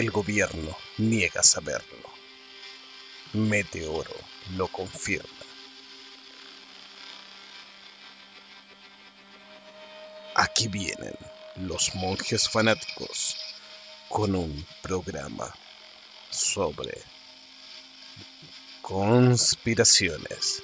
El 0.00 0.10
gobierno 0.10 0.74
niega 0.96 1.42
saberlo. 1.42 2.08
Meteoro 3.34 4.14
lo 4.56 4.66
confirma. 4.68 5.44
Aquí 10.34 10.68
vienen 10.68 11.14
los 11.56 11.94
monjes 11.96 12.48
fanáticos 12.48 13.36
con 14.08 14.34
un 14.34 14.66
programa 14.80 15.54
sobre 16.30 16.96
conspiraciones. 18.80 20.62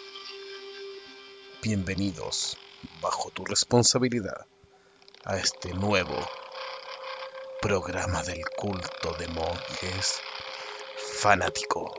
Bienvenidos, 1.63 2.57
bajo 3.03 3.31
tu 3.33 3.45
responsabilidad, 3.45 4.47
a 5.27 5.37
este 5.37 5.75
nuevo 5.75 6.27
programa 7.67 8.23
del 8.23 8.43
culto 8.57 9.17
de 9.19 9.27
monjes 9.27 10.21
fanáticos. 11.19 11.91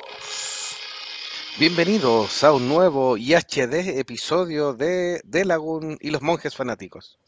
Bienvenidos 1.60 2.42
a 2.46 2.54
un 2.54 2.70
nuevo 2.70 3.18
y 3.18 3.34
HD 3.34 4.00
episodio 4.00 4.72
de 4.74 5.20
De 5.26 5.44
Lagoon 5.44 5.98
y 6.00 6.12
los 6.12 6.22
monjes 6.22 6.56
fanáticos. 6.56 7.20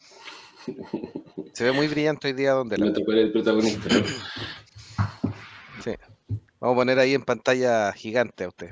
Se 1.52 1.64
ve 1.64 1.72
muy 1.72 1.86
brillante 1.88 2.28
hoy 2.28 2.32
día 2.32 2.52
donde 2.52 2.78
Me 2.78 2.92
tocó 2.92 3.12
el 3.12 3.30
protagonista. 3.30 3.88
Sí. 5.84 5.92
Vamos 6.60 6.76
a 6.76 6.80
poner 6.80 6.98
ahí 6.98 7.12
en 7.12 7.22
pantalla 7.22 7.92
gigante 7.92 8.44
a 8.44 8.48
usted. 8.48 8.70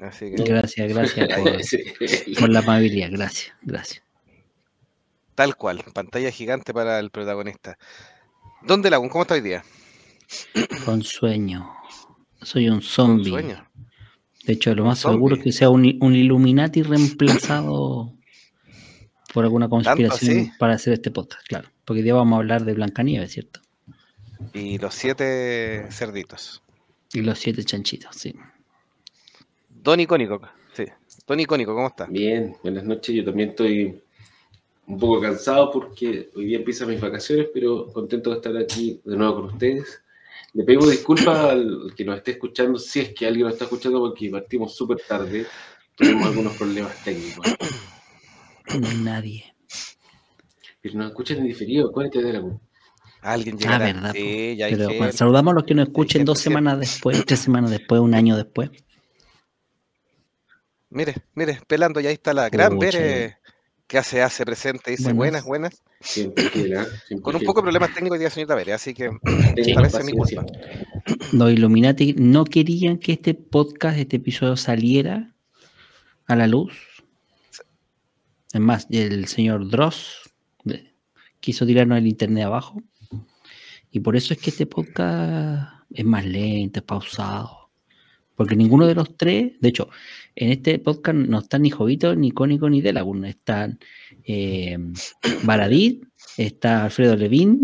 Así 0.00 0.34
que, 0.34 0.44
Gracias, 0.44 0.88
gracias 0.88 1.28
por 2.40 2.48
la 2.48 2.60
amabilidad, 2.60 3.10
gracias, 3.12 3.54
gracias. 3.60 4.02
tal 5.34 5.56
cual, 5.56 5.84
pantalla 5.92 6.30
gigante 6.30 6.72
para 6.72 6.98
el 7.00 7.10
protagonista. 7.10 7.76
¿Dónde 8.62 8.90
Lagoon? 8.90 9.08
¿Cómo 9.08 9.22
está 9.22 9.34
hoy 9.34 9.40
día? 9.40 9.64
Con 10.84 11.02
sueño. 11.02 11.70
Soy 12.42 12.68
un 12.68 12.76
Con 12.76 12.82
zombie. 12.82 13.30
sueño. 13.30 13.66
De 14.44 14.52
hecho, 14.54 14.74
lo 14.74 14.84
más 14.84 14.98
zombie. 15.00 15.16
seguro 15.16 15.36
es 15.36 15.42
que 15.42 15.52
sea 15.52 15.70
un, 15.70 15.96
un 16.00 16.14
Illuminati 16.14 16.82
reemplazado 16.82 18.14
por 19.32 19.44
alguna 19.44 19.68
conspiración 19.68 20.52
para 20.58 20.74
hacer 20.74 20.92
este 20.94 21.10
podcast, 21.10 21.46
claro. 21.46 21.68
Porque 21.84 21.98
hoy 22.00 22.04
día 22.04 22.14
vamos 22.14 22.34
a 22.34 22.36
hablar 22.38 22.64
de 22.64 22.74
Blancanieves, 22.74 23.32
¿cierto? 23.32 23.60
Y 24.54 24.78
los 24.78 24.94
siete 24.94 25.86
cerditos. 25.90 26.62
Y 27.12 27.20
los 27.20 27.38
siete 27.38 27.64
chanchitos, 27.64 28.16
sí. 28.16 28.34
Don 29.68 30.00
Icónico, 30.00 30.40
sí. 30.72 30.84
Don 31.26 31.38
Icónico, 31.40 31.74
¿cómo 31.74 31.88
está? 31.88 32.06
Bien, 32.06 32.56
buenas 32.62 32.84
noches. 32.84 33.14
Yo 33.14 33.24
también 33.24 33.50
estoy 33.50 34.02
un 34.90 34.98
poco 34.98 35.20
cansado 35.20 35.70
porque 35.70 36.30
hoy 36.34 36.46
día 36.46 36.58
empiezan 36.58 36.88
mis 36.88 37.00
vacaciones, 37.00 37.48
pero 37.54 37.86
contento 37.92 38.30
de 38.30 38.36
estar 38.36 38.56
aquí 38.56 39.00
de 39.04 39.16
nuevo 39.16 39.34
con 39.36 39.44
ustedes. 39.46 40.02
Le 40.52 40.64
pido 40.64 40.88
disculpas 40.88 41.38
al 41.38 41.92
que 41.96 42.04
nos 42.04 42.16
esté 42.16 42.32
escuchando, 42.32 42.78
si 42.78 43.00
es 43.00 43.14
que 43.14 43.26
alguien 43.26 43.44
nos 43.44 43.52
está 43.52 43.66
escuchando, 43.66 44.00
porque 44.00 44.28
partimos 44.30 44.74
súper 44.74 44.98
tarde. 45.06 45.46
Tuvimos 45.94 46.26
algunos 46.26 46.56
problemas 46.56 47.04
técnicos. 47.04 47.46
No 48.80 48.88
hay 48.88 48.96
nadie. 48.96 49.54
Pero 50.80 50.94
nos 50.96 51.08
escuchan 51.10 51.38
en 51.38 51.44
diferido. 51.44 51.88
Acuérdate 51.90 52.22
de 52.22 52.32
la 52.32 52.42
Alguien 53.22 53.56
Ah, 53.56 53.58
llegará. 53.58 53.84
verdad. 53.84 54.12
Sí, 54.14 54.56
ya 54.56 54.68
Pero 54.70 54.86
bueno, 54.88 55.12
saludamos 55.12 55.52
a 55.52 55.54
los 55.56 55.64
que 55.64 55.74
nos 55.74 55.88
escuchen 55.88 56.24
dos 56.24 56.38
semanas 56.40 56.80
después, 56.80 57.24
tres 57.26 57.40
semanas 57.40 57.70
después, 57.70 58.00
un 58.00 58.14
año 58.14 58.36
después. 58.36 58.70
Mire, 60.88 61.14
mire, 61.34 61.60
pelando, 61.68 62.00
ya 62.00 62.08
ahí 62.08 62.14
está 62.14 62.34
la 62.34 62.48
gran 62.48 62.74
Pucha. 62.74 62.88
Que 63.90 63.98
hace, 63.98 64.22
hace 64.22 64.44
presente, 64.44 64.92
dice 64.92 65.12
Buenas. 65.12 65.44
buenas, 65.44 65.82
Con 67.22 67.34
un 67.34 67.42
poco 67.42 67.60
de 67.60 67.64
problemas 67.64 67.92
técnicos 67.92 68.14
hoy 68.14 68.20
día, 68.20 68.30
señorita 68.30 68.54
Bere, 68.54 68.72
así 68.72 68.94
que 68.94 69.10
Tenga 69.56 69.74
tal 69.74 69.82
vez 69.82 69.94
es 69.94 70.04
mi 70.04 70.12
culpa. 70.12 70.46
Los 71.32 71.50
Illuminati 71.50 72.14
no 72.16 72.44
querían 72.44 72.98
que 72.98 73.14
este 73.14 73.34
podcast, 73.34 73.98
este 73.98 74.18
episodio 74.18 74.56
saliera 74.56 75.34
a 76.28 76.36
la 76.36 76.46
luz. 76.46 76.72
Es 78.52 78.60
más, 78.60 78.86
el 78.90 79.26
señor 79.26 79.68
Dross 79.68 80.30
eh, 80.66 80.94
quiso 81.40 81.66
tirarnos 81.66 81.98
el 81.98 82.06
internet 82.06 82.44
abajo. 82.44 82.80
Y 83.90 83.98
por 83.98 84.14
eso 84.14 84.34
es 84.34 84.40
que 84.40 84.50
este 84.50 84.66
podcast 84.66 85.68
es 85.90 86.04
más 86.04 86.24
lento, 86.24 86.78
es 86.78 86.84
pausado. 86.84 87.59
Porque 88.40 88.56
ninguno 88.56 88.86
de 88.86 88.94
los 88.94 89.18
tres, 89.18 89.52
de 89.60 89.68
hecho, 89.68 89.90
en 90.34 90.50
este 90.50 90.78
podcast 90.78 91.14
no 91.14 91.40
están 91.40 91.60
ni 91.60 91.68
Jovito, 91.68 92.16
ni 92.16 92.30
Cónico, 92.30 92.70
ni 92.70 92.80
Delagun. 92.80 93.26
Están 93.26 93.78
eh, 94.24 94.78
Baradit, 95.42 96.04
está 96.38 96.84
Alfredo 96.84 97.16
Levín. 97.16 97.60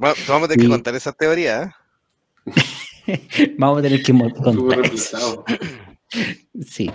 Bueno, 0.00 0.16
vamos 0.26 0.46
a 0.46 0.48
tener 0.48 0.66
que 0.66 0.68
contar 0.68 0.96
esa 0.96 1.12
teoría. 1.12 1.76
¿eh? 2.44 3.54
Vamos 3.56 3.78
a 3.78 3.82
tener 3.82 4.02
que 4.02 4.12
contar 4.12 4.84
eso. 4.92 5.44
Sí. 6.66 6.90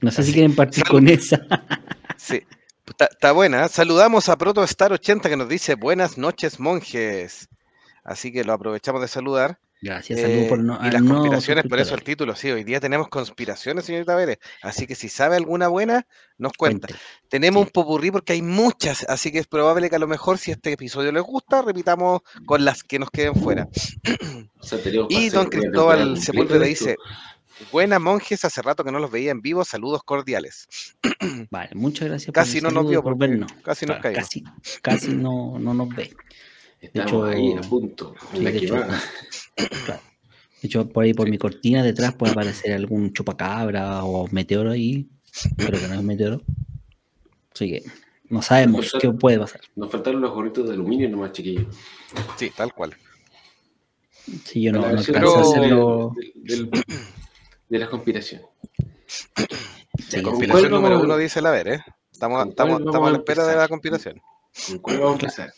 No 0.00 0.10
sé 0.10 0.22
Así. 0.22 0.30
si 0.30 0.32
quieren 0.32 0.56
partir 0.56 0.84
Salud. 0.86 1.00
con 1.00 1.08
esa. 1.08 1.46
Sí. 2.16 2.42
Está, 2.86 3.10
está 3.12 3.32
buena. 3.32 3.66
¿eh? 3.66 3.68
Saludamos 3.68 4.30
a 4.30 4.38
ProtoStar80 4.38 5.28
que 5.28 5.36
nos 5.36 5.50
dice 5.50 5.74
buenas 5.74 6.16
noches, 6.16 6.60
monjes. 6.60 7.50
Así 8.04 8.32
que 8.32 8.42
lo 8.42 8.54
aprovechamos 8.54 9.02
de 9.02 9.08
saludar. 9.08 9.58
Gracias, 9.82 10.20
saludos 10.20 10.44
Eh, 10.44 10.48
por 10.48 10.58
no, 10.60 10.78
y 10.82 10.90
las 10.90 11.02
conspiraciones, 11.02 11.64
por 11.68 11.78
eso 11.78 11.94
el 11.94 12.02
título, 12.02 12.34
sí, 12.34 12.50
hoy 12.50 12.64
día 12.64 12.80
tenemos 12.80 13.08
conspiraciones, 13.08 13.84
señorita 13.84 14.14
Vélez. 14.16 14.38
Así 14.62 14.86
que 14.86 14.94
si 14.94 15.08
sabe 15.10 15.36
alguna 15.36 15.68
buena, 15.68 16.06
nos 16.38 16.52
cuenta. 16.54 16.86
Cuente. 16.88 17.04
Tenemos 17.28 17.62
Sí. 17.62 17.66
un 17.66 17.72
popurrí 17.72 18.10
porque 18.10 18.32
hay 18.32 18.40
muchas, 18.42 19.04
así 19.08 19.30
que 19.30 19.40
es 19.40 19.46
probable 19.46 19.90
que 19.90 19.96
a 19.96 19.98
lo 19.98 20.08
mejor 20.08 20.38
si 20.38 20.50
este 20.52 20.72
episodio 20.72 21.12
les 21.12 21.22
gusta, 21.22 21.60
repitamos 21.60 22.22
con 22.46 22.64
las 22.64 22.82
que 22.82 22.98
nos 22.98 23.10
queden 23.10 23.34
fuera. 23.34 23.68
O 24.58 24.62
sea, 24.66 24.82
tenemos 24.82 25.08
Y 25.10 25.28
don 25.28 25.46
Cristóbal 25.50 26.18
Sepúlveda 26.18 26.64
dice, 26.64 26.96
buenas 27.70 28.00
monjes, 28.00 28.42
hace 28.46 28.62
rato 28.62 28.84
que 28.84 28.92
no 28.92 28.98
los 29.00 29.10
veía 29.10 29.32
en 29.32 29.42
vivo, 29.42 29.66
saludos 29.66 30.02
cordiales. 30.02 30.66
Vale, 31.50 31.70
muchas 31.74 32.08
gracias 32.08 32.32
Casi 32.32 32.60
no 32.62 32.68
por 32.68 32.70
el 32.70 32.74
nos 32.76 32.88
vio 32.90 33.02
por 33.02 33.18
vernos. 33.18 33.52
casi 33.62 33.84
nos 33.84 33.98
Claro, 33.98 34.02
caímos. 34.14 34.24
casi, 34.24 34.44
casi 34.80 35.08
no, 35.14 35.58
no 35.58 35.74
nos 35.74 35.88
ve. 35.94 36.14
Estamos 36.84 37.10
hecho- 37.12 37.24
ahí 37.24 37.52
a 37.52 37.60
punto. 37.62 38.14
Sí, 38.32 38.40
la 38.40 38.50
de 38.50 38.58
que 38.58 38.64
hecho, 38.64 38.74
va. 38.74 38.86
claro. 39.86 40.00
De 40.62 40.66
hecho, 40.68 40.88
por 40.88 41.04
ahí 41.04 41.12
por 41.14 41.28
mi 41.28 41.36
cortina 41.38 41.82
detrás 41.82 42.14
puede 42.14 42.32
aparecer 42.32 42.72
algún 42.72 43.12
chupacabra 43.12 44.02
o 44.04 44.26
meteoro 44.28 44.70
ahí. 44.70 45.08
Pero 45.56 45.78
que 45.78 45.88
no 45.88 45.94
es 45.94 46.02
meteoro. 46.02 46.40
Así 47.52 47.68
que 47.70 47.82
no 48.30 48.40
sabemos 48.40 48.92
qué 49.00 49.10
puede 49.10 49.38
pasar. 49.38 49.60
Nos 49.76 49.90
faltaron 49.90 50.20
los 50.20 50.32
gorritos 50.32 50.66
de 50.68 50.74
aluminio 50.74 51.08
nomás, 51.10 51.32
chiquillos. 51.32 51.66
Sí, 52.36 52.50
tal 52.56 52.72
cual. 52.72 52.94
Si 54.44 54.62
yo 54.62 54.72
no, 54.72 54.80
La 54.80 54.92
no 54.92 54.98
alcanzo 55.00 55.36
a 55.38 55.42
hacerlo. 55.42 56.12
del- 56.44 56.70
del- 56.70 56.84
de 57.68 57.78
las 57.78 57.88
conspiraciones. 57.88 58.46
Sí, 60.08 60.22
¿Con 60.22 60.32
Conspiración 60.32 60.70
número 60.70 61.00
uno 61.00 61.16
dice 61.16 61.42
la 61.42 61.50
ver, 61.50 61.68
¿eh? 61.68 61.80
Estamos, 62.10 62.38
¿Con 62.38 62.48
estamos, 62.50 62.80
estamos 62.80 63.08
a 63.08 63.12
la 63.12 63.18
espera 63.18 63.46
de 63.46 63.56
la 63.56 63.68
conspiración. 63.68 64.20
¿Con 64.68 64.78
cuál 64.78 64.98
vamos 64.98 65.10
a 65.10 65.14
empezar? 65.20 65.52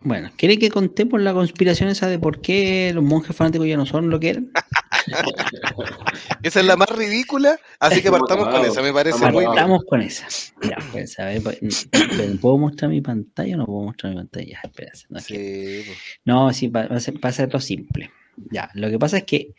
Bueno, 0.00 0.30
¿quiere 0.36 0.58
que 0.58 0.70
contemos 0.70 1.20
la 1.20 1.34
conspiración 1.34 1.88
esa 1.88 2.06
de 2.06 2.20
por 2.20 2.40
qué 2.40 2.92
los 2.94 3.02
monjes 3.02 3.34
fanáticos 3.34 3.66
ya 3.66 3.76
no 3.76 3.84
son 3.84 4.10
lo 4.10 4.20
que 4.20 4.30
eran? 4.30 4.52
Esa 6.42 6.60
es 6.60 6.66
la 6.66 6.76
más 6.76 6.90
ridícula, 6.90 7.58
así 7.80 8.00
que 8.02 8.10
partamos 8.10 8.48
con 8.48 8.64
esa, 8.64 8.82
me 8.82 8.92
parece 8.92 9.30
muy. 9.30 9.44
Partamos 9.44 9.84
con 9.84 10.02
esa. 10.02 10.26
Ya, 10.62 10.76
pues, 10.92 11.18
a 11.18 11.24
ver, 11.26 11.42
pues, 11.42 11.88
pero 11.90 12.36
¿puedo 12.40 12.58
mostrar 12.58 12.90
mi 12.90 13.00
pantalla 13.00 13.54
o 13.54 13.58
no 13.58 13.66
puedo 13.66 13.82
mostrar 13.86 14.12
mi 14.12 14.18
pantalla? 14.18 14.46
Ya, 14.46 14.60
espérate, 14.62 15.00
no, 15.08 15.18
es 15.18 15.24
Sí, 15.24 15.82
pues. 15.86 15.98
no, 16.24 16.52
sí, 16.52 16.68
para, 16.68 16.88
para 16.88 17.28
hacerlo 17.28 17.60
simple. 17.60 18.10
Ya, 18.50 18.70
lo 18.74 18.90
que 18.90 18.98
pasa 18.98 19.18
es 19.18 19.24
que, 19.24 19.54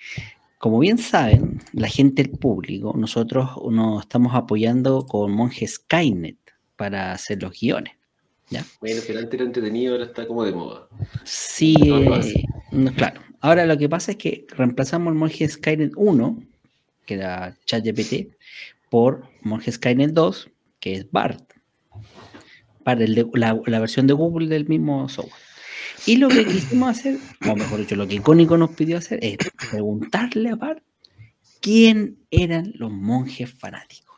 como 0.58 0.80
bien 0.80 0.98
saben, 0.98 1.60
la 1.74 1.88
gente, 1.88 2.22
el 2.22 2.30
público, 2.30 2.94
nosotros 2.96 3.50
nos 3.72 4.04
estamos 4.04 4.36
apoyando 4.36 5.06
con 5.06 5.32
monjes 5.32 5.76
Skynet 5.76 6.38
para 6.76 7.12
hacer 7.14 7.42
los 7.42 7.60
guiones. 7.60 7.99
Bueno, 8.82 9.02
pero 9.06 9.20
antes 9.20 9.34
era 9.34 9.44
entretenido, 9.44 9.94
ahora 9.94 10.06
está 10.06 10.26
como 10.28 10.44
de 10.44 10.52
moda. 10.54 10.88
Sí, 11.24 11.76
No 11.78 12.16
eh, 12.16 12.46
no, 12.72 12.94
claro. 12.94 13.22
Ahora 13.42 13.66
lo 13.66 13.78
que 13.78 13.88
pasa 13.88 14.12
es 14.12 14.18
que 14.18 14.46
reemplazamos 14.50 15.12
el 15.12 15.18
monje 15.18 15.48
Skynet 15.48 15.94
1, 15.96 16.44
que 17.06 17.14
era 17.14 17.56
ChatGPT, 17.66 18.34
por 18.90 19.24
monje 19.42 19.72
Skynet 19.72 20.12
2, 20.12 20.50
que 20.80 20.94
es 20.94 21.12
BART. 21.12 21.42
Para 22.84 23.04
el 23.04 23.16
de- 23.16 23.28
la, 23.34 23.60
la 23.66 23.80
versión 23.80 24.08
de 24.08 24.14
Google 24.14 24.48
del 24.48 24.68
mismo 24.68 25.08
software. 25.10 25.42
Y 26.06 26.16
lo 26.18 26.28
que 26.30 26.46
quisimos 26.46 26.90
hacer, 26.98 27.18
o 27.50 27.56
mejor 27.56 27.80
dicho, 27.80 27.96
lo 27.96 28.08
que 28.08 28.16
Icónico 28.16 28.58
nos 28.58 28.72
pidió 28.72 28.98
hacer, 28.98 29.20
es 29.22 29.38
preguntarle 29.70 30.50
a 30.50 30.56
BART 30.56 30.82
quién 31.62 32.18
eran 32.32 32.72
los 32.76 32.92
monjes 32.92 33.54
fanáticos. 33.54 34.09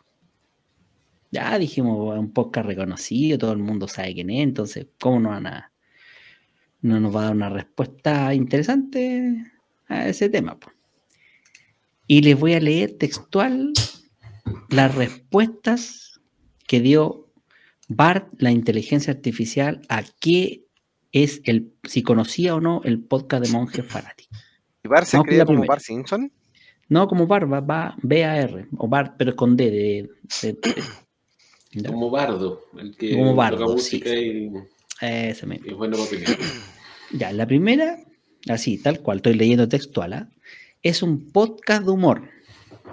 Ya 1.31 1.57
dijimos, 1.57 2.17
un 2.19 2.31
podcast 2.33 2.67
reconocido, 2.67 3.37
todo 3.37 3.53
el 3.53 3.59
mundo 3.59 3.87
sabe 3.87 4.13
quién 4.13 4.29
es, 4.29 4.43
entonces, 4.43 4.87
¿cómo 4.99 5.19
no 5.21 5.29
van 5.29 5.47
a, 5.47 5.71
no 6.81 6.99
nos 6.99 7.15
va 7.15 7.21
a 7.21 7.23
dar 7.25 7.35
una 7.35 7.49
respuesta 7.49 8.33
interesante 8.33 9.51
a 9.87 10.07
ese 10.07 10.29
tema? 10.29 10.59
po? 10.59 10.71
Y 12.07 12.21
les 12.21 12.37
voy 12.37 12.53
a 12.53 12.59
leer 12.59 12.97
textual 12.97 13.71
las 14.69 14.93
respuestas 14.95 16.19
que 16.67 16.81
dio 16.81 17.29
BART, 17.87 18.27
la 18.37 18.51
inteligencia 18.51 19.13
artificial, 19.13 19.81
a 19.87 20.03
qué 20.19 20.65
es 21.13 21.41
el 21.45 21.73
si 21.83 22.03
conocía 22.03 22.55
o 22.55 22.61
no 22.61 22.81
el 22.83 22.99
podcast 23.01 23.45
de 23.45 23.51
monjes 23.51 23.85
fanáticos. 23.85 24.37
¿Y 24.83 24.87
Bar 24.87 25.05
se 25.05 25.17
escribe 25.17 25.45
como 25.45 25.59
primera. 25.59 25.73
Bar 25.73 25.81
Simpson? 25.81 26.31
No 26.89 27.07
como 27.07 27.27
Bar, 27.27 27.51
va, 27.51 27.61
va 27.61 27.95
B-A-R, 28.01 28.67
o 28.77 28.87
Bar, 28.87 29.15
pero 29.17 29.35
con 29.35 29.55
D 29.55 29.71
de. 29.71 30.09
de- 30.41 30.53
de- 30.53 30.83
¿ya? 31.73 31.89
Como 31.89 32.09
Bardo, 32.09 32.65
el 32.77 32.95
que 32.95 33.11
Como 33.11 33.31
toca 33.31 33.35
Bardo, 33.37 33.69
música 33.73 34.09
sí, 34.09 34.15
y, 34.15 34.51
Ese 35.05 35.45
mismo. 35.45 35.65
y 35.67 35.69
es 35.71 35.75
bueno. 35.77 35.97
Ya, 37.13 37.33
la 37.33 37.45
primera, 37.45 37.99
así, 38.47 38.77
tal 38.77 39.01
cual, 39.01 39.17
estoy 39.17 39.33
leyendo 39.33 39.67
textual, 39.67 40.13
¿ah? 40.13 40.29
es 40.81 41.03
un 41.03 41.29
podcast 41.31 41.83
de 41.83 41.91
humor. 41.91 42.21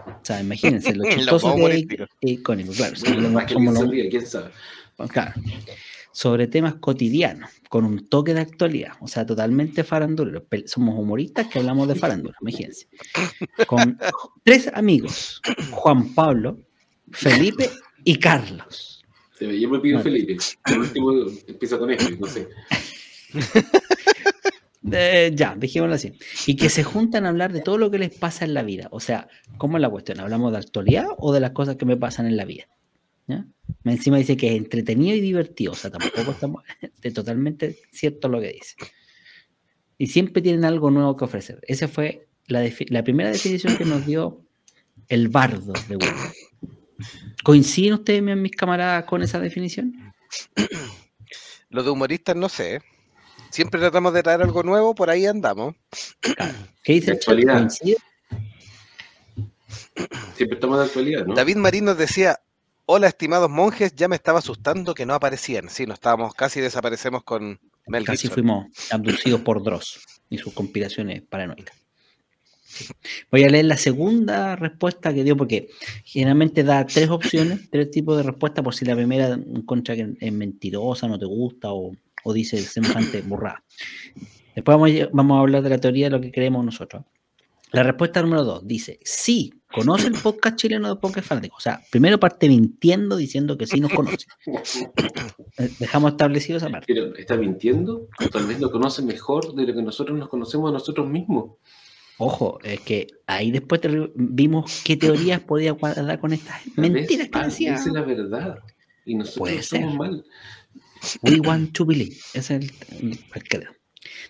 O 0.07 0.25
sea, 0.25 0.41
imagínense, 0.41 0.93
lo 0.95 1.05
Los 1.05 1.15
chistoso 1.15 1.57
más 1.57 1.71
que 1.71 1.95
es 2.23 2.31
icónico, 2.33 2.73
claro. 2.73 2.95
Bueno, 3.05 3.47
que 3.47 3.93
día, 3.93 4.11
quién 4.11 4.27
sabe. 4.27 4.51
claro, 5.09 5.35
sobre 6.11 6.49
temas 6.49 6.75
cotidianos, 6.77 7.49
con 7.69 7.85
un 7.85 8.09
toque 8.09 8.35
de 8.35 8.41
actualidad, 8.41 8.95
o 9.01 9.07
sea, 9.07 9.25
totalmente 9.25 9.85
farandulero. 9.85 10.43
Pe- 10.45 10.67
Somos 10.67 10.99
humoristas 10.99 11.47
que 11.47 11.61
hablamos 11.61 11.87
de 11.87 11.95
farándula, 11.95 12.37
imagínense. 12.41 12.89
Con 13.69 13.97
tres 14.45 14.69
amigos, 14.75 15.41
Juan 15.71 16.13
Pablo, 16.15 16.59
Felipe 17.13 17.71
y 18.09 18.17
Carlos. 18.17 19.05
Yo 19.39 19.69
me 19.69 19.81
pido 19.81 19.99
Vale. 19.99 20.11
Felipe. 20.11 20.39
Por 20.65 20.79
último 20.79 21.13
empieza 21.47 21.79
con 21.79 21.91
no 21.91 22.27
sé. 22.27 22.49
Eh, 24.91 25.33
ya, 25.35 25.55
dejémoslo 25.55 25.97
así. 25.97 26.15
Y 26.47 26.57
que 26.57 26.71
se 26.71 26.83
juntan 26.83 27.27
a 27.27 27.29
hablar 27.29 27.53
de 27.53 27.61
todo 27.61 27.77
lo 27.77 27.91
que 27.91 27.99
les 27.99 28.17
pasa 28.17 28.47
en 28.47 28.55
la 28.55 28.63
vida. 28.63 28.89
O 28.91 29.01
sea, 29.01 29.29
¿cómo 29.59 29.77
es 29.77 29.83
la 29.83 29.91
cuestión? 29.91 30.19
¿Hablamos 30.19 30.51
de 30.53 30.59
actualidad 30.59 31.09
o 31.19 31.35
de 31.35 31.41
las 31.41 31.51
cosas 31.51 31.77
que 31.77 31.85
me 31.85 31.99
pasan 31.99 32.25
en 32.25 32.39
la 32.39 32.47
vida? 32.47 32.69
¿Ya? 33.27 33.45
Encima 33.85 34.17
dice 34.17 34.39
que 34.39 34.47
es 34.49 34.57
entretenido 34.57 35.15
y 35.15 35.21
divertido. 35.21 35.73
O 35.73 35.75
sea, 35.75 35.91
tampoco 35.91 36.31
estamos 36.31 36.63
de 37.03 37.11
totalmente 37.11 37.77
cierto 37.93 38.29
lo 38.29 38.41
que 38.41 38.55
dice. 38.55 38.77
Y 39.99 40.07
siempre 40.07 40.41
tienen 40.41 40.65
algo 40.65 40.91
nuevo 40.91 41.15
que 41.19 41.27
ofrecer. 41.27 41.61
Esa 41.67 41.87
fue 41.87 42.29
la 42.47 43.05
primera 43.05 43.31
definición 43.31 43.77
que 43.77 43.85
nos 43.85 44.07
dio 44.07 44.43
el 45.09 45.29
bardo 45.29 45.75
de 45.91 45.97
Google. 45.97 46.33
¿Coinciden 47.45 47.95
ustedes, 47.95 48.23
mis 48.23 48.53
camaradas, 48.53 49.05
con 49.05 49.23
esa 49.23 49.39
definición? 49.41 50.15
Los 51.71 51.85
de 51.85 51.91
humoristas 51.91 52.37
no 52.37 52.49
sé. 52.49 52.81
Siempre 53.51 53.81
tratamos 53.81 54.13
de 54.13 54.23
traer 54.23 54.43
algo 54.43 54.63
nuevo, 54.63 54.95
por 54.95 55.11
ahí 55.11 55.27
andamos. 55.27 55.75
¿Qué 56.83 56.95
dice 56.95 57.13
De 57.13 57.19
el. 57.19 57.69
Siempre 60.37 60.57
estamos 60.57 60.79
de 60.79 60.85
actualidad, 60.85 61.27
¿no? 61.27 61.35
David 61.35 61.57
Marín 61.57 61.85
nos 61.85 61.99
decía, 61.99 62.41
hola 62.87 63.09
estimados 63.09 63.51
monjes, 63.51 63.95
ya 63.95 64.09
me 64.09 64.17
estaba 64.17 64.39
asustando 64.39 64.95
que 64.95 65.07
no 65.07 65.15
aparecían. 65.15 65.69
Sí, 65.69 65.87
nos 65.87 65.95
estábamos, 65.95 66.35
casi 66.35 66.61
desaparecemos 66.61 67.25
con 67.25 67.61
Mel 67.87 68.05
Casi 68.05 68.23
Gibson. 68.23 68.35
fuimos 68.35 68.67
abducidos 68.93 69.41
por 69.41 69.63
Dross 69.63 70.01
y 70.31 70.39
sus 70.39 70.53
conspiraciones 70.53 71.23
paranoicas. 71.23 71.77
Voy 73.31 73.45
a 73.45 73.49
leer 73.49 73.65
la 73.67 73.77
segunda 73.77 74.57
respuesta 74.57 75.13
que 75.13 75.25
dio, 75.25 75.37
porque 75.37 75.69
generalmente 76.05 76.63
da 76.65 76.87
tres 76.87 77.09
opciones, 77.11 77.71
tres 77.71 77.91
tipos 77.91 78.17
de 78.17 78.23
respuesta, 78.23 78.63
por 78.63 78.75
si 78.75 78.85
la 78.85 78.95
primera 78.95 79.35
encuentra 79.35 79.97
que 79.97 80.15
es 80.19 80.33
mentirosa, 80.33 81.09
no 81.09 81.19
te 81.19 81.27
gusta 81.27 81.73
o, 81.73 81.93
o 82.25 82.33
dice 82.33 82.59
semejante 82.59 83.21
burrada. 83.27 83.63
Después 84.55 84.77
vamos 84.77 84.91
a, 84.91 85.09
vamos 85.13 85.37
a 85.37 85.41
hablar 85.41 85.63
de 85.63 85.71
la 85.71 85.79
teoría 85.79 86.07
de 86.07 86.11
lo 86.11 86.21
que 86.21 86.33
creemos 86.33 86.65
nosotros. 86.65 87.05
La 87.71 87.83
respuesta 87.83 88.23
número 88.23 88.45
dos 88.45 88.67
dice: 88.67 88.99
Sí, 89.03 89.53
conoce 89.71 90.07
el 90.07 90.15
podcast 90.15 90.57
chileno 90.57 90.89
de 90.89 90.97
Podcast 90.97 91.29
Fanático. 91.29 91.57
O 91.57 91.61
sea, 91.61 91.81
primero 91.91 92.19
parte 92.19 92.49
mintiendo 92.49 93.17
diciendo 93.17 93.59
que 93.59 93.67
sí 93.67 93.81
nos 93.81 93.93
conoce. 93.93 94.27
Eh, 95.61 95.71
Dejamos 95.81 96.13
establecido 96.13 96.59
esa 96.59 96.69
parte. 96.69 96.87
Pero 96.87 97.17
está 97.17 97.37
mintiendo, 97.37 98.09
o 98.25 98.29
tal 98.29 98.47
vez 98.47 98.61
lo 98.61 98.71
conoce 98.71 99.03
mejor 99.03 99.55
de 99.55 99.67
lo 99.67 99.75
que 99.75 99.83
nosotros 99.83 100.17
nos 100.17 100.29
conocemos 100.29 100.71
a 100.71 100.73
nosotros 100.73 101.09
mismos. 101.09 101.57
Ojo, 102.19 102.59
es 102.65 102.81
que 102.81 103.07
ahí 103.27 103.51
después 103.53 103.81
te- 103.81 104.11
vimos 104.17 104.83
qué 104.85 104.97
teorías 104.97 105.41
podía 105.41 105.75
cuadrar 105.75 106.19
con 106.21 106.33
estas 106.33 106.61
mentiras 106.77 107.29
que 107.29 107.39
decía. 107.39 107.73
dice 107.73 107.91
la 107.93 108.03
verdad. 108.03 108.59
Y 109.05 109.15
nosotros 109.15 109.65
ser. 109.65 109.87
mal. 109.87 110.25
We 111.23 111.39
want 111.41 111.73
to 111.73 111.87
believe. 111.87 112.17
Ese 112.35 112.57
es 112.57 112.73
el, 113.01 113.19
creo. 113.49 113.71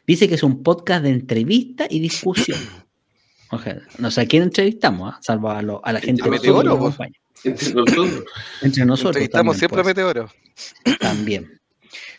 Dice 0.06 0.28
que 0.28 0.34
es 0.34 0.42
un 0.42 0.62
podcast 0.62 1.02
de 1.02 1.10
entrevista 1.10 1.86
y 1.88 1.98
discusión. 2.00 2.58
Ojalá. 3.50 3.82
No 3.98 4.10
sé 4.10 4.20
a 4.20 4.26
quién 4.26 4.42
entrevistamos, 4.42 5.14
¿ah? 5.14 5.18
salvo 5.22 5.50
a, 5.50 5.62
lo- 5.62 5.80
a 5.84 5.92
la 5.94 6.00
gente 6.00 6.20
A 6.22 6.24
que 6.24 6.30
Meteoro, 6.30 6.62
nos 6.62 6.78
acompaña. 6.78 7.14
Entre 7.44 7.72
nosotros. 7.72 8.24
Entre 8.62 8.84
nosotros. 8.84 9.16
Entrevistamos 9.16 9.56
también, 9.56 9.58
siempre 9.58 9.80
a 9.80 9.82
pues, 9.82 9.96
Meteoro. 9.96 10.30
También. 11.00 11.57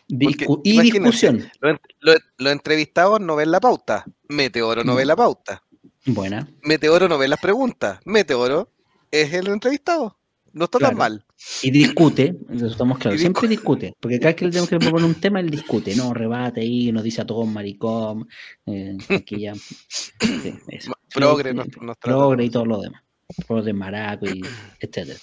Discu- 0.10 0.62
y 0.64 0.82
discusión. 0.82 1.50
Los, 1.62 1.72
en- 1.74 1.80
los- 2.00 2.20
los 2.38 2.52
entrevistados 2.52 3.20
no 3.22 3.36
ven 3.36 3.52
la 3.52 3.60
pauta. 3.60 4.06
Meteoro 4.28 4.84
no 4.84 4.92
No. 4.94 4.98
ve 4.98 5.06
la 5.06 5.16
pauta. 5.16 5.64
Buena. 6.06 6.50
Meteoro 6.64 7.08
no 7.08 7.18
ve 7.18 7.28
las 7.28 7.40
preguntas. 7.40 8.00
Meteoro 8.06 8.72
es 9.12 9.32
el 9.34 9.48
entrevistado. 9.48 10.18
No 10.52 10.66
está 10.66 10.80
tan 10.80 10.98
mal. 10.98 11.24
Y 11.62 11.70
discute, 11.70 12.36
estamos 12.50 12.98
claros, 12.98 13.20
siempre 13.22 13.48
discute, 13.48 13.94
porque 14.00 14.18
cada 14.18 14.30
vez 14.32 14.36
que 14.36 14.46
le 14.46 14.52
tenemos 14.52 14.68
que 14.70 14.80
proponer 14.80 15.06
un 15.06 15.14
tema, 15.16 15.40
él 15.40 15.50
discute, 15.52 15.96
no 15.96 16.12
rebate 16.14 16.62
ahí, 16.62 16.92
nos 16.92 17.04
dice 17.04 17.22
a 17.22 17.26
todos 17.26 17.48
maricón, 17.48 18.28
eh, 18.66 18.98
que 19.26 19.40
ya. 19.40 19.54
sí, 19.56 20.12
eso. 20.70 20.92
Progre 21.14 21.52
Sí, 21.52 21.56
nos, 21.56 21.68
nos 21.82 21.98
progre 21.98 22.46
y 22.46 22.50
todo 22.50 22.66
lo 22.66 22.82
demás. 22.82 23.04
Progre 23.48 23.74
maraco 23.74 24.26
y 24.26 24.42
etcétera. 24.80 25.20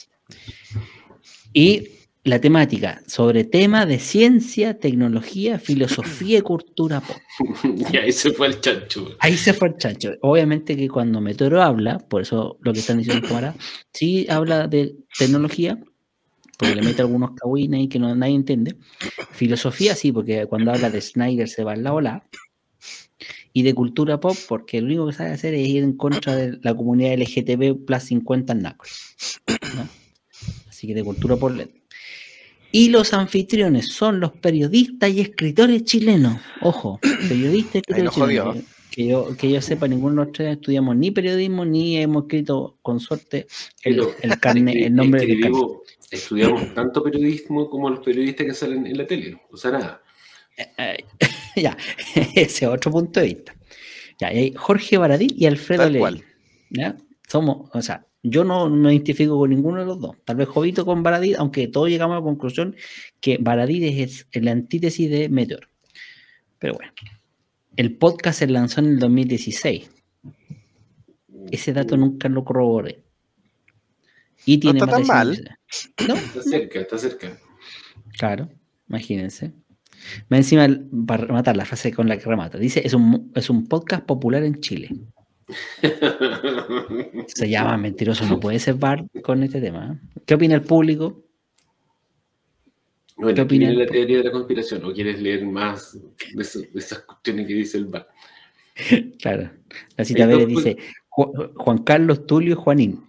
Y 1.52 1.88
la 2.26 2.40
temática 2.40 3.00
sobre 3.06 3.45
temas 3.45 3.87
de 3.87 4.00
ciencia, 4.00 4.80
tecnología, 4.80 5.61
filosofía 5.61 6.38
y 6.38 6.42
cultura 6.42 7.00
pop. 7.00 7.16
y 7.92 7.97
ahí 7.97 8.11
se 8.11 8.33
fue 8.33 8.49
el 8.49 8.61
chancho. 8.61 9.14
Ahí 9.21 9.37
se 9.37 9.52
fue 9.52 9.68
el 9.68 9.76
chancho. 9.76 10.11
Obviamente 10.23 10.76
que 10.76 10.88
cuando 10.88 11.21
Meteoro 11.21 11.62
habla, 11.62 11.99
por 11.99 12.23
eso 12.23 12.59
lo 12.62 12.73
que 12.73 12.80
están 12.80 12.99
diciendo 12.99 13.28
camaradas, 13.28 13.56
sí 13.92 14.26
habla 14.28 14.66
de 14.66 14.97
tecnología, 15.16 15.78
porque 16.59 16.75
le 16.75 16.83
mete 16.83 17.02
algunos 17.02 17.30
cagüines 17.37 17.83
y 17.83 17.88
que 17.88 18.00
no, 18.00 18.12
nadie 18.16 18.35
entiende. 18.35 18.75
Filosofía, 19.30 19.95
sí, 19.95 20.11
porque 20.11 20.47
cuando 20.47 20.73
habla 20.73 20.90
de 20.90 21.00
Snyder 21.00 21.49
se 21.49 21.62
va 21.62 21.75
en 21.75 21.85
la 21.85 21.92
ola. 21.92 22.28
Y 23.52 23.62
de 23.62 23.73
cultura 23.73 24.18
pop, 24.18 24.37
porque 24.49 24.80
lo 24.80 24.88
único 24.88 25.06
que 25.06 25.12
sabe 25.12 25.30
hacer 25.30 25.54
es 25.54 25.68
ir 25.68 25.85
en 25.85 25.97
contra 25.97 26.35
de 26.35 26.59
la 26.61 26.75
comunidad 26.75 27.16
LGTB 27.16 27.87
plus 27.87 28.02
50 28.02 28.52
en 28.52 28.62
Nápoles. 28.62 29.14
¿no? 29.76 29.88
Así 30.68 30.88
que 30.88 30.95
de 30.95 31.04
cultura 31.04 31.37
pop. 31.37 31.52
Y 32.76 32.90
los 32.90 33.12
anfitriones 33.14 33.88
son 33.88 34.21
los 34.21 34.33
periodistas 34.33 35.11
y 35.11 35.21
escritores 35.21 35.85
chilenos. 35.85 36.38
Ojo, 36.61 36.99
periodistas 37.28 37.76
y 37.76 37.78
escritores 37.78 38.11
chilenos. 38.12 38.56
Que 38.90 39.06
yo, 39.06 39.37
que 39.37 39.50
yo 39.50 39.61
sepa, 39.61 39.88
ninguno 39.88 40.12
de 40.12 40.16
nosotros 40.26 40.49
estudiamos 40.49 40.97
ni 40.97 41.11
periodismo 41.11 41.64
ni 41.66 41.99
hemos 41.99 42.25
escrito 42.25 42.78
con 42.80 42.99
suerte 42.99 43.47
el, 43.83 43.97
Pero 43.97 44.11
el, 44.23 44.38
carne, 44.40 44.87
el 44.87 44.95
nombre 44.95 45.21
del. 45.21 45.30
Escribimos- 45.45 45.76
Estudiamos 46.11 46.75
tanto 46.75 47.02
periodismo 47.02 47.68
como 47.68 47.90
los 47.90 48.00
periodistas 48.00 48.47
que 48.47 48.54
salen 48.54 48.87
en 48.87 48.97
la 48.97 49.06
tele. 49.06 49.40
O 49.50 49.56
sea, 49.56 49.73
nada. 49.73 50.02
Eh, 50.78 51.04
ya, 51.56 51.76
ese 52.14 52.64
es 52.64 52.71
otro 52.71 52.90
punto 52.90 53.21
de 53.21 53.26
vista. 53.26 53.54
Ya, 54.18 54.33
y 54.33 54.38
hay 54.38 54.54
Jorge 54.54 54.97
Baradí 54.97 55.28
y 55.37 55.47
Alfredo. 55.47 55.90
¿ya? 56.71 56.97
Somos, 57.28 57.68
o 57.73 57.83
sea, 57.83 58.06
yo 58.28 58.45
no 58.45 58.68
me 58.68 58.92
identifico 58.92 59.38
con 59.38 59.50
ninguno 59.50 59.80
de 59.80 59.87
los 59.87 60.00
dos. 60.00 60.16
Tal 60.25 60.37
vez 60.37 60.49
Jovito 60.49 60.85
con 60.85 61.02
Baradí, 61.02 61.35
aunque 61.35 61.68
todos 61.68 61.88
llegamos 61.88 62.14
a 62.14 62.18
la 62.18 62.25
conclusión 62.25 62.75
que 63.21 63.38
Baradí 63.40 63.85
es 64.00 64.26
el 64.33 64.49
antítesis 64.49 65.09
de 65.09 65.28
Meteor. 65.28 65.68
Pero 66.59 66.75
bueno, 66.75 66.92
el 67.76 67.97
podcast 67.97 68.40
se 68.40 68.49
lanzó 68.49 68.80
en 68.80 68.87
el 68.87 68.99
2016. 68.99 69.90
Ese 71.50 71.73
dato 71.73 71.97
nunca 71.97 72.28
lo 72.28 72.45
corroboré. 72.45 73.04
Y 74.45 74.59
tiene 74.59 74.80
está 74.80 74.87
más 74.87 74.95
tan 74.97 75.04
100 75.04 75.16
mal. 75.16 75.59
No, 76.09 76.14
Está 76.14 76.42
cerca, 76.42 76.80
está 76.80 76.99
cerca. 76.99 77.38
Claro, 78.18 78.49
imagínense. 78.88 79.52
Me 80.28 80.38
encima, 80.38 80.68
para 81.06 81.26
rematar 81.26 81.56
la 81.56 81.64
frase 81.64 81.92
con 81.92 82.09
la 82.09 82.18
que 82.18 82.25
remata, 82.25 82.59
dice, 82.59 82.83
es 82.85 82.92
un, 82.92 83.33
es 83.35 83.50
un 83.50 83.66
podcast 83.66 84.04
popular 84.04 84.42
en 84.42 84.61
Chile. 84.61 84.90
Se 87.29 87.49
llama 87.49 87.76
Mentiroso, 87.76 88.26
no 88.26 88.41
puede 88.41 88.59
ser 88.59 88.75
bar 88.75 89.05
con 89.23 89.43
este 89.43 89.61
tema. 89.61 90.00
¿Qué 90.25 90.35
opina 90.35 90.55
el 90.55 90.62
público? 90.62 91.23
¿Qué 93.17 93.23
Bueno, 93.23 93.35
¿qué 93.37 93.41
opinan? 93.43 93.71
viene 93.71 93.85
la 93.85 93.91
teoría 93.91 94.19
de 94.19 94.25
la 94.25 94.31
conspiración? 94.33 94.85
¿O 94.85 94.93
quieres 94.93 95.21
leer 95.21 95.45
más 95.47 95.99
de, 96.35 96.43
eso- 96.43 96.61
de 96.61 96.69
esas 96.79 97.00
cuestiones 97.00 97.47
que 97.47 97.55
dice 97.55 97.79
el 97.79 97.87
bar? 97.87 98.09
Claro, 99.21 99.50
la 99.97 100.05
cita 100.05 100.26
dos 100.26 100.47
dice 100.47 100.76
Ju- 101.11 101.53
Juan 101.57 101.79
Carlos, 101.79 102.26
Tulio 102.26 102.53
y 102.53 102.57
Juanín. 102.57 103.05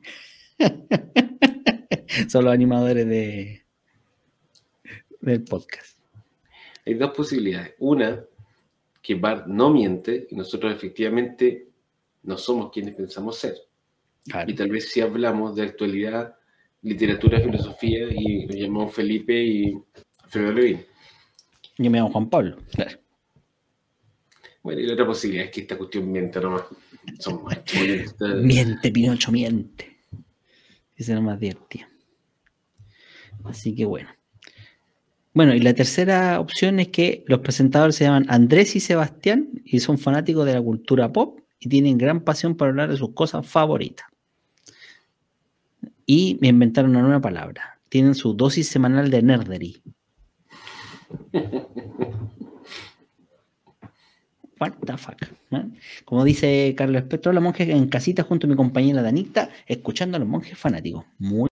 Son 2.29 2.45
los 2.45 2.53
animadores 2.53 3.05
de, 3.07 3.63
del 5.19 5.43
podcast. 5.43 5.97
Hay 6.85 6.93
dos 6.93 7.11
posibilidades. 7.11 7.73
Una, 7.79 8.23
que 9.01 9.15
Bart 9.15 9.45
no 9.47 9.69
miente 9.71 10.27
y 10.31 10.35
nosotros 10.35 10.73
efectivamente 10.73 11.66
no 12.27 12.37
somos 12.37 12.71
quienes 12.71 12.95
pensamos 12.95 13.37
ser. 13.37 13.55
Claro. 14.25 14.51
Y 14.51 14.53
tal 14.53 14.69
vez 14.69 14.91
si 14.91 14.99
hablamos 14.99 15.55
de 15.55 15.63
actualidad, 15.63 16.35
literatura, 16.81 17.39
filosofía 17.39 18.07
y 18.11 18.45
nos 18.45 18.55
llamamos 18.55 18.93
Felipe 18.93 19.41
y 19.41 19.81
Alfredo 20.23 20.51
Levin. 20.51 20.85
Yo 21.77 21.89
me 21.89 21.97
llamo 21.97 22.11
Juan 22.11 22.29
Pablo. 22.29 22.57
Claro. 22.73 22.99
Bueno, 24.61 24.81
y 24.81 24.87
la 24.87 24.93
otra 24.93 25.07
posibilidad 25.07 25.45
es 25.45 25.51
que 25.51 25.61
esta 25.61 25.77
cuestión 25.77 26.11
miente 26.11 26.41
nomás. 26.41 26.63
Son 27.19 27.41
más 27.43 27.59
Miente, 28.43 28.91
Pinocho, 28.91 29.31
miente. 29.31 29.97
Esa 30.97 31.13
es 31.13 31.21
más 31.21 31.39
divertida. 31.39 31.89
Así 33.45 33.73
que 33.73 33.85
bueno. 33.85 34.09
Bueno, 35.33 35.53
y 35.55 35.61
la 35.61 35.73
tercera 35.73 36.41
opción 36.41 36.81
es 36.81 36.89
que 36.89 37.23
los 37.27 37.39
presentadores 37.39 37.95
se 37.95 38.03
llaman 38.03 38.25
Andrés 38.27 38.75
y 38.75 38.81
Sebastián 38.81 39.61
y 39.63 39.79
son 39.79 39.97
fanáticos 39.97 40.45
de 40.45 40.55
la 40.55 40.61
cultura 40.61 41.13
pop 41.13 41.39
y 41.59 41.69
tienen 41.69 41.97
gran 41.97 42.21
pasión 42.21 42.55
por 42.55 42.69
hablar 42.69 42.89
de 42.89 42.97
sus 42.97 43.13
cosas 43.13 43.45
favoritas. 43.45 44.07
Y 46.05 46.37
me 46.41 46.47
inventaron 46.47 46.91
una 46.91 47.01
nueva 47.01 47.21
palabra. 47.21 47.79
Tienen 47.89 48.15
su 48.15 48.33
dosis 48.33 48.67
semanal 48.67 49.09
de 49.09 49.21
nerdery. 49.21 49.81
What 54.59 54.73
the 54.85 54.97
fuck. 54.97 55.23
Como 56.05 56.23
dice 56.23 56.73
Carlos 56.75 57.03
Espectro, 57.03 57.31
la 57.31 57.39
monje 57.39 57.71
en 57.71 57.87
casita 57.87 58.23
junto 58.23 58.47
a 58.47 58.49
mi 58.49 58.55
compañera 58.55 59.03
Danita, 59.03 59.49
escuchando 59.67 60.17
a 60.17 60.19
los 60.19 60.27
monjes 60.27 60.57
fanáticos. 60.57 61.05
Muy 61.19 61.47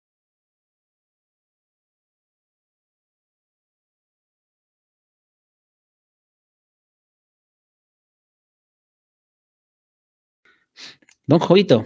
Don 11.25 11.39
Jovito, 11.39 11.85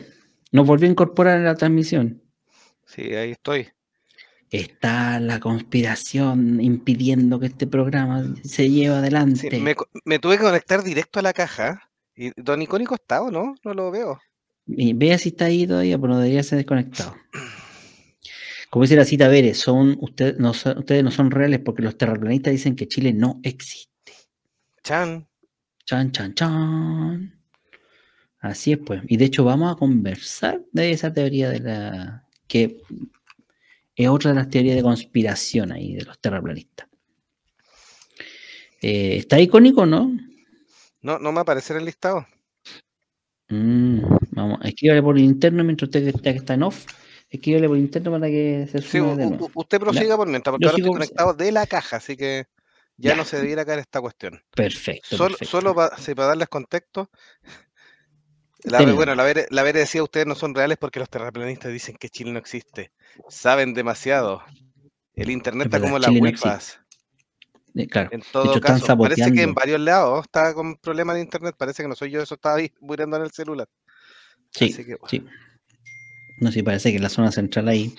nos 0.51 0.65
volvió 0.65 0.87
a 0.87 0.91
incorporar 0.91 1.37
en 1.37 1.45
la 1.45 1.55
transmisión. 1.55 2.21
Sí, 2.85 3.13
ahí 3.15 3.31
estoy. 3.31 3.67
Está 4.51 5.19
la 5.19 5.39
conspiración 5.39 6.61
impidiendo 6.61 7.39
que 7.39 7.47
este 7.47 7.67
programa 7.67 8.35
se 8.43 8.69
lleve 8.69 8.95
adelante. 8.95 9.49
me, 10.05 10.19
tuve 10.19 10.37
que 10.37 10.43
conectar 10.43 10.83
directo 10.83 11.19
a 11.19 11.23
la 11.23 11.33
caja. 11.33 11.89
¿Y 12.15 12.31
Don 12.41 12.61
Icónico 12.61 12.95
está 12.95 13.21
o 13.21 13.31
no? 13.31 13.55
No 13.63 13.73
lo 13.73 13.91
veo. 13.91 14.19
vea 14.65 15.17
si 15.17 15.29
está 15.29 15.45
ahí 15.45 15.67
todavía, 15.67 15.97
pero 15.97 16.13
no 16.13 16.19
debería 16.19 16.43
ser 16.43 16.57
desconectado. 16.57 17.15
Como 18.69 18.83
dice 18.83 18.95
la 18.95 19.05
cita 19.05 19.27
Vélez, 19.27 19.57
son, 19.57 19.97
ustedes 19.99 20.37
no 20.37 20.53
son 20.53 21.31
reales 21.31 21.59
porque 21.59 21.81
los 21.81 21.97
terraplanistas 21.97 22.51
dicen 22.51 22.75
que 22.75 22.87
Chile 22.87 23.13
no 23.13 23.39
existe. 23.43 24.13
Chan. 24.83 25.27
Chan, 25.85 26.11
chan, 26.11 26.33
chan. 26.33 27.34
Así 28.45 28.73
es, 28.73 28.77
pues. 28.77 29.01
Y 29.07 29.17
de 29.17 29.25
hecho 29.25 29.43
vamos 29.43 29.73
a 29.73 29.75
conversar 29.75 30.61
de 30.71 30.91
esa 30.91 31.11
teoría 31.11 31.49
de 31.49 31.61
la 31.61 32.27
que 32.47 32.79
es 33.95 34.07
otra 34.07 34.29
de 34.29 34.35
las 34.35 34.51
teorías 34.51 34.75
de 34.75 34.83
conspiración 34.83 35.71
ahí 35.71 35.95
de 35.95 36.05
los 36.05 36.19
terraplanistas. 36.19 36.87
Eh, 38.83 39.17
¿Está 39.17 39.39
icónico, 39.39 39.87
no? 39.87 40.15
No, 41.01 41.17
no 41.17 41.31
me 41.31 41.39
aparece 41.39 41.73
en 41.73 41.79
el 41.79 41.85
listado. 41.85 42.27
Mm, 43.49 44.01
vamos, 44.29 44.59
escríbale 44.63 45.01
por 45.01 45.17
interno 45.17 45.63
mientras 45.63 45.87
usted 45.87 46.13
que 46.13 46.29
está 46.29 46.53
en 46.53 46.63
off. 46.63 46.85
Escríbale 47.27 47.67
por 47.67 47.79
interno 47.79 48.11
para 48.11 48.27
que 48.27 48.67
se 48.71 48.79
de 48.79 49.15
nuevo. 49.15 49.49
Usted 49.55 49.79
prosiga 49.79 50.17
por 50.17 50.27
mientras, 50.27 50.51
porque 50.51 50.67
ahora 50.67 50.77
estoy 50.77 50.93
conectado 50.93 51.33
de 51.33 51.51
la 51.51 51.65
caja, 51.65 51.97
así 51.97 52.15
que 52.15 52.45
ya, 52.95 53.15
no 53.15 53.25
se 53.25 53.37
debiera 53.37 53.65
caer 53.65 53.79
esta 53.79 54.01
cuestión. 54.01 54.39
Perfecto. 54.55 55.17
Solo, 55.17 55.35
solo 55.41 55.73
para, 55.73 55.95
para 55.97 56.27
darles 56.27 56.47
contexto, 56.47 57.09
la, 58.65 58.93
bueno, 58.93 59.15
la 59.15 59.23
Vere, 59.23 59.45
la 59.49 59.63
decía, 59.63 60.03
ustedes 60.03 60.25
no 60.25 60.35
son 60.35 60.55
reales 60.55 60.77
porque 60.77 60.99
los 60.99 61.09
terraplanistas 61.09 61.71
dicen 61.71 61.95
que 61.97 62.09
Chile 62.09 62.31
no 62.31 62.39
existe. 62.39 62.91
Saben 63.29 63.73
demasiado. 63.73 64.43
El 65.13 65.29
Internet 65.29 65.67
está 65.67 65.79
como 65.79 65.99
la 65.99 66.09
Wi-Fi. 66.09 66.49
Eh, 67.75 67.87
claro. 67.87 68.09
En 68.11 68.21
todo 68.31 68.59
caso, 68.59 68.97
parece 68.97 69.31
que 69.31 69.41
en 69.41 69.53
varios 69.53 69.79
lados 69.79 70.25
está 70.25 70.53
con 70.53 70.75
problemas 70.77 71.15
de 71.15 71.21
Internet. 71.21 71.55
Parece 71.57 71.83
que 71.83 71.89
no 71.89 71.95
soy 71.95 72.11
yo, 72.11 72.21
eso 72.21 72.35
estaba 72.35 72.57
muriendo 72.79 73.17
en 73.17 73.23
el 73.23 73.31
celular. 73.31 73.67
Sí, 74.51 74.71
sí. 74.71 75.23
No 76.41 76.51
sé, 76.51 76.63
parece 76.63 76.91
que 76.91 76.97
en 76.97 77.03
la 77.03 77.09
zona 77.09 77.31
central 77.31 77.67
ahí. 77.69 77.95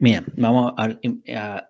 Mira, 0.00 0.24
vamos 0.36 0.72
a, 0.76 0.98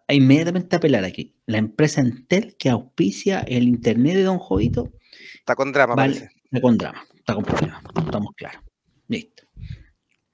inmediatamente 0.09 0.77
apelar 0.77 1.05
aquí. 1.05 1.35
La 1.47 1.59
empresa 1.59 2.01
Entel 2.01 2.57
que 2.59 2.71
auspicia 2.71 3.41
el 3.41 3.65
Internet 3.65 4.15
de 4.15 4.23
Don 4.23 4.39
Jovito. 4.39 4.93
Está 5.39 5.55
con 5.55 5.73
drama, 5.73 5.95
parece. 5.95 6.31
Está 6.45 6.61
con 6.61 6.79
drama 6.79 7.07
está 7.27 7.43
problemas, 7.43 7.83
estamos 8.05 8.35
claros. 8.37 8.63
Listo. 9.09 9.43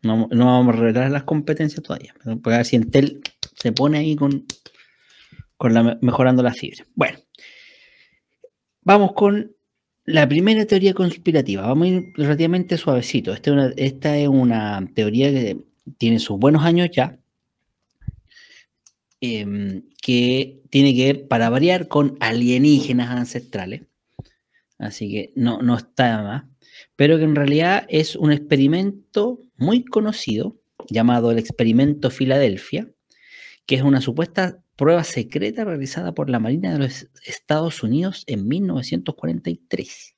No, 0.02 0.28
vamos 0.28 0.74
a 0.74 0.78
revelar 0.78 1.10
las 1.10 1.22
competencias 1.22 1.82
todavía. 1.82 2.14
Pero 2.22 2.40
a 2.44 2.56
ver 2.58 2.66
si 2.66 2.76
Intel 2.76 3.22
se 3.54 3.72
pone 3.72 3.98
ahí 3.98 4.16
con, 4.16 4.44
con 5.56 5.74
la, 5.74 5.98
mejorando 6.00 6.42
la 6.42 6.52
fibra. 6.52 6.84
Bueno, 6.94 7.18
vamos 8.82 9.12
con 9.12 9.54
la 10.04 10.28
primera 10.28 10.66
teoría 10.66 10.92
conspirativa. 10.92 11.62
Vamos 11.62 11.86
a 11.86 11.90
ir 11.90 12.12
relativamente 12.16 12.76
suavecito. 12.76 13.32
Esta 13.32 13.50
es 13.50 13.54
una, 13.54 13.72
esta 13.76 14.16
es 14.16 14.28
una 14.28 14.90
teoría 14.94 15.30
que 15.30 15.58
tiene 15.98 16.18
sus 16.18 16.38
buenos 16.38 16.64
años 16.64 16.90
ya. 16.92 17.18
Em, 19.20 19.84
que 20.02 20.62
tiene 20.68 20.96
que 20.96 21.04
ver, 21.04 21.28
para 21.28 21.48
variar, 21.48 21.86
con 21.86 22.16
alienígenas 22.18 23.10
ancestrales. 23.10 23.82
Así 24.78 25.08
que 25.08 25.32
no, 25.36 25.62
no 25.62 25.76
está 25.76 26.22
más 26.22 26.51
pero 26.96 27.18
que 27.18 27.24
en 27.24 27.34
realidad 27.34 27.86
es 27.88 28.16
un 28.16 28.32
experimento 28.32 29.40
muy 29.56 29.84
conocido 29.84 30.60
llamado 30.88 31.30
el 31.30 31.38
experimento 31.38 32.10
Filadelfia, 32.10 32.90
que 33.66 33.76
es 33.76 33.82
una 33.82 34.00
supuesta 34.00 34.62
prueba 34.76 35.04
secreta 35.04 35.64
realizada 35.64 36.12
por 36.12 36.28
la 36.28 36.40
Marina 36.40 36.72
de 36.72 36.78
los 36.80 37.08
Estados 37.24 37.82
Unidos 37.82 38.24
en 38.26 38.48
1943. 38.48 40.16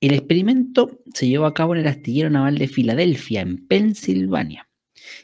El 0.00 0.12
experimento 0.12 1.00
se 1.14 1.28
llevó 1.28 1.46
a 1.46 1.54
cabo 1.54 1.74
en 1.74 1.80
el 1.80 1.88
astillero 1.88 2.28
naval 2.28 2.58
de 2.58 2.68
Filadelfia, 2.68 3.40
en 3.40 3.66
Pensilvania, 3.66 4.68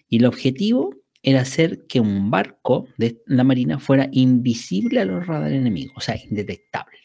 y 0.09 0.19
el 0.19 0.27
objetivo 0.27 0.95
era 1.23 1.43
hacer 1.43 1.87
que 1.87 2.01
un 2.01 2.31
barco 2.31 2.89
de 2.97 3.21
la 3.27 3.45
Marina 3.45 3.79
fuera 3.79 4.09
invisible 4.13 5.01
a 5.01 5.05
los 5.05 5.27
radares 5.27 5.59
enemigos, 5.59 5.93
o 5.97 6.01
sea, 6.01 6.17
indetectable. 6.17 6.99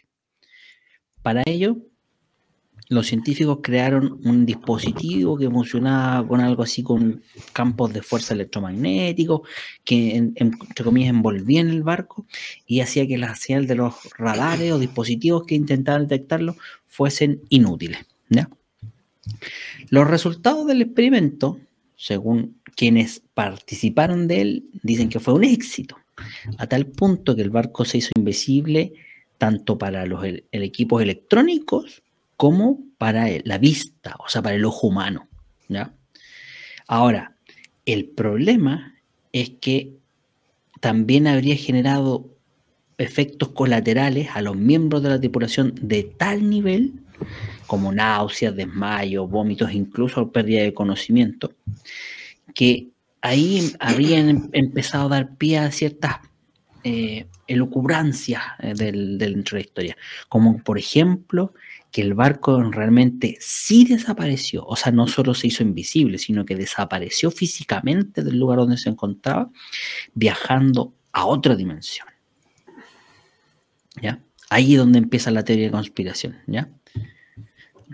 Para 1.22 1.44
ello, 1.46 1.78
los 2.88 3.08
científicos 3.08 3.60
crearon 3.62 4.20
un 4.24 4.46
dispositivo 4.46 5.38
que 5.38 5.50
funcionaba 5.50 6.28
con 6.28 6.42
algo 6.42 6.64
así 6.64 6.84
con 6.84 7.24
campos 7.54 7.94
de 7.94 8.02
fuerza 8.02 8.34
electromagnéticos 8.34 9.42
que 9.84 10.16
entre 10.16 10.84
comillas 10.84 11.10
envolvían 11.10 11.70
el 11.70 11.84
barco 11.84 12.26
y 12.68 12.82
hacía 12.82 13.08
que 13.08 13.18
la 13.18 13.36
señal 13.36 13.68
de 13.68 13.76
los 13.76 13.96
radares 14.18 14.72
o 14.72 14.80
dispositivos 14.80 15.46
que 15.46 15.56
intentaban 15.56 16.08
detectarlo 16.08 16.56
fuesen 16.86 17.42
inútiles. 17.50 18.06
Los 19.90 20.08
resultados 20.08 20.68
del 20.68 20.82
experimento, 20.82 21.60
según 21.96 22.60
quienes 22.76 23.22
participaron 23.34 24.28
de 24.28 24.42
él, 24.42 24.66
dicen 24.84 25.10
que 25.10 25.20
fue 25.20 25.34
un 25.34 25.44
éxito, 25.44 25.98
a 26.58 26.68
tal 26.68 26.88
punto 26.88 27.36
que 27.36 27.42
el 27.42 27.50
barco 27.50 27.86
se 27.86 28.00
hizo 28.00 28.12
invisible 28.16 28.94
tanto 29.38 29.78
para 29.78 30.06
los 30.06 30.24
equipos 30.52 31.02
electrónicos 31.02 32.04
como 32.38 32.80
para 32.98 33.28
la 33.44 33.58
vista, 33.58 34.16
o 34.20 34.30
sea, 34.30 34.42
para 34.42 34.56
el 34.56 34.66
ojo 34.66 34.88
humano. 34.88 35.28
Ahora, 36.88 37.36
el 37.86 38.06
problema 38.10 38.96
es 39.32 39.52
que 39.62 39.94
también 40.80 41.28
habría 41.28 41.56
generado 41.56 42.30
efectos 42.98 43.50
colaterales 43.50 44.30
a 44.34 44.42
los 44.42 44.56
miembros 44.56 45.04
de 45.04 45.10
la 45.10 45.20
tripulación 45.20 45.74
de 45.82 46.04
tal 46.04 46.50
nivel 46.50 46.94
como 47.68 47.92
náuseas, 47.92 48.56
desmayos, 48.56 49.30
vómitos, 49.30 49.74
incluso 49.74 50.32
pérdida 50.32 50.62
de 50.62 50.74
conocimiento, 50.74 51.54
que 52.54 52.90
ahí 53.22 53.74
habrían 53.80 54.30
em-, 54.30 54.50
empezado 54.54 55.08
a 55.08 55.18
dar 55.18 55.36
pie 55.36 55.58
a 55.58 55.72
ciertas 55.72 56.18
eh, 56.84 57.26
elucubrancias 57.48 58.44
eh, 58.60 58.74
del, 58.76 59.18
dentro 59.18 59.58
de 59.58 59.64
la 59.64 59.68
historia, 59.68 59.98
como 60.30 60.62
por 60.64 60.78
ejemplo 60.78 61.54
que 61.96 62.02
el 62.02 62.14
barco 62.14 62.62
realmente 62.62 63.38
sí 63.40 63.86
desapareció, 63.86 64.66
o 64.66 64.76
sea, 64.76 64.92
no 64.92 65.08
solo 65.08 65.34
se 65.34 65.48
hizo 65.48 65.64
invisible, 65.64 66.18
sino 66.18 66.44
que 66.44 66.58
desapareció 66.58 67.32
físicamente 67.32 68.22
del 68.22 68.38
lugar 68.38 68.60
donde 68.60 68.76
se 68.78 68.90
encontraba, 68.90 69.50
viajando 70.14 70.94
a 71.14 71.26
otra 71.26 71.56
dimensión. 71.56 72.06
¿Ya? 74.02 74.22
Ahí 74.50 74.74
es 74.74 74.80
donde 74.80 74.98
empieza 74.98 75.32
la 75.32 75.46
teoría 75.46 75.68
de 75.68 75.72
conspiración, 75.72 76.36
¿ya? 76.48 76.70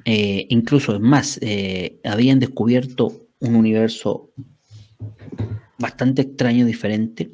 Eh, 0.04 0.48
incluso, 0.50 0.96
es 0.96 1.00
más, 1.00 1.38
eh, 1.44 2.00
habían 2.04 2.40
descubierto 2.40 3.28
un 3.40 3.56
universo 3.56 4.32
bastante 5.78 6.24
extraño, 6.24 6.66
diferente, 6.66 7.30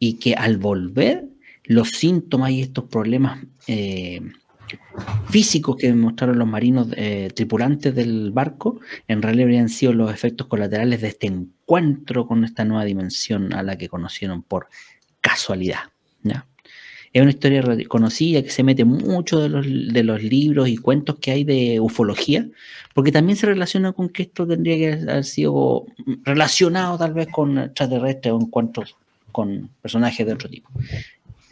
y 0.00 0.14
que 0.14 0.34
al 0.34 0.58
volver, 0.58 1.28
los 1.62 1.90
síntomas 1.90 2.50
y 2.50 2.62
estos 2.62 2.86
problemas 2.86 3.44
eh, 3.68 4.20
físicos 5.28 5.76
que 5.76 5.88
demostraron 5.88 6.38
los 6.38 6.48
marinos 6.48 6.88
eh, 6.96 7.30
tripulantes 7.34 7.94
del 7.94 8.30
barco, 8.30 8.80
en 9.08 9.22
realidad 9.22 9.44
habrían 9.44 9.68
sido 9.68 9.92
los 9.92 10.12
efectos 10.12 10.46
colaterales 10.46 11.00
de 11.00 11.08
este 11.08 11.26
encuentro 11.26 12.26
con 12.26 12.44
esta 12.44 12.64
nueva 12.64 12.84
dimensión 12.84 13.52
a 13.52 13.62
la 13.62 13.76
que 13.76 13.88
conocieron 13.88 14.42
por 14.42 14.68
casualidad. 15.20 15.80
Es 17.12 17.22
una 17.22 17.30
historia 17.30 17.62
conocida 17.86 18.42
que 18.42 18.50
se 18.50 18.64
mete 18.64 18.84
mucho 18.84 19.38
de 19.38 19.48
los, 19.48 19.64
de 19.64 20.02
los 20.02 20.20
libros 20.20 20.68
y 20.68 20.76
cuentos 20.76 21.16
que 21.20 21.30
hay 21.30 21.44
de 21.44 21.78
ufología, 21.78 22.48
porque 22.92 23.12
también 23.12 23.36
se 23.36 23.46
relaciona 23.46 23.92
con 23.92 24.08
que 24.08 24.24
esto 24.24 24.44
tendría 24.48 24.76
que 24.76 24.92
haber 25.08 25.24
sido 25.24 25.86
relacionado 26.24 26.98
tal 26.98 27.14
vez 27.14 27.28
con 27.28 27.56
extraterrestres 27.56 28.32
o 28.32 28.40
encuentros 28.40 28.96
con 29.30 29.70
personajes 29.80 30.26
de 30.26 30.32
otro 30.32 30.48
tipo. 30.48 30.68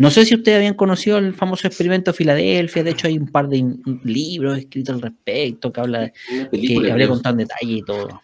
No 0.02 0.10
sé 0.10 0.24
si 0.24 0.34
ustedes 0.34 0.56
habían 0.56 0.74
conocido 0.74 1.18
el 1.18 1.32
famoso 1.32 1.68
experimento 1.68 2.10
de 2.10 2.16
Filadelfia, 2.16 2.82
de 2.82 2.90
hecho 2.90 3.06
hay 3.06 3.16
un 3.16 3.28
par 3.28 3.48
de 3.48 3.76
libros 4.02 4.58
escritos 4.58 4.96
al 4.96 5.00
respecto 5.00 5.72
que 5.72 5.80
habla 5.80 6.12
que 6.50 6.90
habría 6.90 7.06
contado 7.06 7.34
en 7.34 7.38
detalle 7.46 7.72
y 7.72 7.82
todo. 7.84 8.20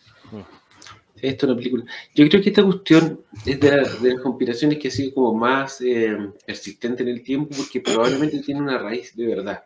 Esto 1.22 1.46
es 1.46 1.52
una 1.52 1.56
película. 1.56 1.84
Yo 2.16 2.28
creo 2.28 2.42
que 2.42 2.48
esta 2.48 2.64
cuestión 2.64 3.20
es 3.46 3.60
de, 3.60 3.76
las 3.76 4.20
conspiraciones 4.20 4.78
que 4.80 4.88
ha 4.88 4.90
sido 4.90 5.14
como 5.14 5.34
más 5.34 5.80
eh, 5.80 6.18
persistente 6.44 7.04
en 7.04 7.10
el 7.10 7.22
tiempo 7.22 7.50
porque 7.56 7.80
probablemente 7.80 8.40
tiene 8.40 8.60
una 8.60 8.78
raíz 8.78 9.14
de 9.14 9.26
verdad. 9.28 9.62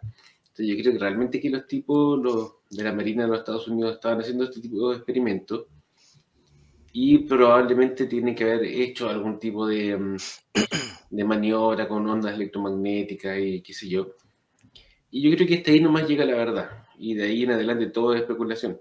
Entonces 0.49 0.67
yo 0.67 0.83
creo 0.83 0.93
que 0.93 0.99
realmente 0.99 1.41
que 1.41 1.49
los 1.49 1.67
tipos 1.67 2.23
los, 2.23 2.57
de 2.69 2.85
la 2.85 2.93
Marina 2.93 3.23
de 3.23 3.31
los 3.31 3.39
Estados 3.39 3.69
Unidos 3.69 3.95
estaban 3.95 4.21
haciendo 4.21 4.45
este 4.45 4.61
tipo 4.61 4.91
de 4.91 4.97
experimentos 4.97 5.65
y 6.93 7.19
probablemente 7.19 8.07
tienen 8.07 8.35
que 8.35 8.45
haber 8.45 8.65
hecho 8.65 9.09
algún 9.09 9.39
tipo 9.39 9.67
de, 9.67 9.97
mm, 9.97 10.17
de 11.11 11.25
maniobra 11.25 11.89
con 11.89 12.09
ondas 12.09 12.35
electromagnéticas 12.35 13.39
y 13.39 13.63
qué 13.63 13.73
sé 13.73 13.89
yo. 13.89 14.15
Y 15.11 15.23
yo 15.23 15.35
creo 15.35 15.47
que 15.47 15.57
hasta 15.57 15.71
ahí 15.71 15.81
nomás 15.81 16.09
llega 16.09 16.25
la 16.25 16.35
verdad 16.35 16.87
y 16.99 17.15
de 17.15 17.25
ahí 17.25 17.43
en 17.43 17.53
adelante 17.53 17.87
todo 17.87 18.15
es 18.15 18.21
especulación. 18.21 18.81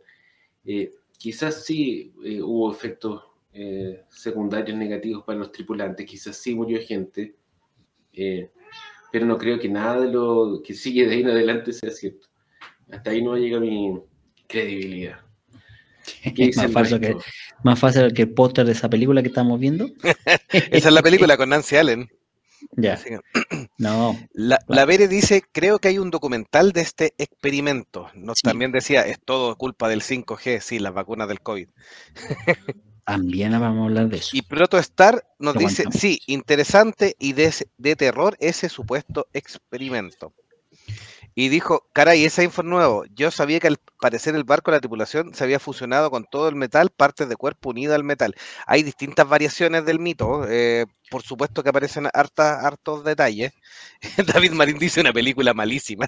Eh, 0.66 0.92
quizás 1.18 1.66
sí 1.66 2.14
eh, 2.24 2.42
hubo 2.42 2.72
efectos 2.72 3.24
eh, 3.54 4.06
secundarios 4.10 4.78
negativos 4.78 5.24
para 5.24 5.40
los 5.40 5.52
tripulantes, 5.52 6.06
quizás 6.06 6.38
sí 6.38 6.56
murió 6.56 6.80
gente, 6.82 7.36
eh, 8.14 8.50
pero 9.12 9.26
no 9.26 9.38
creo 9.38 9.60
que 9.60 9.68
nada 9.68 10.02
de 10.02 10.12
lo 10.12 10.62
que 10.64 10.74
sigue 10.74 11.06
de 11.06 11.16
ahí 11.16 11.22
en 11.22 11.30
adelante 11.30 11.74
sea 11.74 11.92
cierto. 11.92 12.28
Hasta 12.90 13.12
ahí 13.12 13.22
no 13.22 13.36
llega 13.36 13.60
mi 13.60 14.00
credibilidad. 14.48 15.20
más, 16.56 16.72
fácil 16.72 17.00
que, 17.00 17.16
más 17.64 17.80
fácil 17.80 18.14
que 18.14 18.24
el 18.24 18.34
póster 18.34 18.66
de 18.66 18.72
esa 18.74 18.90
película 18.90 19.22
que 19.22 19.30
estamos 19.30 19.60
viendo. 19.60 19.90
esa 20.50 20.88
es 20.88 20.94
la 20.94 21.02
película 21.02 21.38
con 21.38 21.50
Nancy 21.50 21.76
Allen. 21.78 22.10
Ya. 22.72 23.00
No. 23.78 24.16
La, 24.34 24.60
la, 24.68 24.86
Vere 24.86 25.08
dice, 25.08 25.42
creo 25.52 25.80
que 25.80 25.88
hay 25.88 25.98
un 25.98 26.12
documental 26.12 26.72
de 26.72 26.82
este 26.82 27.16
experimento. 27.18 28.10
Nos 28.14 28.42
también 28.42 28.72
decía, 28.72 29.08
es 29.08 29.20
todo 29.20 29.56
culpa 29.56 29.90
del 29.90 30.02
5G, 30.02 30.60
sí, 30.60 30.78
las 30.78 30.94
vacunas 30.94 31.28
del 31.28 31.42
COVID. 31.42 31.68
También 33.04 33.52
vamos 33.54 33.82
a 33.82 33.86
hablar 33.86 34.10
de 34.10 34.18
eso. 34.18 34.38
Y 34.38 34.44
Protostar 34.44 35.26
nos 35.40 35.56
dice, 35.56 35.86
sí, 35.92 36.22
interesante 36.28 37.16
y 37.18 37.34
de, 37.34 37.52
de 37.78 37.96
terror 37.96 38.38
ese 38.40 38.70
supuesto 38.70 39.28
experimento 39.34 40.34
y 41.36 41.50
dijo, 41.50 41.88
caray, 41.94 42.26
esa 42.26 42.44
info 42.44 42.64
nuevo. 42.64 43.06
Yo 43.16 43.32
sabía 43.32 43.60
que 43.60 43.68
al 43.68 43.78
parecer 44.00 44.36
el 44.36 44.44
barco 44.44 44.72
de 44.72 44.78
la 44.78 44.82
tripulación 44.82 45.34
se 45.34 45.44
había 45.44 45.60
fusionado 45.60 46.12
con 46.12 46.26
todo 46.30 46.50
el 46.50 46.56
metal, 46.56 46.90
partes 46.90 47.30
de 47.30 47.36
cuerpo 47.36 47.70
unidas 47.70 47.96
al 47.96 48.04
metal. 48.04 48.36
Hay 48.68 48.84
distintas 48.84 49.28
variaciones 49.28 49.86
del 49.86 50.00
mito, 50.00 50.46
eh, 50.50 50.86
por 51.10 51.24
supuesto 51.24 51.64
que 51.64 51.70
aparecen 51.70 52.08
hartas, 52.14 52.64
hartos 52.64 53.04
detalles. 53.04 53.54
David 54.34 54.52
Marín 54.52 54.78
dice 54.80 55.02
una 55.02 55.14
película 55.14 55.54
malísima. 55.54 56.08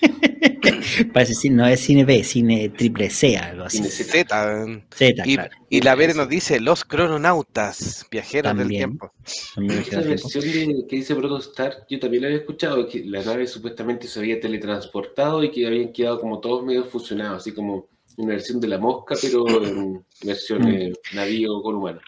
Parece 1.12 1.32
decir, 1.32 1.52
no 1.52 1.66
es 1.66 1.80
cine 1.80 2.04
B, 2.04 2.22
cine 2.24 2.68
triple 2.70 3.10
C, 3.10 3.36
algo 3.36 3.64
así. 3.64 3.78
Cine 3.78 3.90
Z. 3.90 4.82
Z 4.94 5.22
y, 5.26 5.34
claro. 5.34 5.50
y, 5.68 5.80
la 5.80 5.94
Vere 5.94 6.14
nos 6.14 6.28
dice 6.28 6.60
los 6.60 6.84
crononautas, 6.84 8.06
viajeros 8.10 8.56
del 8.56 8.68
tiempo. 8.68 9.12
Esa 9.24 10.00
versión 10.00 10.44
de, 10.44 10.86
que 10.88 10.96
dice 10.96 11.14
Protostar, 11.14 11.86
yo 11.88 11.98
también 11.98 12.22
la 12.22 12.28
había 12.28 12.40
escuchado, 12.40 12.88
que 12.88 13.04
la 13.04 13.22
nave 13.22 13.46
supuestamente 13.46 14.06
se 14.08 14.20
había 14.20 14.40
teletransportado 14.40 15.42
y 15.42 15.50
que 15.50 15.66
habían 15.66 15.92
quedado 15.92 16.20
como 16.20 16.40
todos 16.40 16.64
medio 16.64 16.84
fusionados, 16.84 17.42
así 17.42 17.52
como 17.52 17.88
una 18.16 18.30
versión 18.30 18.60
de 18.60 18.68
la 18.68 18.78
mosca, 18.78 19.14
pero 19.20 19.46
en 19.64 20.04
versión 20.22 20.62
de 20.62 20.92
navío 21.14 21.62
con 21.62 21.76
humano 21.76 22.00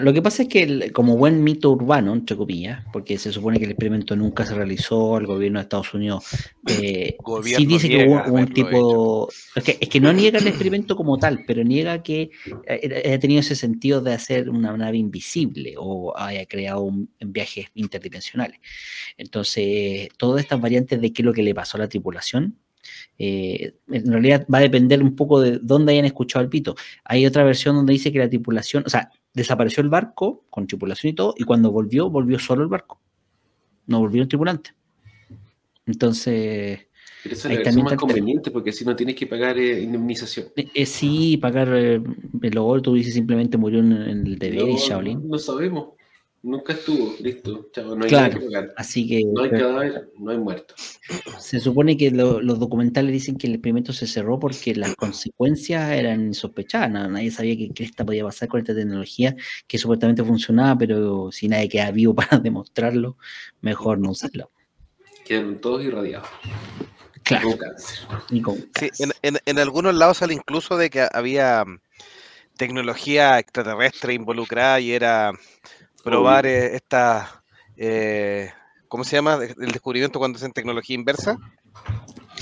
lo 0.00 0.12
que 0.12 0.22
pasa 0.22 0.44
es 0.44 0.48
que 0.48 0.92
como 0.92 1.16
buen 1.16 1.44
mito 1.44 1.70
urbano, 1.70 2.14
entre 2.14 2.36
comillas, 2.36 2.82
porque 2.92 3.18
se 3.18 3.32
supone 3.32 3.58
que 3.58 3.64
el 3.64 3.72
experimento 3.72 4.16
nunca 4.16 4.46
se 4.46 4.54
realizó, 4.54 5.18
el 5.18 5.26
gobierno 5.26 5.58
de 5.58 5.64
Estados 5.64 5.92
Unidos 5.92 6.24
eh, 6.68 7.16
sí 7.44 7.66
dice 7.66 7.88
que 7.88 8.06
hubo 8.08 8.32
un 8.32 8.46
tipo... 8.52 9.28
Es 9.54 9.62
que, 9.62 9.78
es 9.80 9.88
que, 9.88 10.00
no 10.00 10.12
niega 10.12 10.38
el 10.38 10.46
experimento 10.46 10.96
como 10.96 11.18
tal, 11.18 11.44
pero 11.46 11.62
niega 11.64 12.02
que 12.02 12.30
haya 12.68 13.18
tenido 13.18 13.40
ese 13.40 13.56
sentido 13.56 14.00
de 14.00 14.14
hacer 14.14 14.48
una 14.48 14.76
nave 14.76 14.96
invisible 14.96 15.74
o 15.76 16.16
haya 16.16 16.46
creado 16.46 16.82
un, 16.82 17.10
viajes 17.20 17.66
interdimensionales. 17.74 18.60
Entonces, 19.18 20.08
todas 20.16 20.42
estas 20.42 20.60
variantes 20.60 21.00
de 21.00 21.12
qué 21.12 21.22
es 21.22 21.26
lo 21.26 21.32
que 21.32 21.42
le 21.42 21.54
pasó 21.54 21.76
a 21.76 21.80
la 21.80 21.88
tripulación, 21.88 22.58
eh, 23.18 23.74
en 23.90 24.10
realidad 24.10 24.46
va 24.52 24.58
a 24.58 24.62
depender 24.62 25.02
un 25.02 25.14
poco 25.14 25.40
de 25.40 25.58
dónde 25.62 25.92
hayan 25.92 26.04
escuchado 26.04 26.42
el 26.42 26.50
pito. 26.50 26.74
Hay 27.04 27.26
otra 27.26 27.44
versión 27.44 27.76
donde 27.76 27.92
dice 27.92 28.12
que 28.12 28.18
la 28.18 28.28
tripulación, 28.28 28.84
o 28.86 28.90
sea, 28.90 29.10
desapareció 29.34 29.82
el 29.82 29.90
barco 29.90 30.44
con 30.48 30.66
tripulación 30.66 31.12
y 31.12 31.14
todo, 31.14 31.34
y 31.36 31.44
cuando 31.44 31.70
volvió, 31.70 32.08
volvió 32.08 32.38
solo 32.38 32.62
el 32.62 32.68
barco. 32.68 33.00
No 33.86 33.98
volvió 33.98 34.22
el 34.22 34.28
tripulante. 34.28 34.70
Entonces. 35.86 36.86
Pero 37.22 37.34
esa 37.34 37.52
es 37.52 37.76
más 37.76 37.94
conveniente 37.94 38.50
porque 38.50 38.72
si 38.72 38.84
no 38.84 38.94
tienes 38.94 39.16
que 39.16 39.26
pagar 39.26 39.58
eh, 39.58 39.82
indemnización. 39.82 40.48
Eh, 40.56 40.68
eh, 40.74 40.86
sí, 40.86 41.36
pagar. 41.38 41.68
luego 41.68 42.82
tú 42.82 42.94
dices 42.94 43.14
simplemente 43.14 43.56
murió 43.56 43.80
en, 43.80 43.92
el 43.92 44.38
deber 44.38 44.66
no, 44.66 44.76
Shaolin. 44.76 45.28
No 45.28 45.38
sabemos. 45.38 45.88
Nunca 46.44 46.74
estuvo, 46.74 47.16
listo, 47.20 47.70
chavo, 47.72 47.96
no 47.96 48.04
hay 48.04 48.10
claro, 48.10 48.38
Así 48.76 49.08
que, 49.08 49.24
no 49.24 49.44
hay 49.44 49.50
cadáver, 49.50 50.10
no 50.18 50.30
hay 50.30 50.36
muerto. 50.36 50.74
Se 51.38 51.58
supone 51.58 51.96
que 51.96 52.10
los 52.10 52.58
documentales 52.58 53.12
dicen 53.12 53.38
que 53.38 53.46
el 53.46 53.54
experimento 53.54 53.94
se 53.94 54.06
cerró 54.06 54.38
porque 54.38 54.74
las 54.74 54.94
consecuencias 54.94 55.90
eran 55.92 56.34
sospechadas. 56.34 56.90
Nadie 56.90 57.30
sabía 57.30 57.56
que 57.56 57.82
esta 57.82 58.04
podía 58.04 58.24
pasar 58.24 58.50
con 58.50 58.60
esta 58.60 58.74
tecnología 58.74 59.34
que 59.66 59.78
supuestamente 59.78 60.22
funcionaba, 60.22 60.76
pero 60.76 61.32
si 61.32 61.48
nadie 61.48 61.70
queda 61.70 61.90
vivo 61.92 62.14
para 62.14 62.36
demostrarlo, 62.36 63.16
mejor 63.62 63.98
no 63.98 64.10
usarlo. 64.10 64.50
Quedan 65.24 65.62
todos 65.62 65.82
irradiados. 65.82 66.28
Claro. 67.22 67.48
Con 67.48 67.56
cáncer. 67.56 67.98
Sí, 68.78 68.90
en, 68.98 69.12
en, 69.22 69.38
en 69.46 69.58
algunos 69.58 69.94
lados 69.94 70.18
sale 70.18 70.34
incluso 70.34 70.76
de 70.76 70.90
que 70.90 71.08
había 71.10 71.64
tecnología 72.58 73.38
extraterrestre 73.38 74.12
involucrada 74.12 74.78
y 74.78 74.92
era 74.92 75.32
probar 76.04 76.46
eh, 76.46 76.76
esta, 76.76 77.42
eh, 77.76 78.50
¿cómo 78.88 79.04
se 79.04 79.16
llama? 79.16 79.38
El 79.42 79.72
descubrimiento 79.72 80.18
cuando 80.18 80.38
es 80.38 80.44
en 80.44 80.52
tecnología 80.52 80.94
inversa. 80.94 81.36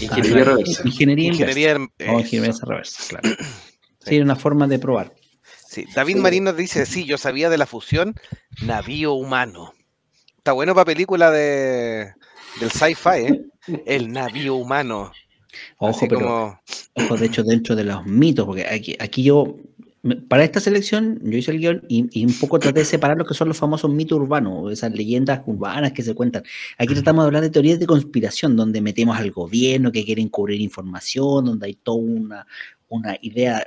Ingeniería 0.01 0.45
reversa. 0.45 0.83
Ingeniería, 0.85 1.29
ingeniería, 1.29 1.71
inversa. 1.73 2.21
ingeniería 2.21 2.61
reversa, 2.63 3.05
claro. 3.09 3.37
Sí, 4.05 4.19
una 4.19 4.35
forma 4.35 4.67
de 4.67 4.81
probar. 4.81 5.15
Sí, 5.69 5.87
David 5.95 6.17
Marín 6.17 6.43
nos 6.43 6.57
dice, 6.57 6.87
sí, 6.87 7.05
yo 7.05 7.17
sabía 7.19 7.49
de 7.49 7.57
la 7.57 7.67
fusión 7.67 8.17
navío 8.63 9.13
humano. 9.13 9.75
Está 10.37 10.51
bueno 10.51 10.75
para 10.75 10.87
película 10.87 11.31
de, 11.31 12.13
del 12.59 12.71
sci-fi, 12.73 13.27
¿eh? 13.29 13.45
El 13.87 14.13
navío 14.13 14.57
humano. 14.57 15.13
Ojo, 15.79 16.07
pero, 16.09 16.61
ojo, 16.95 17.17
de 17.17 17.27
hecho, 17.27 17.45
dentro 17.45 17.77
de 17.77 17.85
los 17.85 18.05
mitos, 18.05 18.45
porque 18.45 18.67
aquí, 18.67 18.97
aquí 18.99 19.23
yo 19.23 19.57
para 20.29 20.43
esta 20.43 20.59
selección 20.59 21.21
yo 21.23 21.39
hice 21.39 21.53
el 21.53 21.61
guion 21.61 21.83
y, 21.89 22.25
un 22.25 22.35
poco 22.35 22.59
traté 22.59 22.81
de 22.81 22.87
separar 22.87 23.17
lo 23.17 23.25
que 23.25 23.35
son 23.35 23.47
los 23.49 23.57
famosos 23.57 23.91
mitos 23.91 24.19
urbanos, 24.19 24.73
esas 24.73 24.93
leyendas 24.93 25.43
urbanas 25.47 25.93
que 25.93 26.03
se 26.03 26.15
cuentan. 26.15 26.43
Aquí 26.77 26.93
tratamos 26.95 27.25
de 27.25 27.27
hablar 27.27 27.43
de 27.43 27.51
teorías 27.51 27.79
de 27.79 27.87
conspiración, 27.87 28.57
donde 28.57 28.81
metemos 28.81 29.17
al 29.17 29.31
gobierno 29.31 29.93
que 29.93 30.05
quieren 30.05 30.29
cubrir 30.29 30.61
información, 30.61 31.45
donde 31.45 31.67
hay 31.67 31.75
toda 31.75 31.99
una, 31.99 32.47
una 32.89 33.17
idea 33.21 33.65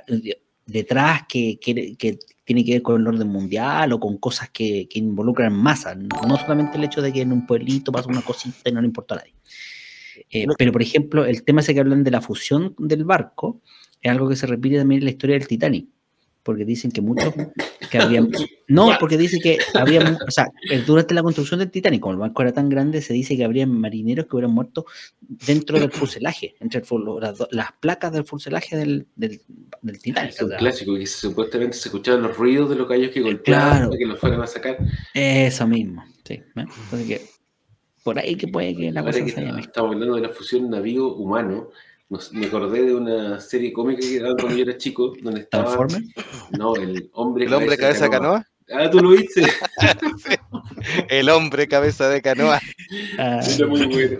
detrás 0.66 1.22
que, 1.26 1.58
que, 1.58 2.18
tiene 2.44 2.64
que 2.64 2.72
ver 2.74 2.82
con 2.82 3.00
el 3.00 3.08
orden 3.08 3.28
mundial 3.28 3.92
o 3.94 3.98
con 3.98 4.18
cosas 4.18 4.50
que, 4.50 4.86
que 4.88 4.98
involucran 4.98 5.52
masa, 5.52 5.94
no 5.94 6.36
solamente 6.36 6.76
el 6.76 6.84
hecho 6.84 7.02
de 7.02 7.12
que 7.12 7.22
en 7.22 7.32
un 7.32 7.46
pueblito 7.46 7.90
pasa 7.90 8.08
una 8.08 8.22
cosita 8.22 8.68
y 8.68 8.72
no 8.72 8.80
le 8.80 8.86
importa 8.86 9.14
a 9.14 9.18
nadie. 9.18 9.34
Eh, 10.30 10.46
pero, 10.58 10.70
por 10.70 10.82
ejemplo, 10.82 11.24
el 11.24 11.42
tema 11.42 11.60
ese 11.60 11.72
que 11.72 11.80
hablan 11.80 12.04
de 12.04 12.10
la 12.10 12.20
fusión 12.20 12.74
del 12.78 13.04
barco 13.04 13.62
es 14.00 14.10
algo 14.10 14.28
que 14.28 14.36
se 14.36 14.46
repite 14.46 14.78
también 14.78 15.00
en 15.00 15.06
la 15.06 15.10
historia 15.10 15.38
del 15.38 15.48
Titanic 15.48 15.88
porque 16.46 16.64
dicen 16.64 16.92
que 16.92 17.00
muchos 17.00 17.34
que 17.90 17.98
habían 17.98 18.30
no 18.68 18.92
porque 19.00 19.18
dicen 19.18 19.40
que 19.42 19.58
había 19.74 20.16
o 20.26 20.30
sea 20.30 20.48
durante 20.86 21.12
la 21.12 21.24
construcción 21.24 21.58
del 21.58 21.72
Titanic 21.72 22.00
como 22.00 22.14
el 22.14 22.20
barco 22.20 22.42
era 22.42 22.52
tan 22.52 22.68
grande 22.68 23.02
se 23.02 23.12
dice 23.12 23.36
que 23.36 23.44
habría 23.44 23.66
marineros 23.66 24.26
que 24.26 24.36
hubieran 24.36 24.54
muerto 24.54 24.86
dentro 25.20 25.80
del 25.80 25.90
fuselaje 25.90 26.54
entre 26.60 26.82
las, 27.50 27.72
placas 27.80 28.12
del 28.12 28.24
fuselaje 28.24 28.76
del, 28.76 29.08
del, 29.16 29.40
Titanic 30.00 30.30
es 30.30 30.40
un 30.40 30.50
clásico 30.50 30.94
que 30.94 31.06
supuestamente 31.06 31.76
se 31.76 31.88
escuchaban 31.88 32.22
los 32.22 32.36
ruidos 32.36 32.70
de 32.70 32.76
los 32.76 32.86
callos 32.86 33.10
que 33.10 33.20
golpeaban 33.20 33.88
para 33.88 33.98
que 33.98 34.06
los 34.06 34.20
fueran 34.20 34.40
a 34.40 34.46
sacar. 34.46 34.78
Eso 35.12 35.66
mismo 35.66 36.04
sí 36.24 36.40
entonces 36.54 37.08
que 37.08 37.20
por 38.04 38.20
ahí 38.20 38.36
que 38.36 38.46
puede 38.46 38.76
que 38.76 38.92
la 38.92 39.02
cosa 39.02 39.18
se 39.18 39.58
estamos 39.58 39.94
hablando 39.94 40.14
de 40.14 40.20
la 40.20 40.28
fusión 40.28 40.70
navío 40.70 41.12
humano 41.12 41.70
me 42.08 42.46
acordé 42.46 42.84
de 42.84 42.94
una 42.94 43.40
serie 43.40 43.72
cómica 43.72 44.00
que 44.00 44.16
era 44.16 44.34
cuando 44.34 44.56
yo 44.56 44.62
era 44.62 44.76
chico, 44.76 45.14
donde 45.20 45.40
estaba. 45.40 45.86
No, 46.56 46.76
el 46.76 47.10
hombre. 47.12 47.46
¿El 47.46 47.54
hombre 47.54 47.76
cabeza, 47.76 48.08
canoa? 48.08 48.46
Ah, 48.70 48.90
tú 48.90 48.98
lo 48.98 49.10
viste. 49.10 49.42
El 51.08 51.28
hombre 51.28 51.68
cabeza 51.68 52.08
de 52.08 52.22
canoa. 52.22 52.60
Ah. 53.18 53.40
muy 53.68 53.86
bueno. 53.86 54.18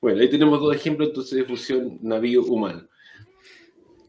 bueno, 0.00 0.20
ahí 0.20 0.30
tenemos 0.30 0.60
dos 0.60 0.74
ejemplos 0.74 1.08
entonces 1.08 1.38
de 1.38 1.44
fusión 1.44 1.98
navío-humano. 2.02 2.88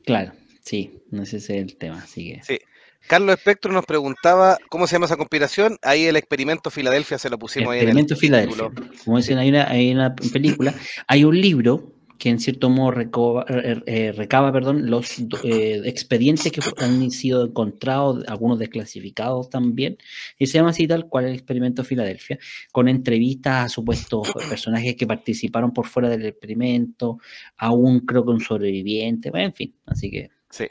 Claro, 0.06 0.34
sí, 0.63 1.01
ese 1.12 1.38
es 1.38 1.49
el 1.49 1.75
tema, 1.77 1.97
así 1.99 2.34
que... 2.34 2.43
Sí. 2.43 2.60
Carlos 3.08 3.36
Espectro 3.36 3.72
nos 3.72 3.86
preguntaba 3.86 4.58
cómo 4.70 4.88
se 4.88 4.94
llama 4.96 5.06
esa 5.06 5.18
conspiración. 5.18 5.78
Ahí 5.82 6.06
el 6.06 6.16
experimento 6.16 6.70
Filadelfia 6.70 7.18
se 7.18 7.30
lo 7.30 7.38
pusimos 7.38 7.74
ahí 7.74 7.80
en 7.80 7.90
el 7.90 7.98
experimento 7.98 8.16
Filadelfia. 8.16 8.72
Como 9.04 9.18
dicen, 9.18 9.38
hay 9.38 9.50
una, 9.50 9.70
hay 9.70 9.92
una 9.92 10.16
película, 10.16 10.74
hay 11.08 11.24
un 11.24 11.40
libro 11.40 11.94
que 12.22 12.30
en 12.30 12.40
cierto 12.40 12.70
modo 12.70 12.92
recaba, 12.92 13.46
eh, 13.50 14.12
recaba 14.16 14.52
perdón, 14.54 14.92
los 14.92 15.18
eh, 15.44 15.82
expedientes 15.86 16.52
que 16.52 16.62
han 16.78 17.10
sido 17.10 17.48
encontrados, 17.48 18.24
algunos 18.28 18.60
desclasificados 18.60 19.50
también, 19.50 19.98
y 20.38 20.46
se 20.46 20.60
llama 20.60 20.70
así 20.70 20.88
tal 20.88 21.10
cual 21.10 21.26
el 21.26 21.34
experimento 21.34 21.84
Filadelfia, 21.84 22.38
con 22.72 22.88
entrevistas 22.88 23.66
a 23.66 23.70
supuestos 23.70 24.32
personajes 24.48 24.96
que 24.96 25.08
participaron 25.08 25.74
por 25.74 25.88
fuera 25.88 26.10
del 26.10 26.28
experimento, 26.28 27.18
aún 27.58 28.02
creo 28.02 28.24
que 28.24 28.30
un 28.30 28.40
sobreviviente, 28.40 29.32
en 29.34 29.54
fin, 29.56 29.76
así 29.88 30.12
que... 30.12 30.30
Sí. 30.52 30.68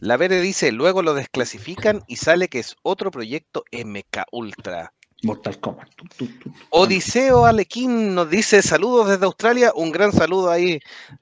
La 0.00 0.16
Vere 0.16 0.40
dice, 0.40 0.72
luego 0.72 1.02
lo 1.02 1.12
desclasifican 1.12 2.02
y 2.08 2.16
sale 2.16 2.48
que 2.48 2.58
es 2.58 2.74
otro 2.82 3.10
proyecto 3.10 3.64
MK 3.70 4.24
Ultra. 4.32 4.94
Mortal 5.22 5.60
Kombat. 5.60 5.88
Odiseo 6.70 7.44
Alequín 7.44 8.14
nos 8.14 8.30
dice 8.30 8.62
saludos 8.62 9.10
desde 9.10 9.26
Australia, 9.26 9.72
un 9.74 9.92
gran 9.92 10.12
saludo 10.12 10.50
ahí 10.50 10.80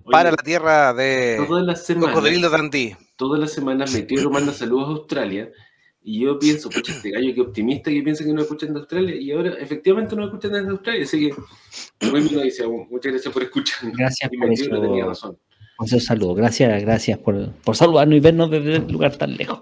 para 0.08 0.30
la 0.30 0.36
tierra 0.36 0.94
de 0.94 1.44
Cocodrilo 1.98 2.50
Dandy. 2.50 2.94
Todas 3.16 3.40
las 3.40 3.52
semanas 3.52 3.92
Meteoro 3.92 4.30
manda 4.30 4.52
saludos 4.52 4.86
a 4.86 4.92
Australia 4.92 5.50
y 6.00 6.20
yo 6.20 6.38
pienso, 6.38 6.70
pucha, 6.70 6.92
este 6.92 7.10
gallo 7.10 7.34
que 7.34 7.40
optimista 7.40 7.90
que 7.90 8.00
piensa 8.02 8.24
que 8.24 8.32
no 8.32 8.42
escuchan 8.42 8.72
de 8.72 8.78
Australia 8.78 9.16
y 9.16 9.32
ahora 9.32 9.54
efectivamente 9.58 10.14
no 10.14 10.26
escuchan 10.26 10.52
desde 10.52 10.68
Australia, 10.68 11.02
así 11.02 11.28
que 11.28 12.06
muy 12.06 12.20
bien 12.20 12.42
dice, 12.44 12.64
muchas 12.64 13.10
gracias 13.10 13.34
por 13.34 13.42
escuchar. 13.42 13.90
Gracias 13.92 14.30
por 14.38 14.52
eso. 14.52 14.80
Tenía 14.80 15.06
razón. 15.06 15.36
Por 15.78 15.88
saludo, 16.00 16.34
gracias, 16.34 16.82
gracias 16.82 17.18
por, 17.18 17.52
por 17.52 17.76
saludarnos 17.76 18.16
y 18.16 18.20
vernos 18.20 18.50
desde 18.50 18.80
un 18.80 18.90
lugar 18.90 19.16
tan 19.16 19.36
lejos. 19.36 19.60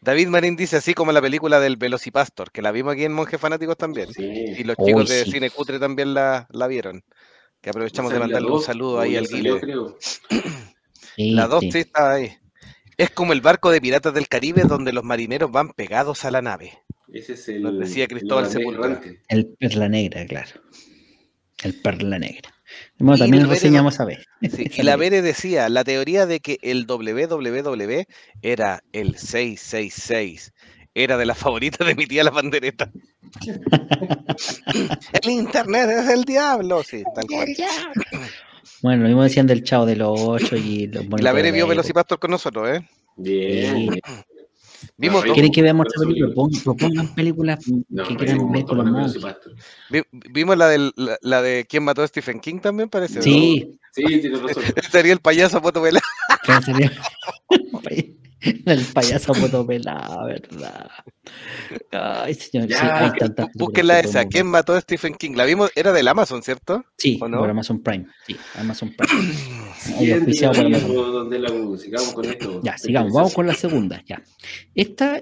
David 0.00 0.28
Marín 0.28 0.54
dice 0.54 0.76
así 0.76 0.94
como 0.94 1.12
la 1.12 1.22
película 1.22 1.60
del 1.60 1.76
Velocipastor, 1.76 2.52
que 2.52 2.62
la 2.62 2.70
vimos 2.70 2.92
aquí 2.92 3.04
en 3.04 3.14
Monjes 3.14 3.40
Fanáticos 3.40 3.76
también. 3.78 4.10
Y 4.18 4.62
los 4.64 4.76
chicos 4.76 5.08
de 5.08 5.24
Cine 5.24 5.50
Cutre 5.50 5.78
también 5.78 6.12
la, 6.12 6.46
vieron. 6.68 7.02
Que 7.60 7.70
aprovechamos 7.70 8.12
de 8.12 8.18
mandarle 8.18 8.50
un 8.50 8.62
saludo 8.62 9.00
ahí 9.00 9.16
al 9.16 9.26
Guile. 9.26 9.60
la 11.16 11.48
2 11.48 11.60
sí. 11.60 11.78
estaba 11.78 12.12
ahí. 12.12 12.30
Es 12.98 13.10
como 13.10 13.32
el 13.32 13.40
barco 13.40 13.70
de 13.70 13.80
piratas 13.80 14.12
del 14.12 14.28
Caribe 14.28 14.62
donde 14.62 14.92
los 14.92 15.04
marineros 15.04 15.50
van 15.50 15.70
pegados 15.70 16.24
a 16.24 16.30
la 16.30 16.42
nave. 16.42 16.78
Ese 17.12 17.32
es 17.32 17.48
el. 17.48 17.80
decía 17.80 18.06
Cristóbal 18.06 18.48
Sepúlveda. 18.48 19.00
El 19.28 19.46
Perla 19.58 19.88
Negra, 19.88 20.26
claro. 20.26 20.60
El 21.64 21.80
Perla 21.80 22.18
Negra. 22.18 22.54
Bueno, 22.98 23.18
también 23.18 23.44
lo 23.44 23.50
reseñamos 23.50 24.00
a 24.00 24.04
ver. 24.04 24.26
y 24.40 24.82
la 24.82 24.96
Vere 24.96 25.22
decía, 25.22 25.68
la 25.68 25.84
teoría 25.84 26.26
de 26.26 26.40
que 26.40 26.58
el 26.62 26.86
www 26.86 28.06
era 28.42 28.82
el 28.92 29.16
666 29.16 30.52
era 30.94 31.16
de 31.16 31.26
las 31.26 31.38
favoritas 31.38 31.86
de 31.86 31.94
mi 31.94 32.06
tía 32.06 32.24
la 32.24 32.30
bandereta. 32.30 32.90
el 35.22 35.30
internet 35.30 35.90
es 35.90 36.08
el 36.08 36.24
diablo, 36.24 36.82
sí, 36.82 37.04
tal 37.14 37.26
cual. 37.26 37.48
Bueno, 38.82 39.02
lo 39.02 39.08
mismo 39.08 39.22
decían 39.22 39.46
del 39.46 39.64
chavo 39.64 39.86
de 39.86 39.96
los 39.96 40.20
8 40.20 40.56
y 40.56 40.86
los 40.88 41.04
La 41.20 41.32
Vere 41.32 41.52
vio 41.52 41.66
Velocipastor 41.66 42.18
con 42.18 42.30
nosotros, 42.30 42.68
¿eh? 42.68 42.88
Bien. 43.16 44.00
Vimos 45.00 45.22
¿Quieren 45.22 45.52
que 45.52 45.62
veamos 45.62 45.86
esta 45.86 46.04
película? 46.04 46.34
Propongan 46.64 47.14
películas 47.14 47.64
que 47.64 48.16
quieran 48.16 48.50
ver 48.50 48.64
con 48.64 48.78
los 48.78 48.86
monstruos. 48.86 49.36
Vimos 50.10 50.58
la, 50.58 50.68
del, 50.68 50.92
la, 51.22 51.40
de 51.40 51.66
quién 51.68 51.84
mató 51.84 52.02
a 52.02 52.08
Stephen 52.08 52.40
King 52.40 52.58
también, 52.58 52.88
parece. 52.88 53.22
Sí. 53.22 53.78
Sí, 53.92 54.04
tiene 54.04 54.38
razón. 54.38 54.64
Sería 54.90 55.12
el 55.12 55.20
payaso 55.20 55.62
sería 56.64 56.92
el 58.66 58.84
payaso 58.92 59.34
fotopelado, 59.34 60.26
¿verdad? 60.26 60.90
Ay, 61.90 62.34
señor. 62.34 62.68
Ya, 62.68 63.12
sí, 63.18 63.26
búsquenla 63.54 64.00
esa. 64.00 64.24
¿Quién 64.26 64.46
mató 64.46 64.74
a 64.74 64.80
Stephen 64.80 65.14
King? 65.14 65.32
La 65.34 65.44
vimos, 65.44 65.70
era 65.74 65.92
del 65.92 66.06
Amazon, 66.06 66.42
¿cierto? 66.42 66.84
Sí, 66.96 67.16
por 67.16 67.50
Amazon 67.50 67.82
Prime. 67.82 68.06
Sí, 68.26 68.36
Amazon 68.56 68.94
Prime. 68.96 69.32
sigamos 71.78 72.14
con 72.14 72.24
esto. 72.24 72.60
Ya, 72.62 72.78
sigamos, 72.78 73.12
vamos 73.12 73.34
con 73.34 73.46
la 73.46 73.54
segunda. 73.54 74.02
Ya. 74.06 74.22
Esta, 74.74 75.20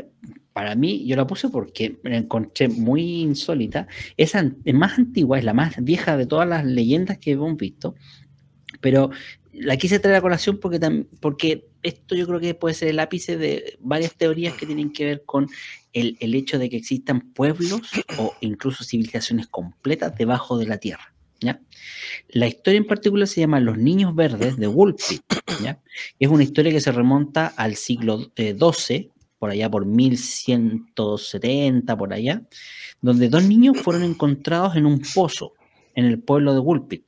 para 0.52 0.74
mí, 0.74 1.06
yo 1.06 1.16
la 1.16 1.26
puse 1.26 1.48
porque 1.48 1.98
me 2.02 2.10
la 2.10 2.18
encontré 2.18 2.68
muy 2.68 3.22
insólita. 3.22 3.88
Es, 4.16 4.34
es 4.34 4.74
más 4.74 4.98
antigua, 4.98 5.38
es 5.38 5.44
la 5.44 5.54
más 5.54 5.76
vieja 5.82 6.18
de 6.18 6.26
todas 6.26 6.46
las 6.46 6.66
leyendas 6.66 7.16
que 7.18 7.32
hemos 7.32 7.56
visto. 7.56 7.94
Pero 8.80 9.10
la 9.58 9.76
quise 9.76 9.98
traer 9.98 10.16
a 10.16 10.20
colación 10.20 10.58
porque, 10.58 11.06
porque 11.20 11.68
esto 11.82 12.14
yo 12.14 12.26
creo 12.26 12.40
que 12.40 12.54
puede 12.54 12.74
ser 12.74 12.88
el 12.88 12.98
ápice 12.98 13.36
de 13.36 13.78
varias 13.80 14.14
teorías 14.14 14.54
que 14.54 14.66
tienen 14.66 14.92
que 14.92 15.04
ver 15.04 15.24
con 15.24 15.48
el, 15.92 16.34
hecho 16.34 16.58
de 16.58 16.68
que 16.68 16.76
existan 16.76 17.32
pueblos 17.32 17.90
o 18.18 18.34
incluso 18.40 18.84
civilizaciones 18.84 19.46
completas 19.46 20.14
debajo 20.16 20.58
de 20.58 20.66
la 20.66 20.78
Tierra. 20.78 21.14
¿ya? 21.40 21.60
La 22.28 22.46
historia 22.46 22.78
en 22.78 22.86
particular 22.86 23.26
se 23.26 23.40
llama 23.40 23.60
Los 23.60 23.78
Niños 23.78 24.14
Verdes 24.14 24.56
de 24.56 24.68
Woolpit. 24.68 25.22
Es 26.18 26.28
una 26.28 26.42
historia 26.42 26.72
que 26.72 26.80
se 26.80 26.92
remonta 26.92 27.46
al 27.46 27.76
siglo 27.76 28.30
XII, 28.36 28.96
eh, 28.96 29.10
por 29.38 29.50
allá 29.50 29.70
por 29.70 29.86
1170, 29.86 31.96
por 31.96 32.12
allá, 32.12 32.42
donde 33.00 33.28
dos 33.28 33.44
niños 33.44 33.80
fueron 33.80 34.02
encontrados 34.02 34.76
en 34.76 34.86
un 34.86 35.00
pozo 35.14 35.54
en 35.94 36.04
el 36.04 36.20
pueblo 36.20 36.52
de 36.52 36.60
Woolpit, 36.60 37.06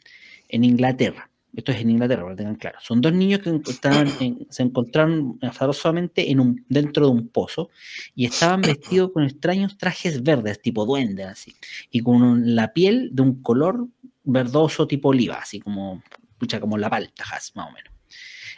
en 0.49 0.65
Inglaterra. 0.65 1.28
Esto 1.55 1.73
es 1.73 1.81
en 1.81 1.91
Inglaterra, 1.91 2.23
para 2.23 2.35
que 2.35 2.39
tengan 2.39 2.57
claro. 2.57 2.79
Son 2.81 3.01
dos 3.01 3.13
niños 3.13 3.41
que 3.41 3.61
se 4.51 4.63
encontraron 4.63 5.39
azarosamente 5.43 6.31
en 6.31 6.41
un, 6.41 6.65
dentro 6.69 7.07
de 7.07 7.13
un 7.13 7.29
pozo 7.29 7.71
y 8.15 8.27
estaban 8.27 8.61
vestidos 8.61 9.13
con 9.13 9.25
extraños 9.25 9.79
trajes 9.79 10.23
verdes, 10.23 10.61
tipo 10.61 10.85
duendes, 10.85 11.27
así, 11.27 11.55
y 11.91 12.01
con 12.01 12.55
la 12.55 12.73
piel 12.73 13.11
de 13.13 13.23
un 13.23 13.43
color 13.43 13.89
verdoso 14.25 14.87
tipo 14.87 15.09
oliva, 15.09 15.37
así 15.37 15.59
como, 15.61 16.03
escucha, 16.33 16.61
como 16.61 16.79
la 16.79 16.91
palta, 16.91 17.25
más 17.55 17.69
o 17.69 17.73
menos. 17.73 17.93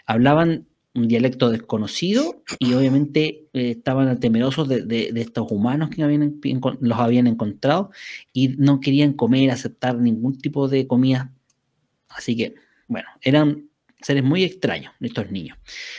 Hablaban 0.06 0.66
un 0.94 1.06
dialecto 1.06 1.50
desconocido 1.50 2.42
y 2.58 2.72
obviamente 2.74 3.48
eh, 3.52 3.70
estaban 3.70 4.18
temerosos 4.18 4.68
de, 4.68 5.12
estos 5.14 5.50
humanos 5.50 5.90
que 5.90 6.02
habían, 6.02 6.40
los 6.80 6.98
habían 6.98 7.28
encontrado 7.28 7.90
y 8.32 8.48
no 8.48 8.80
querían 8.80 9.12
comer, 9.12 9.50
aceptar 9.50 9.96
ningún 9.96 10.38
tipo 10.38 10.68
de 10.68 10.86
comida. 10.86 11.32
Así 12.08 12.36
que, 12.36 12.54
bueno, 12.90 13.08
eran 13.22 13.70
seres 14.02 14.24
muy 14.24 14.42
extraños 14.42 14.92
estos 15.00 15.30
niños. 15.30 15.56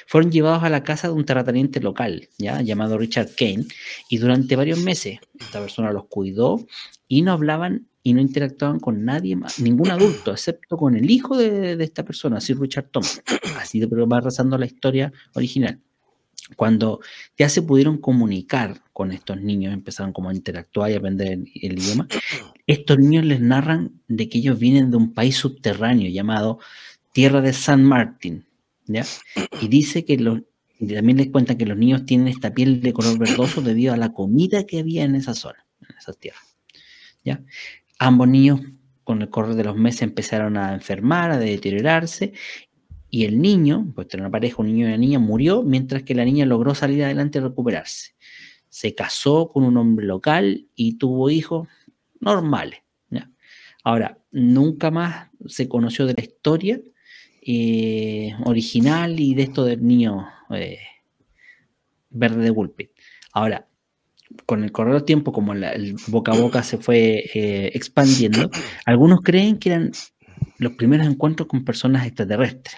Fueron 0.07 0.31
llevados 0.31 0.63
a 0.63 0.69
la 0.69 0.83
casa 0.83 1.07
de 1.07 1.13
un 1.13 1.25
terrateniente 1.25 1.79
local, 1.79 2.27
ya 2.37 2.61
llamado 2.61 2.97
Richard 2.97 3.29
Kane, 3.35 3.65
y 4.09 4.17
durante 4.17 4.55
varios 4.55 4.79
meses 4.79 5.19
esta 5.39 5.61
persona 5.61 5.91
los 5.91 6.05
cuidó 6.07 6.65
y 7.07 7.21
no 7.21 7.31
hablaban 7.31 7.87
y 8.03 8.13
no 8.13 8.21
interactuaban 8.21 8.79
con 8.79 9.05
nadie 9.05 9.35
más, 9.35 9.59
ningún 9.59 9.89
adulto, 9.91 10.31
excepto 10.31 10.75
con 10.75 10.95
el 10.95 11.09
hijo 11.09 11.37
de, 11.37 11.81
esta 11.81 12.03
persona, 12.03 12.41
Sir 12.41 12.59
Richard 12.59 12.89
Thomas. 12.91 13.21
Así 13.57 13.79
de 13.79 13.87
la 14.57 14.65
historia 14.65 15.13
original. 15.33 15.79
Cuando 16.55 16.99
ya 17.37 17.49
se 17.49 17.61
pudieron 17.61 17.97
comunicar 17.97 18.81
con 18.93 19.11
estos 19.11 19.39
niños, 19.39 19.73
empezaron 19.73 20.11
como 20.11 20.29
a 20.29 20.33
interactuar 20.33 20.91
y 20.91 20.95
aprender 20.95 21.31
el, 21.31 21.79
idioma, 21.79 22.07
estos 22.67 22.97
niños 22.97 23.25
les 23.25 23.39
narran 23.39 24.01
de 24.07 24.27
que 24.27 24.39
ellos 24.39 24.59
vienen 24.59 24.91
de 24.91 24.97
un 24.97 25.13
país 25.13 25.35
subterráneo 25.37 26.09
llamado 26.09 26.59
Tierra 27.13 27.41
de 27.41 27.53
San 27.53 27.83
Martín, 27.83 28.45
¿ya? 28.85 29.05
Y 29.61 29.67
dice 29.67 30.03
que 30.03 30.17
los, 30.17 30.41
también 30.79 31.17
les 31.17 31.29
cuentan 31.29 31.57
que 31.57 31.65
los 31.65 31.77
niños 31.77 32.05
tienen 32.05 32.27
esta 32.27 32.53
piel 32.53 32.81
de 32.81 32.93
color 32.93 33.17
verdoso 33.17 33.61
debido 33.61 33.93
a 33.93 33.97
la 33.97 34.13
comida 34.13 34.65
que 34.65 34.79
había 34.79 35.03
en 35.03 35.15
esa 35.15 35.33
zona, 35.33 35.65
en 35.87 35.95
esa 35.97 36.13
tierra, 36.13 36.39
¿ya? 37.23 37.43
Ambos 37.99 38.27
niños 38.27 38.61
con 39.03 39.21
el 39.21 39.29
correr 39.29 39.55
de 39.55 39.63
los 39.63 39.75
meses 39.75 40.03
empezaron 40.03 40.57
a 40.57 40.73
enfermar, 40.73 41.31
a 41.31 41.37
deteriorarse, 41.37 42.33
y 43.11 43.25
el 43.25 43.41
niño, 43.41 43.91
pues 43.93 44.07
era 44.11 44.23
una 44.23 44.31
pareja, 44.31 44.55
un 44.59 44.67
niño 44.67 44.85
y 44.85 44.87
una 44.87 44.97
niña, 44.97 45.19
murió 45.19 45.63
mientras 45.63 46.03
que 46.03 46.15
la 46.15 46.23
niña 46.23 46.45
logró 46.45 46.73
salir 46.73 47.03
adelante 47.03 47.39
y 47.39 47.41
recuperarse. 47.41 48.15
Se 48.69 48.95
casó 48.95 49.49
con 49.49 49.65
un 49.65 49.75
hombre 49.75 50.05
local 50.05 50.67
y 50.75 50.97
tuvo 50.97 51.29
hijos 51.29 51.67
normales. 52.21 52.79
Ahora, 53.83 54.19
nunca 54.31 54.91
más 54.91 55.29
se 55.47 55.67
conoció 55.67 56.05
de 56.05 56.13
la 56.13 56.21
historia 56.21 56.79
eh, 57.41 58.31
original 58.45 59.19
y 59.19 59.33
de 59.33 59.41
esto 59.41 59.65
del 59.65 59.85
niño 59.85 60.27
eh, 60.51 60.77
verde 62.11 62.43
de 62.43 62.49
Gulpit. 62.51 62.91
Ahora, 63.33 63.67
con 64.45 64.63
el 64.63 64.71
correr 64.71 64.93
del 64.93 65.03
tiempo, 65.03 65.31
como 65.31 65.53
el 65.53 65.95
boca 66.07 66.31
a 66.31 66.39
boca 66.39 66.63
se 66.63 66.77
fue 66.77 67.25
eh, 67.33 67.71
expandiendo, 67.73 68.51
algunos 68.85 69.21
creen 69.21 69.57
que 69.57 69.69
eran 69.69 69.91
los 70.59 70.73
primeros 70.73 71.07
encuentros 71.07 71.47
con 71.47 71.65
personas 71.65 72.05
extraterrestres. 72.05 72.75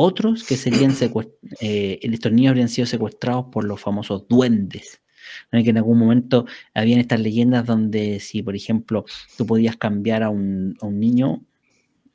Otros 0.00 0.44
que 0.44 0.56
serían 0.56 0.92
eh, 1.60 1.98
estos 2.02 2.30
niños 2.30 2.50
habrían 2.50 2.68
sido 2.68 2.86
secuestrados 2.86 3.46
por 3.50 3.64
los 3.64 3.80
famosos 3.80 4.28
duendes, 4.28 5.02
que 5.50 5.70
en 5.70 5.76
algún 5.76 5.98
momento 5.98 6.46
habían 6.72 7.00
estas 7.00 7.18
leyendas 7.18 7.66
donde 7.66 8.20
si, 8.20 8.40
por 8.44 8.54
ejemplo, 8.54 9.04
tú 9.36 9.44
podías 9.44 9.76
cambiar 9.76 10.22
a 10.22 10.30
un, 10.30 10.76
niño 10.80 11.42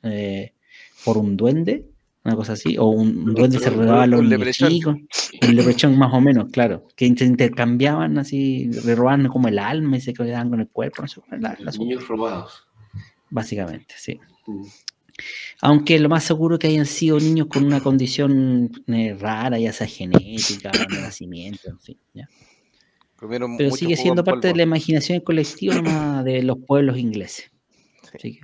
eh, 0.02 0.54
por 1.04 1.18
un 1.18 1.36
duende, 1.36 1.84
una 2.24 2.36
cosa 2.36 2.54
así, 2.54 2.78
o 2.78 2.86
un, 2.86 3.34
duende 3.34 3.58
se 3.58 3.68
robaba 3.68 4.04
a 4.04 4.06
los 4.06 4.24
chicos, 4.56 4.96
un 5.42 5.54
leprechón 5.54 5.98
más 5.98 6.14
o 6.14 6.22
menos, 6.22 6.50
claro, 6.50 6.88
que 6.96 7.14
se 7.14 7.26
intercambiaban 7.26 8.16
así, 8.16 8.70
le 8.82 8.94
robaban 8.94 9.28
como 9.28 9.48
el 9.48 9.58
alma 9.58 9.98
y 9.98 10.00
se 10.00 10.14
quedaban 10.14 10.48
con 10.48 10.60
el 10.60 10.68
cuerpo. 10.68 11.04
los 11.58 11.78
niños 11.78 12.08
robados. 12.08 12.66
Básicamente, 13.28 13.94
sí. 13.98 14.18
Mm. 14.46 14.64
Aunque 15.60 15.98
lo 15.98 16.08
más 16.08 16.24
seguro 16.24 16.58
que 16.58 16.66
hayan 16.66 16.86
sido 16.86 17.18
niños 17.18 17.46
con 17.48 17.64
una 17.64 17.80
condición 17.80 18.70
eh, 18.88 19.16
rara, 19.18 19.58
ya 19.58 19.72
sea 19.72 19.86
genética, 19.86 20.70
de 20.90 21.00
nacimiento, 21.00 21.70
en 21.70 21.80
fin. 21.80 21.98
¿ya? 22.12 22.28
Pero 23.56 23.70
sigue 23.70 23.96
siendo 23.96 24.22
parte 24.24 24.48
de 24.48 24.54
la 24.54 24.64
imaginación 24.64 25.20
colectiva 25.20 26.22
de 26.22 26.42
los 26.42 26.58
pueblos 26.66 26.98
ingleses. 26.98 27.50
Sí 28.20 28.40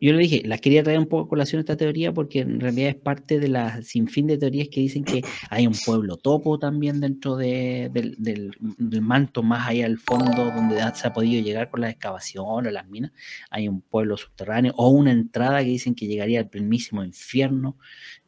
yo 0.00 0.12
le 0.12 0.18
dije, 0.18 0.42
las 0.44 0.60
quería 0.60 0.82
traer 0.82 0.98
un 0.98 1.06
poco 1.06 1.24
a 1.24 1.28
colación 1.28 1.60
esta 1.60 1.76
teoría 1.76 2.12
porque 2.12 2.40
en 2.40 2.60
realidad 2.60 2.90
es 2.90 2.96
parte 2.96 3.38
de 3.38 3.48
la 3.48 3.82
sinfín 3.82 4.26
de 4.26 4.38
teorías 4.38 4.68
que 4.68 4.80
dicen 4.80 5.04
que 5.04 5.22
hay 5.48 5.66
un 5.66 5.74
pueblo 5.84 6.16
topo 6.16 6.58
también 6.58 7.00
dentro 7.00 7.36
del, 7.36 7.90
del, 8.18 9.02
manto, 9.02 9.42
más 9.42 9.68
allá 9.68 9.86
al 9.86 9.98
fondo, 9.98 10.44
donde 10.44 10.76
se 10.94 11.08
ha 11.08 11.12
podido 11.12 11.42
llegar 11.42 11.70
con 11.70 11.80
la 11.80 11.90
excavación 11.90 12.66
o 12.66 12.70
las 12.70 12.88
minas. 12.88 13.12
Hay 13.50 13.68
un 13.68 13.80
pueblo 13.80 14.16
subterráneo 14.16 14.72
o 14.76 14.88
una 14.88 15.12
entrada 15.12 15.60
que 15.60 15.70
dicen 15.70 15.94
que 15.94 16.06
llegaría 16.06 16.40
al 16.40 16.48
primísimo 16.48 17.04
infierno, 17.04 17.76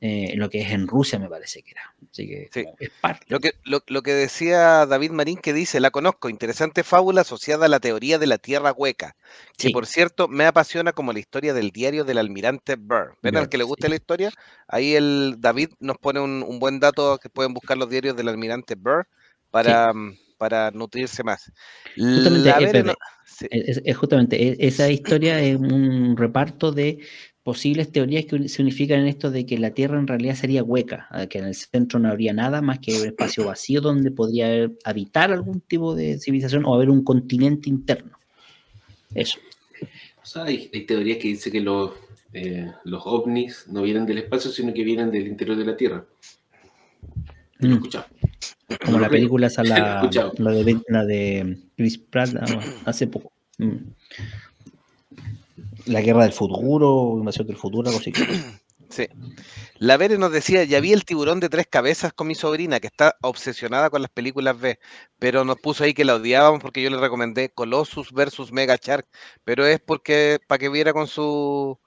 eh, 0.05 0.33
lo 0.35 0.51
que 0.51 0.63
es 0.63 0.73
en 0.73 0.89
Rusia, 0.89 1.17
me 1.21 1.29
parece 1.29 1.63
que 1.63 1.71
era. 1.71 1.95
Así 2.11 2.27
que 2.27 2.51
es 2.81 2.91
parte. 3.01 3.25
Lo 3.29 3.39
que, 3.39 3.53
lo, 3.63 4.03
que 4.03 4.13
decía 4.13 4.85
David 4.85 5.13
Marín, 5.13 5.39
que 5.39 5.53
dice, 5.53 5.79
la 5.79 5.93
conozco, 5.93 6.29
interesante 6.29 6.83
fábula 6.83 7.21
asociada 7.21 7.67
a 7.67 7.69
la 7.69 7.79
teoría 7.79 8.19
de 8.19 8.27
la 8.27 8.39
tierra 8.39 8.73
hueca, 8.73 9.15
que 9.57 9.71
por 9.71 9.87
cierto 9.87 10.27
me 10.27 10.45
apasiona 10.45 10.93
como 10.93 11.13
la 11.13 11.21
historia 11.21 11.55
del 11.55 11.71
diario 11.71 12.03
del 12.03 12.19
almirante 12.19 12.75
Burr. 12.75 13.17
¿Ven 13.23 13.37
al 13.37 13.49
que 13.49 13.59
le 13.59 13.63
guste 13.63 13.89
la 13.89 13.95
historia? 13.95 14.33
Ahí 14.67 14.97
el 14.97 15.37
David 15.39 15.69
nos 15.79 15.99
pone 15.99 16.19
un, 16.19 16.59
buen 16.59 16.81
dato 16.81 17.19
que 17.19 17.31
pueden 17.31 17.55
buscar 17.55 17.79
los 17.79 17.89
diarios 17.89 18.17
del 18.17 18.27
almirante 18.27 18.75
Burr 18.75 19.07
para, 19.53 19.95
mm, 19.95 20.17
para 20.37 20.73
nutrirse 20.73 21.23
más. 21.23 21.53
Justamente, 21.97 22.85
es, 23.51 23.97
justamente 23.97 24.67
esa 24.67 24.91
historia 24.91 25.41
es 25.41 25.55
un 25.55 26.17
reparto 26.17 26.73
de 26.73 26.99
posibles 27.43 27.91
teorías 27.91 28.25
que 28.27 28.49
se 28.49 28.63
unifican 28.63 29.01
en 29.01 29.07
esto 29.07 29.31
de 29.31 29.45
que 29.45 29.59
la 29.59 29.73
Tierra 29.73 29.99
en 29.99 30.07
realidad 30.07 30.37
sería 30.37 30.63
hueca, 30.63 31.09
que 31.29 31.39
en 31.39 31.47
el 31.47 31.55
centro 31.55 31.99
no 31.99 32.09
habría 32.09 32.33
nada 32.33 32.63
más 32.63 32.79
que 32.79 33.01
un 33.01 33.07
espacio 33.07 33.47
vacío 33.47 33.81
donde 33.81 34.11
podría 34.11 34.71
habitar 34.85 35.33
algún 35.33 35.61
tipo 35.61 35.95
de 35.95 36.19
civilización 36.19 36.65
o 36.65 36.75
haber 36.75 36.89
un 36.89 37.03
continente 37.03 37.69
interno. 37.69 38.19
Eso. 39.15 39.39
O 40.23 40.27
sea, 40.27 40.45
hay, 40.45 40.69
teorías 40.87 41.19
que 41.19 41.29
dicen 41.29 41.53
que 41.53 41.61
los, 41.61 41.93
eh, 42.33 42.71
los 42.85 43.03
ovnis 43.05 43.67
no 43.69 43.83
vienen 43.83 44.07
del 44.07 44.19
espacio, 44.19 44.51
sino 44.51 44.73
que 44.73 44.85
vienen 44.85 45.11
del 45.11 45.27
interior 45.27 45.57
de 45.57 45.65
la 45.65 45.77
Tierra. 45.77 46.05
Lo 47.59 47.69
mm. 47.69 47.73
escuchamos. 47.73 48.09
Como 48.85 49.01
la 49.01 49.09
película 49.09 49.49
esa, 49.49 49.65
la, 49.65 50.09
la, 50.39 50.51
de, 50.53 50.81
la 50.89 51.05
de 51.05 51.59
Chris 51.77 51.99
Pratt 51.99 52.31
hace 52.85 53.09
poco. 53.09 53.33
Mm 53.59 53.79
la 55.87 56.01
guerra 56.01 56.23
del 56.23 56.33
futuro, 56.33 57.17
invasión 57.19 57.47
del 57.47 57.57
futuro, 57.57 57.89
algo 57.89 58.01
así. 58.01 58.13
Sí. 58.89 59.09
La 59.79 59.97
Vere 59.97 60.17
nos 60.17 60.31
decía, 60.31 60.63
ya 60.63 60.79
vi 60.79 60.93
el 60.93 61.05
tiburón 61.05 61.41
de 61.41 61.49
tres 61.49 61.67
cabezas 61.69 62.13
con 62.13 62.29
mi 62.29 62.37
sobrina, 62.37 62.79
que 62.79 62.87
está 62.87 63.17
obsesionada 63.21 63.91
con 63.91 64.01
las 64.01 64.13
películas 64.13 64.61
B, 64.61 64.79
pero 65.19 65.45
nos 65.45 65.59
puso 65.59 65.83
ahí 65.83 65.93
que 65.93 66.05
la 66.05 66.15
odiábamos 66.15 66.61
porque 66.61 66.81
yo 66.83 66.89
le 66.89 66.99
recomendé 66.99 67.51
Colossus 67.51 68.13
versus 68.13 68.53
Mega 68.53 68.77
Shark, 68.81 69.09
pero 69.43 69.67
es 69.67 69.81
porque 69.81 70.39
para 70.47 70.61
que 70.61 70.69
viera 70.69 70.93
con 70.93 71.09
su 71.09 71.81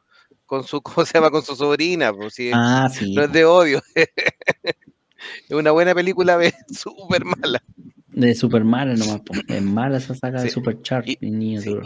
con 0.45 0.65
su 0.65 0.81
¿cómo 0.83 1.05
se 1.05 1.13
llama? 1.13 1.31
con 1.31 1.41
su 1.41 1.55
sobrina, 1.55 2.11
pues 2.11 2.33
si 2.33 2.51
ah, 2.53 2.89
sí. 2.91 3.13
no 3.13 3.23
es 3.23 3.31
de 3.31 3.45
odio. 3.45 3.81
es 3.95 5.51
una 5.51 5.71
buena 5.71 5.95
película 5.95 6.35
B, 6.35 6.53
súper 6.67 7.23
mala. 7.23 7.63
De 8.07 8.35
super 8.35 8.63
mala 8.63 8.95
nomás, 8.95 9.21
es 9.47 9.61
mala 9.61 9.97
esa 9.97 10.15
saga 10.15 10.41
de 10.41 10.49
Super 10.49 10.81
Shark, 10.81 11.05
y, 11.07 11.31
niño. 11.31 11.81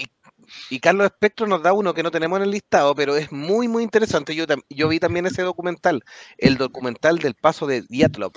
Y 0.70 0.80
Carlos 0.80 1.06
Espectro 1.06 1.48
nos 1.48 1.64
da 1.64 1.74
uno 1.74 1.94
que 1.94 2.04
no 2.04 2.12
tenemos 2.12 2.38
en 2.38 2.44
el 2.44 2.52
listado, 2.52 2.96
pero 2.96 3.16
es 3.16 3.32
muy, 3.32 3.68
muy 3.68 3.84
interesante. 3.84 4.36
Yo, 4.36 4.46
yo 4.70 4.88
vi 4.88 5.00
también 5.00 5.26
ese 5.26 5.42
documental, 5.42 6.04
el 6.38 6.58
documental 6.58 7.20
del 7.20 7.36
paso 7.36 7.68
de 7.68 7.82
Diatlov. 7.82 8.34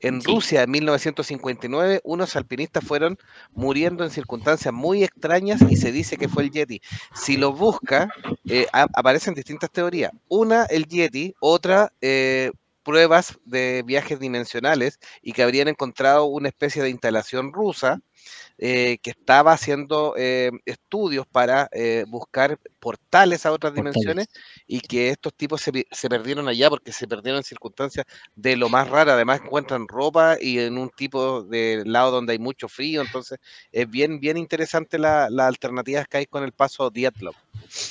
En 0.00 0.22
Rusia, 0.22 0.62
en 0.62 0.70
1959, 0.70 2.00
unos 2.04 2.36
alpinistas 2.36 2.84
fueron 2.84 3.18
muriendo 3.52 4.04
en 4.04 4.10
circunstancias 4.10 4.72
muy 4.74 5.04
extrañas 5.04 5.62
y 5.68 5.76
se 5.76 5.92
dice 5.92 6.16
que 6.16 6.28
fue 6.28 6.44
el 6.44 6.50
Yeti. 6.50 6.80
Si 7.14 7.36
lo 7.36 7.52
busca, 7.52 8.08
eh, 8.48 8.66
aparecen 8.72 9.34
distintas 9.34 9.70
teorías. 9.70 10.12
Una, 10.28 10.64
el 10.64 10.86
Yeti, 10.86 11.34
otra, 11.40 11.92
eh, 12.00 12.50
pruebas 12.82 13.38
de 13.44 13.82
viajes 13.86 14.18
dimensionales 14.18 14.98
y 15.22 15.32
que 15.32 15.42
habrían 15.42 15.68
encontrado 15.68 16.24
una 16.24 16.48
especie 16.48 16.82
de 16.82 16.90
instalación 16.90 17.52
rusa 17.52 18.00
eh, 18.64 18.98
que 19.02 19.10
estaba 19.10 19.50
haciendo 19.50 20.14
eh, 20.16 20.52
estudios 20.66 21.26
para 21.26 21.68
eh, 21.72 22.04
buscar 22.06 22.60
portales 22.78 23.44
a 23.44 23.50
otras 23.50 23.74
dimensiones 23.74 24.28
y 24.68 24.78
que 24.78 25.08
estos 25.08 25.34
tipos 25.34 25.60
se, 25.60 26.08
perdieron 26.08 26.46
allá 26.46 26.70
porque 26.70 26.92
se 26.92 27.08
perdieron 27.08 27.38
en 27.38 27.42
circunstancias 27.42 28.06
de 28.36 28.54
lo 28.54 28.68
más 28.68 28.88
rara. 28.88 29.14
Además 29.14 29.40
encuentran 29.44 29.88
ropa 29.88 30.36
y 30.40 30.60
en 30.60 30.78
un 30.78 30.90
tipo 30.90 31.42
de 31.42 31.82
lado 31.84 32.12
donde 32.12 32.34
hay 32.34 32.38
mucho 32.38 32.68
frío. 32.68 33.02
Entonces 33.02 33.40
es 33.72 33.90
bien, 33.90 34.20
bien 34.20 34.36
interesante 34.36 34.96
las 34.96 35.32
alternativas 35.40 36.06
que 36.06 36.18
hay 36.18 36.26
con 36.26 36.44
el 36.44 36.52
paso 36.52 36.88
Dietlov. 36.88 37.34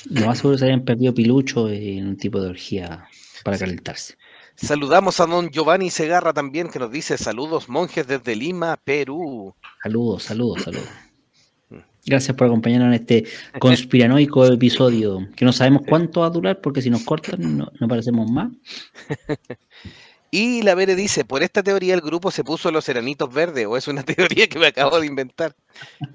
Lo 0.08 0.24
más 0.24 0.38
seguro 0.38 0.56
se 0.56 0.64
habían 0.64 0.86
perdido 0.86 1.12
pilucho 1.12 1.68
en 1.68 2.08
un 2.08 2.16
tipo 2.16 2.40
de 2.40 2.48
orgía 2.48 3.06
para 3.44 3.58
calentarse. 3.58 4.14
Saludamos 4.62 5.18
a 5.18 5.26
don 5.26 5.50
Giovanni 5.50 5.90
Segarra 5.90 6.32
también, 6.32 6.68
que 6.68 6.78
nos 6.78 6.92
dice 6.92 7.18
saludos 7.18 7.68
monjes 7.68 8.06
desde 8.06 8.36
Lima, 8.36 8.76
Perú. 8.76 9.52
Saludos, 9.82 10.22
saludos, 10.22 10.62
saludos. 10.62 10.88
Gracias 12.06 12.36
por 12.36 12.46
acompañarnos 12.46 12.88
en 12.88 12.94
este 12.94 13.24
conspiranoico 13.58 14.46
episodio, 14.46 15.26
que 15.34 15.44
no 15.44 15.52
sabemos 15.52 15.82
cuánto 15.88 16.20
va 16.20 16.28
a 16.28 16.30
durar, 16.30 16.60
porque 16.60 16.80
si 16.80 16.90
nos 16.90 17.02
cortan 17.02 17.58
no, 17.58 17.72
no 17.80 17.88
parecemos 17.88 18.30
más. 18.30 18.52
Y 20.34 20.62
la 20.62 20.74
Vere 20.74 20.96
dice, 20.96 21.26
por 21.26 21.42
esta 21.42 21.62
teoría 21.62 21.92
el 21.92 22.00
grupo 22.00 22.30
se 22.30 22.42
puso 22.42 22.70
los 22.70 22.86
seranitos 22.86 23.30
verdes, 23.30 23.66
o 23.66 23.76
es 23.76 23.86
una 23.86 24.02
teoría 24.02 24.46
que 24.46 24.58
me 24.58 24.68
acabo 24.68 24.98
de 24.98 25.06
inventar. 25.06 25.54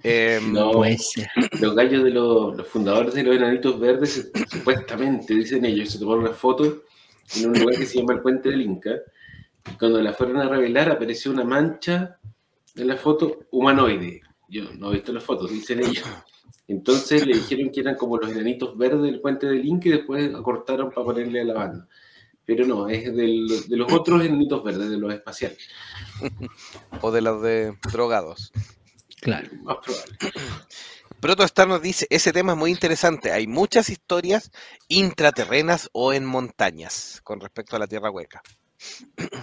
Em, 0.02 0.54
no, 0.54 0.72
pues, 0.72 1.14
los 1.62 1.76
gallos 1.76 2.04
de 2.04 2.10
los, 2.10 2.58
los, 2.58 2.68
fundadores 2.68 3.14
de 3.14 3.22
los 3.22 3.36
enanitos 3.36 3.80
verdes, 3.80 4.32
supuestamente, 4.50 5.36
dicen 5.36 5.66
ellos, 5.66 5.92
se 5.92 6.00
tomaron 6.00 6.24
una 6.24 6.34
foto 6.34 6.87
en 7.36 7.48
un 7.50 7.60
lugar 7.60 7.76
que 7.76 7.86
se 7.86 8.00
llama 8.00 8.14
el 8.14 8.22
Puente 8.22 8.50
del 8.50 8.62
Inca. 8.62 8.96
Y 9.70 9.78
cuando 9.78 10.02
la 10.02 10.14
fueron 10.14 10.38
a 10.38 10.48
revelar, 10.48 10.90
apareció 10.90 11.32
una 11.32 11.44
mancha 11.44 12.20
en 12.76 12.88
la 12.88 12.98
foto 12.98 13.46
humanoide. 13.52 14.22
Yo 14.50 14.72
no 14.74 14.92
he 14.92 14.96
visto 14.96 15.12
las 15.12 15.24
fotos, 15.24 15.52
dicen 15.52 15.80
ellos. 15.80 16.06
Entonces 16.68 17.26
le 17.26 17.36
dijeron 17.36 17.72
que 17.72 17.80
eran 17.80 17.96
como 17.96 18.18
los 18.18 18.32
enanitos 18.32 18.78
verdes 18.78 19.02
del 19.04 19.22
Puente 19.22 19.48
del 19.48 19.66
Inca 19.66 19.90
y 19.90 19.94
después 19.94 20.34
acortaron 20.34 20.90
para 20.90 21.06
ponerle 21.06 21.42
a 21.42 21.46
la 21.46 21.54
banda. 21.54 21.88
Pero 22.46 22.66
no, 22.66 22.88
es 22.88 23.14
de 23.14 23.66
los 23.70 23.92
otros 23.92 24.24
enanitos 24.24 24.64
verdes, 24.64 24.90
de 24.90 24.98
los 24.98 25.14
espaciales. 25.14 25.68
o 27.02 27.12
de 27.12 27.22
los 27.22 27.42
de 27.42 27.78
drogados. 27.92 28.52
Claro. 29.22 29.50
Más 29.64 29.78
probable. 29.78 30.18
Protostar 31.20 31.68
nos 31.68 31.82
dice, 31.82 32.08
ese 32.10 32.32
tema 32.32 32.54
es 32.54 32.58
muy 32.58 32.72
interesante. 32.72 33.32
Hay 33.32 33.48
muchas 33.48 33.90
historias 33.90 34.52
intraterrenas 34.88 35.90
o 35.94 36.14
en 36.14 36.26
montañas 36.26 37.22
con 37.24 37.40
respecto 37.40 37.76
a 37.76 37.80
la 37.80 37.88
Tierra 37.88 38.12
Hueca. 38.12 38.42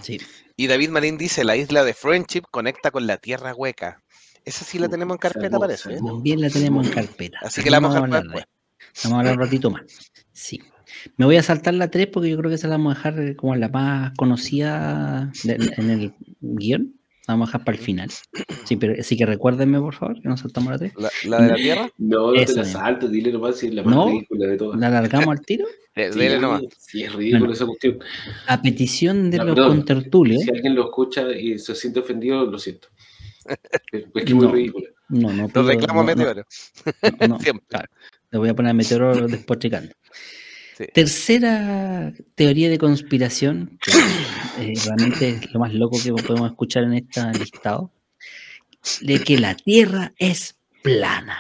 Sí. 0.03 0.21
Y 0.57 0.69
David 0.69 0.91
Marín 0.91 1.19
dice, 1.19 1.43
la 1.43 1.57
isla 1.57 1.83
de 1.83 1.95
Friendship 1.95 2.43
conecta 2.49 2.93
con 2.93 3.09
la 3.09 3.17
Tierra 3.17 3.53
Hueca. 3.53 4.05
Esa 4.45 4.65
sí 4.65 4.79
la 4.79 4.89
tenemos 4.89 5.17
en 5.17 5.19
carpeta, 5.19 5.59
parece. 5.59 5.95
¿eh? 5.95 5.99
Bien 6.23 6.41
la 6.41 6.49
tenemos 6.49 6.87
en 6.87 6.93
carpeta. 6.93 7.39
Así 7.43 7.61
que 7.61 7.71
la 7.71 7.81
vamos 7.81 7.97
a 7.97 7.99
hablar 7.99 8.23
después. 8.23 8.45
Vamos 9.03 9.17
a 9.17 9.19
hablar 9.19 9.35
un 9.35 9.41
ratito 9.41 9.69
más. 9.69 9.83
Sí. 10.33 10.63
Me 11.17 11.27
voy 11.27 11.37
a 11.37 11.43
saltar 11.43 11.75
la 11.75 11.91
3 11.91 12.07
porque 12.07 12.31
yo 12.31 12.37
creo 12.37 12.51
que 12.51 12.55
esa 12.55 12.69
la 12.69 12.77
vamos 12.77 12.95
a 12.95 13.11
dejar 13.11 13.35
como 13.35 13.57
la 13.57 13.69
más 13.69 14.13
conocida 14.17 15.33
en 15.43 15.91
el 15.91 16.15
guion. 16.41 16.95
Vamos 17.27 17.49
a 17.49 17.53
dejar 17.53 17.65
para 17.65 17.79
el 17.79 17.83
final. 17.83 18.11
Sí, 18.65 18.77
pero 18.77 19.03
sí 19.03 19.17
que 19.17 19.25
recuérdenme, 19.25 19.81
por 19.81 19.95
favor, 19.95 20.21
que 20.21 20.29
nos 20.29 20.41
saltamos 20.41 20.73
la 20.73 20.79
3. 20.79 20.93
¿La, 21.25 21.41
de 21.41 21.49
la 21.49 21.55
Tierra? 21.55 21.91
No, 21.99 22.33
no 22.33 22.45
te 22.45 22.55
la 22.55 22.65
salto, 22.65 23.09
dile 23.09 23.33
nomás 23.33 23.59
si 23.59 23.69
es 23.69 23.75
la 23.75 23.83
más 23.83 23.95
¿No? 23.95 24.09
ridícula 24.09 24.47
de 24.47 24.57
todas. 24.57 24.79
¿La 24.79 24.89
alargamos 24.89 25.29
al 25.29 25.41
tiro? 25.41 25.67
sí, 25.95 26.03
dile 26.13 26.39
nomás. 26.39 26.63
Sí, 26.79 27.03
es 27.03 27.13
ridículo 27.13 27.53
esa 27.53 27.67
cuestión. 27.67 27.99
A 28.47 28.61
petición 28.61 29.31
de 29.31 29.39
los 29.39 29.59
contertulios. 29.59 30.43
Si 30.43 30.51
alguien 30.51 30.75
lo 30.75 30.85
escucha 30.85 31.31
y 31.33 31.59
se 31.59 31.75
siente 31.75 32.01
ofendido, 32.01 32.45
lo 32.45 32.59
siento. 32.59 32.89
Es 33.93 34.25
que 34.25 34.33
es 34.33 34.35
muy 34.35 34.47
ridículo. 34.47 34.87
No, 35.09 35.31
no. 35.31 35.51
Lo 35.53 35.63
reclamo 35.63 36.01
a 36.01 36.05
Meteoro. 36.05 36.45
No, 37.29 37.39
Siempre. 37.39 37.67
Claro. 37.69 37.89
Le 38.31 38.39
voy 38.39 38.49
a 38.49 38.55
poner 38.55 38.71
a 38.71 38.75
Meteoro 38.75 39.29
después 39.29 39.59
Tercera 40.93 42.13
teoría 42.35 42.69
de 42.69 42.79
conspiración, 42.79 43.79
que 43.81 43.93
eh, 44.73 44.75
realmente 44.85 45.29
es 45.29 45.53
lo 45.53 45.61
más 45.61 45.73
loco 45.73 45.99
que 46.03 46.13
podemos 46.13 46.51
escuchar 46.51 46.85
en 46.85 46.95
este 46.95 47.21
listado. 47.39 47.93
de 49.01 49.21
que 49.21 49.39
la 49.39 49.55
Tierra 49.55 50.13
es 50.19 50.57
plana. 50.83 51.39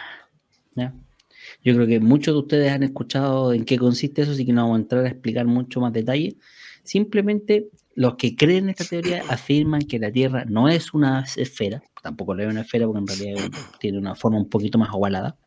Yo 1.62 1.74
creo 1.74 1.86
que 1.86 1.98
muchos 1.98 2.34
de 2.34 2.40
ustedes 2.40 2.72
han 2.72 2.82
escuchado 2.82 3.54
en 3.54 3.64
qué 3.64 3.78
consiste 3.78 4.22
eso, 4.22 4.32
así 4.32 4.44
que 4.44 4.52
no 4.52 4.62
vamos 4.62 4.76
a 4.76 4.80
entrar 4.82 5.04
a 5.06 5.08
explicar 5.08 5.46
mucho 5.46 5.80
más 5.80 5.94
detalle. 5.94 6.36
Simplemente 6.82 7.70
los 7.94 8.16
que 8.16 8.36
creen 8.36 8.64
en 8.64 8.70
esta 8.70 8.84
teoría 8.84 9.22
afirman 9.28 9.80
que 9.82 9.98
la 9.98 10.12
Tierra 10.12 10.44
no 10.44 10.68
es 10.68 10.92
una 10.92 11.24
esfera, 11.36 11.82
tampoco 12.02 12.36
es 12.36 12.46
una 12.46 12.60
esfera 12.60 12.86
porque 12.86 13.00
en 13.00 13.06
realidad 13.06 13.50
tiene 13.80 13.98
una 13.98 14.14
forma 14.14 14.38
un 14.38 14.48
poquito 14.48 14.78
más 14.78 14.90
ovalada, 14.92 15.38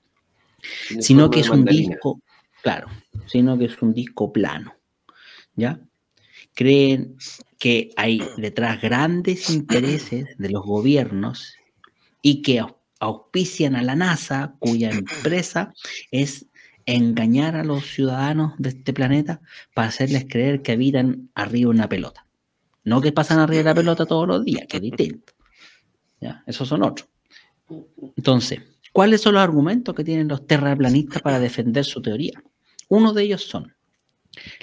sino 1.00 1.30
que 1.30 1.41
es 1.41 1.50
un 1.50 1.65
disco, 1.65 2.19
claro, 2.62 2.88
sino 3.26 3.58
que 3.58 3.65
es 3.65 3.82
un 3.82 3.93
disco 3.93 4.32
plano. 4.32 4.74
¿Ya? 5.56 5.80
Creen 6.54 7.17
que 7.60 7.91
hay 7.98 8.22
detrás 8.38 8.82
grandes 8.82 9.50
intereses 9.50 10.38
de 10.38 10.50
los 10.50 10.63
gobiernos 10.63 11.56
y 12.22 12.41
que 12.41 12.63
auspician 13.00 13.76
a 13.76 13.84
la 13.84 13.96
NASA, 13.96 14.56
cuya 14.60 14.89
empresa 14.89 15.74
es 16.12 16.48
engañar 16.86 17.56
a 17.56 17.63
los 17.63 17.86
ciudadanos 17.86 18.54
de 18.58 18.70
este 18.70 18.93
planeta 18.93 19.41
para 19.74 19.89
hacerles 19.89 20.26
creer 20.28 20.62
que 20.62 20.72
habitan 20.72 21.30
arriba 21.36 21.70
una 21.70 21.89
pelota. 21.89 22.26
No 22.84 23.02
que 23.02 23.12
pasan 23.12 23.39
arriba 23.39 23.60
de 23.60 23.63
la 23.65 23.76
pelota 23.76 24.06
todos 24.06 24.28
los 24.28 24.46
días, 24.46 24.65
que 24.67 24.78
es 24.78 24.84
distinto. 24.84 25.34
¿Ya? 26.22 26.43
Esos 26.48 26.67
son 26.67 26.84
otros. 26.84 27.10
Entonces, 28.15 28.62
¿cuáles 28.98 29.22
son 29.22 29.36
los 29.36 29.44
argumentos 29.44 29.94
que 29.94 30.04
tienen 30.04 30.28
los 30.28 30.48
terraplanistas 30.48 31.22
para 31.22 31.40
defender 31.40 31.86
su 31.86 32.02
teoría? 32.02 32.42
Uno 32.90 33.14
de 33.14 33.22
ellos 33.26 33.44
son, 33.44 33.76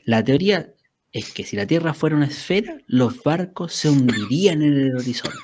la 0.05 0.25
teoría 0.25 0.75
es 1.13 1.33
que 1.33 1.45
si 1.45 1.55
la 1.55 1.69
Tierra 1.69 1.95
fuera 1.95 2.17
una 2.17 2.27
esfera, 2.27 2.79
los 2.89 3.23
barcos 3.23 3.73
se 3.75 3.91
hundirían 3.91 4.61
en 4.63 4.73
el 4.73 4.97
horizonte. 4.97 5.39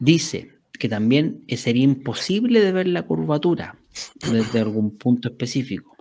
Dice 0.00 0.50
que 0.72 0.88
también 0.88 1.44
sería 1.56 1.84
imposible 1.84 2.58
de 2.58 2.72
ver 2.72 2.88
la 2.88 3.04
curvatura 3.04 3.78
desde 4.32 4.58
algún 4.58 4.98
punto 4.98 5.28
específico. 5.28 5.96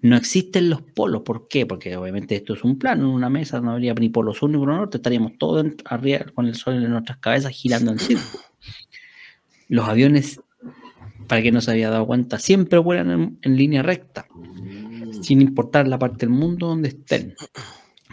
No 0.00 0.16
existen 0.16 0.68
los 0.68 0.82
polos, 0.82 1.22
¿por 1.22 1.48
qué? 1.48 1.66
Porque 1.66 1.96
obviamente 1.96 2.36
esto 2.36 2.54
es 2.54 2.64
un 2.64 2.78
plano, 2.78 3.04
en 3.04 3.10
una 3.10 3.30
mesa 3.30 3.60
no 3.60 3.72
habría 3.72 3.94
ni 3.94 4.08
polo 4.08 4.34
sur 4.34 4.50
ni 4.50 4.58
polo 4.58 4.76
norte, 4.76 4.98
estaríamos 4.98 5.38
todos 5.38 5.66
arriba 5.84 6.26
con 6.34 6.46
el 6.46 6.54
sol 6.54 6.74
en 6.74 6.90
nuestras 6.90 7.18
cabezas 7.18 7.52
girando 7.52 7.92
en 7.92 7.98
círculo. 7.98 8.44
Los 9.68 9.88
aviones, 9.88 10.40
para 11.26 11.42
que 11.42 11.52
no 11.52 11.60
se 11.60 11.70
había 11.70 11.90
dado 11.90 12.06
cuenta, 12.06 12.38
siempre 12.38 12.78
vuelan 12.78 13.38
en 13.40 13.56
línea 13.56 13.82
recta, 13.82 14.26
sin 15.22 15.40
importar 15.40 15.88
la 15.88 15.98
parte 15.98 16.26
del 16.26 16.30
mundo 16.30 16.66
donde 16.66 16.88
estén. 16.88 17.34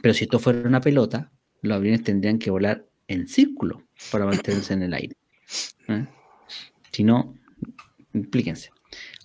Pero 0.02 0.14
si 0.14 0.24
esto 0.24 0.40
fuera 0.40 0.68
una 0.68 0.80
pelota, 0.80 1.32
los 1.62 1.76
aviones 1.76 2.04
tendrían 2.04 2.40
que 2.40 2.52
volar 2.52 2.86
en 3.08 3.28
círculo 3.28 3.84
para 4.12 4.26
mantenerse 4.26 4.74
en 4.74 4.84
el 4.84 4.94
aire. 4.94 5.18
¿eh? 5.88 6.06
Si 6.92 7.04
no, 7.04 7.36
implíquense. 8.14 8.72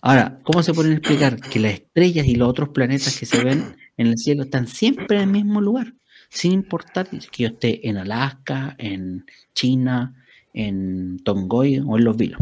Ahora, 0.07 0.39
¿cómo 0.43 0.63
se 0.63 0.75
pueden 0.75 0.93
explicar 0.93 1.41
que 1.41 1.59
las 1.59 1.73
estrellas 1.73 2.27
y 2.27 2.35
los 2.35 2.47
otros 2.47 2.69
planetas 2.69 3.19
que 3.19 3.25
se 3.25 3.43
ven 3.43 3.75
en 3.97 4.09
el 4.09 4.19
cielo 4.19 4.43
están 4.43 4.67
siempre 4.67 5.17
en 5.17 5.23
el 5.23 5.31
mismo 5.31 5.63
lugar? 5.63 5.95
Sin 6.29 6.53
importar 6.53 7.09
que 7.09 7.43
yo 7.43 7.49
esté 7.49 7.89
en 7.89 7.97
Alaska, 7.97 8.77
en 8.77 9.25
China, 9.55 10.15
en 10.53 11.21
Tongoy 11.25 11.79
o 11.79 11.97
en 11.97 12.05
los 12.05 12.19
Vilos. 12.19 12.39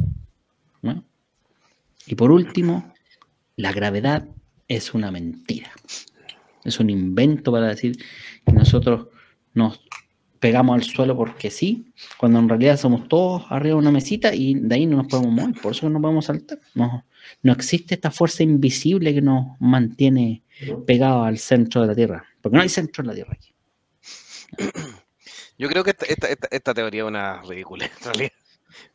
Y 2.04 2.16
por 2.16 2.32
último, 2.32 2.92
la 3.54 3.70
gravedad 3.70 4.26
es 4.66 4.92
una 4.92 5.12
mentira. 5.12 5.70
Es 6.64 6.80
un 6.80 6.90
invento 6.90 7.52
para 7.52 7.68
decir 7.68 7.96
que 8.44 8.52
nosotros 8.54 9.06
nos 9.54 9.80
pegamos 10.42 10.74
al 10.74 10.82
suelo 10.82 11.16
porque 11.16 11.52
sí, 11.52 11.92
cuando 12.18 12.40
en 12.40 12.48
realidad 12.48 12.76
somos 12.76 13.06
todos 13.06 13.44
arriba 13.48 13.76
de 13.76 13.78
una 13.78 13.92
mesita 13.92 14.34
y 14.34 14.54
de 14.54 14.74
ahí 14.74 14.86
no 14.86 14.96
nos 14.96 15.06
podemos 15.06 15.30
mover, 15.32 15.54
por 15.62 15.70
eso 15.70 15.88
no 15.88 16.02
podemos 16.02 16.24
saltar. 16.24 16.58
No, 16.74 17.06
no 17.44 17.52
existe 17.52 17.94
esta 17.94 18.10
fuerza 18.10 18.42
invisible 18.42 19.14
que 19.14 19.22
nos 19.22 19.56
mantiene 19.60 20.42
pegados 20.84 21.28
al 21.28 21.38
centro 21.38 21.82
de 21.82 21.86
la 21.86 21.94
Tierra, 21.94 22.24
porque 22.40 22.56
no 22.56 22.62
hay 22.62 22.68
centro 22.68 23.02
en 23.02 23.06
la 23.06 23.14
Tierra 23.14 23.34
aquí. 23.34 23.54
Yo 25.58 25.68
creo 25.68 25.84
que 25.84 25.94
esta, 26.50 26.74
teoría 26.74 27.02
es 27.02 27.08
una 27.08 27.40
ridícula, 27.42 27.84
en 27.84 28.04
realidad. 28.04 28.32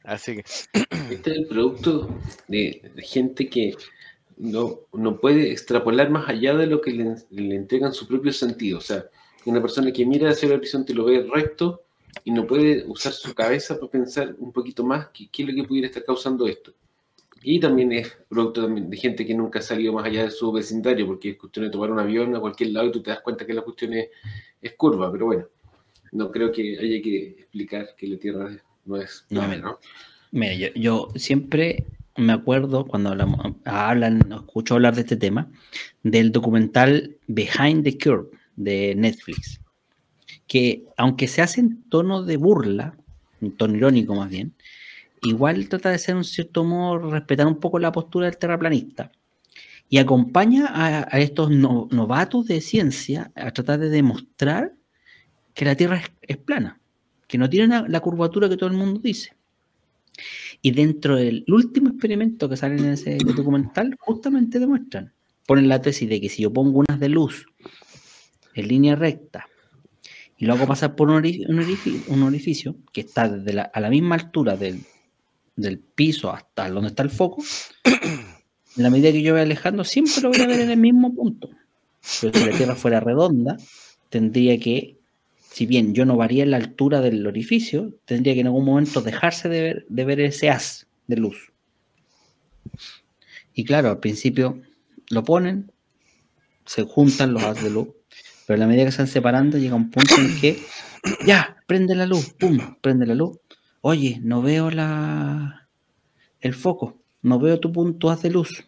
Así 0.03 0.35
que. 0.35 0.43
Este 1.13 1.31
es 1.31 1.37
el 1.37 1.47
producto 1.47 2.13
de, 2.49 2.91
gente 2.97 3.47
que 3.47 3.73
no, 4.35 4.81
no, 4.91 5.17
puede 5.21 5.53
extrapolar 5.53 6.09
más 6.09 6.27
allá 6.27 6.55
de 6.55 6.67
lo 6.67 6.81
que 6.81 6.91
le, 6.91 7.15
le 7.29 7.55
entregan 7.55 7.93
su 7.93 8.05
propio 8.05 8.33
sentido. 8.33 8.79
O 8.79 8.81
sea, 8.81 9.05
una 9.49 9.61
persona 9.61 9.91
que 9.91 10.05
mira 10.05 10.29
hacia 10.29 10.47
el 10.47 10.53
horizonte 10.53 10.93
lo 10.93 11.05
ve 11.05 11.27
recto 11.33 11.83
y 12.23 12.31
no 12.31 12.45
puede 12.45 12.85
usar 12.87 13.13
su 13.13 13.33
cabeza 13.33 13.75
para 13.79 13.91
pensar 13.91 14.35
un 14.39 14.51
poquito 14.51 14.83
más 14.83 15.09
qué, 15.13 15.29
es 15.31 15.47
lo 15.47 15.53
que 15.53 15.63
pudiera 15.63 15.87
estar 15.87 16.03
causando 16.03 16.47
esto. 16.47 16.73
Y 17.43 17.59
también 17.59 17.91
es 17.93 18.17
producto 18.27 18.67
de 18.67 18.97
gente 18.97 19.25
que 19.25 19.33
nunca 19.33 19.59
ha 19.59 19.61
salido 19.61 19.93
más 19.93 20.05
allá 20.05 20.23
de 20.23 20.31
su 20.31 20.51
vecindario, 20.51 21.05
porque 21.05 21.31
es 21.31 21.37
cuestión 21.37 21.65
de 21.65 21.71
tomar 21.71 21.91
un 21.91 21.99
avión 21.99 22.35
a 22.35 22.39
cualquier 22.39 22.71
lado 22.71 22.87
y 22.87 22.91
tú 22.91 23.01
te 23.01 23.11
das 23.11 23.21
cuenta 23.21 23.45
que 23.45 23.53
la 23.53 23.61
cuestión 23.61 23.93
es, 23.93 24.09
curva, 24.75 25.11
pero 25.11 25.27
bueno, 25.27 25.45
no 26.11 26.31
creo 26.31 26.51
que 26.51 26.77
haya 26.79 27.01
que 27.01 27.35
explicar 27.39 27.95
que 27.95 28.07
la 28.07 28.17
Tierra 28.17 28.57
no 28.85 28.97
es 28.97 29.25
no, 29.29 29.79
Mira, 30.31 30.55
yo, 30.55 30.67
yo, 30.75 31.07
siempre 31.15 31.85
me 32.17 32.33
acuerdo 32.33 32.85
cuando 32.85 33.09
hablamos, 33.09 33.53
hablan, 33.63 34.29
escucho 34.31 34.73
hablar 34.73 34.95
de 34.95 35.01
este 35.01 35.15
tema, 35.15 35.49
del 36.03 36.31
documental 36.31 37.15
Behind 37.27 37.83
the 37.83 37.97
Curve, 37.97 38.29
de 38.57 38.93
Netflix, 38.95 39.61
que 40.47 40.83
aunque 40.97 41.29
se 41.29 41.41
hace 41.41 41.61
en 41.61 41.83
tono 41.83 42.23
de 42.23 42.35
burla, 42.35 42.97
en 43.39 43.55
tono 43.55 43.77
irónico 43.77 44.15
más 44.15 44.29
bien, 44.29 44.53
igual 45.21 45.69
trata 45.69 45.89
de 45.89 45.99
ser 45.99 46.15
un 46.15 46.25
cierto 46.25 46.65
modo 46.65 47.09
respetar 47.09 47.47
un 47.47 47.59
poco 47.59 47.79
la 47.79 47.93
postura 47.93 48.25
del 48.25 48.37
terraplanista 48.37 49.11
y 49.89 49.99
acompaña 49.99 50.67
a, 50.73 51.19
estos 51.19 51.49
novatos 51.49 52.45
de 52.47 52.59
ciencia 52.59 53.31
a 53.35 53.51
tratar 53.51 53.79
de 53.79 53.89
demostrar 53.89 54.73
que 55.53 55.65
la 55.65 55.75
Tierra 55.75 56.01
es, 56.21 56.37
plana, 56.37 56.79
que 57.27 57.37
no 57.37 57.49
tiene 57.49 57.83
la 57.87 57.99
curvatura 58.01 58.49
que 58.49 58.57
todo 58.57 58.69
el 58.69 58.75
mundo 58.75 58.99
dice. 58.99 59.33
Y 60.61 60.71
dentro 60.71 61.15
del 61.15 61.45
último 61.47 61.89
experimento 61.89 62.49
que 62.49 62.57
sale 62.57 62.77
en 62.77 62.85
ese 62.85 63.17
documental, 63.17 63.95
justamente 63.99 64.59
demuestran, 64.59 65.13
ponen 65.45 65.69
la 65.69 65.81
tesis 65.81 66.09
de 66.09 66.19
que 66.19 66.29
si 66.29 66.43
yo 66.43 66.51
pongo 66.51 66.79
unas 66.79 66.99
de 66.99 67.09
luz 67.09 67.45
en 68.61 68.67
línea 68.67 68.95
recta 68.95 69.47
y 70.37 70.45
lo 70.45 70.53
hago 70.53 70.67
pasar 70.67 70.95
por 70.95 71.09
un 71.09 71.15
orificio, 72.23 72.75
que 72.93 73.01
está 73.01 73.27
desde 73.27 73.59
a 73.59 73.79
la 73.79 73.89
misma 73.89 74.15
altura 74.15 74.55
del, 74.55 74.83
piso 75.95 76.31
hasta 76.31 76.69
donde 76.69 76.89
está 76.89 77.01
el 77.01 77.09
foco, 77.09 77.43
en 77.83 78.83
la 78.83 78.91
medida 78.91 79.11
que 79.11 79.23
yo 79.23 79.33
voy 79.33 79.41
alejando, 79.41 79.83
siempre 79.83 80.21
lo 80.21 80.29
voy 80.29 80.41
a 80.41 80.47
ver 80.47 80.59
en 80.59 80.69
el 80.69 80.77
mismo 80.77 81.13
punto. 81.15 81.49
Pero 82.21 82.37
si 82.37 82.45
la 82.45 82.55
Tierra 82.55 82.75
fuera 82.75 82.99
redonda, 82.99 83.57
tendría 84.09 84.59
que, 84.59 84.97
si 85.41 85.65
bien 85.65 85.95
yo 85.95 86.05
no 86.05 86.15
varía 86.15 86.45
la 86.45 86.57
altura 86.57 87.01
del 87.01 87.25
orificio, 87.25 87.95
tendría 88.05 88.35
que 88.35 88.41
en 88.41 88.47
algún 88.47 88.65
momento 88.65 89.01
dejarse 89.01 89.49
de 89.49 89.61
ver, 89.61 89.85
de 89.89 90.05
ver 90.05 90.19
ese 90.19 90.51
haz 90.51 90.85
de 91.07 91.17
luz. 91.17 91.51
Y 93.55 93.65
claro, 93.65 93.89
al 93.89 93.99
principio 93.99 94.61
lo 95.09 95.23
ponen, 95.23 95.71
se 96.65 96.83
juntan 96.83 97.33
los 97.33 97.41
haz 97.41 97.63
de 97.63 97.71
luz, 97.71 97.87
pero 98.47 98.55
a 98.55 98.59
la 98.61 98.67
medida 98.67 98.85
que 98.85 98.91
se 98.93 98.99
van 98.99 99.07
separando, 99.07 99.57
llega 99.57 99.75
un 99.75 99.91
punto 99.91 100.15
en 100.17 100.39
que, 100.39 100.57
ya, 101.25 101.57
prende 101.67 101.93
la 101.95 102.05
luz, 102.07 102.33
pum, 102.39 102.57
prende 102.81 103.05
la 103.05 103.13
luz. 103.13 103.37
Oye, 103.81 104.19
no 104.23 104.41
veo 104.41 104.71
la 104.71 105.67
el 106.39 106.53
foco, 106.53 107.03
no 107.21 107.39
veo 107.39 107.59
tu 107.59 107.73
punto 107.73 108.15
de 108.15 108.29
luz. 108.29 108.65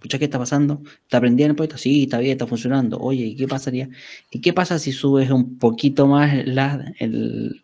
Pucha, 0.00 0.18
¿qué 0.18 0.24
está 0.24 0.38
pasando? 0.38 0.82
¿Está 1.02 1.20
prendiendo 1.20 1.52
el 1.52 1.56
puesto? 1.56 1.76
Sí, 1.76 2.04
está 2.04 2.18
bien, 2.18 2.32
está 2.32 2.46
funcionando. 2.46 2.98
Oye, 2.98 3.24
¿y 3.24 3.36
qué 3.36 3.46
pasaría? 3.46 3.90
¿Y 4.30 4.40
qué 4.40 4.54
pasa 4.54 4.78
si 4.78 4.92
subes 4.92 5.30
un 5.30 5.58
poquito 5.58 6.06
más 6.06 6.46
la, 6.46 6.92
el, 6.98 7.62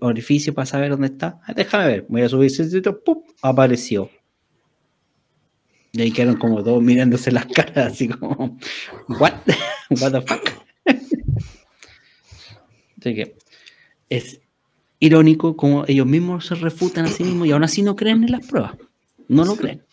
orificio 0.00 0.52
para 0.52 0.66
saber 0.66 0.90
dónde 0.90 1.08
está? 1.08 1.40
Ah, 1.46 1.52
déjame 1.54 1.86
ver, 1.86 2.06
voy 2.08 2.22
a 2.22 2.28
subir, 2.28 2.50
¡pum! 3.04 3.22
apareció. 3.42 4.10
Y 5.92 6.02
ahí 6.02 6.10
quedaron 6.12 6.36
como 6.36 6.62
todos 6.64 6.82
mirándose 6.82 7.30
las 7.30 7.46
caras, 7.46 7.92
así 7.92 8.08
como, 8.08 8.58
¿what? 9.20 9.34
¿What 9.90 10.12
the 10.12 10.20
fuck? 10.22 10.60
Así 13.00 13.14
que 13.14 13.36
es 14.08 14.40
irónico 14.98 15.56
como 15.56 15.84
ellos 15.88 16.06
mismos 16.06 16.46
se 16.46 16.54
refutan 16.54 17.06
a 17.06 17.08
sí 17.08 17.24
mismos 17.24 17.48
y 17.48 17.52
aún 17.52 17.64
así 17.64 17.82
no 17.82 17.96
creen 17.96 18.24
en 18.24 18.32
las 18.32 18.46
pruebas. 18.46 18.76
No 19.28 19.44
lo 19.44 19.56
creen. 19.56 19.84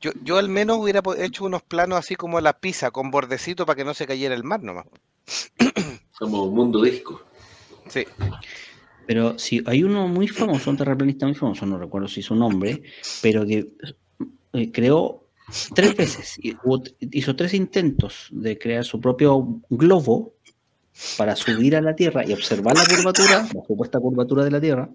Yo, 0.00 0.12
yo 0.22 0.38
al 0.38 0.48
menos 0.48 0.78
hubiera 0.78 1.02
hecho 1.18 1.44
unos 1.44 1.62
planos 1.62 1.98
así 1.98 2.16
como 2.16 2.40
la 2.40 2.58
pizza, 2.58 2.90
con 2.90 3.10
bordecito 3.10 3.66
para 3.66 3.76
que 3.76 3.84
no 3.84 3.94
se 3.94 4.06
cayera 4.06 4.34
el 4.34 4.44
mar 4.44 4.62
nomás. 4.62 4.86
Como 6.18 6.44
un 6.44 6.54
mundo 6.54 6.82
disco. 6.82 7.22
Sí. 7.88 8.04
Pero 9.06 9.38
si 9.38 9.62
hay 9.66 9.82
uno 9.84 10.08
muy 10.08 10.28
famoso, 10.28 10.70
un 10.70 10.76
terraplanista 10.76 11.26
muy 11.26 11.34
famoso, 11.34 11.66
no 11.66 11.78
recuerdo 11.78 12.08
si 12.08 12.22
su 12.22 12.34
nombre, 12.34 12.82
pero 13.22 13.46
que 13.46 13.68
eh, 14.52 14.72
creó 14.72 15.25
tres 15.74 15.96
veces, 15.96 16.38
hizo 17.00 17.36
tres 17.36 17.54
intentos 17.54 18.28
de 18.30 18.58
crear 18.58 18.84
su 18.84 19.00
propio 19.00 19.60
globo 19.70 20.34
para 21.16 21.36
subir 21.36 21.76
a 21.76 21.80
la 21.80 21.94
Tierra 21.94 22.24
y 22.26 22.32
observar 22.32 22.74
la 22.74 22.84
curvatura, 22.84 23.42
la 23.42 23.62
supuesta 23.66 24.00
curvatura 24.00 24.44
de 24.44 24.50
la 24.50 24.60
Tierra, 24.60 24.88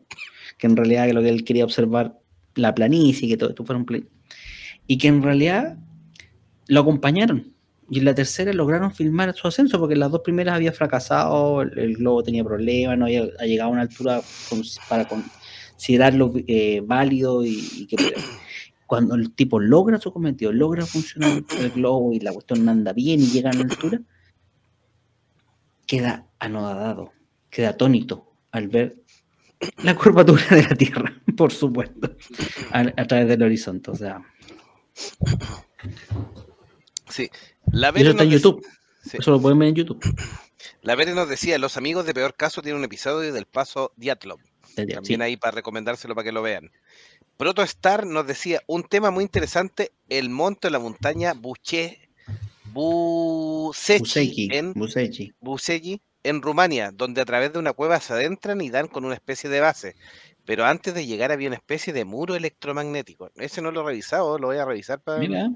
que 0.57 0.67
en 0.67 0.75
realidad 0.75 1.09
lo 1.11 1.21
que 1.21 1.29
él 1.29 1.43
quería 1.43 1.63
observar, 1.63 2.17
la 2.55 2.75
planicie, 2.75 3.29
que 3.29 3.37
todo 3.37 3.49
esto 3.51 3.63
fuera 3.63 3.79
un 3.79 3.85
play, 3.85 4.05
y 4.87 4.97
que 4.97 5.07
en 5.07 5.23
realidad 5.23 5.77
lo 6.67 6.81
acompañaron. 6.81 7.53
Y 7.89 7.99
en 7.99 8.05
la 8.05 8.15
tercera 8.15 8.53
lograron 8.53 8.93
filmar 8.93 9.33
su 9.35 9.47
ascenso, 9.47 9.79
porque 9.79 9.95
las 9.95 10.11
dos 10.11 10.21
primeras 10.21 10.55
había 10.55 10.71
fracasado, 10.71 11.61
el, 11.61 11.97
globo 11.97 12.23
tenía 12.23 12.43
problemas, 12.43 12.97
no 12.97 13.05
había 13.05 13.25
llegado 13.45 13.69
a 13.69 13.73
una 13.73 13.81
altura 13.81 14.21
para 14.87 15.07
considerarlo 15.07 16.33
eh, 16.47 16.81
válido 16.85 17.45
y, 17.45 17.85
que 17.87 18.13
cuando 18.91 19.15
el 19.15 19.33
tipo 19.33 19.57
logra 19.57 19.97
su 20.01 20.11
cometido, 20.11 20.51
logra 20.51 20.85
funcionar 20.85 21.41
el 21.61 21.71
globo 21.71 22.11
y 22.11 22.19
la 22.19 22.33
cuestión 22.33 22.67
anda 22.67 22.91
bien 22.91 23.21
y 23.21 23.27
llega 23.27 23.49
a 23.49 23.53
la 23.53 23.61
altura, 23.61 24.01
queda 25.87 26.27
anodado, 26.39 27.13
queda 27.49 27.69
atónito 27.69 28.33
al 28.51 28.67
ver 28.67 28.97
la 29.81 29.95
curvatura 29.95 30.43
de 30.49 30.63
la 30.63 30.75
Tierra, 30.75 31.21
por 31.37 31.53
supuesto, 31.53 32.17
a, 32.71 33.07
través 33.07 33.29
del 33.29 33.43
horizonte. 33.43 33.91
O 33.91 33.95
sea. 33.95 34.21
Sí. 37.07 37.29
La 37.71 37.91
eso 37.91 38.09
está 38.09 38.23
en 38.23 38.31
YouTube. 38.31 38.61
Eso 39.09 39.31
lo 39.31 39.41
pueden 39.41 39.57
ver 39.57 39.69
en 39.69 39.75
YouTube. 39.75 40.03
La 40.81 40.95
Vere 40.95 41.15
nos 41.15 41.29
decía, 41.29 41.57
los 41.59 41.77
amigos 41.77 42.05
de 42.05 42.13
Peor 42.13 42.35
Caso 42.35 42.61
tienen 42.61 42.79
un 42.79 42.83
episodio 42.83 43.31
del 43.31 43.45
paso 43.45 43.93
Diatlov. 43.95 44.39
También 44.75 45.21
ahí 45.21 45.37
para 45.37 45.51
recomendárselo 45.51 46.13
para 46.13 46.25
que 46.25 46.33
lo 46.33 46.41
vean. 46.41 46.71
Protostar 47.41 48.05
nos 48.05 48.27
decía, 48.27 48.61
un 48.67 48.83
tema 48.83 49.09
muy 49.09 49.23
interesante, 49.23 49.91
el 50.09 50.29
monte 50.29 50.67
de 50.67 50.73
la 50.73 50.77
montaña 50.77 51.33
Buche, 51.33 52.07
Busechi, 52.65 54.47
en, 54.51 54.75
en 56.21 56.41
Rumania, 56.43 56.91
donde 56.93 57.19
a 57.19 57.25
través 57.25 57.51
de 57.51 57.57
una 57.57 57.73
cueva 57.73 57.99
se 57.99 58.13
adentran 58.13 58.61
y 58.61 58.69
dan 58.69 58.87
con 58.87 59.05
una 59.05 59.15
especie 59.15 59.49
de 59.49 59.59
base. 59.59 59.95
Pero 60.45 60.65
antes 60.65 60.93
de 60.93 61.07
llegar 61.07 61.31
había 61.31 61.47
una 61.47 61.55
especie 61.55 61.93
de 61.93 62.05
muro 62.05 62.35
electromagnético. 62.35 63.31
Ese 63.37 63.63
no 63.63 63.71
lo 63.71 63.81
he 63.81 63.85
revisado, 63.85 64.37
lo 64.37 64.45
voy 64.45 64.57
a 64.57 64.65
revisar 64.65 64.99
para. 64.99 65.17
Mira, 65.17 65.49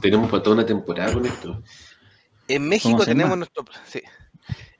tenemos 0.00 0.32
para 0.32 0.42
toda 0.42 0.56
una 0.56 0.66
temporada 0.66 1.12
con 1.12 1.24
esto. 1.24 1.62
En 2.48 2.68
México 2.68 3.04
tenemos 3.04 3.38
nuestro. 3.38 3.64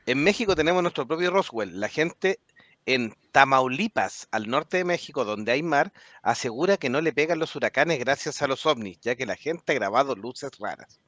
En 0.04 0.24
México 0.24 0.56
tenemos 0.56 0.82
nuestro 0.82 1.06
propio 1.06 1.30
Roswell. 1.30 1.78
La 1.78 1.86
gente 1.86 2.40
en 2.86 3.14
Tamaulipas, 3.32 4.28
al 4.30 4.48
norte 4.48 4.78
de 4.78 4.84
México, 4.84 5.24
donde 5.24 5.52
hay 5.52 5.62
mar, 5.62 5.92
asegura 6.22 6.76
que 6.76 6.90
no 6.90 7.00
le 7.00 7.12
pegan 7.12 7.38
los 7.38 7.54
huracanes 7.56 7.98
gracias 7.98 8.42
a 8.42 8.46
los 8.46 8.66
ovnis, 8.66 9.00
ya 9.00 9.14
que 9.14 9.26
la 9.26 9.36
gente 9.36 9.72
ha 9.72 9.74
grabado 9.74 10.14
luces 10.14 10.50
raras. 10.58 11.00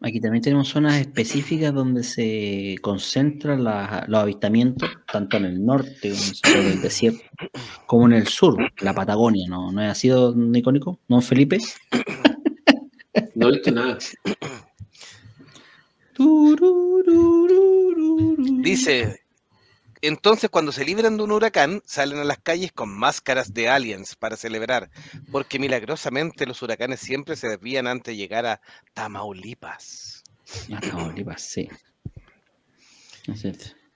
Aquí 0.00 0.20
también 0.20 0.42
tenemos 0.42 0.68
zonas 0.68 1.00
específicas 1.00 1.74
donde 1.74 2.04
se 2.04 2.76
concentran 2.82 3.64
los 3.64 4.20
avistamientos, 4.20 4.88
tanto 5.12 5.38
en 5.38 5.44
el 5.44 5.64
norte, 5.64 6.12
en 6.44 6.66
el 6.66 6.80
desierto, 6.80 7.24
como 7.86 8.06
en 8.06 8.12
el 8.12 8.28
sur, 8.28 8.56
la 8.80 8.94
Patagonia, 8.94 9.46
¿no? 9.48 9.72
¿No 9.72 9.82
ha 9.82 9.94
sido 9.94 10.34
icónico? 10.54 11.00
¿No, 11.08 11.20
Felipe? 11.20 11.58
No 13.34 13.48
he 13.48 13.52
visto 13.52 13.72
nada. 13.72 13.98
Dice, 18.62 19.22
entonces 20.00 20.50
cuando 20.50 20.72
se 20.72 20.84
libran 20.84 21.16
de 21.16 21.22
un 21.22 21.32
huracán, 21.32 21.82
salen 21.84 22.18
a 22.18 22.24
las 22.24 22.38
calles 22.38 22.72
con 22.72 22.90
máscaras 22.90 23.54
de 23.54 23.68
aliens 23.68 24.16
para 24.16 24.36
celebrar, 24.36 24.90
porque 25.30 25.58
milagrosamente 25.58 26.46
los 26.46 26.62
huracanes 26.62 27.00
siempre 27.00 27.36
se 27.36 27.48
desvían 27.48 27.86
antes 27.86 28.12
de 28.12 28.16
llegar 28.16 28.46
a 28.46 28.60
Tamaulipas. 28.94 30.22
A 30.74 30.80
Tamaulipas, 30.80 31.42
sí. 31.42 31.68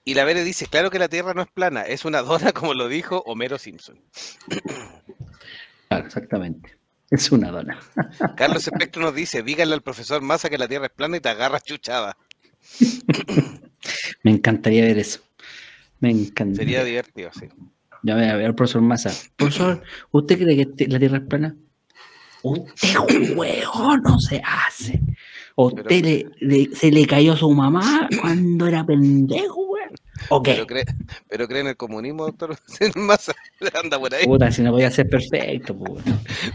Y 0.05 0.13
la 0.13 0.25
Vere 0.25 0.43
dice, 0.43 0.67
claro 0.67 0.91
que 0.91 0.99
la 0.99 1.07
Tierra 1.07 1.33
no 1.33 1.41
es 1.41 1.51
plana, 1.51 1.83
es 1.83 2.05
una 2.05 2.21
dona 2.21 2.51
como 2.53 2.73
lo 2.73 2.87
dijo 2.87 3.23
Homero 3.25 3.57
Simpson. 3.57 4.01
Claro, 5.87 6.05
exactamente. 6.05 6.77
Es 7.13 7.31
una 7.31 7.51
dona. 7.51 7.79
Carlos 8.35 8.65
Espectro 8.65 9.03
nos 9.03 9.13
dice, 9.13 9.43
díganle 9.43 9.75
al 9.75 9.83
profesor 9.83 10.23
Massa 10.23 10.49
que 10.49 10.57
la 10.57 10.67
Tierra 10.67 10.87
es 10.87 10.91
plana 10.91 11.17
y 11.17 11.19
te 11.19 11.29
agarras 11.29 11.63
chuchada. 11.63 12.17
Me 14.23 14.31
encantaría 14.31 14.83
ver 14.83 14.97
eso. 14.97 15.19
Me 15.99 16.09
encantaría. 16.09 16.79
Sería 16.79 16.83
divertido, 16.83 17.29
sí. 17.39 17.49
Ya 18.01 18.15
voy 18.15 18.23
a 18.23 18.35
ver, 18.35 18.55
profesor 18.55 18.81
Massa. 18.81 19.11
Profesor, 19.35 19.83
¿usted 20.09 20.39
cree 20.39 20.57
que 20.75 20.87
la 20.87 20.97
Tierra 20.97 21.17
es 21.19 21.23
plana? 21.25 21.55
Usted 22.41 22.95
juego 23.35 23.97
no 23.97 24.19
se 24.19 24.41
hace. 24.43 24.99
¿Usted 25.55 26.25
se 26.73 26.91
le 26.91 27.05
cayó 27.05 27.33
a 27.33 27.37
su 27.37 27.51
mamá 27.51 28.09
cuando 28.19 28.65
era 28.65 28.83
pendejo, 28.83 29.72
güey? 30.29 30.41
Pero, 30.43 30.67
cree, 30.67 30.85
pero 31.29 31.47
cree 31.47 31.61
en 31.61 31.67
el 31.67 31.77
comunismo, 31.77 32.25
doctor. 32.25 32.57
Massa 32.95 33.33
anda 33.81 33.99
por 33.99 34.13
ahí. 34.13 34.25
Puta, 34.25 34.51
si 34.51 34.61
no 34.61 34.71
voy 34.71 34.83
a 34.83 34.91
ser 34.91 35.09
perfecto, 35.09 35.75
pues. 35.75 36.03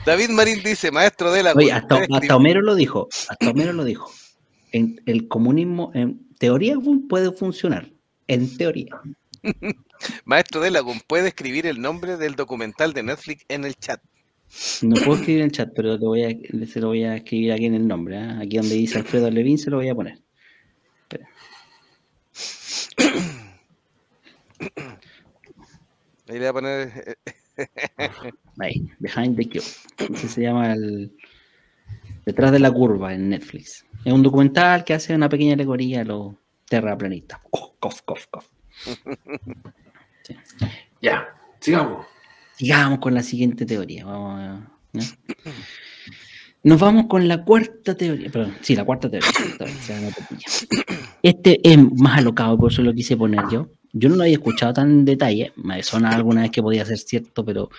David 0.06 0.30
Marín 0.30 0.62
dice, 0.62 0.90
maestro 0.90 1.32
de 1.32 1.42
la. 1.42 1.52
Oye, 1.52 1.72
hasta, 1.72 2.00
hasta 2.10 2.36
Homero 2.36 2.62
lo 2.62 2.74
dijo. 2.74 3.08
Hasta 3.28 3.50
Homero 3.50 3.72
lo 3.72 3.84
dijo. 3.84 4.10
En, 4.72 5.00
el 5.06 5.28
comunismo, 5.28 5.90
en 5.94 6.26
teoría, 6.38 6.76
puede 7.08 7.32
funcionar. 7.32 7.90
En 8.26 8.56
teoría. 8.56 9.00
Maestro 10.24 10.60
de 10.60 10.70
¿puede 11.06 11.28
escribir 11.28 11.66
el 11.66 11.80
nombre 11.80 12.16
del 12.16 12.36
documental 12.36 12.92
de 12.92 13.02
Netflix 13.02 13.44
en 13.48 13.64
el 13.64 13.74
chat? 13.76 14.00
No 14.82 14.96
puedo 14.96 15.14
escribir 15.14 15.40
en 15.40 15.46
el 15.46 15.52
chat, 15.52 15.70
pero 15.74 15.98
voy 15.98 16.24
a, 16.24 16.30
se 16.66 16.80
lo 16.80 16.88
voy 16.88 17.04
a 17.04 17.16
escribir 17.16 17.52
aquí 17.52 17.66
en 17.66 17.74
el 17.74 17.86
nombre. 17.86 18.16
¿eh? 18.16 18.38
Aquí 18.40 18.56
donde 18.56 18.74
dice 18.74 18.98
Alfredo 18.98 19.30
Levin 19.30 19.58
se 19.58 19.70
lo 19.70 19.76
voy 19.78 19.88
a 19.88 19.94
poner. 19.94 20.18
Ahí 26.28 26.38
le 26.38 26.38
voy 26.38 26.46
a 26.46 26.52
poner. 26.52 27.18
Ahí, 28.58 28.90
Behind 28.98 29.36
the 29.36 29.48
Cube. 29.48 30.14
Ese 30.14 30.28
se 30.28 30.42
llama 30.42 30.72
el. 30.72 31.12
Detrás 32.26 32.52
de 32.52 32.58
la 32.58 32.70
curva 32.70 33.14
en 33.14 33.30
Netflix. 33.30 33.86
Es 34.04 34.12
un 34.12 34.22
documental 34.22 34.84
que 34.84 34.94
hace 34.94 35.14
una 35.14 35.28
pequeña 35.28 35.54
alegoría 35.54 36.02
a 36.02 36.04
los 36.04 36.34
terraplanistas. 36.68 37.40
Cof, 37.50 38.02
cof, 38.02 38.26
cof. 38.30 38.46
Ya, 41.00 41.28
sigamos. 41.60 42.06
Sigamos 42.56 42.98
con 42.98 43.14
la 43.14 43.22
siguiente 43.22 43.64
teoría. 43.64 44.04
Vamos 44.04 44.64
Nos 46.64 46.80
vamos 46.80 47.06
con 47.06 47.26
la 47.28 47.44
cuarta 47.44 47.96
teoría. 47.96 48.30
Perdón, 48.30 48.56
sí, 48.60 48.74
la 48.76 48.84
cuarta 48.84 49.08
teoría. 49.08 49.30
Este 51.22 51.60
es 51.62 51.78
más 51.78 52.18
alocado, 52.18 52.58
por 52.58 52.72
eso 52.72 52.82
lo 52.82 52.92
quise 52.92 53.16
poner 53.16 53.44
yo. 53.50 53.70
Yo 53.92 54.08
no 54.08 54.16
lo 54.16 54.22
había 54.22 54.34
escuchado 54.34 54.72
tan 54.72 54.90
en 54.90 55.04
detalle. 55.04 55.52
Me 55.56 55.82
suena 55.82 56.10
alguna 56.10 56.42
vez 56.42 56.50
que 56.50 56.62
podía 56.62 56.84
ser 56.84 56.98
cierto, 56.98 57.44
pero 57.44 57.70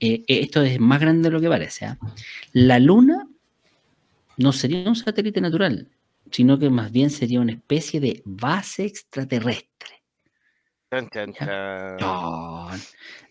eh, 0.00 0.22
esto 0.26 0.62
es 0.62 0.78
más 0.78 1.00
grande 1.00 1.28
de 1.28 1.32
lo 1.32 1.40
que 1.40 1.48
parece. 1.48 1.86
¿ah? 1.86 1.98
La 2.52 2.78
Luna 2.78 3.28
no 4.36 4.52
sería 4.52 4.88
un 4.88 4.96
satélite 4.96 5.40
natural, 5.40 5.88
sino 6.30 6.58
que 6.58 6.70
más 6.70 6.92
bien 6.92 7.10
sería 7.10 7.40
una 7.40 7.52
especie 7.52 8.00
de 8.00 8.22
base 8.24 8.84
extraterrestre. 8.84 9.68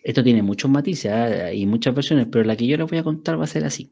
Esto 0.03 0.23
tiene 0.23 0.43
muchos 0.43 0.69
matices 0.69 1.11
¿eh? 1.11 1.55
y 1.55 1.65
muchas 1.65 1.95
versiones, 1.95 2.27
pero 2.31 2.43
la 2.43 2.55
que 2.55 2.67
yo 2.67 2.77
les 2.77 2.87
voy 2.87 2.99
a 2.99 3.03
contar 3.03 3.39
va 3.39 3.45
a 3.45 3.47
ser 3.47 3.65
así. 3.65 3.91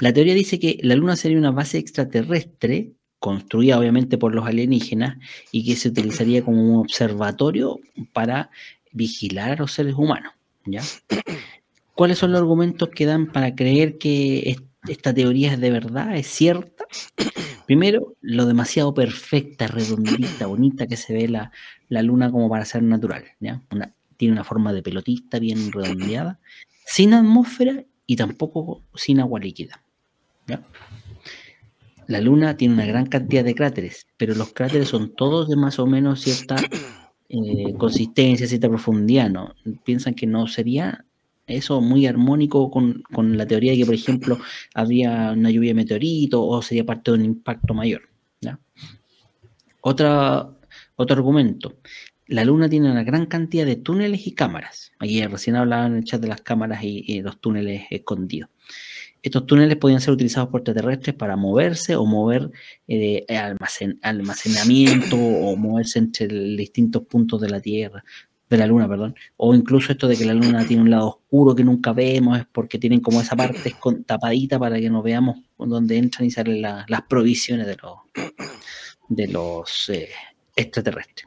La 0.00 0.12
teoría 0.12 0.34
dice 0.34 0.58
que 0.58 0.78
la 0.82 0.94
Luna 0.94 1.16
sería 1.16 1.38
una 1.38 1.50
base 1.50 1.78
extraterrestre 1.78 2.92
construida 3.22 3.78
obviamente 3.78 4.18
por 4.18 4.34
los 4.34 4.44
alienígenas 4.44 5.16
y 5.52 5.64
que 5.64 5.76
se 5.76 5.90
utilizaría 5.90 6.44
como 6.44 6.60
un 6.60 6.80
observatorio 6.80 7.78
para 8.12 8.50
vigilar 8.90 9.52
a 9.52 9.56
los 9.56 9.70
seres 9.70 9.94
humanos. 9.94 10.32
¿ya? 10.66 10.82
¿Cuáles 11.94 12.18
son 12.18 12.32
los 12.32 12.40
argumentos 12.40 12.88
que 12.88 13.06
dan 13.06 13.30
para 13.30 13.54
creer 13.54 13.96
que 13.96 14.56
esta 14.88 15.14
teoría 15.14 15.52
es 15.52 15.60
de 15.60 15.70
verdad, 15.70 16.16
es 16.16 16.26
cierta? 16.26 16.84
Primero, 17.64 18.16
lo 18.22 18.44
demasiado 18.44 18.92
perfecta, 18.92 19.68
redondita, 19.68 20.48
bonita 20.48 20.88
que 20.88 20.96
se 20.96 21.14
ve 21.14 21.28
la, 21.28 21.52
la 21.88 22.02
luna 22.02 22.28
como 22.32 22.50
para 22.50 22.64
ser 22.64 22.82
natural. 22.82 23.22
¿ya? 23.38 23.62
tiene 24.16 24.32
una 24.32 24.42
forma 24.42 24.72
de 24.72 24.82
pelotista 24.82 25.38
bien 25.38 25.70
redondeada, 25.70 26.40
sin 26.86 27.14
atmósfera 27.14 27.84
y 28.04 28.16
tampoco 28.16 28.82
sin 28.96 29.20
agua 29.20 29.38
líquida. 29.38 29.80
La 32.06 32.20
luna 32.20 32.56
tiene 32.56 32.74
una 32.74 32.86
gran 32.86 33.06
cantidad 33.06 33.44
de 33.44 33.54
cráteres, 33.54 34.06
pero 34.16 34.34
los 34.34 34.52
cráteres 34.52 34.88
son 34.88 35.14
todos 35.14 35.48
de 35.48 35.56
más 35.56 35.78
o 35.78 35.86
menos 35.86 36.20
cierta 36.20 36.56
eh, 37.28 37.74
consistencia, 37.78 38.46
cierta 38.46 38.68
profundidad. 38.68 39.30
¿no? 39.30 39.54
Piensan 39.84 40.14
que 40.14 40.26
no 40.26 40.46
sería 40.46 41.04
eso 41.46 41.80
muy 41.80 42.06
armónico 42.06 42.70
con, 42.70 43.02
la 43.36 43.46
teoría 43.46 43.72
de 43.72 43.78
que, 43.78 43.86
por 43.86 43.94
ejemplo, 43.94 44.38
había 44.74 45.32
una 45.32 45.50
lluvia 45.50 45.70
de 45.70 45.74
meteorito 45.74 46.44
o 46.44 46.62
sería 46.62 46.84
parte 46.84 47.10
de 47.10 47.18
un 47.18 47.24
impacto 47.24 47.74
mayor. 47.74 48.02
Otra, 49.84 50.48
otro 50.94 51.16
argumento. 51.16 51.74
La 52.28 52.44
Luna 52.44 52.68
tiene 52.68 52.90
una 52.90 53.02
gran 53.02 53.26
cantidad 53.26 53.66
de 53.66 53.74
túneles 53.76 54.26
y 54.28 54.32
cámaras. 54.32 54.92
Aquí 55.00 55.26
recién 55.26 55.56
hablaba 55.56 55.86
en 55.86 55.96
el 55.96 56.04
chat 56.04 56.20
de 56.20 56.28
las 56.28 56.40
cámaras 56.40 56.84
y, 56.84 57.20
los 57.20 57.40
túneles 57.40 57.86
escondidos. 57.90 58.48
Estos 59.22 59.46
túneles 59.46 59.76
podían 59.76 60.00
ser 60.00 60.14
utilizados 60.14 60.48
por 60.50 60.60
extraterrestres 60.60 61.14
para 61.14 61.36
moverse 61.36 61.94
o 61.94 62.04
mover 62.04 62.50
eh, 62.88 63.24
almacenamiento 64.02 65.16
o 65.16 65.54
moverse 65.56 66.00
entre 66.00 66.26
distintos 66.26 67.04
puntos 67.04 67.40
de 67.40 67.48
la 67.48 67.60
Tierra, 67.60 68.04
de 68.50 68.56
la 68.56 68.66
Luna, 68.66 68.88
perdón. 68.88 69.14
O 69.36 69.54
incluso 69.54 69.92
esto 69.92 70.08
de 70.08 70.16
que 70.16 70.24
la 70.24 70.34
Luna 70.34 70.66
tiene 70.66 70.82
un 70.82 70.90
lado 70.90 71.08
oscuro 71.08 71.54
que 71.54 71.62
nunca 71.62 71.92
vemos, 71.92 72.38
es 72.38 72.46
porque 72.50 72.78
tienen 72.78 73.00
como 73.00 73.20
esa 73.20 73.36
parte 73.36 73.74
tapadita 74.04 74.58
para 74.58 74.80
que 74.80 74.90
no 74.90 75.02
veamos 75.02 75.38
dónde 75.56 75.96
entran 75.96 76.26
y 76.26 76.30
salen 76.32 76.60
las 76.60 77.02
provisiones 77.08 77.66
de 79.08 79.28
los, 79.28 79.88
eh, 79.88 80.08
extraterrestres. 80.56 81.26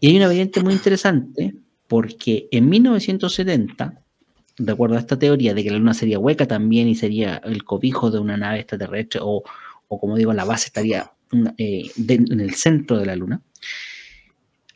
Y 0.00 0.08
hay 0.08 0.16
una 0.16 0.28
variante 0.28 0.62
muy 0.62 0.72
interesante 0.72 1.54
porque 1.86 2.48
en 2.50 2.68
1970 2.68 4.02
de 4.58 4.72
acuerdo 4.72 4.96
a 4.96 4.98
esta 4.98 5.18
teoría 5.18 5.54
de 5.54 5.62
que 5.62 5.70
la 5.70 5.78
Luna 5.78 5.94
sería 5.94 6.18
hueca 6.18 6.46
también 6.46 6.88
y 6.88 6.94
sería 6.94 7.40
el 7.44 7.64
cobijo 7.64 8.10
de 8.10 8.18
una 8.18 8.36
nave 8.36 8.58
extraterrestre, 8.58 9.20
o, 9.22 9.42
como 9.86 10.16
digo, 10.16 10.32
la 10.32 10.44
base 10.44 10.66
estaría 10.66 11.12
eh, 11.56 11.90
en 11.96 12.40
el 12.40 12.54
centro 12.54 12.98
de 12.98 13.06
la 13.06 13.16
Luna, 13.16 13.40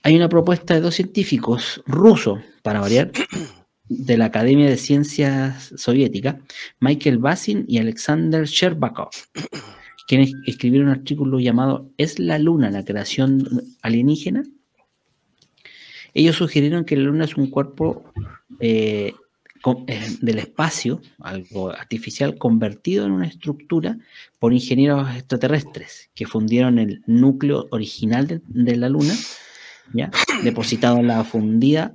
hay 0.04 0.16
una 0.16 0.28
propuesta 0.28 0.74
de 0.74 0.80
dos 0.80 0.96
científicos 0.96 1.82
rusos, 1.86 2.40
para 2.62 2.80
variar, 2.80 3.12
de 3.88 4.16
la 4.16 4.26
Academia 4.26 4.68
de 4.68 4.76
Ciencias 4.76 5.72
Soviética, 5.76 6.40
Michael 6.80 7.18
Basin 7.18 7.64
y 7.68 7.78
Alexander 7.78 8.44
Sherbakov, 8.44 9.10
quienes 10.08 10.32
escribieron 10.46 10.88
un 10.88 10.94
artículo 10.94 11.38
llamado 11.40 11.90
¿Es 11.98 12.18
la 12.18 12.38
Luna 12.38 12.70
la 12.70 12.84
creación 12.84 13.48
alienígena? 13.82 14.42
Ellos 16.14 16.36
sugirieron 16.36 16.84
que 16.84 16.96
la 16.96 17.04
Luna 17.04 17.24
es 17.24 17.36
un 17.36 17.48
cuerpo 17.48 18.04
eh, 18.60 19.14
del 20.20 20.38
espacio, 20.38 21.00
algo 21.20 21.70
artificial, 21.70 22.36
convertido 22.36 23.06
en 23.06 23.12
una 23.12 23.26
estructura 23.26 23.98
por 24.38 24.52
ingenieros 24.52 25.14
extraterrestres 25.14 26.10
que 26.14 26.26
fundieron 26.26 26.78
el 26.78 27.02
núcleo 27.06 27.68
original 27.70 28.42
de, 28.46 28.76
la 28.76 28.88
Luna, 28.88 29.14
¿ya? 29.92 30.10
depositado 30.42 30.98
en 30.98 31.06
la 31.06 31.24
fundida 31.24 31.94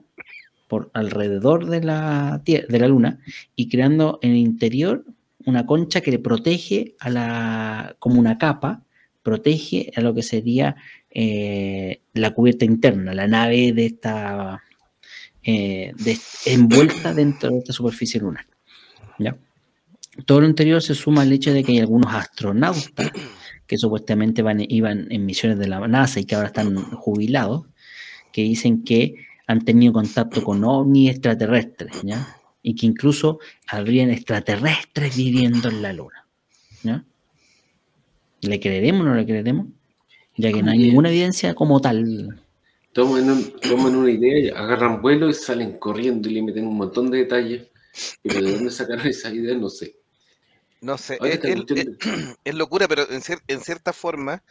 por 0.67 0.91
alrededor 0.93 1.67
de 1.67 1.83
la, 1.83 2.41
de 2.45 2.79
la 2.79 2.87
Luna 2.87 3.19
y 3.55 3.69
creando 3.69 4.19
en 4.21 4.31
el 4.31 4.37
interior 4.37 5.05
una 5.45 5.65
concha 5.65 6.01
que 6.01 6.11
le 6.11 6.19
protege 6.19 6.95
a 6.99 7.09
la, 7.09 7.95
como 7.99 8.19
una 8.19 8.37
capa, 8.37 8.83
protege 9.23 9.91
a 9.95 10.01
lo 10.01 10.13
que 10.13 10.23
sería 10.23 10.75
eh, 11.09 12.01
la 12.13 12.33
cubierta 12.33 12.65
interna, 12.65 13.13
la 13.13 13.27
nave 13.27 13.71
de 13.71 13.85
esta 13.85 14.61
eh, 15.47 15.93
envuelta 16.45 17.13
dentro 17.13 17.49
de 17.49 17.59
esta 17.59 17.71
superficie 17.71 18.19
lunar. 18.19 18.45
¿ya? 19.17 19.37
Todo 20.25 20.41
lo 20.41 20.47
anterior 20.47 20.81
se 20.81 20.93
suma 20.93 21.21
al 21.21 21.31
hecho 21.31 21.53
de 21.53 21.63
que 21.63 21.71
hay 21.71 21.79
algunos 21.79 22.13
astronautas 22.13 23.11
que 23.65 23.77
supuestamente 23.77 24.41
van, 24.41 24.59
iban 24.67 25.07
en 25.09 25.25
misiones 25.25 25.57
de 25.57 25.67
la 25.67 25.87
NASA 25.87 26.19
y 26.19 26.25
que 26.25 26.35
ahora 26.35 26.47
están 26.47 26.75
jubilados, 26.75 27.65
que 28.33 28.41
dicen 28.41 28.83
que 28.83 29.15
han 29.47 29.63
tenido 29.63 29.93
contacto 29.93 30.43
con 30.43 30.65
ovnis 30.65 31.11
extraterrestres, 31.11 32.01
¿ya? 32.03 32.35
Y 32.61 32.75
que 32.75 32.85
incluso 32.85 33.39
habrían 33.67 34.09
extraterrestres 34.09 35.15
viviendo 35.15 35.69
en 35.69 35.81
la 35.81 35.93
Luna, 35.93 36.27
¿ya? 36.83 37.05
¿Le 38.41 38.59
creeremos 38.59 39.01
o 39.01 39.05
no 39.05 39.15
le 39.15 39.25
creeremos? 39.25 39.67
Ya 40.35 40.51
que 40.51 40.61
no 40.61 40.71
hay 40.71 40.77
ninguna 40.77 41.09
evidencia 41.09 41.55
como 41.55 41.79
tal 41.79 42.41
toman, 42.97 43.95
una 43.95 44.09
idea, 44.09 44.57
agarran 44.57 45.01
vuelo 45.01 45.29
y 45.29 45.33
salen 45.33 45.77
corriendo 45.77 46.27
y 46.29 46.33
le 46.33 46.41
meten 46.41 46.65
un 46.65 46.77
montón 46.77 47.11
de 47.11 47.19
detalles. 47.19 47.67
Pero 48.23 48.41
de 48.41 48.53
dónde 48.53 48.71
sacaron 48.71 49.05
esa 49.07 49.29
idea, 49.31 49.55
no 49.55 49.69
sé. 49.69 49.97
No 50.81 50.97
sé, 50.97 51.17
es, 52.43 52.55
locura, 52.55 52.87
pero 52.87 53.03
en, 53.09 53.61
cierta 53.61 53.93
forma, 53.93 54.43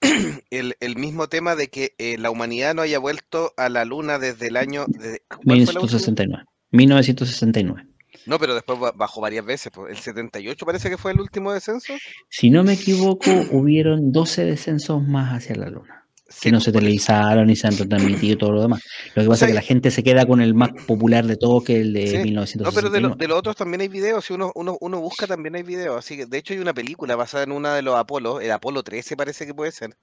el, 0.50 0.96
mismo 0.96 1.28
tema 1.28 1.56
de 1.56 1.68
que 1.68 1.94
eh, 1.98 2.16
la 2.18 2.30
humanidad 2.30 2.74
no 2.74 2.82
haya 2.82 2.98
vuelto 2.98 3.52
a 3.56 3.68
la 3.68 3.84
luna 3.84 4.18
desde 4.18 4.48
el 4.48 4.56
año... 4.56 4.86
De, 4.88 5.22
1969. 5.42 6.44
1969. 6.70 7.86
No, 8.26 8.38
pero 8.38 8.54
después 8.54 8.78
bajó 8.94 9.20
varias 9.20 9.44
veces. 9.44 9.72
El 9.88 9.96
78 9.96 10.64
parece 10.64 10.88
que 10.88 10.96
fue 10.96 11.12
el 11.12 11.20
último 11.20 11.52
descenso. 11.52 11.92
Si 12.30 12.48
no 12.48 12.62
me 12.64 12.74
equivoco, 12.74 13.30
hubieron 13.50 14.12
12 14.12 14.44
descensos 14.44 15.02
más 15.02 15.34
hacia 15.34 15.56
la 15.56 15.68
luna 15.68 16.03
que 16.40 16.50
no 16.50 16.60
se 16.60 16.72
televisaron 16.72 17.50
y 17.50 17.56
se 17.56 17.66
han 17.66 17.76
transmitido 17.76 18.38
todo 18.38 18.52
lo 18.52 18.62
demás. 18.62 18.82
Lo 19.14 19.22
que 19.22 19.28
pasa 19.28 19.44
es 19.44 19.50
que 19.50 19.54
la 19.54 19.62
gente 19.62 19.90
se 19.90 20.02
queda 20.02 20.26
con 20.26 20.40
el 20.40 20.54
más 20.54 20.70
popular 20.86 21.26
de 21.26 21.36
todo, 21.36 21.62
que 21.62 21.80
el 21.80 21.92
de 21.92 22.22
1960. 22.24 22.64
No, 22.64 22.74
pero 22.74 23.16
de, 23.16 23.28
los 23.28 23.38
otros 23.38 23.56
también 23.56 23.82
hay 23.82 23.88
videos. 23.88 24.24
Si 24.24 24.32
uno, 24.32 24.50
uno, 24.54 24.76
uno, 24.80 25.00
busca, 25.00 25.26
también 25.26 25.54
hay 25.54 25.62
videos. 25.62 25.98
Así 25.98 26.16
que, 26.16 26.26
de 26.26 26.38
hecho, 26.38 26.54
hay 26.54 26.60
una 26.60 26.74
película 26.74 27.14
basada 27.16 27.44
en 27.44 27.52
una 27.52 27.74
de 27.74 27.82
los 27.82 27.94
Apolo, 27.94 28.40
el 28.40 28.50
Apolo 28.50 28.82
13 28.82 29.16
parece 29.16 29.46
que 29.46 29.54
puede 29.54 29.72
ser. 29.72 29.96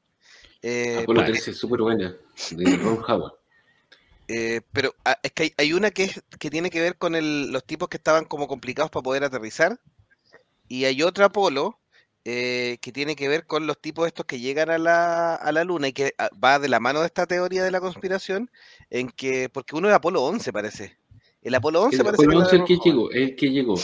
Eh, 0.61 0.99
Apolo 1.03 1.25
13 1.25 1.51
es 1.51 1.57
súper 1.57 1.81
buena, 1.81 2.15
de 2.51 2.77
Ron 2.77 2.99
Howard. 3.07 3.33
Eh, 4.27 4.61
pero 4.71 4.95
ah, 5.03 5.17
es 5.23 5.31
que 5.33 5.53
hay, 5.57 5.73
una 5.73 5.91
que, 5.91 6.05
es, 6.05 6.21
que 6.39 6.49
tiene 6.49 6.69
que 6.69 6.79
ver 6.79 6.95
con 6.97 7.15
el, 7.15 7.51
los 7.51 7.65
tipos 7.65 7.89
que 7.89 7.97
estaban 7.97 8.25
como 8.25 8.47
complicados 8.47 8.91
para 8.91 9.03
poder 9.03 9.23
aterrizar. 9.23 9.79
Y 10.67 10.85
hay 10.85 11.03
otra 11.03 11.25
Apolo 11.25 11.80
eh, 12.23 12.77
que 12.81 12.91
tiene 12.91 13.15
que 13.15 13.27
ver 13.27 13.45
con 13.45 13.65
los 13.65 13.79
tipos 13.79 14.05
estos 14.05 14.25
que 14.25 14.39
llegan 14.39 14.69
a 14.69 14.77
la, 14.77 15.35
a 15.35 15.51
la 15.51 15.63
Luna 15.63 15.87
y 15.87 15.93
que 15.93 16.13
ah, 16.17 16.29
va 16.43 16.59
de 16.59 16.69
la 16.69 16.79
mano 16.79 16.99
de 17.01 17.07
esta 17.07 17.25
teoría 17.25 17.63
de 17.63 17.71
la 17.71 17.81
conspiración, 17.81 18.51
en 18.89 19.09
que, 19.09 19.49
porque 19.49 19.75
uno 19.75 19.89
es 19.89 19.95
Apolo 19.95 20.23
11 20.23 20.53
parece. 20.53 20.97
El 21.41 21.55
Apolo 21.55 21.81
11 21.81 21.97
el 21.97 22.03
parece 22.03 22.23
Apolo 22.23 22.39
11 22.39 22.55
el 22.55 22.63
que 22.65 22.77
llegó, 22.77 23.11
el 23.11 23.35
que 23.35 23.49
llegó. 23.49 23.75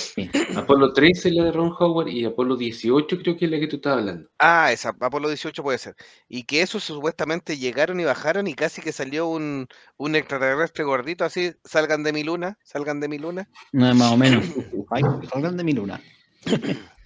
Apolo 0.56 0.94
13 0.94 1.30
es 1.30 1.36
la 1.36 1.46
de 1.46 1.52
Ron 1.52 1.74
Howard 1.80 2.10
y 2.10 2.24
Apolo 2.24 2.56
18 2.56 3.18
creo 3.18 3.36
que 3.36 3.46
es 3.46 3.52
la 3.52 3.60
que 3.60 3.66
tú 3.66 3.78
estabas 3.78 4.00
hablando. 4.00 4.30
Ah, 4.38 4.72
esa, 4.72 4.90
Apolo 5.00 5.28
18 5.28 5.64
puede 5.64 5.80
ser. 5.80 5.96
Y 6.30 6.44
que 6.44 6.62
esos 6.62 6.84
supuestamente 6.84 7.58
llegaron 7.58 8.00
y 8.00 8.04
bajaron 8.04 8.46
y 8.46 8.54
casi 8.54 8.84
que 8.84 8.92
salió 8.92 9.26
un, 9.26 9.68
un 9.98 10.16
extraterrestre 10.16 10.84
gordito 10.84 11.26
así, 11.26 11.54
salgan 11.64 12.04
de 12.04 12.14
mi 12.14 12.24
luna, 12.24 12.60
salgan 12.64 13.00
de 13.00 13.08
mi 13.08 13.18
luna. 13.18 13.50
No, 13.72 13.96
más 13.96 14.12
o 14.12 14.18
menos. 14.18 14.46
salgan 15.34 15.58
de 15.58 15.64
mi 15.64 15.74
luna. 15.74 16.00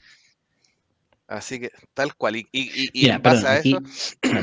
Así 1.32 1.61
que 1.61 1.71
tal 1.93 2.13
cual. 2.15 2.36
Y, 2.36 2.47
y, 2.51 3.09
pasa 3.19 3.59
eso. 3.59 3.82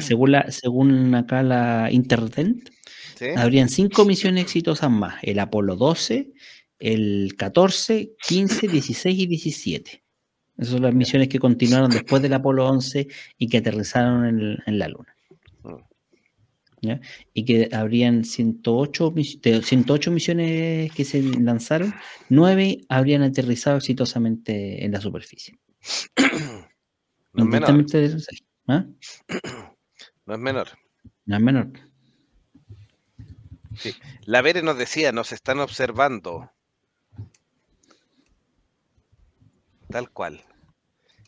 Según, 0.01 0.33
la, 0.33 0.51
según 0.51 1.15
acá 1.15 1.43
la 1.43 1.91
Internet, 1.93 2.73
habrían 3.37 3.69
cinco 3.69 4.07
misiones 4.07 4.45
exitosas 4.45 4.91
más: 4.91 5.17
el 5.23 5.39
Apolo 5.39 5.77
12, 5.77 6.33
el 6.79 7.35
14, 7.37 8.13
15, 8.27 8.69
16 8.69 9.19
y 9.19 9.27
17. 9.27 10.03
Esas 10.57 10.73
son 10.73 10.83
las 10.83 10.95
misiones 10.95 11.29
que 11.29 11.39
continuaron 11.39 11.91
después 11.91 12.23
del 12.23 12.33
Apolo 12.33 12.67
11 12.67 13.07
y 13.37 13.49
que 13.49 13.59
aterrizaron 13.59 14.59
en, 14.65 14.79
la 14.79 14.89
Luna. 14.89 15.15
Mm. 15.63 17.01
Y 17.35 17.45
que 17.45 17.69
habrían 17.71 18.25
108, 18.25 19.15
108 19.63 20.11
misiones 20.11 20.91
que 20.93 21.05
se 21.05 21.23
lanzaron, 21.23 21.93
9 22.31 22.81
habrían 22.89 23.23
aterrizado 23.23 23.77
exitosamente 23.77 24.87
en 24.87 24.93
la 24.93 25.03
superficie. 25.03 25.59
No 27.33 27.45
es 27.45 27.51
menor. 27.51 27.87
¿ah? 28.69 28.85
No 30.27 30.35
es 30.35 30.41
menor. 30.41 30.69
No 31.25 31.37
es 31.37 31.43
menor. 31.43 31.73
La 34.25 34.43
Vere 34.43 34.63
nos 34.63 34.77
decía, 34.77 35.11
nos 35.13 35.33
están 35.33 35.59
observando. 35.61 36.51
Tal 39.89 40.11
cual. 40.11 40.45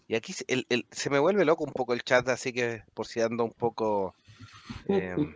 Y 0.07 0.16
aquí 0.16 0.34
se 0.34 1.11
me 1.11 1.18
vuelve 1.18 1.44
loco 1.44 1.64
un 1.64 1.72
poco 1.72 1.94
el 1.94 2.03
chat, 2.03 2.28
así 2.28 2.53
que 2.53 2.82
por 2.94 3.07
si 3.07 3.20
ando 3.20 3.44
un 3.44 3.53
poco... 3.53 4.14
Em, 4.88 5.34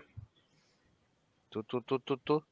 tú, 1.49 1.63
tú, 1.63 1.81
tú, 1.83 2.01
tú, 2.01 2.19
tú. 2.19 2.45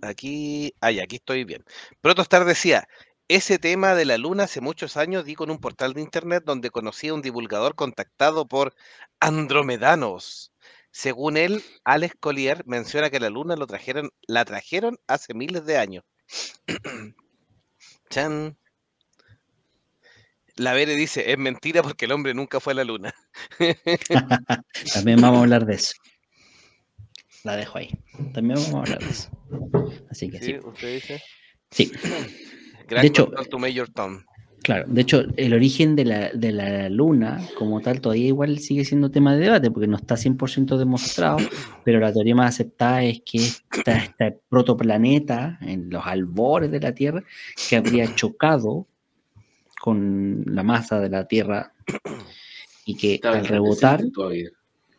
Aquí, 0.00 0.72
ay, 0.80 1.00
aquí 1.00 1.16
estoy 1.16 1.44
bien. 1.44 1.64
Protostar 2.00 2.44
decía, 2.44 2.88
ese 3.28 3.58
tema 3.58 3.94
de 3.94 4.06
la 4.06 4.16
luna 4.16 4.44
hace 4.44 4.62
muchos 4.62 4.96
años 4.96 5.24
di 5.26 5.34
con 5.34 5.50
un 5.50 5.58
portal 5.58 5.92
de 5.92 6.00
internet 6.00 6.44
donde 6.46 6.70
conocí 6.70 7.08
a 7.08 7.14
un 7.14 7.22
divulgador 7.22 7.74
contactado 7.74 8.48
por 8.48 8.74
andromedanos. 9.20 10.52
Según 10.90 11.36
él, 11.36 11.62
Alex 11.84 12.16
Collier 12.18 12.64
menciona 12.66 13.10
que 13.10 13.20
la 13.20 13.28
luna 13.28 13.54
lo 13.54 13.66
trajeron, 13.66 14.10
la 14.26 14.44
trajeron 14.46 14.98
hace 15.06 15.34
miles 15.34 15.66
de 15.66 15.76
años. 15.76 16.04
Chan. 18.10 18.56
La 20.56 20.72
Vere 20.72 20.96
dice, 20.96 21.30
es 21.30 21.38
mentira 21.38 21.82
porque 21.82 22.06
el 22.06 22.12
hombre 22.12 22.34
nunca 22.34 22.58
fue 22.58 22.72
a 22.72 22.76
la 22.76 22.84
luna. 22.84 23.14
También 24.94 25.20
vamos 25.20 25.38
a 25.38 25.42
hablar 25.42 25.66
de 25.66 25.74
eso. 25.74 25.92
La 27.44 27.54
dejo 27.54 27.78
ahí. 27.78 27.90
También 28.34 28.58
vamos 28.58 28.74
a 28.74 28.78
hablar 28.78 28.98
de 28.98 29.10
eso. 29.10 29.30
Así 30.10 30.30
que 30.30 30.38
sí. 30.40 30.46
sí. 30.46 30.58
¿Usted 30.64 30.94
dice? 30.94 31.22
Sí. 31.70 31.92
de 32.88 33.06
hecho, 33.06 33.30
Claro, 34.62 34.84
de 34.88 35.00
hecho, 35.00 35.22
el 35.36 35.54
origen 35.54 35.94
de 35.96 36.04
la, 36.04 36.88
luna 36.88 37.40
como 37.56 37.80
tal 37.80 38.00
todavía 38.00 38.26
igual 38.26 38.58
sigue 38.58 38.84
siendo 38.84 39.10
tema 39.10 39.34
de 39.34 39.44
debate 39.44 39.70
porque 39.70 39.86
no 39.86 39.96
está 39.96 40.16
100% 40.16 40.76
demostrado, 40.76 41.38
pero 41.84 42.00
la 42.00 42.12
teoría 42.12 42.34
más 42.34 42.54
aceptada 42.54 43.02
es 43.04 43.22
que 43.24 43.38
este 43.38 44.40
protoplaneta 44.48 45.58
en 45.62 45.90
los 45.90 46.04
albores 46.04 46.70
de 46.70 46.80
la 46.80 46.92
Tierra 46.92 47.22
que 47.68 47.76
habría 47.76 48.12
chocado 48.14 48.86
con 49.80 50.44
la 50.46 50.62
masa 50.62 51.00
de 51.00 51.08
la 51.08 51.26
Tierra 51.26 51.72
y 52.84 52.96
que 52.96 53.20
al 53.22 53.46
rebotar, 53.46 54.02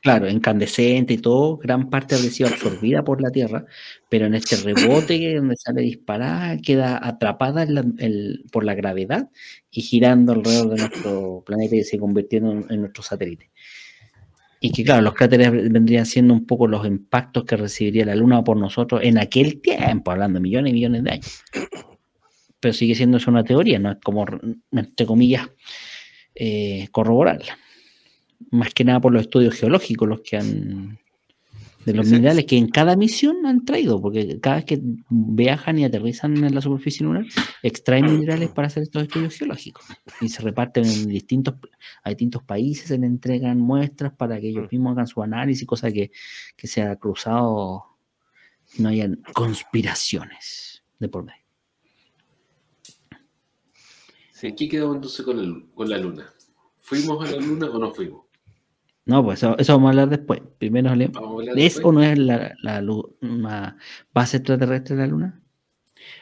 claro, 0.01 0.29
incandescente 0.29 1.13
y 1.13 1.17
todo, 1.17 1.57
gran 1.57 1.89
parte 1.89 2.15
habría 2.15 2.31
sido 2.31 2.49
absorbida 2.49 3.03
por 3.03 3.21
la 3.21 3.31
Tierra, 3.31 3.65
pero 4.09 4.25
en 4.25 4.35
este 4.35 4.55
rebote 4.57 5.35
donde 5.35 5.55
sale 5.57 5.81
disparada, 5.81 6.57
queda 6.57 6.99
atrapada 7.05 7.67
por 8.51 8.63
la 8.63 8.75
gravedad 8.75 9.29
y 9.71 9.81
girando 9.81 10.33
alrededor 10.33 10.69
de 10.69 10.77
nuestro 10.77 11.43
planeta 11.45 11.75
y 11.75 11.83
se 11.83 11.97
convirtiendo 11.97 12.65
en, 12.69 12.81
nuestro 12.81 13.03
satélite. 13.03 13.51
Y 14.61 14.71
que 14.71 14.83
claro, 14.83 15.01
los 15.01 15.13
cráteres 15.13 15.51
vendrían 15.51 16.05
siendo 16.05 16.33
un 16.33 16.45
poco 16.45 16.67
los 16.67 16.85
impactos 16.85 17.45
que 17.45 17.55
recibiría 17.55 18.05
la 18.05 18.15
Luna 18.15 18.43
por 18.43 18.57
nosotros 18.57 19.01
en 19.03 19.17
aquel 19.17 19.61
tiempo, 19.61 20.11
hablando 20.11 20.39
de 20.39 20.43
millones 20.43 20.71
y 20.71 20.73
millones 20.73 21.03
de 21.03 21.11
años. 21.11 21.43
Pero 22.59 22.73
sigue 22.73 22.93
siendo 22.93 23.17
eso 23.17 23.31
una 23.31 23.45
teoría, 23.45 23.79
no 23.79 23.91
es 23.91 23.97
como, 24.03 24.25
entre 24.71 25.05
comillas, 25.05 25.47
eh, 26.35 26.89
corroborarla 26.91 27.57
más 28.51 28.73
que 28.73 28.83
nada 28.83 28.99
por 29.01 29.13
los 29.13 29.23
estudios 29.23 29.55
geológicos, 29.55 30.07
los 30.07 30.21
que 30.21 30.37
han 30.37 30.99
de 31.85 31.93
los 31.93 32.07
minerales 32.07 32.45
que 32.45 32.57
en 32.57 32.67
cada 32.67 32.95
misión 32.95 33.45
han 33.45 33.63
traído, 33.63 34.01
porque 34.01 34.39
cada 34.39 34.57
vez 34.57 34.65
que 34.65 34.81
viajan 35.09 35.79
y 35.79 35.85
aterrizan 35.85 36.43
en 36.43 36.53
la 36.53 36.61
superficie 36.61 37.05
lunar, 37.05 37.25
extraen 37.63 38.05
minerales 38.05 38.49
para 38.49 38.67
hacer 38.67 38.83
estos 38.83 39.03
estudios 39.03 39.35
geológicos 39.35 39.85
y 40.19 40.29
se 40.29 40.41
reparten 40.41 40.85
en 40.85 41.07
distintos, 41.07 41.55
a 42.03 42.09
distintos 42.09 42.43
países, 42.43 42.87
se 42.87 42.97
le 42.97 43.07
entregan 43.07 43.59
muestras 43.59 44.13
para 44.13 44.39
que 44.39 44.49
ellos 44.49 44.65
mm. 44.65 44.69
mismos 44.71 44.91
hagan 44.93 45.07
su 45.07 45.23
análisis, 45.23 45.65
cosa 45.65 45.91
que, 45.91 46.11
que 46.55 46.67
se 46.67 46.81
ha 46.81 46.95
cruzado 46.97 47.85
no 48.77 48.89
hayan 48.89 49.23
conspiraciones 49.33 50.83
de 50.99 51.07
por 51.07 51.23
medio. 51.23 51.39
Sí. 54.31 54.53
¿Qué 54.53 54.69
quedó 54.69 54.93
entonces 54.93 55.25
con, 55.25 55.67
con 55.73 55.89
la 55.89 55.97
luna? 55.97 56.31
¿Fuimos 56.77 57.27
a 57.27 57.31
la 57.31 57.37
luna 57.37 57.67
o 57.67 57.79
no 57.79 57.93
fuimos? 57.93 58.28
No, 59.09 59.23
pues 59.23 59.41
eso, 59.41 59.55
vamos 59.73 59.87
a 59.87 59.89
hablar 59.89 60.09
después. 60.09 60.39
Primero 60.59 60.93
¿Es 61.55 61.79
o 61.83 61.91
no 61.91 62.03
es 62.03 62.15
la, 62.19 62.55
una 63.21 63.75
base 64.13 64.37
extraterrestre 64.37 64.95
de 64.95 65.01
la 65.01 65.07
Luna? 65.07 65.41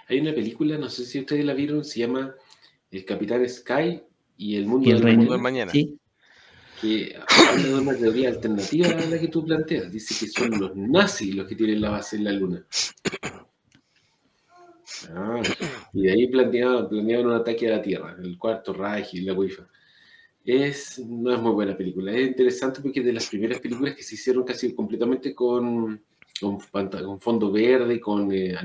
Hay 0.07 0.21
una 0.21 0.33
película, 0.33 0.77
no 0.77 0.87
sé 0.87 1.03
si 1.03 1.19
ustedes 1.19 1.43
la 1.43 1.53
vieron, 1.53 1.83
se 1.83 1.99
llama 1.99 2.33
El 2.89 3.03
Capitán 3.03 3.47
Sky 3.47 4.01
y 4.37 4.55
el 4.55 4.67
Mundo, 4.67 4.89
del, 4.89 5.17
mundo 5.17 5.37
Mañana. 5.37 5.69
¿Sí? 5.73 5.99
Que 6.81 7.13
habla 7.49 7.63
de 7.63 7.73
una 7.73 7.97
teoría 7.97 8.29
alternativa 8.29 8.87
a 8.87 9.05
la 9.05 9.19
que 9.19 9.27
tú 9.27 9.43
planteas. 9.43 9.91
Dice 9.91 10.15
que 10.17 10.31
son 10.31 10.57
los 10.57 10.73
nazis 10.77 11.35
los 11.35 11.45
que 11.45 11.55
tienen 11.55 11.81
la 11.81 11.89
base 11.89 12.15
en 12.15 12.23
la 12.23 12.31
Luna. 12.31 12.65
Ah, 15.13 15.41
y 15.91 16.03
de 16.03 16.11
ahí 16.13 16.27
planeaban, 16.27 16.87
un 16.89 17.31
ataque 17.33 17.67
a 17.67 17.75
la 17.77 17.81
Tierra, 17.81 18.15
el 18.17 18.37
cuarto 18.37 18.71
Reich 18.71 19.13
y 19.13 19.21
la 19.21 19.33
Wi-Fi 19.33 19.63
es, 20.47 20.99
no 20.99 21.33
es 21.33 21.41
muy 21.41 21.51
buena 21.51 21.75
película. 21.75 22.13
Es 22.13 22.25
interesante 22.25 22.79
porque 22.79 23.01
es 23.01 23.05
de 23.05 23.11
las 23.11 23.27
primeras 23.27 23.59
películas 23.59 23.95
que 23.95 24.03
se 24.03 24.15
hicieron 24.15 24.45
casi 24.45 24.73
completamente 24.73 25.35
con, 25.35 26.01
con, 26.39 27.19
fondo 27.19 27.51
verde, 27.51 27.99
con 27.99 28.31
eh, 28.31 28.55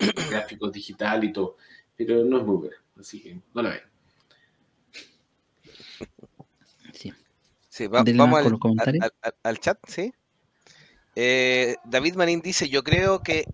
gráficos 0.30 0.72
digital 0.72 1.22
y 1.22 1.32
todo. 1.32 1.56
Pero 1.96 2.24
no 2.24 2.38
es 2.38 2.44
muy 2.44 2.56
buena, 2.56 2.76
así 2.98 3.22
que 3.22 3.40
no 3.54 3.62
la 3.62 3.70
ven. 3.70 3.80
Sí. 7.70 7.86
vamos 7.86 8.40
al, 9.42 9.58
chat, 9.60 9.78
¿sí? 9.86 10.12
Eh, 11.14 11.76
David 11.84 12.14
Marín 12.16 12.40
dice, 12.40 12.68
yo 12.68 12.82
creo 12.82 13.20
que 13.20 13.44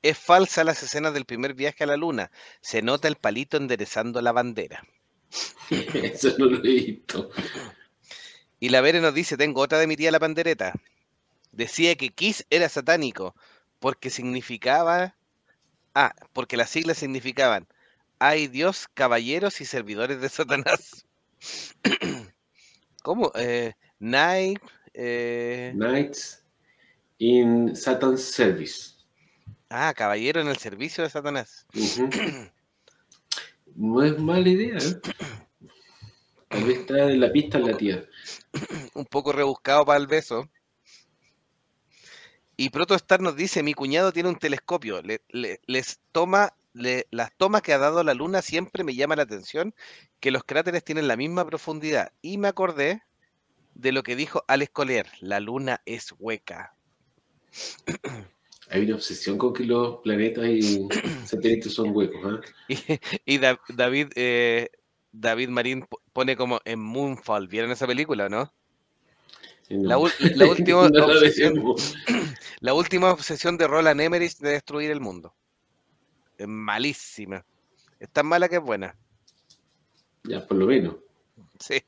es 0.00 0.16
falsa 0.16 0.64
las 0.64 0.82
escenas 0.82 1.12
del 1.12 1.26
primer 1.26 1.52
viaje 1.52 1.84
a 1.84 1.86
la 1.86 1.96
luna. 1.98 2.30
Se 2.62 2.80
nota 2.80 3.06
el 3.08 3.16
palito 3.16 3.58
enderezando 3.58 4.22
la 4.22 4.32
bandera. 4.32 4.82
Eso 5.70 6.34
no 6.38 6.46
lo 6.46 6.58
he 6.58 6.60
visto. 6.60 7.30
Y 8.60 8.68
la 8.70 8.80
Vere 8.80 9.00
nos 9.00 9.14
dice, 9.14 9.36
tengo 9.36 9.60
otra 9.60 9.78
de 9.78 9.86
mi 9.86 9.96
tía 9.96 10.10
la 10.10 10.20
pandereta. 10.20 10.72
Decía 11.52 11.94
que 11.96 12.10
Kiss 12.10 12.46
era 12.50 12.68
satánico 12.68 13.34
porque 13.78 14.10
significaba... 14.10 15.14
Ah, 15.94 16.14
porque 16.32 16.56
las 16.58 16.68
siglas 16.68 16.98
significaban, 16.98 17.66
hay 18.18 18.48
Dios, 18.48 18.88
caballeros 18.92 19.60
y 19.60 19.64
servidores 19.64 20.20
de 20.20 20.28
Satanás. 20.28 21.06
¿Cómo? 23.02 23.32
Eh, 23.34 23.72
night, 23.98 24.60
eh, 24.92 25.72
Knights 25.74 26.42
in 27.18 27.74
Satan's 27.74 28.22
Service. 28.22 28.94
Ah, 29.70 29.92
caballero 29.94 30.40
en 30.40 30.48
el 30.48 30.56
servicio 30.56 31.04
de 31.04 31.10
Satanás. 31.10 31.66
No 33.76 34.02
es 34.02 34.18
mala 34.18 34.48
idea, 34.48 34.78
¿eh? 34.78 35.00
Tal 36.48 36.64
vez 36.64 36.78
está 36.78 37.10
en 37.10 37.20
la 37.20 37.30
pista 37.30 37.58
la 37.58 37.76
tía. 37.76 38.04
Un 38.94 39.04
poco 39.04 39.32
rebuscado 39.32 39.84
para 39.84 39.98
el 39.98 40.06
beso. 40.06 40.48
Y 42.56 42.70
Protostar 42.70 43.20
nos 43.20 43.36
dice, 43.36 43.62
mi 43.62 43.74
cuñado 43.74 44.12
tiene 44.12 44.30
un 44.30 44.38
telescopio, 44.38 45.02
les 45.30 46.00
toma, 46.10 46.54
las 46.72 47.36
tomas 47.36 47.60
que 47.60 47.74
ha 47.74 47.78
dado 47.78 48.02
la 48.02 48.14
luna 48.14 48.40
siempre 48.40 48.82
me 48.82 48.94
llama 48.94 49.16
la 49.16 49.24
atención 49.24 49.74
que 50.20 50.30
los 50.30 50.42
cráteres 50.42 50.82
tienen 50.82 51.06
la 51.06 51.16
misma 51.16 51.44
profundidad. 51.44 52.12
Y 52.22 52.38
me 52.38 52.48
acordé 52.48 53.02
de 53.74 53.92
lo 53.92 54.02
que 54.02 54.16
dijo 54.16 54.42
Alex 54.48 54.72
Collier, 54.72 55.06
la 55.20 55.38
luna 55.38 55.82
es 55.84 56.14
hueca. 56.18 56.74
Hay 58.70 58.82
una 58.82 58.96
obsesión 58.96 59.38
con 59.38 59.52
que 59.52 59.64
los 59.64 59.98
planetas 60.02 60.46
y 60.46 60.88
satélites 61.26 61.72
son 61.72 61.94
huecos. 61.94 62.42
¿eh? 62.68 62.98
Y, 63.24 63.38
David, 63.38 64.08
eh, 64.16 64.70
David 65.12 65.48
Marín 65.48 65.86
pone 66.12 66.36
como 66.36 66.60
en 66.64 66.80
Moonfall. 66.80 67.48
¿Vieron 67.48 67.70
esa 67.70 67.86
película, 67.86 68.28
no? 68.28 68.52
La, 69.68 69.98
última 70.48 70.86
obsesión, 70.86 71.54
la 72.60 72.74
última 72.74 73.10
obsesión 73.10 73.56
de 73.56 73.66
Roland 73.66 74.00
Emmerich 74.00 74.36
de 74.38 74.50
destruir 74.50 74.90
el 74.90 75.00
mundo. 75.00 75.34
Es 76.38 76.46
malísima. 76.46 77.44
Es 77.98 78.10
tan 78.10 78.26
mala 78.26 78.48
que 78.48 78.56
es 78.56 78.62
buena. 78.62 78.96
Ya, 80.24 80.46
por 80.46 80.56
lo 80.58 80.66
menos. 80.66 80.96
Sí. 81.58 81.82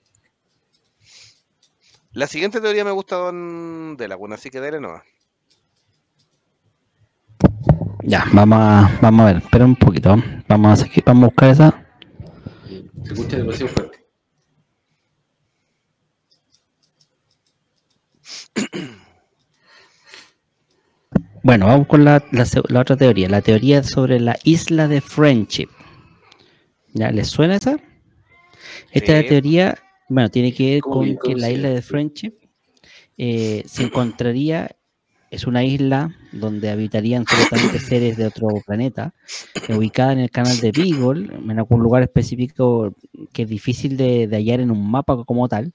La 2.12 2.26
siguiente 2.26 2.61
teoría 2.61 2.85
me 2.85 2.91
gusta 2.91 3.16
Don 3.16 3.97
de 3.97 4.09
la 4.09 4.16
buena, 4.16 4.37
así 4.37 4.51
que 4.51 4.61
dele 4.61 4.81
no. 4.81 5.03
Ya, 8.09 8.24
vamos 8.32 8.59
a, 8.59 8.98
vamos 9.02 9.20
a 9.20 9.24
ver, 9.26 9.36
espera 9.36 9.66
un 9.66 9.76
poquito. 9.76 10.16
Vamos 10.48 10.82
a, 10.82 10.86
vamos 11.04 11.24
a 11.24 11.26
buscar 11.26 11.50
esa. 11.50 11.86
Se 13.04 13.12
escucha 13.12 13.36
demasiado 13.36 13.68
fuerte. 13.68 13.98
Bueno, 21.42 21.66
vamos 21.66 21.86
con 21.86 22.04
la, 22.04 22.22
la, 22.30 22.80
otra 22.80 22.96
teoría, 22.96 23.26
la 23.28 23.40
teoría 23.40 23.82
sobre 23.82 24.20
la 24.20 24.36
isla 24.44 24.86
de 24.86 25.00
Friendship. 25.00 25.68
¿Ya 26.92 27.11
les 27.11 27.28
suena 27.28 27.56
esa? 27.56 27.78
Esta 28.90 29.22
teoría, 29.22 29.78
bueno, 30.11 30.30
tiene 30.30 30.52
que 30.52 30.72
ver 30.72 30.80
con 30.80 31.16
que 31.16 31.36
la 31.36 31.50
isla 31.50 31.70
de 31.70 31.80
Friendship 31.80 32.34
eh, 33.16 33.62
se 33.66 33.84
encontraría 33.84 34.78
es 35.31 35.47
una 35.47 35.64
isla 35.64 36.14
donde 36.33 36.70
habitarían 36.70 37.24
solamente 37.26 37.79
seres 37.79 38.16
de 38.16 38.26
otro 38.26 38.49
planeta, 38.66 39.14
ubicada 39.68 40.12
en 40.12 40.20
el 40.20 40.31
canal 40.31 40.59
de 40.61 40.72
Beagle, 40.72 41.35
en 41.35 41.59
algún 41.59 41.83
lugar 41.83 42.03
específico 42.03 42.95
que 43.33 43.43
es 43.43 43.49
difícil 43.49 43.97
de, 43.97 44.29
hallar 44.31 44.61
en 44.61 44.70
un 44.70 44.91
mapa 44.91 45.24
como 45.24 45.49
tal, 45.49 45.72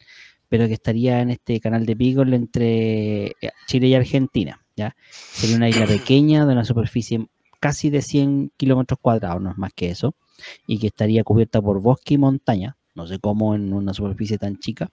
pero 0.50 0.68
que 0.68 0.74
estaría 0.74 1.22
en 1.22 1.32
este 1.32 1.60
canal 1.60 1.86
de 1.86 1.96
Beagle 1.96 2.36
entre 2.36 3.26
eh, 3.26 3.52
Chile 3.68 3.88
y 3.88 3.96
Argentina. 3.96 4.64
¿ya? 4.76 4.96
Sería 5.10 5.56
una 5.56 5.70
isla 5.70 5.86
pequeña 5.86 6.46
de 6.46 6.54
una 6.54 6.66
superficie 6.66 7.28
casi 7.60 7.90
de 7.90 8.02
100 8.02 8.52
kilómetros 8.58 9.00
cuadrados, 9.02 9.42
no 9.42 9.52
es 9.52 9.58
más 9.58 9.72
que 9.74 9.90
eso, 9.90 10.16
y 10.68 10.80
que 10.80 10.88
estaría 10.88 11.24
cubierta 11.24 11.62
por 11.62 11.82
bosque 11.82 12.16
y 12.16 12.18
montaña, 12.18 12.76
no 12.94 13.08
sé 13.08 13.20
cómo 13.20 13.56
en 13.56 13.74
una 13.74 13.94
superficie 13.94 14.38
tan 14.38 14.58
chica, 14.60 14.90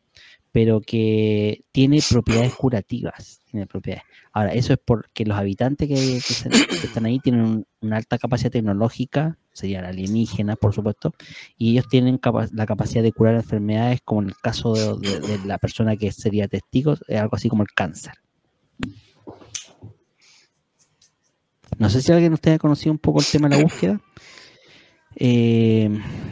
pero 0.53 0.81
que 0.81 1.65
tiene 1.73 2.01
propiedades 2.09 2.55
curativas. 2.55 3.41
Tiene 3.51 3.67
propiedades. 3.67 4.05
Ahora, 4.33 4.53
eso 4.53 4.73
es 4.73 4.79
porque 4.85 5.25
los 5.25 5.37
habitantes 5.37 5.89
que, 5.89 6.17
están 6.17 7.07
ahí 7.07 7.19
tienen 7.19 7.67
una 7.81 7.97
alta 7.97 8.19
capacidad 8.19 8.51
tecnológica, 8.51 9.39
serían 9.53 9.85
alienígenas, 9.85 10.57
por 10.57 10.75
supuesto, 10.75 11.13
y 11.57 11.73
ellos 11.73 11.89
tienen 11.89 12.21
la 12.53 12.67
capacidad 12.67 13.03
de 13.03 13.13
curar 13.13 13.35
enfermedades, 13.35 14.01
como 14.05 14.23
en 14.23 14.29
el 14.29 14.37
caso 14.37 14.97
de, 14.97 15.41
la 15.45 15.59
persona 15.59 15.97
que 15.97 16.13
sería 16.13 16.49
testigo, 16.49 16.97
algo 17.09 17.37
así 17.37 17.49
como 17.49 17.63
el 17.63 17.71
cáncer. 17.75 18.15
No 21.79 21.89
sé 21.89 22.03
si 22.03 22.13
alguien 22.13 22.33
de 22.33 22.35
ustedes 22.35 22.57
ha 22.57 22.59
conocido 22.61 22.93
un 22.93 22.99
poco 22.99 23.21
el 23.21 23.27
tema 23.27 23.49
de 23.49 23.57
la 23.57 23.63
búsqueda. 23.63 24.01
Eh, 25.17 25.91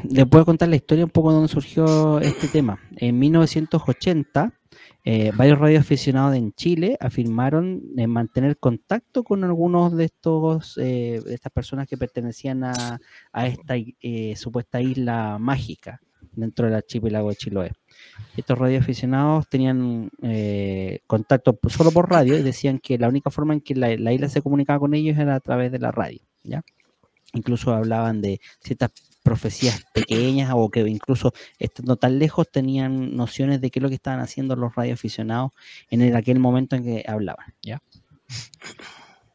les 0.09 0.27
puedo 0.27 0.45
contar 0.45 0.69
la 0.69 0.77
historia 0.77 1.05
un 1.05 1.11
poco 1.11 1.41
de 1.41 1.49
surgió 1.49 2.21
este 2.21 2.49
tema. 2.49 2.81
En 2.97 3.19
1980, 3.19 4.53
eh, 5.05 5.33
varios 5.35 5.59
radioaficionados 5.59 6.37
en 6.37 6.53
Chile 6.53 6.97
afirmaron 7.01 7.83
mantener 8.09 8.59
contacto 8.59 9.25
con 9.25 9.45
algunos 9.45 9.97
de 9.97 10.05
estos 10.05 10.79
eh, 10.79 11.21
de 11.25 11.35
estas 11.35 11.53
personas 11.53 11.87
que 11.87 11.97
pertenecían 11.97 12.65
a, 12.65 13.01
esta 13.33 13.75
supuesta 14.37 14.81
isla 14.81 15.39
mágica 15.39 16.01
dentro 16.39 16.67
del 16.67 16.75
archipiélago 16.75 17.31
de 17.31 17.37
Chiloé. 17.37 17.73
Estos 18.37 18.59
radioaficionados 18.59 19.49
tenían 19.49 20.11
eh, 20.23 21.01
contacto 21.07 21.59
solo 21.69 21.91
por 21.91 22.11
radio 22.11 22.39
y 22.39 22.43
decían 22.43 22.79
que 22.79 22.99
la 22.99 23.09
única 23.09 23.31
forma 23.31 23.55
en 23.55 23.61
que 23.61 23.75
la, 23.75 24.13
isla 24.13 24.29
se 24.29 24.43
comunicaba 24.43 24.79
con 24.79 24.95
ellos 24.95 25.19
era 25.19 25.35
a 25.35 25.41
través 25.41 25.73
de 25.73 25.79
la 25.79 25.91
radio, 25.91 26.21
¿ya? 26.45 26.63
Incluso 27.35 27.73
hablaban 27.73 28.21
de 28.23 28.41
ciertas 28.61 28.91
profecías 29.23 29.85
pequeñas 29.93 30.53
o 30.55 30.71
que 30.71 30.81
incluso 30.81 31.33
estando 31.59 31.97
tan 31.97 32.19
lejos 32.19 32.51
tenían 32.51 33.15
nociones 33.15 33.61
de 33.61 33.71
qué 33.71 33.79
es 33.79 33.83
lo 33.83 33.89
que 33.91 33.97
estaban 33.97 34.21
haciendo 34.21 34.57
los 34.57 34.75
radioaficionados 34.75 35.53
en 35.91 36.17
aquel 36.17 36.39
momento 36.39 36.77
en 36.77 36.85
que 36.85 37.05
hablaban, 37.07 37.55
¿ya? 37.63 37.83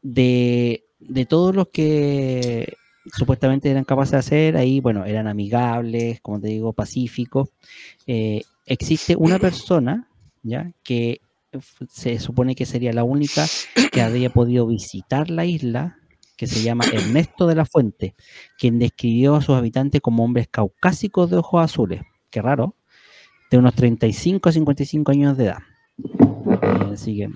De, 0.01 0.83
de 0.99 1.25
todos 1.25 1.55
los 1.55 1.67
que 1.69 2.75
supuestamente 3.05 3.69
eran 3.69 3.83
capaces 3.83 4.11
de 4.11 4.17
hacer, 4.17 4.57
ahí, 4.57 4.79
bueno, 4.79 5.05
eran 5.05 5.27
amigables, 5.27 6.21
como 6.21 6.39
te 6.39 6.47
digo, 6.47 6.73
pacíficos. 6.73 7.49
Eh, 8.07 8.41
existe 8.65 9.15
una 9.15 9.39
persona, 9.39 10.09
¿ya? 10.41 10.71
Que 10.83 11.21
se 11.89 12.19
supone 12.19 12.55
que 12.55 12.65
sería 12.65 12.93
la 12.93 13.03
única 13.03 13.45
que 13.91 14.01
había 14.01 14.31
podido 14.31 14.65
visitar 14.65 15.29
la 15.29 15.45
isla, 15.45 15.99
que 16.37 16.47
se 16.47 16.63
llama 16.63 16.85
Ernesto 16.91 17.47
de 17.47 17.55
la 17.55 17.65
Fuente, 17.65 18.15
quien 18.57 18.79
describió 18.79 19.35
a 19.35 19.41
sus 19.41 19.55
habitantes 19.55 20.01
como 20.01 20.23
hombres 20.23 20.47
caucásicos 20.49 21.29
de 21.29 21.37
ojos 21.37 21.63
azules, 21.63 22.01
qué 22.29 22.41
raro, 22.41 22.75
de 23.51 23.57
unos 23.57 23.75
35 23.75 24.49
a 24.49 24.51
55 24.51 25.11
años 25.11 25.37
de 25.37 25.45
edad. 25.45 25.59
así 26.91 27.17
que, 27.17 27.29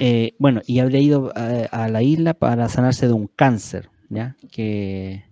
eh, 0.00 0.34
bueno, 0.38 0.60
y 0.66 0.78
habría 0.80 1.00
ido 1.00 1.32
a, 1.34 1.88
la 1.88 2.02
isla 2.02 2.34
para 2.34 2.68
sanarse 2.68 3.06
de 3.06 3.14
un 3.14 3.28
cáncer, 3.28 3.90
¿ya? 4.08 4.36
Que, 4.50 5.24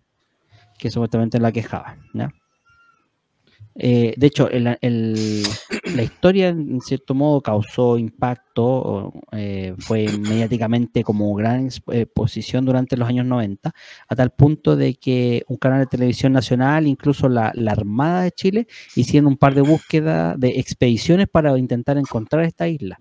que 0.79 0.91
supuestamente 0.91 1.39
la 1.39 1.53
quejaba, 1.53 1.99
¿ya? 2.15 2.31
Eh, 3.75 4.15
de 4.17 4.27
hecho, 4.27 4.49
la 4.51 6.03
historia 6.03 6.49
en 6.49 6.81
cierto 6.81 7.15
modo 7.15 7.41
causó 7.41 7.97
impacto, 7.97 9.13
eh, 9.33 9.75
fue 9.79 10.07
mediáticamente 10.19 11.03
como 11.03 11.35
gran 11.35 11.67
exposición 11.67 12.65
durante 12.65 12.97
los 12.97 13.09
años 13.09 13.27
90, 13.27 13.73
a 14.09 14.17
tal 14.17 14.31
punto 14.31 14.77
de 14.77 14.95
que 14.95 15.45
un 15.49 15.57
canal 15.57 15.81
de 15.81 15.87
televisión 15.87 16.33
nacional, 16.33 16.87
incluso 16.87 17.29
la, 17.29 17.53
Armada 17.73 18.23
de 18.25 18.33
Chile, 18.33 18.67
hicieron 18.95 19.29
un 19.29 19.37
par 19.39 19.55
de 19.55 19.63
búsquedas 19.63 20.39
de 20.39 20.61
expediciones 20.61 21.27
para 21.27 21.57
intentar 21.57 21.97
encontrar 21.97 22.45
esta 22.45 22.69
isla, 22.69 22.99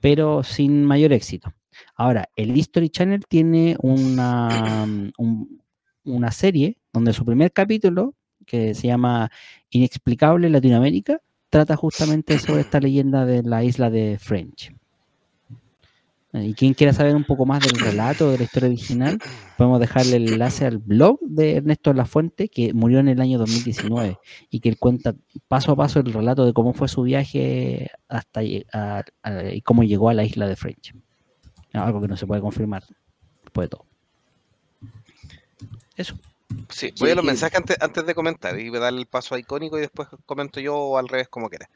pero 0.00 0.42
sin 0.42 0.84
mayor 0.84 1.12
éxito. 1.12 1.52
Ahora, 1.94 2.28
el 2.34 2.56
History 2.56 2.88
Channel 2.88 3.22
tiene 3.28 3.76
una, 3.80 5.12
una 6.04 6.30
serie 6.32 6.78
donde 6.92 7.12
su 7.12 7.24
primer 7.24 7.52
capítulo 7.52 8.14
que 8.44 8.74
se 8.74 8.86
llama 8.86 9.30
Inexplicable 9.70 10.50
Latinoamérica, 10.50 11.20
trata 11.50 11.76
justamente 11.76 12.38
sobre 12.38 12.62
esta 12.62 12.80
leyenda 12.80 13.24
de 13.24 13.42
la 13.42 13.62
isla 13.64 13.90
de 13.90 14.18
French. 14.20 14.74
Y 16.32 16.54
quien 16.54 16.74
quiera 16.74 16.92
saber 16.92 17.14
un 17.14 17.22
poco 17.22 17.46
más 17.46 17.60
del 17.60 17.78
relato, 17.78 18.28
de 18.28 18.38
la 18.38 18.44
historia 18.44 18.68
original, 18.68 19.20
podemos 19.56 19.78
dejarle 19.78 20.16
el 20.16 20.32
enlace 20.32 20.66
al 20.66 20.78
blog 20.78 21.20
de 21.20 21.58
Ernesto 21.58 21.92
La 21.92 22.06
Fuente, 22.06 22.48
que 22.48 22.74
murió 22.74 22.98
en 22.98 23.06
el 23.06 23.20
año 23.20 23.38
2019 23.38 24.18
y 24.50 24.58
que 24.58 24.68
él 24.68 24.76
cuenta 24.76 25.14
paso 25.46 25.70
a 25.70 25.76
paso 25.76 26.00
el 26.00 26.12
relato 26.12 26.44
de 26.44 26.52
cómo 26.52 26.74
fue 26.74 26.88
su 26.88 27.02
viaje 27.02 27.88
hasta 28.08 28.42
y 28.42 28.64
cómo 29.62 29.84
llegó 29.84 30.08
a 30.08 30.14
la 30.14 30.24
isla 30.24 30.48
de 30.48 30.56
French. 30.56 30.92
Algo 31.72 32.00
que 32.00 32.08
no 32.08 32.16
se 32.16 32.26
puede 32.26 32.40
confirmar 32.40 32.82
después 33.44 33.66
de 33.66 33.76
todo. 33.76 33.86
Eso. 35.94 36.16
Sí, 36.68 36.92
voy 36.98 37.10
a 37.10 37.14
los 37.14 37.24
mensajes 37.24 37.60
antes, 37.80 38.06
de 38.06 38.14
comentar 38.14 38.58
y 38.58 38.68
voy 38.68 38.78
a 38.78 38.82
darle 38.82 39.00
el 39.00 39.06
paso 39.06 39.34
a 39.34 39.38
icónico 39.38 39.78
y 39.78 39.82
después 39.82 40.08
comento 40.26 40.60
yo 40.60 40.76
o 40.76 40.98
al 40.98 41.08
revés 41.08 41.28
como 41.28 41.48
quiera. 41.48 41.70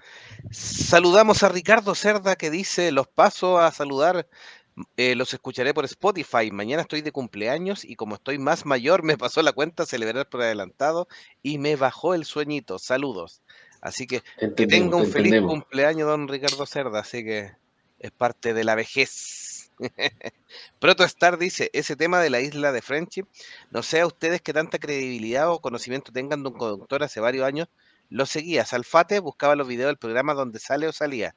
Saludamos 0.50 1.42
a 1.42 1.48
Ricardo 1.48 1.94
Cerda 1.94 2.36
que 2.36 2.50
dice, 2.50 2.92
los 2.92 3.08
paso 3.08 3.58
a 3.58 3.70
saludar, 3.72 4.28
eh, 4.96 5.14
los 5.14 5.32
escucharé 5.32 5.72
por 5.72 5.84
Spotify. 5.84 6.50
Mañana 6.50 6.82
estoy 6.82 7.00
de 7.00 7.12
cumpleaños 7.12 7.84
y 7.84 7.96
como 7.96 8.16
estoy 8.16 8.38
más 8.38 8.66
mayor 8.66 9.02
me 9.02 9.16
pasó 9.16 9.42
la 9.42 9.52
cuenta 9.52 9.86
celebrar 9.86 10.28
por 10.28 10.42
adelantado 10.42 11.08
y 11.42 11.58
me 11.58 11.76
bajó 11.76 12.14
el 12.14 12.24
sueñito. 12.24 12.78
Saludos. 12.78 13.42
Así 13.80 14.06
que 14.06 14.22
que 14.56 14.66
tenga 14.66 14.96
un 14.96 15.06
feliz 15.06 15.40
cumpleaños, 15.42 16.08
don 16.08 16.28
Ricardo 16.28 16.66
Cerda. 16.66 17.00
Así 17.00 17.24
que 17.24 17.52
es 17.98 18.10
parte 18.10 18.54
de 18.54 18.64
la 18.64 18.74
vejez. 18.74 19.47
Protostar 20.80 21.38
dice, 21.38 21.70
ese 21.72 21.96
tema 21.96 22.20
de 22.20 22.30
la 22.30 22.40
isla 22.40 22.72
de 22.72 22.82
Friendship, 22.82 23.26
no 23.70 23.82
sé 23.82 24.00
a 24.00 24.06
ustedes 24.06 24.42
qué 24.42 24.52
tanta 24.52 24.78
credibilidad 24.78 25.50
o 25.50 25.60
conocimiento 25.60 26.12
tengan 26.12 26.42
de 26.42 26.50
un 26.50 26.58
conductor 26.58 27.02
hace 27.02 27.20
varios 27.20 27.46
años, 27.46 27.68
lo 28.10 28.26
seguía. 28.26 28.64
Salfate 28.64 29.20
buscaba 29.20 29.56
los 29.56 29.68
videos 29.68 29.88
del 29.88 29.98
programa 29.98 30.34
donde 30.34 30.58
sale 30.58 30.88
o 30.88 30.92
salía. 30.92 31.34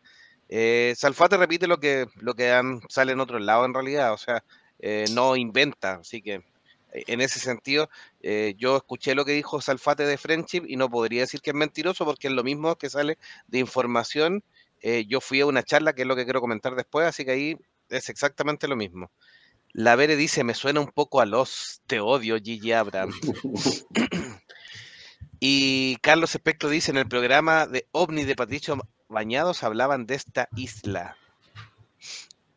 Eh, 0.49 0.93
Salfate 0.97 1.37
repite 1.37 1.67
lo 1.67 1.79
que, 1.79 2.07
lo 2.17 2.33
que 2.35 2.61
sale 2.89 3.13
en 3.13 3.21
otros 3.21 3.41
lados 3.41 3.65
en 3.65 3.73
realidad, 3.73 4.13
o 4.13 4.17
sea, 4.17 4.43
eh, 4.79 5.05
no 5.13 5.35
inventa, 5.37 5.95
así 5.95 6.21
que 6.21 6.35
eh, 6.91 7.03
en 7.07 7.21
ese 7.21 7.39
sentido, 7.39 7.89
yo 8.57 8.77
escuché 8.77 9.15
lo 9.15 9.25
que 9.25 9.31
dijo 9.33 9.61
Salfate 9.61 10.05
de 10.05 10.17
Friendship 10.17 10.63
y 10.67 10.75
no 10.75 10.89
podría 10.89 11.21
decir 11.21 11.41
que 11.41 11.51
es 11.51 11.55
mentiroso 11.55 12.05
porque 12.05 12.27
es 12.27 12.33
lo 12.33 12.43
mismo 12.43 12.75
que 12.75 12.89
sale 12.89 13.17
de 13.47 13.59
información. 13.59 14.43
yo 15.07 15.21
fui 15.21 15.41
a 15.41 15.45
una 15.45 15.63
charla, 15.63 15.93
que 15.93 16.01
es 16.03 16.07
lo 16.07 16.15
que 16.15 16.25
quiero 16.25 16.41
comentar 16.41 16.75
después, 16.75 17.07
así 17.07 17.25
que 17.25 17.31
ahí 17.31 17.57
es 17.91 18.09
exactamente 18.09 18.67
lo 18.67 18.75
mismo. 18.75 19.11
La 19.73 19.95
Vere 19.95 20.15
dice, 20.15 20.43
me 20.43 20.53
suena 20.53 20.81
un 20.81 20.91
poco 20.91 21.21
a 21.21 21.25
los, 21.25 21.81
te 21.87 21.99
odio, 21.99 22.37
Gigi 22.41 22.73
Abraham. 22.73 23.13
y 25.39 25.95
Carlos 25.97 26.35
Espectro 26.35 26.69
dice, 26.69 26.91
en 26.91 26.97
el 26.97 27.07
programa 27.07 27.67
de 27.67 27.87
OVNI 27.91 28.25
de 28.25 28.35
Patricio 28.35 28.77
Bañados 29.07 29.63
hablaban 29.63 30.05
de 30.05 30.15
esta 30.15 30.49
isla. 30.55 31.17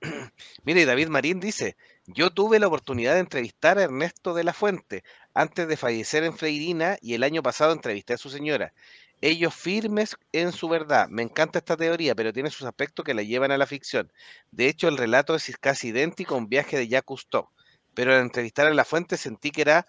Mire, 0.65 0.87
David 0.87 1.09
Marín 1.09 1.39
dice, 1.39 1.77
yo 2.07 2.31
tuve 2.31 2.59
la 2.59 2.67
oportunidad 2.67 3.15
de 3.15 3.21
entrevistar 3.21 3.79
a 3.79 3.85
Ernesto 3.85 4.35
de 4.35 4.45
la 4.45 4.53
Fuente 4.53 5.05
antes 5.35 5.69
de 5.69 5.77
fallecer 5.77 6.25
en 6.25 6.37
Freirina 6.37 6.99
y 7.01 7.15
el 7.15 7.23
año 7.23 7.43
pasado 7.43 7.73
entrevisté 7.73 8.15
a 8.15 8.19
su 8.19 8.29
señora 8.29 8.73
ellos 9.21 9.55
firmes 9.55 10.17
en 10.33 10.53
su 10.53 10.69
verdad. 10.69 11.09
Me 11.09 11.23
encanta 11.23 11.59
esta 11.59 11.77
teoría, 11.77 12.15
pero 12.15 12.33
tiene 12.33 12.51
sus 12.51 12.67
aspectos 12.67 13.05
que 13.05 13.15
la 13.15 13.23
llevan 13.23 13.51
a 13.51 13.59
la 13.59 13.67
ficción. 13.67 14.13
De 14.51 14.69
hecho, 14.69 14.89
el 14.89 14.97
relato 14.97 15.35
es 15.35 15.57
casi 15.59 15.89
idéntico 15.89 16.35
a 16.35 16.39
un 16.39 16.49
viaje 16.49 16.77
de 16.77 16.89
Jacques 16.89 17.07
Cousteau, 17.07 17.49
pero 17.95 18.15
al 18.15 18.21
entrevistar 18.21 18.67
a 18.67 18.75
la 18.75 18.85
fuente 18.85 19.17
sentí 19.17 19.51
que 19.51 19.63
era 19.63 19.87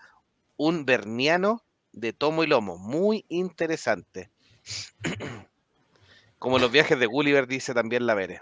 un 0.57 0.85
berniano 0.85 1.63
de 1.91 2.13
tomo 2.13 2.43
y 2.43 2.47
lomo. 2.47 2.77
Muy 2.77 3.25
interesante. 3.29 4.29
Como 6.39 6.59
los 6.59 6.71
viajes 6.71 6.99
de 6.99 7.05
Gulliver, 7.05 7.47
dice 7.47 7.73
también 7.73 8.05
la 8.05 8.13
Vere. 8.13 8.41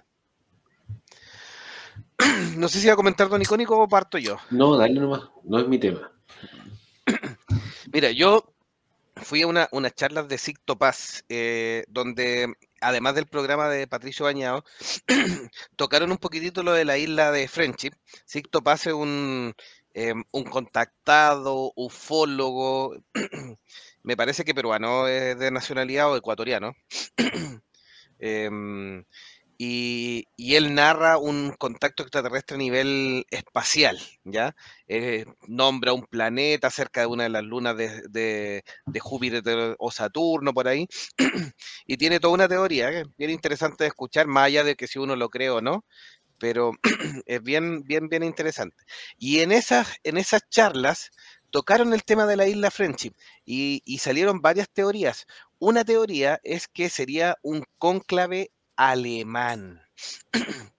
No 2.57 2.69
sé 2.69 2.79
si 2.79 2.87
va 2.87 2.93
a 2.93 2.97
comentar 2.97 3.29
Don 3.29 3.41
Icónico 3.41 3.77
o 3.77 3.87
parto 3.87 4.17
yo. 4.17 4.37
No, 4.51 4.77
dale 4.77 4.99
nomás, 4.99 5.23
no 5.43 5.59
es 5.59 5.67
mi 5.67 5.79
tema. 5.79 6.11
Mira, 7.91 8.11
yo 8.11 8.52
fui 9.15 9.41
a 9.43 9.47
una, 9.47 9.69
unas 9.71 9.93
charlas 9.95 10.27
de 10.27 10.37
Sicto 10.37 10.77
Paz, 10.77 11.23
eh, 11.29 11.85
donde 11.87 12.53
además 12.81 13.15
del 13.15 13.27
programa 13.27 13.69
de 13.69 13.87
Patricio 13.87 14.25
Bañado, 14.25 14.63
tocaron 15.75 16.11
un 16.11 16.17
poquitito 16.17 16.63
lo 16.63 16.73
de 16.73 16.85
la 16.85 16.97
isla 16.97 17.31
de 17.31 17.47
Friendship. 17.47 17.93
Sicto 18.25 18.61
Paz 18.61 18.87
es 18.87 18.93
un, 18.93 19.53
em, 19.93 20.23
un 20.31 20.43
contactado, 20.43 21.71
ufólogo, 21.75 22.95
me 24.03 24.17
parece 24.17 24.43
que 24.43 24.53
peruano, 24.55 25.07
es 25.07 25.39
de 25.39 25.51
nacionalidad 25.51 26.11
o 26.11 26.17
ecuatoriano. 26.17 26.73
Em, 28.25 29.03
y, 29.65 30.55
él 30.55 30.75
narra 30.75 31.17
un 31.17 31.51
contacto 31.57 32.03
extraterrestre 32.03 32.55
a 32.55 32.57
nivel 32.57 33.25
espacial, 33.31 33.97
¿ya? 34.23 34.55
Eh, 34.87 35.25
nombra 35.47 35.93
un 35.93 36.05
planeta 36.05 36.69
cerca 36.69 37.01
de 37.01 37.07
una 37.07 37.23
de 37.23 37.29
las 37.29 37.43
lunas 37.43 37.75
de, 37.77 38.63
Júpiter 38.99 39.75
o 39.79 39.91
Saturno, 39.91 40.53
por 40.53 40.67
ahí, 40.67 40.87
y 41.87 41.97
tiene 41.97 42.19
toda 42.19 42.33
una 42.33 42.47
teoría, 42.47 42.91
que 42.91 43.05
bien 43.17 43.31
interesante 43.31 43.85
de 43.85 43.89
escuchar, 43.89 44.27
más 44.27 44.45
allá 44.47 44.63
de 44.63 44.75
que 44.75 44.87
si 44.87 44.99
uno 44.99 45.15
lo 45.15 45.29
cree 45.29 45.49
o 45.49 45.61
no, 45.61 45.85
pero 46.39 46.71
es 47.25 47.41
bien, 47.41 47.83
bien, 47.83 48.09
bien 48.09 48.23
interesante. 48.23 48.83
Y 49.17 49.39
en 49.39 49.51
esas, 49.51 49.97
en 50.03 50.17
esas 50.17 50.41
charlas 50.49 51.11
tocaron 51.51 51.93
el 51.93 52.03
tema 52.03 52.25
de 52.25 52.35
la 52.37 52.47
isla 52.47 52.71
Friendship 52.71 53.13
y, 53.45 53.81
y 53.85 53.99
salieron 53.99 54.41
varias 54.41 54.69
teorías. 54.69 55.25
Una 55.59 55.85
teoría 55.85 56.39
es 56.43 56.67
que 56.67 56.89
sería 56.89 57.37
un 57.43 57.63
cónclave 57.77 58.51
alemán. 58.75 59.81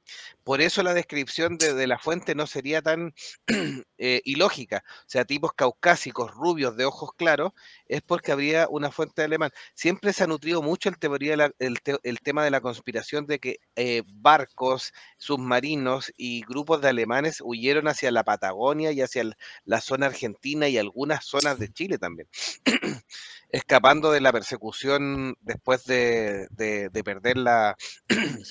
por 0.44 0.60
eso 0.60 0.82
la 0.82 0.94
descripción 0.94 1.56
de, 1.56 1.86
la 1.86 1.98
fuente 1.98 2.34
no 2.34 2.46
sería 2.46 2.82
tan 2.82 3.14
eh, 4.06 4.20
ilógica. 4.26 4.84
O 4.86 5.04
sea, 5.06 5.24
tipos 5.24 5.54
caucásicos, 5.54 6.30
rubios, 6.32 6.76
de 6.76 6.84
ojos 6.84 7.14
claros, 7.16 7.52
es 7.88 8.02
porque 8.02 8.32
habría 8.32 8.68
una 8.68 8.90
fuente 8.90 9.22
alemán. 9.22 9.50
Siempre 9.72 10.12
se 10.12 10.24
ha 10.24 10.26
nutrido 10.26 10.60
mucho 10.60 10.90
el, 10.90 10.98
teoría 10.98 11.50
el, 11.58 12.20
tema 12.20 12.44
de 12.44 12.50
la 12.50 12.60
conspiración 12.60 13.26
de 13.26 13.38
que 13.38 13.60
eh, 13.76 14.02
barcos, 14.06 14.92
submarinos 15.16 16.12
y 16.18 16.42
grupos 16.42 16.82
de 16.82 16.90
alemanes 16.90 17.40
huyeron 17.42 17.88
hacia 17.88 18.10
la 18.10 18.24
Patagonia 18.24 18.92
y 18.92 19.00
hacia 19.00 19.24
la 19.64 19.80
zona 19.80 20.04
argentina 20.04 20.68
y 20.68 20.76
algunas 20.76 21.24
zonas 21.24 21.58
de 21.58 21.72
Chile 21.72 21.96
también. 21.96 22.28
escapando 23.54 24.10
de 24.10 24.20
la 24.20 24.32
persecución 24.32 25.36
después 25.40 25.84
de, 25.84 26.48
perder 27.04 27.36
la, 27.36 27.76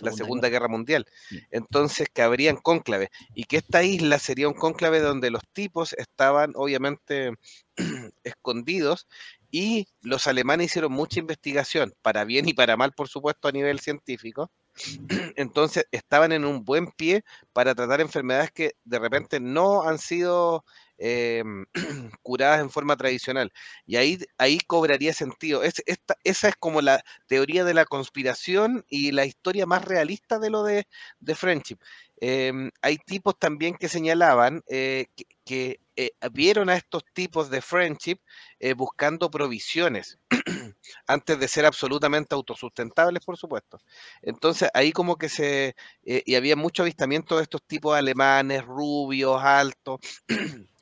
la 0.01 0.11
Segunda 0.13 0.47
Guerra 0.47 0.69
Mundial. 0.69 1.05
Entonces, 1.51 2.07
que 2.11 2.21
habrían 2.21 2.55
cónclaves 2.55 3.09
y 3.35 3.43
que 3.43 3.57
esta 3.57 3.83
isla 3.83 4.17
sería 4.17 4.47
un 4.47 4.53
cónclave 4.53 5.01
donde 5.01 5.29
los 5.29 5.42
tipos 5.53 5.93
estaban 5.93 6.53
obviamente 6.55 7.33
escondidos 8.23 9.07
y 9.51 9.87
los 10.01 10.27
alemanes 10.27 10.67
hicieron 10.67 10.91
mucha 10.91 11.19
investigación, 11.19 11.93
para 12.01 12.23
bien 12.23 12.47
y 12.47 12.53
para 12.53 12.77
mal, 12.77 12.93
por 12.93 13.07
supuesto, 13.07 13.47
a 13.47 13.51
nivel 13.51 13.79
científico. 13.79 14.51
Entonces, 15.35 15.85
estaban 15.91 16.31
en 16.31 16.45
un 16.45 16.65
buen 16.65 16.87
pie 16.87 17.23
para 17.53 17.75
tratar 17.75 18.01
enfermedades 18.01 18.51
que 18.51 18.75
de 18.83 18.99
repente 18.99 19.39
no 19.39 19.83
han 19.83 19.99
sido 19.99 20.63
Em, 21.05 21.65
curadas 22.23 22.61
en 22.61 22.69
forma 22.69 22.95
tradicional. 22.95 23.51
Y 23.85 23.97
ahí, 23.97 24.19
ahí 24.37 24.59
cobraría 24.59 25.13
sentido. 25.13 25.61
Esa 25.63 26.47
es 26.47 26.55
como 26.57 26.81
la 26.81 27.03
teoría 27.27 27.65
de 27.65 27.73
la 27.73 27.85
conspiración 27.85 28.85
y 28.87 29.11
la 29.11 29.25
historia 29.25 29.65
más 29.65 29.83
realista 29.83 30.39
de 30.39 30.49
lo 30.49 30.63
de, 30.63 30.87
de 31.19 31.35
Friendship. 31.35 31.77
Em, 32.21 32.71
hay 32.81 32.97
tipos 32.99 33.37
también 33.37 33.75
que 33.75 33.89
señalaban 33.89 34.63
eh, 34.69 35.07
que, 35.15 35.25
eh, 35.47 36.11
vieron 36.31 36.69
a 36.69 36.75
estos 36.75 37.03
tipos 37.13 37.49
de 37.49 37.61
Friendship 37.61 38.17
eh, 38.59 38.73
buscando 38.73 39.29
provisiones 39.29 40.19
antes 41.07 41.39
de 41.39 41.47
ser 41.47 41.65
absolutamente 41.65 42.35
autosustentables, 42.35 43.23
por 43.25 43.37
supuesto. 43.37 43.79
Entonces 44.21 44.69
ahí 44.73 44.91
como 44.91 45.17
que 45.17 45.29
se... 45.29 45.75
y 46.03 46.35
había 46.35 46.55
mucho 46.55 46.83
avistamiento 46.83 47.37
de 47.37 47.43
estos 47.43 47.61
tipos 47.63 47.95
alemanes, 47.95 48.63
rubios, 48.65 49.41
altos. 49.43 49.99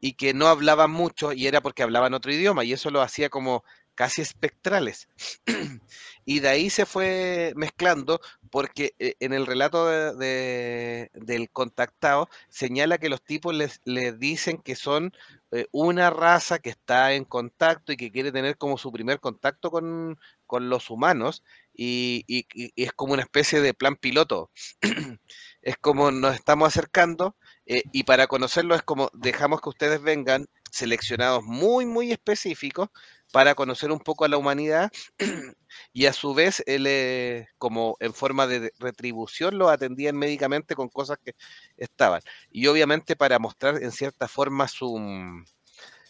y 0.00 0.14
que 0.14 0.34
no 0.34 0.48
hablaban 0.48 0.90
mucho 0.90 1.32
y 1.32 1.46
era 1.46 1.60
porque 1.60 1.82
hablaban 1.82 2.14
otro 2.14 2.32
idioma 2.32 2.64
y 2.64 2.72
eso 2.72 2.90
lo 2.90 3.02
hacía 3.02 3.28
como 3.28 3.64
casi 4.00 4.22
espectrales. 4.22 5.08
y 6.24 6.40
de 6.40 6.48
ahí 6.48 6.70
se 6.70 6.86
fue 6.86 7.52
mezclando 7.54 8.18
porque 8.50 8.94
eh, 8.98 9.14
en 9.20 9.34
el 9.34 9.44
relato 9.44 9.86
de, 10.16 11.10
del 11.12 11.50
contactado 11.50 12.30
señala 12.48 12.96
que 12.96 13.10
los 13.10 13.22
tipos 13.22 13.54
les, 13.54 13.82
dicen 14.18 14.56
que 14.56 14.74
son 14.74 15.12
eh, 15.52 15.66
una 15.70 16.08
raza 16.08 16.60
que 16.60 16.70
está 16.70 17.12
en 17.12 17.26
contacto 17.26 17.92
y 17.92 17.98
que 17.98 18.10
quiere 18.10 18.32
tener 18.32 18.56
como 18.56 18.78
su 18.78 18.90
primer 18.90 19.20
contacto 19.20 19.70
con, 19.70 20.18
los 20.48 20.88
humanos 20.88 21.42
y, 21.74 22.24
y, 22.26 22.46
es 22.82 22.92
como 22.92 23.12
una 23.12 23.22
especie 23.22 23.60
de 23.60 23.74
plan 23.74 23.96
piloto. 23.96 24.50
es 25.60 25.76
como 25.76 26.10
nos 26.10 26.36
estamos 26.36 26.68
acercando 26.68 27.36
eh, 27.66 27.82
y 27.92 28.04
para 28.04 28.28
conocerlo 28.28 28.74
es 28.74 28.82
como 28.82 29.10
dejamos 29.12 29.60
que 29.60 29.68
ustedes 29.68 30.00
vengan 30.00 30.46
seleccionados 30.70 31.42
muy, 31.44 31.84
muy 31.84 32.12
específicos 32.12 32.88
para 33.32 33.54
conocer 33.54 33.90
un 33.92 34.00
poco 34.00 34.24
a 34.24 34.28
la 34.28 34.36
humanidad 34.36 34.90
y 35.92 36.06
a 36.06 36.12
su 36.12 36.34
vez 36.34 36.62
él, 36.66 36.86
eh, 36.86 37.48
como 37.58 37.96
en 38.00 38.14
forma 38.14 38.46
de 38.46 38.72
retribución 38.78 39.58
lo 39.58 39.68
atendían 39.68 40.16
médicamente 40.16 40.74
con 40.74 40.88
cosas 40.88 41.18
que 41.24 41.34
estaban. 41.76 42.22
Y 42.50 42.66
obviamente 42.66 43.16
para 43.16 43.38
mostrar 43.38 43.82
en 43.82 43.92
cierta 43.92 44.28
forma 44.28 44.68
su, 44.68 44.98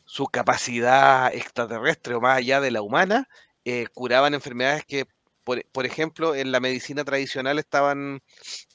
su 0.04 0.26
capacidad 0.26 1.34
extraterrestre 1.34 2.14
o 2.14 2.20
más 2.20 2.38
allá 2.38 2.60
de 2.60 2.70
la 2.70 2.82
humana, 2.82 3.28
eh, 3.64 3.86
curaban 3.94 4.34
enfermedades 4.34 4.84
que, 4.84 5.06
por, 5.44 5.64
por 5.70 5.86
ejemplo, 5.86 6.34
en 6.34 6.52
la 6.52 6.60
medicina 6.60 7.04
tradicional 7.04 7.58
estaban 7.58 8.22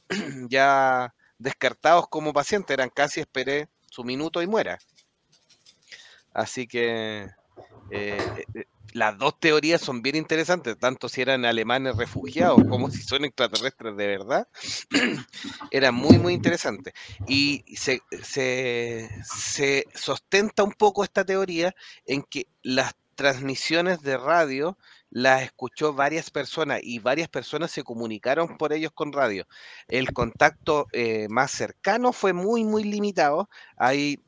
ya 0.49 1.13
descartados 1.37 2.07
como 2.07 2.33
pacientes, 2.33 2.73
eran 2.73 2.89
casi 2.89 3.19
esperé 3.19 3.69
su 3.89 4.03
minuto 4.03 4.41
y 4.41 4.47
muera. 4.47 4.77
Así 6.33 6.67
que 6.67 7.29
eh, 7.89 8.45
eh, 8.53 8.66
las 8.93 9.18
dos 9.18 9.39
teorías 9.39 9.82
son 9.82 10.01
bien 10.01 10.16
interesantes, 10.16 10.78
tanto 10.80 11.10
si 11.10 11.22
eran 11.22 11.43
alemanes 11.43 11.97
refugiados 11.97 12.64
como 12.70 12.89
si 12.89 13.01
son 13.01 13.26
extraterrestres 13.26 13.97
de 13.97 14.08
verdad. 14.08 14.47
eran 15.72 15.95
muy, 15.95 16.18
muy 16.18 16.34
interesantes. 16.34 16.93
Y 17.28 17.64
se, 17.76 18.01
se, 18.24 19.10
se 19.24 19.86
sostenta 19.93 20.64
un 20.64 20.72
poco 20.72 21.03
esta 21.03 21.26
teoría 21.26 21.76
en 22.06 22.24
que 22.24 22.47
las 22.64 22.95
transmisiones 23.16 24.01
de 24.01 24.18
radio 24.18 24.78
las 25.10 25.43
escuchó 25.43 25.93
varias 25.93 26.30
personas 26.30 26.82
y 26.84 26.99
varias 26.99 27.30
personas 27.30 27.72
se 27.72 27.84
comunicaron 27.84 28.58
por 28.58 28.74
ellos 28.74 28.91
con 28.93 29.14
radio. 29.14 29.47
El 29.88 30.12
contacto 30.14 30.88
eh, 30.91 31.28
más 31.30 31.51
cercano 31.51 32.12
fue 32.12 32.34
muy, 32.34 32.66
muy 32.66 32.84
limitado. 32.84 33.49
Hay 33.78 34.24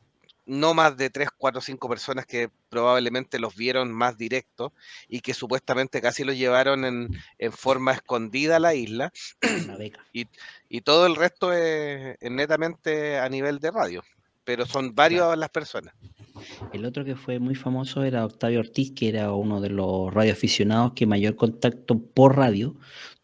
no 0.47 0.73
más 0.73 0.97
de 0.97 1.09
3, 1.09 1.29
4, 1.37 1.61
5 1.61 1.89
personas 1.89 2.25
que 2.25 2.49
probablemente 2.69 3.37
los 3.37 3.55
vieron 3.55 3.91
más 3.91 4.17
directo 4.17 4.73
y 5.07 5.19
que 5.19 5.33
supuestamente 5.33 6.01
casi 6.01 6.23
los 6.23 6.37
llevaron 6.37 6.85
en, 6.85 7.09
forma 7.51 7.91
escondida 7.91 8.55
a 8.55 8.59
la 8.59 8.73
isla. 8.73 9.11
Y, 10.13 10.25
y, 10.69 10.81
todo 10.81 11.05
el 11.05 11.15
resto 11.15 11.53
es, 11.53 12.17
netamente 12.21 13.19
a 13.19 13.29
nivel 13.29 13.59
de 13.59 13.69
radio, 13.69 14.03
pero 14.43 14.65
son 14.65 14.95
varias 14.95 15.37
las 15.37 15.49
personas. 15.49 15.93
El 16.73 16.85
otro 16.85 17.05
que 17.05 17.15
fue 17.15 17.37
muy 17.39 17.53
famoso 17.53 18.03
era 18.03 18.25
Octavio 18.25 18.59
Ortiz, 18.59 18.93
que 18.93 19.09
era 19.09 19.33
uno 19.33 19.61
de 19.61 19.69
los 19.69 20.11
radioaficionados 20.13 20.93
que 20.93 21.05
mayor 21.05 21.35
contacto 21.35 21.99
por 21.99 22.37
radio 22.37 22.75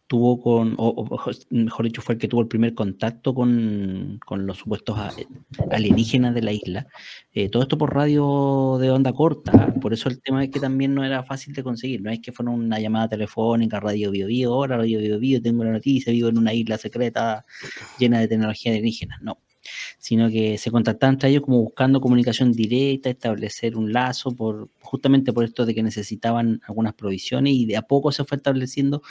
tuvo 0.06 0.40
con, 0.40 0.74
o, 0.78 1.08
mejor 1.50 1.84
dicho, 1.84 2.02
fue 2.02 2.14
el 2.14 2.20
que 2.20 2.28
tuvo 2.28 2.42
el 2.42 2.48
primer 2.48 2.74
contacto 2.74 3.34
con, 3.34 4.20
los 4.30 4.58
supuestos 4.58 4.98
alienígenas 5.70 6.34
de 6.34 6.42
la 6.42 6.52
isla. 6.52 6.86
Eh, 7.32 7.48
todo 7.48 7.62
esto 7.62 7.78
por 7.78 7.94
radio 7.94 8.78
de 8.80 8.90
onda 8.90 9.12
corta, 9.12 9.74
por 9.80 9.92
eso 9.92 10.08
el 10.08 10.20
tema 10.20 10.44
es 10.44 10.50
que 10.50 10.60
también 10.60 10.94
no 10.94 11.04
era 11.04 11.22
fácil 11.24 11.54
de 11.54 11.62
conseguir, 11.62 12.02
no 12.02 12.10
es 12.10 12.20
que 12.20 12.32
fuera 12.32 12.50
una 12.50 12.78
llamada 12.78 13.08
telefónica, 13.08 13.80
radio 13.80 14.10
bio 14.10 14.26
bio, 14.26 14.54
ahora 14.54 14.76
radio 14.76 14.98
bio 14.98 15.18
bio, 15.18 15.40
tengo 15.42 15.62
una 15.62 15.72
noticia, 15.72 16.12
vivo 16.12 16.28
en 16.28 16.38
una 16.38 16.52
isla 16.52 16.78
secreta 16.78 17.44
llena 17.98 18.20
de 18.20 18.28
tecnología 18.28 18.72
alienígena, 18.72 19.18
no 19.22 19.38
sino 19.98 20.28
que 20.30 20.58
se 20.58 20.70
contactaban 20.70 21.14
entre 21.14 21.30
ellos 21.30 21.42
como 21.42 21.62
buscando 21.62 22.00
comunicación 22.00 22.52
directa, 22.52 23.10
establecer 23.10 23.76
un 23.76 23.92
lazo, 23.92 24.32
por, 24.32 24.68
justamente 24.80 25.32
por 25.32 25.44
esto 25.44 25.66
de 25.66 25.74
que 25.74 25.82
necesitaban 25.82 26.60
algunas 26.66 26.94
provisiones 26.94 27.52
y 27.54 27.66
de 27.66 27.76
a 27.76 27.82
poco 27.82 28.12
se 28.12 28.24
fue 28.24 28.36
estableciendo 28.36 29.02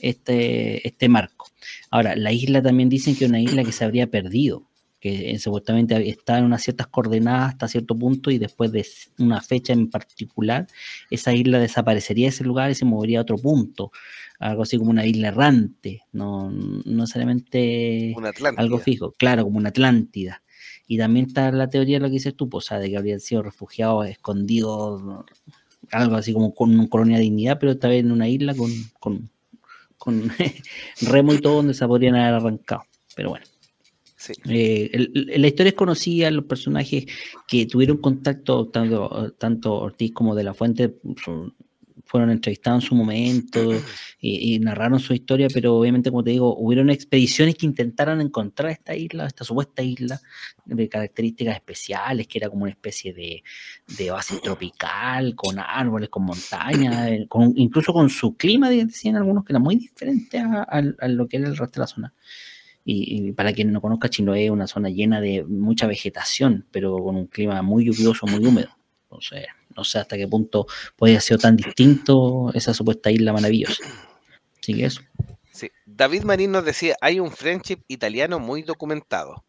este, 0.00 0.86
este 0.86 1.08
marco. 1.08 1.48
Ahora, 1.90 2.16
la 2.16 2.32
isla 2.32 2.62
también 2.62 2.88
dicen 2.88 3.16
que 3.16 3.24
es 3.24 3.30
una 3.30 3.40
isla 3.40 3.64
que 3.64 3.72
se 3.72 3.84
habría 3.84 4.08
perdido, 4.08 4.66
que 5.02 5.36
supuestamente 5.40 6.08
está 6.08 6.38
en 6.38 6.44
unas 6.44 6.62
ciertas 6.62 6.86
coordenadas 6.86 7.48
hasta 7.48 7.66
cierto 7.66 7.98
punto 7.98 8.30
y 8.30 8.38
después 8.38 8.70
de 8.70 8.86
una 9.18 9.40
fecha 9.40 9.72
en 9.72 9.90
particular, 9.90 10.68
esa 11.10 11.34
isla 11.34 11.58
desaparecería 11.58 12.26
de 12.26 12.28
ese 12.28 12.44
lugar 12.44 12.70
y 12.70 12.76
se 12.76 12.84
movería 12.84 13.18
a 13.18 13.22
otro 13.22 13.36
punto 13.36 13.90
algo 14.38 14.62
así 14.62 14.78
como 14.78 14.90
una 14.90 15.04
isla 15.04 15.28
errante, 15.28 16.02
no, 16.12 16.52
necesariamente 16.84 18.14
algo 18.56 18.78
fijo, 18.78 19.12
claro, 19.12 19.44
como 19.44 19.58
una 19.58 19.70
Atlántida. 19.70 20.42
Y 20.86 20.98
también 20.98 21.26
está 21.26 21.50
la 21.50 21.68
teoría 21.70 21.96
de 21.96 22.00
lo 22.00 22.06
que 22.08 22.14
dices 22.14 22.36
tú, 22.36 22.48
pues, 22.48 22.68
de 22.68 22.90
que 22.90 22.96
habrían 22.96 23.20
sido 23.20 23.42
refugiados 23.42 24.06
escondidos, 24.08 25.02
algo 25.90 26.16
así 26.16 26.32
como 26.32 26.54
con 26.54 26.78
una 26.78 26.88
colonia 26.88 27.16
de 27.16 27.22
dignidad, 27.22 27.58
pero 27.58 27.72
esta 27.72 27.88
vez 27.88 28.00
en 28.04 28.12
una 28.12 28.28
isla 28.28 28.54
con, 28.54 28.70
con, 29.00 29.30
con 29.96 30.30
remo 31.02 31.34
y 31.34 31.38
todo 31.38 31.56
donde 31.56 31.74
se 31.74 31.86
podrían 31.86 32.16
haber 32.16 32.34
arrancado. 32.34 32.82
Pero 33.16 33.30
bueno. 33.30 33.51
Eh, 34.48 35.08
la 35.14 35.46
historia 35.46 35.70
es 35.70 35.76
conocida, 35.76 36.30
los 36.30 36.44
personajes 36.44 37.06
que 37.48 37.66
tuvieron 37.66 37.98
contacto, 37.98 38.68
tanto, 38.68 39.34
tanto 39.38 39.74
Ortiz 39.74 40.12
como 40.12 40.34
de 40.34 40.44
la 40.44 40.54
Fuente, 40.54 40.96
son, 41.24 41.54
fueron 42.12 42.30
entrevistados 42.30 42.84
en 42.84 42.88
su 42.88 42.94
momento 42.94 43.72
y, 44.20 44.58
narraron 44.58 45.00
su 45.00 45.14
historia, 45.14 45.48
pero 45.52 45.76
obviamente, 45.76 46.10
como 46.10 46.22
te 46.22 46.30
digo, 46.30 46.54
hubieron 46.58 46.90
expediciones 46.90 47.56
que 47.56 47.64
intentaron 47.64 48.20
encontrar 48.20 48.70
esta 48.70 48.94
isla, 48.94 49.26
esta 49.26 49.44
supuesta 49.44 49.82
isla 49.82 50.20
de 50.66 50.88
características 50.90 51.56
especiales, 51.56 52.28
que 52.28 52.38
era 52.38 52.50
como 52.50 52.64
una 52.64 52.72
especie 52.72 53.14
de, 53.14 53.42
de 53.96 54.10
base 54.10 54.38
tropical, 54.40 55.34
con 55.34 55.58
árboles, 55.58 56.10
con 56.10 56.24
montañas, 56.24 57.08
eh, 57.08 57.26
con, 57.30 57.54
incluso 57.56 57.94
con 57.94 58.10
su 58.10 58.36
clima, 58.36 58.68
decían 58.68 59.16
algunos 59.16 59.44
que 59.44 59.52
era 59.52 59.60
muy 59.60 59.76
diferente 59.76 60.38
a, 60.38 61.08
lo 61.08 61.26
que 61.28 61.38
era 61.38 61.48
el 61.48 61.56
resto 61.56 61.76
de 61.76 61.80
la 61.80 61.86
zona. 61.86 62.14
Y, 62.84 63.32
para 63.32 63.52
quien 63.52 63.72
no 63.72 63.80
conozca, 63.80 64.08
Chiloé 64.08 64.46
es 64.46 64.50
una 64.50 64.66
zona 64.66 64.88
llena 64.88 65.20
de 65.20 65.44
mucha 65.44 65.86
vegetación, 65.86 66.66
pero 66.70 66.96
con 66.98 67.16
un 67.16 67.26
clima 67.26 67.62
muy 67.62 67.84
lluvioso, 67.84 68.26
muy 68.26 68.44
húmedo. 68.44 68.76
Entonces, 69.04 69.46
no 69.76 69.84
sé 69.84 69.98
hasta 69.98 70.16
qué 70.16 70.26
punto 70.26 70.66
podría 70.96 71.20
ser 71.20 71.38
tan 71.38 71.56
distinto 71.56 72.50
esa 72.54 72.74
supuesta 72.74 73.10
isla 73.10 73.32
maravillosa. 73.32 73.84
Así 74.60 74.74
que 74.74 74.86
eso. 74.86 75.02
Sí, 75.52 75.70
David 75.86 76.22
Marín 76.24 76.50
nos 76.50 76.64
decía, 76.64 76.96
hay 77.00 77.20
un 77.20 77.30
friendship 77.30 77.80
italiano 77.88 78.38
muy 78.38 78.62
documentado. 78.62 79.44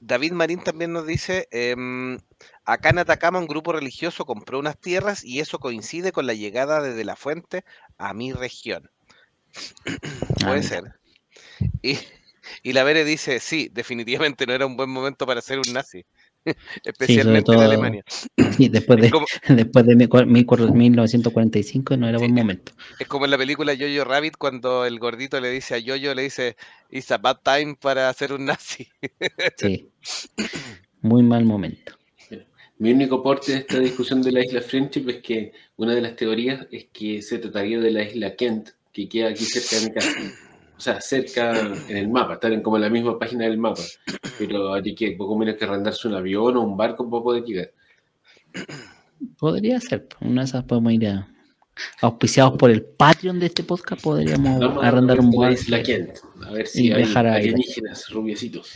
David 0.00 0.32
Marín 0.32 0.62
también 0.64 0.92
nos 0.92 1.06
dice, 1.06 1.46
em, 1.50 2.18
acá 2.64 2.90
en 2.90 2.98
Atacama 2.98 3.38
un 3.38 3.46
grupo 3.46 3.72
religioso 3.72 4.24
compró 4.24 4.58
unas 4.58 4.78
tierras 4.78 5.24
y 5.24 5.40
eso 5.40 5.58
coincide 5.58 6.10
con 6.10 6.26
la 6.26 6.34
llegada 6.34 6.82
de, 6.82 6.94
de 6.94 7.04
la 7.04 7.16
fuente 7.16 7.64
a 7.98 8.14
mi 8.14 8.32
región. 8.32 8.90
Puede 10.44 10.62
ser. 10.62 10.99
Y, 11.82 11.96
y 12.62 12.72
la 12.72 12.84
Vere 12.84 13.04
dice, 13.04 13.40
sí, 13.40 13.70
definitivamente 13.72 14.46
no 14.46 14.52
era 14.52 14.66
un 14.66 14.76
buen 14.76 14.90
momento 14.90 15.26
para 15.26 15.40
ser 15.40 15.58
un 15.58 15.72
nazi. 15.72 16.04
Especialmente 16.84 17.52
en 17.52 17.60
Alemania. 17.60 18.04
Sí, 18.56 18.68
después 18.68 19.00
de, 19.00 19.10
después 19.54 19.86
de 19.86 19.96
1945 19.96 21.96
no 21.96 22.08
era 22.08 22.18
buen 22.18 22.34
momento. 22.34 22.72
Es 22.98 23.06
como 23.06 23.24
en 23.24 23.30
la 23.30 23.38
película 23.38 23.74
Jojo 23.78 24.04
Rabbit 24.04 24.36
cuando 24.36 24.84
el 24.84 24.98
gordito 24.98 25.40
le 25.40 25.50
dice 25.50 25.76
a 25.76 25.80
Jojo, 25.80 26.14
le 26.14 26.22
dice, 26.22 26.56
it's 26.90 27.10
a 27.10 27.18
bad 27.18 27.38
time 27.42 27.76
para 27.80 28.12
ser 28.12 28.32
un 28.32 28.46
nazi. 28.46 28.88
Sí, 29.56 29.88
muy 31.00 31.22
mal 31.22 31.44
momento. 31.44 31.92
Mi 32.78 32.92
único 32.92 33.16
aporte 33.16 33.52
de 33.52 33.58
esta 33.58 33.78
discusión 33.78 34.22
de 34.22 34.32
la 34.32 34.44
isla 34.44 34.62
Friendship 34.62 35.08
es 35.08 35.18
que 35.18 35.52
una 35.76 35.94
de 35.94 36.00
las 36.00 36.16
teorías 36.16 36.66
es 36.70 36.86
que 36.92 37.22
se 37.22 37.38
trataría 37.38 37.78
de 37.78 37.90
la 37.90 38.02
isla 38.02 38.34
Kent, 38.34 38.70
que 38.92 39.08
queda 39.08 39.28
aquí 39.28 39.44
cerca 39.44 39.76
de 39.76 39.86
mi 39.86 39.94
casa 39.94 40.49
o 40.80 40.82
sea, 40.82 40.98
cerca 40.98 41.52
en 41.90 41.94
el 41.94 42.08
mapa, 42.08 42.34
estar 42.34 42.50
en 42.50 42.62
como 42.62 42.76
en 42.76 42.82
la 42.82 42.88
misma 42.88 43.18
página 43.18 43.44
del 43.44 43.58
mapa. 43.58 43.82
Pero 44.38 44.72
hay 44.72 44.94
que 44.94 45.10
poco 45.12 45.36
menos 45.36 45.56
que 45.56 45.66
arrendarse 45.66 46.08
un 46.08 46.14
avión 46.14 46.56
o 46.56 46.62
un 46.62 46.74
barco 46.74 47.08
para 47.10 47.22
poder 47.22 47.44
llegar. 47.44 47.70
Podría 49.38 49.78
ser, 49.78 50.08
una 50.22 50.40
de 50.40 50.46
esas 50.46 50.64
podemos 50.64 50.94
ir 50.94 51.06
a, 51.06 51.28
auspiciados 52.00 52.56
por 52.56 52.70
el 52.70 52.82
Patreon 52.82 53.38
de 53.38 53.46
este 53.46 53.62
podcast, 53.62 54.02
podríamos 54.02 54.82
arrendar 54.82 55.20
un 55.20 55.30
barco. 55.32 55.60
a 56.46 56.50
ver 56.50 56.66
si 56.66 56.90
hay 56.90 57.04
alienígenas 57.14 58.08
rubiecitos. 58.08 58.72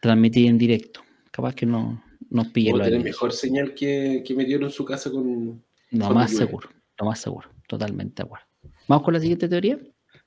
Transmitir 0.00 0.48
en 0.48 0.56
directo. 0.56 1.02
Capaz 1.30 1.54
que 1.54 1.66
no 1.66 2.02
nos 2.30 2.46
pille 2.48 2.72
la 2.72 2.84
tener 2.84 3.02
mejor 3.02 3.34
señal 3.34 3.74
que, 3.74 4.24
que 4.26 4.34
metieron 4.34 4.64
en 4.64 4.70
su 4.70 4.86
casa 4.86 5.10
con. 5.10 5.62
Lo 5.90 6.10
más 6.14 6.34
seguro, 6.34 6.70
lo 6.98 7.04
más 7.04 7.20
seguro, 7.20 7.50
totalmente 7.68 8.22
de 8.22 8.26
acuerdo. 8.26 8.46
Vamos 8.88 9.04
con 9.04 9.12
la 9.12 9.20
siguiente 9.20 9.50
teoría. 9.50 9.78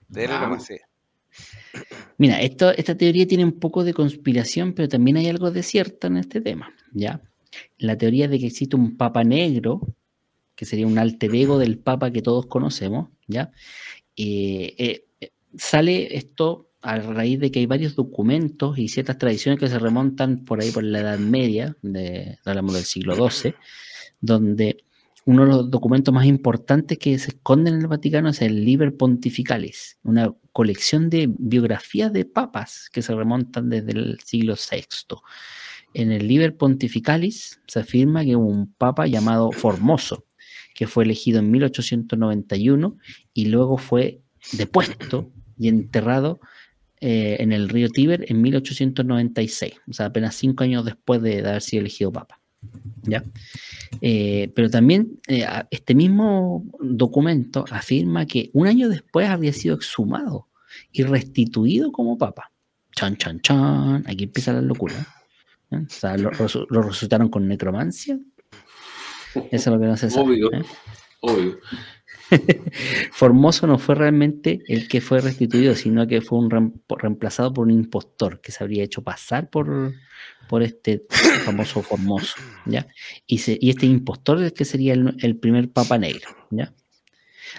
De 0.07 0.27
la 0.27 0.39
Mira, 2.17 2.41
esto, 2.41 2.71
esta 2.71 2.95
teoría 2.95 3.27
tiene 3.27 3.43
un 3.43 3.59
poco 3.59 3.83
de 3.83 3.93
conspiración, 3.93 4.73
pero 4.73 4.87
también 4.87 5.17
hay 5.17 5.27
algo 5.27 5.51
de 5.51 5.63
cierto 5.63 6.07
en 6.07 6.17
este 6.17 6.41
tema, 6.41 6.73
¿ya? 6.93 7.21
La 7.77 7.97
teoría 7.97 8.27
de 8.27 8.39
que 8.39 8.47
existe 8.47 8.75
un 8.75 8.97
papa 8.97 9.23
negro, 9.23 9.81
que 10.55 10.65
sería 10.65 10.87
un 10.87 10.97
alter 10.97 11.35
ego 11.35 11.59
del 11.59 11.77
papa 11.77 12.11
que 12.11 12.21
todos 12.21 12.45
conocemos, 12.45 13.09
¿ya? 13.27 13.51
Eh, 14.15 14.75
eh, 15.19 15.31
sale 15.57 16.15
esto 16.15 16.71
a 16.81 16.99
raíz 16.99 17.39
de 17.39 17.51
que 17.51 17.59
hay 17.59 17.65
varios 17.65 17.95
documentos 17.95 18.77
y 18.77 18.87
ciertas 18.87 19.17
tradiciones 19.17 19.59
que 19.59 19.67
se 19.67 19.79
remontan 19.79 20.45
por 20.45 20.61
ahí 20.61 20.71
por 20.71 20.83
la 20.83 20.99
Edad 20.99 21.19
Media, 21.19 21.75
de, 21.81 22.37
hablamos 22.45 22.75
del 22.75 22.83
siglo 22.83 23.15
XII, 23.15 23.55
donde 24.21 24.83
uno 25.25 25.41
de 25.43 25.47
los 25.47 25.71
documentos 25.71 26.13
más 26.13 26.27
importantes 26.27 26.99
que 26.99 27.17
se 27.17 27.31
esconden 27.31 27.73
en 27.73 27.81
el 27.81 27.87
Vaticano 27.87 28.29
es 28.29 28.41
el 28.43 28.63
Liber 28.63 28.95
Pontificalis, 28.95 29.97
una 30.03 30.31
colección 30.51 31.09
de 31.09 31.27
biografías 31.35 32.13
de 32.13 32.25
papas 32.25 32.89
que 32.91 33.01
se 33.01 33.15
remontan 33.15 33.69
desde 33.69 33.93
el 33.93 34.19
siglo 34.23 34.53
VI. 34.53 35.17
En 35.95 36.11
el 36.11 36.27
Liber 36.27 36.55
Pontificalis 36.55 37.59
se 37.65 37.79
afirma 37.79 38.23
que 38.23 38.35
un 38.35 38.71
papa 38.73 39.07
llamado 39.07 39.51
Formoso, 39.51 40.25
que 40.75 40.85
fue 40.85 41.05
elegido 41.05 41.39
en 41.39 41.49
1891 41.49 42.97
y 43.33 43.45
luego 43.45 43.79
fue 43.79 44.21
depuesto 44.51 45.31
y 45.57 45.69
enterrado 45.69 46.39
eh, 47.01 47.37
en 47.39 47.51
el 47.51 47.67
río 47.69 47.89
Tíber 47.89 48.25
en 48.27 48.41
1896, 48.43 49.73
o 49.89 49.93
sea, 49.93 50.07
apenas 50.07 50.35
cinco 50.35 50.63
años 50.63 50.85
después 50.85 51.21
de 51.21 51.39
haber 51.39 51.61
sido 51.61 51.81
elegido 51.81 52.11
papa. 52.11 52.39
¿Ya? 53.03 53.23
Eh, 54.01 54.51
pero 54.55 54.69
también 54.69 55.19
eh, 55.27 55.45
este 55.71 55.95
mismo 55.95 56.65
documento 56.79 57.65
afirma 57.69 58.25
que 58.25 58.49
un 58.53 58.67
año 58.67 58.89
después 58.89 59.29
habría 59.29 59.53
sido 59.53 59.75
exhumado 59.75 60.47
y 60.91 61.03
restituido 61.03 61.91
como 61.91 62.17
papa. 62.17 62.51
Chan, 62.95 63.17
chan, 63.17 63.41
chan. 63.41 64.03
Aquí 64.07 64.25
empieza 64.25 64.53
la 64.53 64.61
locura. 64.61 64.95
¿eh? 65.71 65.77
O 65.77 65.89
sea, 65.89 66.17
lo, 66.17 66.29
resucitaron 66.29 67.29
con 67.29 67.47
necromancia. 67.47 68.19
Eso 69.33 69.49
es 69.51 69.67
lo 69.67 69.79
que 69.79 69.85
no 69.85 69.97
se 69.97 70.09
sabe. 70.09 70.25
Obvio. 70.25 70.49
Obvio. 71.21 71.59
Formoso 73.11 73.67
no 73.67 73.77
fue 73.77 73.95
realmente 73.95 74.61
el 74.67 74.87
que 74.87 75.01
fue 75.01 75.21
restituido, 75.21 75.75
sino 75.75 76.07
que 76.07 76.21
fue 76.21 76.39
un 76.39 76.81
reemplazado 76.89 77.53
por 77.53 77.65
un 77.65 77.71
impostor 77.71 78.41
que 78.41 78.51
se 78.51 78.63
habría 78.63 78.83
hecho 78.83 79.03
pasar 79.03 79.49
por, 79.49 79.93
por 80.47 80.63
este 80.63 81.05
famoso 81.43 81.81
Formoso, 81.81 82.35
¿ya? 82.65 82.87
Y, 83.27 83.37
este 83.69 83.85
impostor 83.85 84.43
es 84.43 84.53
que 84.53 84.65
sería 84.65 84.93
el, 84.93 85.37
primer 85.37 85.69
Papa 85.71 85.97
Negro, 85.97 86.29
¿ya? 86.51 86.73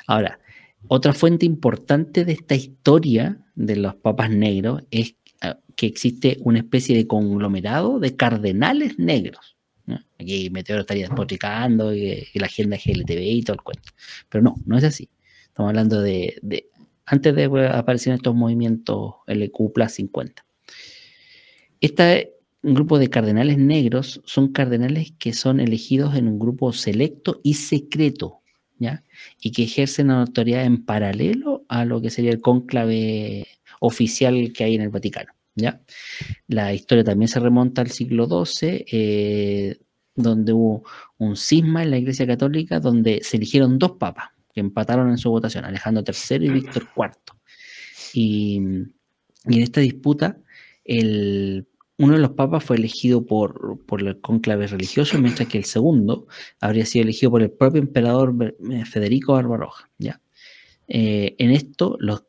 Ahora, 0.07 0.41
otra 0.89 1.13
fuente 1.13 1.47
importante 1.47 2.25
de 2.25 2.33
esta 2.33 2.55
historia 2.55 3.41
de 3.55 3.77
los 3.77 3.97
papas 3.97 4.31
negros 4.31 4.83
es 4.91 5.17
ah, 5.41 5.59
que 5.75 5.87
existe 5.87 6.39
una 6.41 6.59
especie 6.59 6.97
de 6.97 7.07
conglomerado 7.07 7.99
de 7.99 8.15
cardenales 8.15 8.99
negros. 8.99 9.56
Aquí 10.19 10.51
Meteoro 10.51 10.83
estaría 10.83 11.07
despotricando 11.07 11.95
y, 11.95 12.29
la 12.35 12.47
agenda 12.47 12.77
GLTV 12.77 13.21
y 13.21 13.43
todo 13.43 13.55
el 13.55 13.63
cuento. 13.63 13.93
Pero 14.29 14.43
no, 14.43 14.55
no 14.65 14.77
es 14.79 14.85
así. 14.85 15.09
Estamos 15.45 15.71
hablando 15.71 16.01
de, 16.01 16.39
de 16.43 16.69
antes 17.07 17.35
de 17.35 17.69
aparecer 17.69 18.15
estos 18.15 18.35
movimientos 18.35 19.15
LQ 19.27 19.73
Plus 19.73 19.93
50. 19.93 20.45
Esta 21.81 22.19
un 22.67 22.75
grupo 22.75 22.99
de 22.99 23.09
cardenales 23.09 23.59
negros 23.59 24.21
son 24.25 24.53
cardenales 24.53 25.13
que 25.21 25.33
son 25.33 25.61
elegidos 25.61 26.17
en 26.17 26.27
un 26.27 26.37
grupo 26.37 26.73
selecto 26.73 27.41
y 27.45 27.55
secreto, 27.55 28.43
¿ya? 28.79 29.05
Y 29.41 29.53
que 29.53 29.63
ejercen 29.63 30.07
una 30.07 30.23
autoridad 30.23 30.65
en 30.65 30.85
paralelo 30.85 31.65
a 31.69 31.85
lo 31.85 32.01
que 32.01 32.11
sería 32.11 32.33
el 32.33 32.41
cónclave 32.41 33.47
oficial 33.79 34.53
que 34.53 34.65
hay 34.65 34.75
en 34.75 34.83
el 34.83 34.89
Vaticano, 34.89 35.33
¿ya? 35.57 35.81
La 36.47 36.73
historia 36.73 37.03
también 37.03 37.29
se 37.29 37.41
remonta 37.41 37.83
al 37.83 37.91
siglo 37.91 38.27
XII, 38.29 38.85
eh, 38.93 39.79
donde 40.15 40.53
hubo 40.53 40.85
un 41.19 41.37
cisma 41.37 41.83
en 41.83 41.91
la 41.91 41.99
Iglesia 41.99 42.27
Católica, 42.27 42.79
donde 42.79 43.21
se 43.23 43.39
eligieron 43.39 43.79
dos 43.79 43.93
papas 43.93 44.29
que 44.55 44.61
empataron 44.61 45.11
en 45.11 45.19
su 45.19 45.31
votación, 45.31 45.65
Alejandro 45.65 46.05
III 46.07 46.47
y 46.47 46.51
Víctor 46.51 46.87
IV. 46.97 47.13
Y, 48.15 48.57
en 48.57 49.63
esta 49.63 49.81
disputa, 49.81 50.39
el 50.85 51.67
uno 51.99 52.15
de 52.15 52.21
los 52.21 52.33
papas 52.33 52.63
fue 52.63 52.77
elegido 52.77 53.25
por, 53.25 53.85
por 53.87 54.03
el 54.03 54.21
conclave 54.21 54.67
religioso, 54.67 55.19
mientras 55.19 55.49
que 55.49 55.59
el 55.59 55.65
segundo 55.65 56.27
habría 56.61 56.85
sido 56.85 57.05
elegido 57.05 57.31
por 57.31 57.43
el 57.43 57.51
propio 57.51 57.81
emperador 57.81 58.55
eh, 58.71 58.85
Federico 58.85 59.33
Barbaroja. 59.33 59.91
¿ya? 59.99 60.21
Eh, 60.89 61.37
en 61.39 61.51
esto, 61.51 61.97
los, 61.99 62.26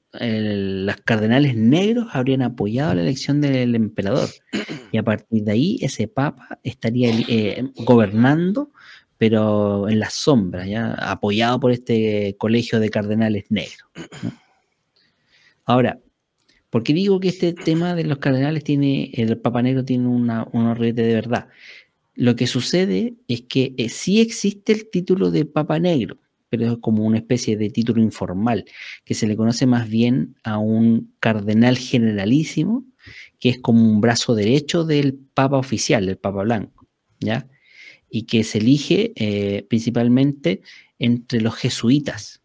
cardenales 1.04 1.56
negros 1.56 2.08
habrían 2.12 2.42
apoyado 2.42 2.96
la 2.96 3.02
elección 3.02 3.42
del 3.42 3.76
emperador, 3.76 4.30
y 4.92 4.98
a 4.98 5.04
partir 5.04 5.44
de 5.44 5.52
ahí, 5.52 5.78
ese 5.82 6.08
papa 6.08 6.60
estaría 6.64 7.10
eh, 7.28 7.70
gobernando, 7.76 8.72
pero 9.18 9.90
en 9.90 10.00
la 10.00 10.10
sombra, 10.10 10.66
¿ya? 10.66 10.94
apoyado 10.94 11.60
por 11.60 11.72
este 11.72 12.36
colegio 12.38 12.80
de 12.80 12.90
cardenales 12.90 13.46
negros. 13.50 13.90
Ahora, 15.66 16.00
¿Por 16.70 16.84
qué 16.84 16.94
digo 16.94 17.20
que 17.20 17.30
este 17.30 17.54
tema 17.54 17.96
de 17.96 18.04
los 18.04 18.18
cardenales 18.18 18.64
tiene, 18.64 19.12
el 19.14 19.38
Papa 19.38 19.62
Negro 19.62 19.86
tiene 19.86 20.08
una, 20.08 20.48
una 20.52 20.76
de 20.76 20.92
verdad? 20.94 21.48
Lo 22.14 22.36
que 22.36 22.46
sucede 22.48 23.16
es 23.28 23.44
que 23.44 23.74
eh, 23.78 23.90
sí 23.90 24.20
existe 24.20 24.74
el 24.74 24.90
título 24.90 25.32
de 25.32 25.46
Papa 25.46 25.80
Negro, 25.80 26.18
pero 26.50 26.74
es 26.74 26.78
como 26.80 27.06
una 27.06 27.18
especie 27.18 27.58
de 27.58 27.70
título 27.70 28.02
informal, 28.02 28.66
que 29.04 29.14
se 29.14 29.28
le 29.28 29.36
conoce 29.36 29.66
más 29.66 29.90
bien 29.90 30.36
a 30.44 30.58
un 30.58 31.14
cardenal 31.20 31.78
generalísimo, 31.78 32.86
que 33.40 33.50
es 33.50 33.60
como 33.60 33.84
un 33.84 34.02
brazo 34.02 34.36
derecho 34.36 34.84
del 34.84 35.16
Papa 35.16 35.58
oficial, 35.58 36.06
del 36.06 36.18
Papa 36.18 36.44
Blanco, 36.44 36.88
¿ya? 37.20 37.48
Y 38.10 38.24
que 38.24 38.44
se 38.44 38.60
elige 38.60 39.14
eh, 39.16 39.66
principalmente 39.70 40.62
entre 41.00 41.42
los 41.42 41.56
jesuitas, 41.56 42.42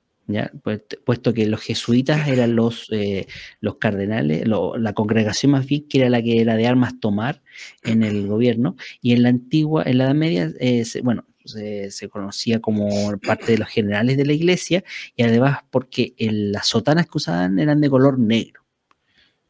pues, 0.62 0.82
puesto 1.04 1.34
que 1.34 1.46
los 1.46 1.60
jesuitas 1.60 2.28
eran 2.28 2.56
los, 2.56 2.86
eh, 2.90 3.26
los 3.60 3.76
cardenales, 3.76 4.46
la 4.46 4.92
congregación 4.94 5.52
más 5.52 5.66
bien 5.66 5.86
que 5.88 5.98
era 5.98 6.10
la 6.10 6.22
que 6.22 6.40
era 6.40 6.56
de 6.56 6.66
armas 6.66 6.98
tomar 7.00 7.42
en 7.82 8.02
el 8.02 8.26
gobierno, 8.26 8.76
y 9.00 9.12
en 9.12 9.24
la 9.24 9.28
antigua, 9.30 9.82
en 9.84 9.98
la 9.98 10.04
Edad 10.04 10.14
Media, 10.14 10.52
eh, 10.60 10.84
bueno, 11.02 11.26
se, 11.44 12.08
conocía 12.08 12.60
como 12.60 13.16
parte 13.18 13.52
de 13.52 13.58
los 13.58 13.68
generales 13.68 14.16
de 14.16 14.26
la 14.26 14.32
iglesia, 14.32 14.84
y 15.16 15.22
además 15.22 15.60
porque 15.70 16.14
las 16.18 16.68
sotanas 16.68 17.06
que 17.06 17.18
usaban 17.18 17.58
eran 17.58 17.80
de 17.80 17.90
color 17.90 18.18
negro. 18.18 18.62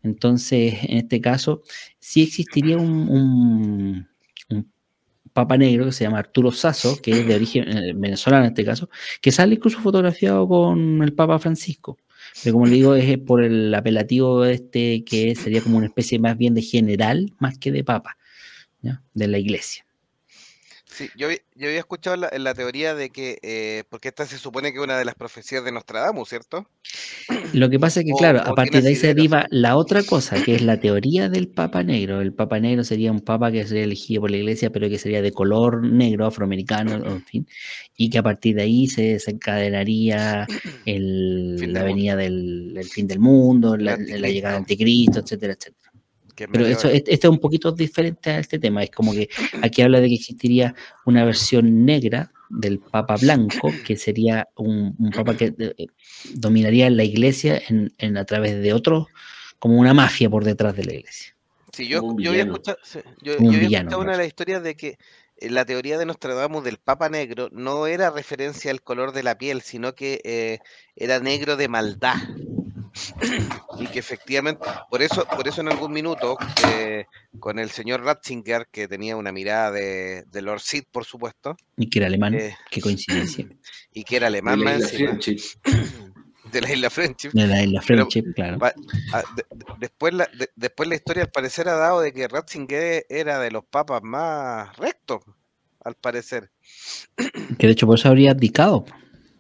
Entonces, 0.03 0.75
en 0.83 0.99
este 0.99 1.21
caso, 1.21 1.63
sí 1.99 2.23
existiría 2.23 2.77
un 2.77 4.09
papa 5.33 5.57
negro 5.57 5.87
que 5.87 5.93
se 5.93 6.05
llama 6.05 6.19
Arturo 6.19 6.53
Sasso, 6.53 7.01
que 7.01 7.13
es 7.13 7.27
de 7.27 7.35
origen 7.35 7.69
eh, 7.69 7.93
venezolano 7.95 8.45
en 8.45 8.51
este 8.51 8.65
caso, 8.65 8.91
que 9.21 9.33
sale 9.33 9.55
incluso 9.55 9.81
fotografiado 9.81 10.47
con 10.47 11.03
el 11.03 11.13
Papa 11.13 11.39
Francisco. 11.39 11.99
Pero 12.43 12.55
como 12.55 12.67
le 12.67 12.73
digo, 12.73 12.95
es 12.95 13.19
por 13.19 13.43
el 13.43 13.75
apelativo 13.75 14.45
este 14.45 15.05
que 15.05 15.35
sería 15.35 15.61
como 15.61 15.79
una 15.79 15.87
especie 15.87 16.19
más 16.19 16.37
bien 16.37 16.55
de 16.55 16.63
general 16.63 17.33
más 17.39 17.59
que 17.59 17.73
de 17.73 17.85
papa, 17.85 18.17
de 19.15 19.29
la 19.29 19.39
iglesia. 19.39 19.85
Sí, 20.93 21.09
yo, 21.17 21.29
yo 21.55 21.69
había 21.69 21.79
escuchado 21.79 22.17
la, 22.17 22.31
la 22.37 22.55
teoría 22.55 22.95
de 22.95 23.09
que, 23.09 23.39
eh, 23.43 23.85
porque 23.89 24.09
esta 24.09 24.27
se 24.27 24.37
supone 24.37 24.73
que 24.73 24.79
es 24.79 24.85
una 24.85 24.99
de 24.99 25.07
las 25.07 25.15
profecías 25.15 25.65
de 25.65 25.73
Nostradamus, 25.73 26.29
¿cierto? 26.29 26.67
Lo 27.55 27.71
que 27.71 27.79
pasa 27.79 28.01
es 28.01 28.07
que, 28.07 28.13
claro, 28.13 28.41
a 28.41 28.55
partir 28.55 28.83
de 28.83 28.91
ahí 28.91 28.97
se 28.97 29.09
deriva 29.09 29.47
la 29.51 29.77
otra 29.77 30.03
cosa, 30.03 30.43
que 30.43 30.55
es 30.55 30.63
la 30.63 30.79
teoría 30.79 31.31
del 31.31 31.49
Papa 31.49 31.83
Negro. 31.83 32.21
El 32.21 32.35
Papa 32.35 32.61
Negro 32.61 32.85
sería 32.85 33.11
un 33.11 33.21
Papa 33.21 33.51
que 33.51 33.67
sería 33.67 33.85
elegido 33.85 34.21
por 34.21 34.31
la 34.31 34.37
Iglesia, 34.37 34.71
pero 34.71 34.89
que 34.91 34.99
sería 34.99 35.23
de 35.23 35.33
color 35.33 35.83
negro, 35.83 36.27
afroamericano, 36.27 36.95
en 36.95 37.25
fin, 37.25 37.47
y 37.97 38.11
que 38.11 38.19
a 38.19 38.23
partir 38.23 38.57
de 38.57 38.63
ahí 38.63 38.87
se 38.87 39.03
desencadenaría 39.03 40.47
el, 40.85 41.73
la 41.73 41.85
venida 41.85 42.17
del, 42.17 42.79
fin 42.91 43.07
del 43.07 43.19
mundo, 43.19 43.77
la, 43.77 43.97
la 43.97 44.29
llegada 44.29 44.55
del 44.55 44.63
anticristo, 44.63 45.21
etcétera, 45.21 45.55
etcétera. 45.55 45.92
Pero 46.35 46.67
eso, 46.67 46.89
esto 46.89 47.11
es 47.11 47.25
un 47.25 47.39
poquito 47.39 47.73
diferente 47.73 48.31
a 48.31 48.39
este 48.39 48.59
tema. 48.59 48.83
Es 48.83 48.91
como 48.91 49.13
que 49.13 49.29
aquí 49.63 49.83
habla 49.83 50.01
de 50.01 50.09
que 50.09 50.15
existiría 50.15 50.75
una 51.05 51.25
versión 51.25 51.85
negra 51.85 52.33
del 52.49 52.79
Papa 52.79 53.17
Blanco, 53.17 53.73
que 53.85 53.97
sería 53.97 54.49
un, 54.57 54.95
Papa 55.15 55.37
que 55.37 55.55
eh, 55.59 55.87
dominaría 56.35 56.91
la 56.91 57.05
iglesia 57.05 57.61
en, 57.69 58.17
a 58.17 58.25
través 58.25 58.61
de 58.63 58.73
otros, 58.73 59.07
como 59.59 59.79
una 59.79 59.95
mafia 59.95 60.29
por 60.29 60.45
detrás 60.45 60.77
de 60.77 60.85
la 60.85 60.95
iglesia. 60.95 61.35
Sí, 61.73 61.89
yo, 61.89 62.03
yo 62.19 62.31
había 62.31 62.43
escuchado, 62.43 62.77
yo, 63.23 63.39
una 63.39 64.13
de 64.13 64.19
las 64.19 64.27
historias 64.27 64.63
de 64.63 64.77
que 64.77 64.99
eh, 65.39 65.51
la 65.51 65.65
teoría 65.65 65.99
de 65.99 66.05
Nostradamus 66.05 66.63
del 66.65 66.77
Papa 66.77 67.09
Negro 67.09 67.49
no 67.51 67.87
era 67.87 68.11
referencia 68.11 68.71
al 68.71 68.83
color 68.83 69.13
de 69.13 69.23
la 69.23 69.39
piel, 69.39 69.63
sino 69.63 69.95
que 69.95 70.21
eh, 70.25 70.59
era 70.97 71.19
negro 71.21 71.57
de 71.57 71.69
maldad 71.69 72.17
y 73.79 73.87
que 73.87 73.99
efectivamente, 73.99 74.65
por 74.91 75.03
eso, 75.03 75.25
por 75.25 75.47
eso 75.49 75.61
en 75.61 75.69
algún 75.69 75.93
minuto, 75.93 76.37
eh, 76.69 77.07
con 77.39 77.59
el 77.59 77.71
señor 77.71 78.03
Ratzinger, 78.03 78.69
que 78.71 78.89
tenía 78.89 79.17
una 79.17 79.33
mirada 79.33 79.71
de, 79.71 80.25
de 80.25 80.43
Lord 80.43 80.61
Sid, 80.61 80.85
por 80.91 81.05
supuesto. 81.05 81.57
Y 81.77 81.89
que 81.89 82.01
era 82.01 82.09
alemán, 82.09 82.35
eh, 82.35 82.57
qué 82.71 82.81
coincidencia. 82.81 83.47
Y 83.95 84.05
que 84.05 84.17
era 84.17 84.29
alemán, 84.29 84.59
de 84.59 84.65
la 84.65 84.77
isla 84.79 85.19
De 86.53 86.61
la 86.61 86.73
isla 86.73 86.91
Friendship. 86.91 87.31
De 87.33 87.47
la 87.47 87.63
isla 87.63 87.81
Friendship, 87.81 88.25
claro. 88.35 88.59
después, 89.79 90.13
la, 90.13 90.29
después 90.55 90.89
la 90.89 90.97
historia 90.97 91.23
al 91.23 91.31
parecer 91.31 91.69
ha 91.69 91.77
dado 91.77 92.01
de 92.01 92.13
que 92.13 92.29
Ratzinger 92.29 93.07
era 93.09 93.39
de 93.39 93.51
los 93.51 93.65
papas 93.65 94.03
más 94.03 94.77
rectos, 94.77 95.23
al 95.83 95.95
parecer. 95.95 96.51
Que 97.59 97.67
de 97.67 97.73
hecho 97.73 97.87
por 97.87 97.99
eso 97.99 98.09
habría 98.09 98.33
abdicado. 98.33 98.85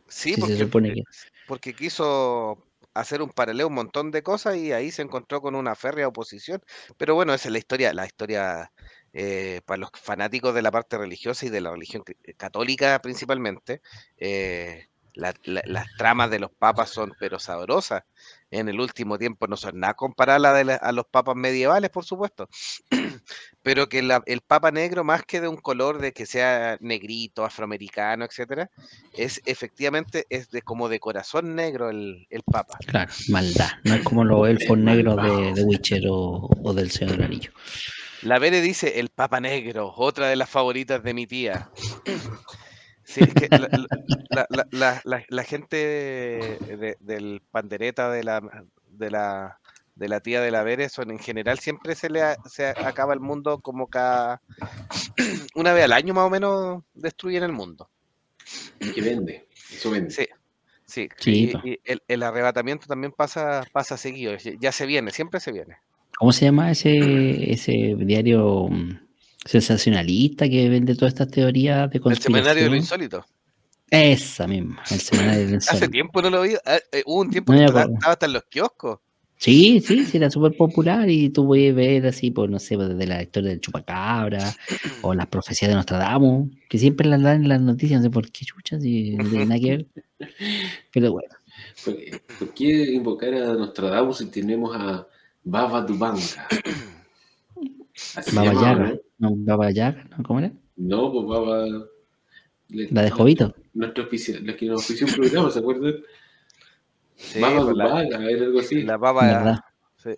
Sí, 0.09 0.35
porque, 0.39 0.55
se 0.55 0.65
supone 0.65 0.95
que... 0.95 1.03
porque 1.47 1.75
quiso 1.75 2.72
hacer 2.95 3.23
un 3.23 3.31
paralelo 3.31 3.69
un 3.69 3.75
montón 3.75 4.11
de 4.11 4.23
cosas 4.23 4.57
y 4.57 4.73
ahí 4.73 4.91
se 4.91 5.03
encontró 5.03 5.41
con 5.41 5.55
una 5.55 5.75
férrea 5.75 6.09
oposición. 6.09 6.63
Pero 6.97 7.15
bueno, 7.15 7.35
esa 7.35 7.49
es 7.49 7.53
la 7.53 7.59
historia, 7.59 7.93
la 7.95 8.07
historia 8.07 8.73
eh, 9.13 9.61
para 9.67 9.79
los 9.79 9.91
fanáticos 9.95 10.55
de 10.55 10.63
la 10.63 10.71
parte 10.71 10.99
religiosa 10.99 11.47
y 11.47 11.51
de 11.51 11.61
la 11.61 11.71
religión 11.71 12.03
eh, 12.25 12.35
católica 12.35 13.01
principalmente. 13.03 13.83
Eh, 14.17 14.89
las 15.15 15.87
tramas 15.97 16.31
de 16.31 16.39
los 16.39 16.51
papas 16.51 16.91
son 16.91 17.13
pero 17.19 17.39
sabrosas. 17.39 18.03
En 18.51 18.69
el 18.69 18.81
último 18.81 19.19
tiempo 19.19 19.47
no 19.47 19.57
son 19.57 19.81
nada 19.81 19.95
comparadas 19.95 20.79
a 20.83 20.93
los 20.93 21.07
papas 21.07 21.37
medievales, 21.37 21.91
por 21.91 22.05
supuesto. 22.05 22.49
pero 23.63 23.89
que 23.89 24.01
el 24.27 24.41
papa 24.41 24.71
negro, 24.71 25.05
más 25.05 25.25
que 25.25 25.41
de 25.41 25.49
un 25.49 25.57
color 25.57 26.01
de 26.01 26.13
que 26.13 26.27
sea 26.27 26.77
negrito, 26.81 27.45
afroamericano, 27.45 28.25
etcétera, 28.25 28.71
es 29.15 29.41
efectivamente 29.47 30.27
es 30.29 30.51
de 30.51 30.63
como 30.63 30.89
de 30.89 31.01
corazón 31.01 31.55
negro 31.55 31.91
el, 31.91 32.27
papa. 32.45 32.77
Claro, 32.87 33.13
maldad. 33.29 33.71
No 33.85 33.95
es 33.95 34.03
como 34.03 34.25
los 34.25 34.49
elfos 34.49 34.79
negros 34.79 35.17
de, 35.17 35.53
de, 35.55 35.63
Witcher 35.63 36.03
o, 36.09 36.49
o 36.63 36.75
del 36.75 36.91
Señor 36.91 37.17
del 37.17 37.25
Anillo. 37.25 37.53
La 38.23 38.39
Vere 38.39 38.61
dice 38.61 39.01
el 39.01 39.09
Papa 39.09 39.41
Negro, 39.41 39.93
otra 39.97 40.29
de 40.29 40.37
las 40.37 40.49
favoritas 40.49 41.03
de 41.03 41.13
mi 41.13 41.27
tía. 41.27 41.71
Sí, 43.13 43.21
es 43.21 43.35
que 43.35 43.49
la, 45.29 45.45
gente 45.45 46.59
del 47.01 47.43
pandereta 47.51 48.11
de 48.11 48.25
la, 48.25 48.41
de 48.89 49.11
la 49.11 49.59
de 49.95 50.09
la 50.09 50.21
tía 50.21 50.41
de 50.41 50.51
la 50.51 50.63
Vere 50.63 50.89
son 50.89 51.11
en 51.11 51.19
general 51.19 51.59
siempre 51.59 51.95
se 51.95 52.09
le 52.09 52.23
se 52.47 52.69
acaba 52.69 53.13
el 53.13 53.21
mundo 53.21 53.61
como 53.61 53.89
cada 53.89 54.41
una 55.55 55.75
vez 55.75 55.85
al 55.85 55.93
año 55.93 56.15
más 56.15 56.25
o 56.25 56.31
menos 56.31 56.83
destruyen 56.95 57.43
el 57.43 57.53
mundo. 57.53 57.91
Que 58.79 59.03
vende, 59.03 59.47
eso 59.71 59.91
vende. 59.91 60.11
Sí, 60.11 60.27
sí. 60.87 61.53
y, 61.65 61.79
el, 61.85 62.03
el, 62.09 62.23
arrebatamiento 62.23 62.87
también 62.87 63.13
pasa, 63.13 63.67
pasa 63.73 63.99
seguido, 63.99 64.35
ya 64.37 64.73
se 64.73 64.87
viene, 64.87 65.11
siempre 65.11 65.39
se 65.39 65.53
viene. 65.53 65.77
¿Cómo 66.19 66.33
se 66.33 66.47
llama 66.47 66.71
ese, 66.71 67.53
ese 67.53 67.95
diario? 67.99 68.69
Sensacionalista 69.45 70.49
que 70.49 70.69
vende 70.69 70.95
todas 70.95 71.15
estas 71.15 71.29
teorías 71.29 71.91
de 71.91 72.01
conspiración. 72.01 72.37
El 72.37 72.43
semanario 72.43 72.65
de 72.65 72.71
lo 72.71 72.77
insólito. 72.77 73.25
Esa 73.91 74.47
misma, 74.47 74.83
el 74.91 75.01
semanario 75.01 75.41
de 75.41 75.49
lo 75.49 75.55
insólito. 75.55 75.85
Hace 75.85 75.93
tiempo 75.93 76.23
no 76.23 76.31
lo 76.31 76.43
vi, 76.43 76.55
ah, 76.65 76.79
eh, 76.93 77.03
hubo 77.07 77.21
un 77.21 77.31
tiempo 77.31 77.53
que 77.53 77.65
estaba, 77.65 77.87
hasta 78.05 78.27
en 78.27 78.33
los 78.33 78.45
kioscos. 78.45 79.01
Sí, 79.43 79.83
sí, 79.85 80.05
sí, 80.05 80.19
era 80.19 80.31
súper 80.31 80.57
popular 80.57 81.11
y 81.11 81.29
tú 81.31 81.45
puedes 81.45 81.75
ver 81.75 82.07
así, 82.07 82.31
pues 82.31 82.49
no 82.49 82.61
sé, 82.61 82.77
desde 82.77 83.07
la 83.09 83.21
historia 83.21 83.51
del 83.51 83.61
chupacabra 83.61 84.55
o 85.01 85.15
las 85.15 85.27
profecías 85.27 85.69
de 85.69 85.75
Nostradamus, 85.75 86.49
que 86.69 86.79
siempre 86.79 87.09
las 87.09 87.21
dan 87.21 87.43
en 87.43 87.49
las 87.49 87.61
noticias, 87.61 88.01
no 88.01 88.05
sé 88.05 88.11
por 88.11 88.31
qué 88.31 88.45
chuchas 88.45 88.85
y 88.85 89.17
no 89.17 89.29
tiene 89.29 89.47
nada 89.47 89.61
que 89.61 89.71
ver. 89.71 89.87
Pero 90.93 91.11
bueno. 91.11 91.35
¿Por 92.39 92.55
qué 92.55 92.93
invocar 92.93 93.35
a 93.35 93.55
Nostradamus 93.55 94.19
si 94.19 94.27
tenemos 94.27 94.77
a 94.77 95.09
Baba 95.43 95.81
Dubanga? 95.81 96.49
Baba 98.33 98.53
Yaga. 98.55 98.95
¿No? 99.23 99.33
Baba 99.37 99.71
Yaga, 99.71 100.05
¿no? 100.11 100.23
¿Cómo 100.25 100.41
era? 100.41 100.53
No, 100.77 101.13
pues 101.13 101.27
Baba. 101.27 101.67
La 102.69 103.03
de 103.03 103.11
Jovito. 103.11 103.55
Nuestro 103.75 104.09
la 104.43 104.57
que 104.57 104.67
nos 104.67 104.83
ofició 104.83 105.07
un 105.07 105.15
programa, 105.15 105.51
¿se 105.51 105.61
acuerdan? 105.61 105.95
Sí, 107.15 107.41
baba 107.41 107.65
pues 107.65 107.77
la, 107.77 108.03
era 108.03 108.45
algo 108.45 108.61
así. 108.61 108.83
La 108.83 108.97
baba. 108.97 109.65
Sí. 109.97 110.11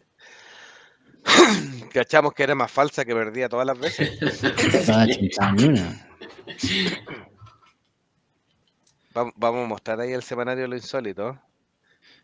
Cachamos 1.93 2.33
que 2.33 2.45
era 2.45 2.55
más 2.55 2.71
falsa 2.71 3.05
que 3.05 3.15
perdía 3.15 3.49
todas 3.49 3.67
las 3.67 3.79
veces. 3.79 4.19
Vamos 9.37 9.65
a 9.65 9.69
mostrar 9.69 10.01
ahí 10.01 10.13
el 10.13 10.23
semanario 10.23 10.63
de 10.63 10.69
lo 10.69 10.77
insólito. 10.77 11.39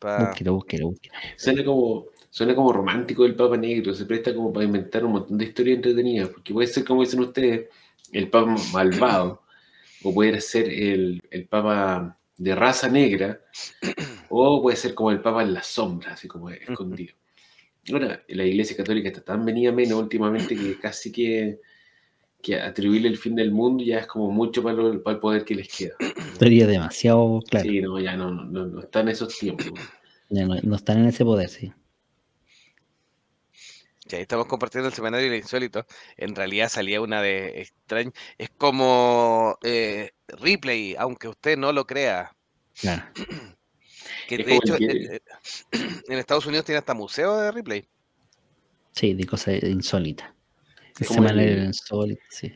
Pa... 0.00 0.28
Búsquelo, 0.28 0.54
búsquelo, 0.54 0.88
búsquelo. 0.88 1.14
Suena 1.36 1.64
como, 1.64 2.06
suena 2.30 2.54
como 2.54 2.72
romántico 2.72 3.26
el 3.26 3.34
Papa 3.34 3.56
Negro, 3.56 3.92
se 3.92 4.06
presta 4.06 4.34
como 4.34 4.52
para 4.52 4.64
inventar 4.64 5.04
un 5.04 5.12
montón 5.12 5.36
de 5.36 5.46
historias 5.46 5.76
entretenidas, 5.76 6.28
porque 6.28 6.54
puede 6.54 6.68
ser, 6.68 6.84
como 6.84 7.02
dicen 7.02 7.20
ustedes, 7.20 7.68
el 8.12 8.30
Papa 8.30 8.56
malvado, 8.72 9.42
o 10.04 10.14
puede 10.14 10.40
ser 10.40 10.68
el, 10.68 11.20
el 11.30 11.46
Papa 11.46 12.16
de 12.36 12.54
raza 12.54 12.88
negra, 12.88 13.40
o 14.30 14.62
puede 14.62 14.76
ser 14.76 14.94
como 14.94 15.10
el 15.10 15.20
Papa 15.20 15.42
en 15.42 15.52
la 15.52 15.62
sombra, 15.62 16.12
así 16.12 16.28
como 16.28 16.48
escondido. 16.50 17.14
Ahora, 17.92 18.22
la 18.28 18.44
Iglesia 18.44 18.76
Católica 18.76 19.08
está 19.08 19.22
tan 19.22 19.44
venida 19.44 19.72
menos 19.72 20.00
últimamente 20.00 20.54
que 20.54 20.78
casi 20.78 21.10
que, 21.10 21.60
que 22.40 22.60
atribuirle 22.60 23.08
el 23.08 23.16
fin 23.16 23.34
del 23.34 23.50
mundo 23.50 23.82
ya 23.82 23.98
es 23.98 24.06
como 24.06 24.30
mucho 24.30 24.62
para, 24.62 24.80
el 24.86 25.00
poder 25.00 25.44
que 25.44 25.56
les 25.56 25.68
queda. 25.68 25.94
Sería 26.38 26.66
demasiado 26.66 27.40
claro. 27.48 27.68
Sí, 27.68 27.80
no, 27.80 27.98
ya 27.98 28.16
no, 28.16 28.30
no, 28.30 28.66
no 28.66 28.80
están 28.80 29.08
en 29.08 29.08
esos 29.08 29.36
tiempos. 29.36 29.66
Ya 30.28 30.46
no, 30.46 30.54
no 30.62 30.76
están 30.76 31.00
en 31.00 31.06
ese 31.06 31.24
poder, 31.24 31.48
sí 31.48 31.72
ahí 34.16 34.22
estamos 34.22 34.46
compartiendo 34.46 34.88
el 34.88 34.94
semanario 34.94 35.30
de 35.30 35.38
insólito. 35.38 35.86
En 36.16 36.34
realidad 36.34 36.68
salía 36.68 37.00
una 37.00 37.22
de 37.22 37.60
extraña. 37.60 38.12
Es 38.38 38.50
como 38.50 39.58
eh, 39.62 40.12
Ripley, 40.28 40.96
aunque 40.98 41.28
usted 41.28 41.56
no 41.56 41.72
lo 41.72 41.86
crea. 41.86 42.34
Claro. 42.80 43.04
Que 44.26 44.38
de 44.38 44.54
hecho, 44.54 44.76
eh, 44.76 45.16
eh, 45.16 45.20
en 46.08 46.18
Estados 46.18 46.46
Unidos 46.46 46.64
tiene 46.64 46.78
hasta 46.78 46.94
museo 46.94 47.36
de 47.40 47.50
Ripley. 47.50 47.88
Sí, 48.92 49.14
de 49.14 49.26
cosas 49.26 49.60
insólitas. 49.64 50.30
El 51.00 51.06
semanario 51.06 51.64
insólito, 51.64 52.22
sí. 52.28 52.52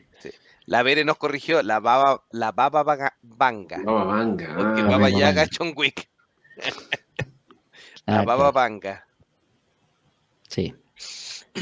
La 0.65 0.83
Vere 0.83 1.03
nos 1.03 1.17
corrigió, 1.17 1.61
la 1.63 1.81
baba, 1.81 2.23
la 2.31 2.53
baba 2.53 2.83
banga. 3.21 3.81
Baba 3.83 4.03
banga. 4.05 4.55
Porque 4.55 4.81
ah, 4.81 4.85
baba 4.85 5.09
yaga 5.09 5.47
John 5.51 5.73
Wick. 5.75 6.09
la 8.05 8.21
ah, 8.21 8.23
baba 8.23 8.51
banga. 8.51 9.05
Sí 10.47 10.73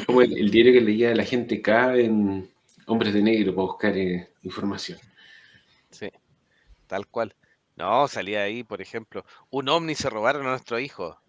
como 0.05 0.21
el, 0.21 0.49
diario 0.49 0.73
que 0.73 0.81
leía 0.81 1.15
la 1.15 1.23
gente 1.23 1.59
acá 1.59 1.95
en 1.95 2.49
Hombres 2.87 3.13
de 3.13 3.21
Negro 3.21 3.53
para 3.53 3.67
buscar 3.67 3.97
eh, 3.97 4.29
información. 4.43 4.99
Sí, 5.91 6.09
tal 6.87 7.07
cual. 7.07 7.35
No, 7.75 8.07
salía 8.07 8.43
ahí, 8.43 8.63
por 8.63 8.81
ejemplo, 8.81 9.25
un 9.49 9.69
ovni 9.69 9.95
se 9.95 10.09
robaron 10.09 10.45
a 10.45 10.51
nuestro 10.51 10.79
hijo. 10.79 11.19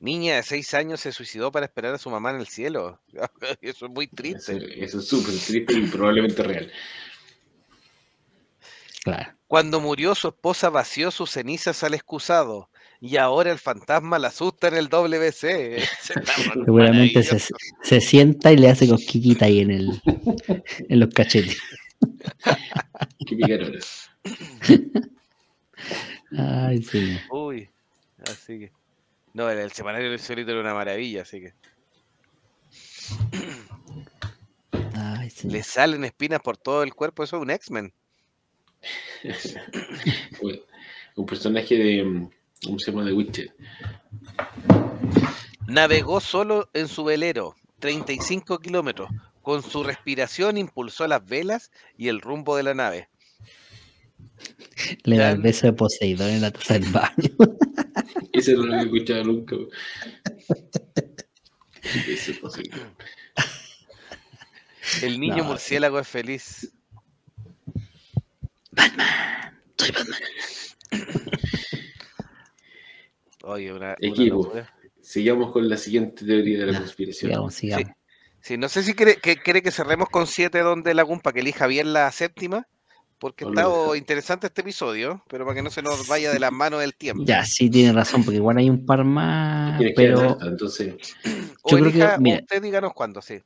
Niña 0.00 0.36
de 0.36 0.42
seis 0.42 0.74
años 0.74 1.00
se 1.00 1.12
suicidó 1.12 1.50
para 1.50 1.66
esperar 1.66 1.94
a 1.94 1.98
su 1.98 2.10
mamá 2.10 2.30
en 2.30 2.36
el 2.36 2.46
cielo. 2.46 3.00
Eso 3.60 3.86
es 3.86 3.92
muy 3.92 4.06
triste. 4.06 4.84
Eso, 4.84 4.98
es 4.98 5.08
súper 5.08 5.34
triste 5.34 5.78
y 5.78 5.86
probablemente 5.86 6.42
real. 6.42 6.70
Claro. 9.02 9.32
Cuando 9.46 9.80
murió 9.80 10.14
su 10.14 10.28
esposa 10.28 10.70
vació 10.70 11.10
sus 11.10 11.30
cenizas 11.30 11.82
al 11.84 11.94
excusado 11.94 12.70
y 13.04 13.18
ahora 13.18 13.52
el 13.52 13.58
fantasma 13.58 14.18
la 14.18 14.28
asusta 14.28 14.68
en 14.68 14.76
el 14.76 14.88
WC. 14.88 15.78
Seguramente 16.64 17.22
se, 17.22 18.00
sienta 18.00 18.50
y 18.50 18.56
le 18.56 18.70
hace 18.70 18.88
cosquiquita 18.88 19.44
ahí 19.44 19.60
en, 19.60 19.72
el, 19.72 20.02
en 20.88 21.00
los 21.00 21.12
cachetes. 21.12 21.60
Qué 23.26 23.78
Ay, 26.38 26.82
sí. 26.82 27.18
Uy, 27.30 27.68
así 28.22 28.60
que. 28.60 28.72
No, 29.34 29.50
el, 29.50 29.70
semanario 29.70 30.10
del 30.10 30.18
solito 30.18 30.52
era 30.52 30.60
una 30.62 30.72
maravilla, 30.72 31.22
así 31.22 31.42
que. 31.42 31.52
Ay, 34.94 35.28
sí. 35.28 35.50
Le 35.50 35.62
salen 35.62 36.06
espinas 36.06 36.40
por 36.40 36.56
todo 36.56 36.82
el 36.82 36.94
cuerpo, 36.94 37.22
eso 37.22 37.36
es 37.36 37.42
un 37.42 37.50
X-Men. 37.50 37.92
un 41.16 41.26
personaje 41.26 41.76
de. 41.76 42.30
Un 42.66 42.76
mm, 42.76 42.78
se 42.78 42.90
llama? 42.90 43.04
De 43.04 43.12
Witcher. 43.12 43.54
Navegó 45.66 46.20
solo 46.20 46.68
en 46.72 46.88
su 46.88 47.04
velero, 47.04 47.54
35 47.80 48.58
kilómetros. 48.58 49.10
Con 49.42 49.62
su 49.62 49.82
respiración 49.82 50.56
impulsó 50.56 51.06
las 51.06 51.24
velas 51.24 51.70
y 51.96 52.08
el 52.08 52.20
rumbo 52.20 52.56
de 52.56 52.62
la 52.62 52.74
nave. 52.74 53.08
Le 55.04 55.18
da 55.18 55.30
el 55.32 55.40
beso 55.40 55.66
de 55.66 55.72
Poseidón 55.72 56.30
en 56.30 56.40
la 56.42 56.50
taza 56.50 56.74
del 56.74 56.90
baño. 56.90 57.30
Ese 58.32 58.54
no 58.54 58.64
lo 58.64 58.74
había 58.74 58.84
escuchado 58.84 59.24
nunca. 59.24 59.56
El 65.02 65.20
niño 65.20 65.44
murciélago 65.44 65.98
es 65.98 66.08
feliz. 66.08 66.72
Batman, 68.72 69.62
soy 69.76 69.90
Batman. 69.90 70.20
Oye, 73.46 73.72
una, 73.72 73.94
Equipo, 74.00 74.52
sigamos 75.00 75.52
con 75.52 75.68
la 75.68 75.76
siguiente 75.76 76.24
teoría 76.24 76.60
de 76.60 76.72
la 76.72 76.78
conspiración. 76.78 77.30
Sigamos, 77.30 77.54
sigamos. 77.54 77.88
Sí. 78.40 78.56
no 78.58 78.68
sé 78.68 78.82
si 78.82 78.94
quiere 78.94 79.16
que, 79.16 79.36
quiere 79.36 79.62
que 79.62 79.70
cerremos 79.70 80.08
con 80.08 80.26
siete 80.26 80.60
donde 80.60 80.94
la 80.94 81.06
para 81.06 81.32
que 81.32 81.40
elija 81.40 81.66
bien 81.66 81.92
la 81.92 82.10
séptima 82.10 82.66
porque 83.18 83.44
está 83.46 83.64
interesante 83.96 84.48
este 84.48 84.60
episodio, 84.60 85.22
pero 85.28 85.44
para 85.44 85.56
que 85.56 85.62
no 85.62 85.70
se 85.70 85.80
nos 85.80 86.06
vaya 86.08 86.30
de 86.30 86.38
las 86.38 86.52
manos 86.52 86.82
el 86.82 86.94
tiempo. 86.94 87.24
Ya, 87.24 87.42
sí, 87.44 87.70
tiene 87.70 87.92
razón, 87.92 88.22
porque 88.22 88.36
igual 88.36 88.58
hay 88.58 88.68
un 88.68 88.84
par 88.84 89.02
más, 89.04 89.80
pero... 89.96 90.36
entonces... 90.42 90.94
Yo 91.66 91.78
creo 91.78 91.90
que, 91.90 92.08
mira, 92.18 92.40
usted 92.40 92.62
díganos 92.62 92.92
cuándo, 92.92 93.22
sí. 93.22 93.40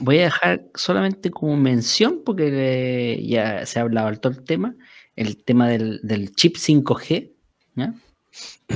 voy 0.00 0.18
a 0.18 0.24
dejar 0.24 0.64
solamente 0.74 1.30
como 1.30 1.56
mención, 1.56 2.20
porque 2.26 3.24
ya 3.26 3.64
se 3.64 3.78
ha 3.78 3.82
hablado 3.82 4.14
todo 4.18 4.32
el 4.32 4.44
tema, 4.44 4.74
el 5.16 5.42
tema 5.44 5.66
del, 5.68 6.00
del 6.02 6.34
chip 6.34 6.56
5G, 6.56 7.32
¿ya? 7.76 7.94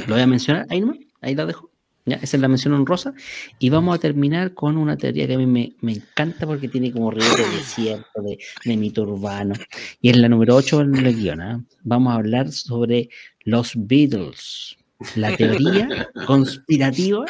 Lo 0.06 0.14
voy 0.14 0.20
a 0.20 0.26
mencionar, 0.26 0.66
ahí 0.70 0.80
nomás, 0.80 0.98
ahí 1.20 1.34
lo 1.34 1.46
dejo. 1.46 1.70
Esa 2.06 2.36
es 2.36 2.40
la 2.40 2.48
mención 2.48 2.74
honrosa. 2.74 3.14
Y 3.58 3.70
vamos 3.70 3.96
a 3.96 3.98
terminar 3.98 4.52
con 4.52 4.76
una 4.76 4.96
teoría 4.96 5.26
que 5.26 5.34
a 5.34 5.38
mí 5.38 5.46
me, 5.46 5.92
encanta 5.92 6.46
porque 6.46 6.68
tiene 6.68 6.92
como 6.92 7.10
río 7.10 7.24
de 7.34 7.56
desierto, 7.56 8.20
de, 8.22 8.38
de, 8.64 8.76
mito 8.76 9.02
urbano. 9.02 9.54
Y 10.02 10.10
es 10.10 10.18
la 10.18 10.28
número 10.28 10.54
8 10.54 10.82
en 10.82 10.96
el 10.96 11.16
guion. 11.16 11.40
¿ah? 11.40 11.64
Vamos 11.82 12.12
a 12.12 12.16
hablar 12.16 12.52
sobre 12.52 13.08
los 13.40 13.72
Beatles. 13.74 14.76
La 15.16 15.34
teoría 15.36 16.08
conspirativa 16.26 17.24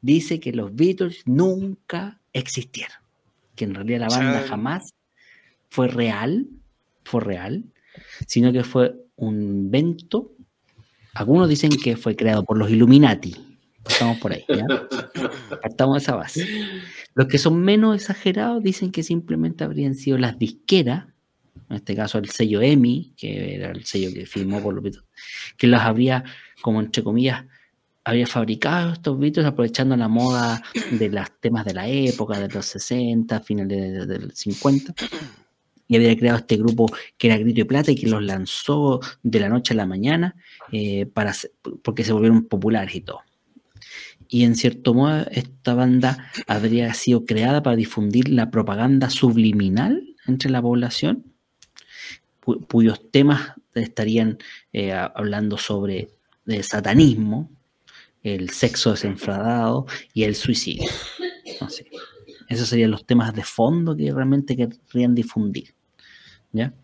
dice 0.00 0.40
que 0.40 0.52
los 0.52 0.74
Beatles 0.74 1.22
nunca 1.24 2.20
existieron. 2.32 2.96
Que 3.54 3.64
en 3.64 3.74
realidad 3.74 4.00
la 4.00 4.08
banda 4.08 4.44
jamás 4.48 4.94
fue 5.68 5.88
real, 5.88 6.48
fue 7.04 7.20
real, 7.20 7.64
sino 8.26 8.52
que 8.52 8.64
fue 8.64 8.94
un 9.16 9.40
invento. 9.40 10.32
Algunos 11.14 11.48
dicen 11.48 11.70
que 11.70 11.96
fue 11.96 12.16
creado 12.16 12.44
por 12.44 12.56
los 12.58 12.70
Illuminati, 12.70 13.52
Partamos 13.82 14.18
por 14.18 14.32
ahí, 14.32 14.44
¿ya? 14.48 14.64
Partamos 15.60 15.96
de 15.96 16.02
esa 16.02 16.14
base. 16.14 16.46
Los 17.14 17.26
que 17.26 17.38
son 17.38 17.60
menos 17.60 17.96
exagerados 17.96 18.62
dicen 18.62 18.92
que 18.92 19.02
simplemente 19.02 19.64
habrían 19.64 19.94
sido 19.94 20.18
las 20.18 20.38
disqueras, 20.38 21.06
en 21.68 21.76
este 21.76 21.96
caso 21.96 22.18
el 22.18 22.30
sello 22.30 22.62
EMI, 22.62 23.14
que 23.16 23.56
era 23.56 23.70
el 23.70 23.84
sello 23.84 24.12
que 24.14 24.24
firmó 24.24 24.62
por 24.62 24.74
los 24.74 24.84
Beatles, 24.84 25.04
que 25.56 25.66
los 25.66 25.80
habría, 25.80 26.24
como 26.60 26.80
entre 26.80 27.02
comillas, 27.02 27.44
habría 28.04 28.26
fabricado 28.26 28.92
estos 28.92 29.18
Beatles 29.18 29.46
aprovechando 29.46 29.96
la 29.96 30.08
moda 30.08 30.62
de 30.90 31.08
los 31.08 31.30
temas 31.40 31.64
de 31.64 31.74
la 31.74 31.88
época, 31.88 32.38
de 32.38 32.48
los 32.48 32.66
60, 32.66 33.40
finales 33.40 34.06
del 34.06 34.32
50, 34.32 34.94
y 35.92 35.96
había 35.96 36.16
creado 36.16 36.38
este 36.38 36.56
grupo 36.56 36.86
que 37.18 37.28
era 37.28 37.36
Grito 37.36 37.60
y 37.60 37.64
Plata 37.64 37.90
y 37.90 37.96
que 37.96 38.08
los 38.08 38.22
lanzó 38.22 39.00
de 39.22 39.40
la 39.40 39.48
noche 39.48 39.74
a 39.74 39.76
la 39.76 39.86
mañana 39.86 40.34
eh, 40.72 41.06
para, 41.06 41.34
porque 41.82 42.04
se 42.04 42.12
volvieron 42.12 42.44
populares 42.44 42.94
y 42.94 43.00
todo 43.02 43.20
y 44.32 44.44
en 44.44 44.56
cierto 44.56 44.94
modo 44.94 45.26
esta 45.30 45.74
banda 45.74 46.30
habría 46.46 46.94
sido 46.94 47.26
creada 47.26 47.62
para 47.62 47.76
difundir 47.76 48.30
la 48.30 48.50
propaganda 48.50 49.10
subliminal 49.10 50.16
entre 50.26 50.48
la 50.48 50.62
población, 50.62 51.24
cuyos 52.66 53.10
temas 53.10 53.52
estarían 53.74 54.38
eh, 54.72 54.92
hablando 54.92 55.58
sobre 55.58 56.08
el 56.46 56.64
satanismo, 56.64 57.50
el 58.22 58.48
sexo 58.48 58.92
desenfadado 58.92 59.86
y 60.14 60.22
el 60.22 60.34
suicidio. 60.34 60.88
Esos 62.48 62.68
serían 62.68 62.90
los 62.90 63.04
temas 63.04 63.34
de 63.34 63.44
fondo 63.44 63.94
que 63.94 64.10
realmente 64.12 64.56
querrían 64.56 65.14
difundir. 65.14 65.74
¿Ya? 66.52 66.74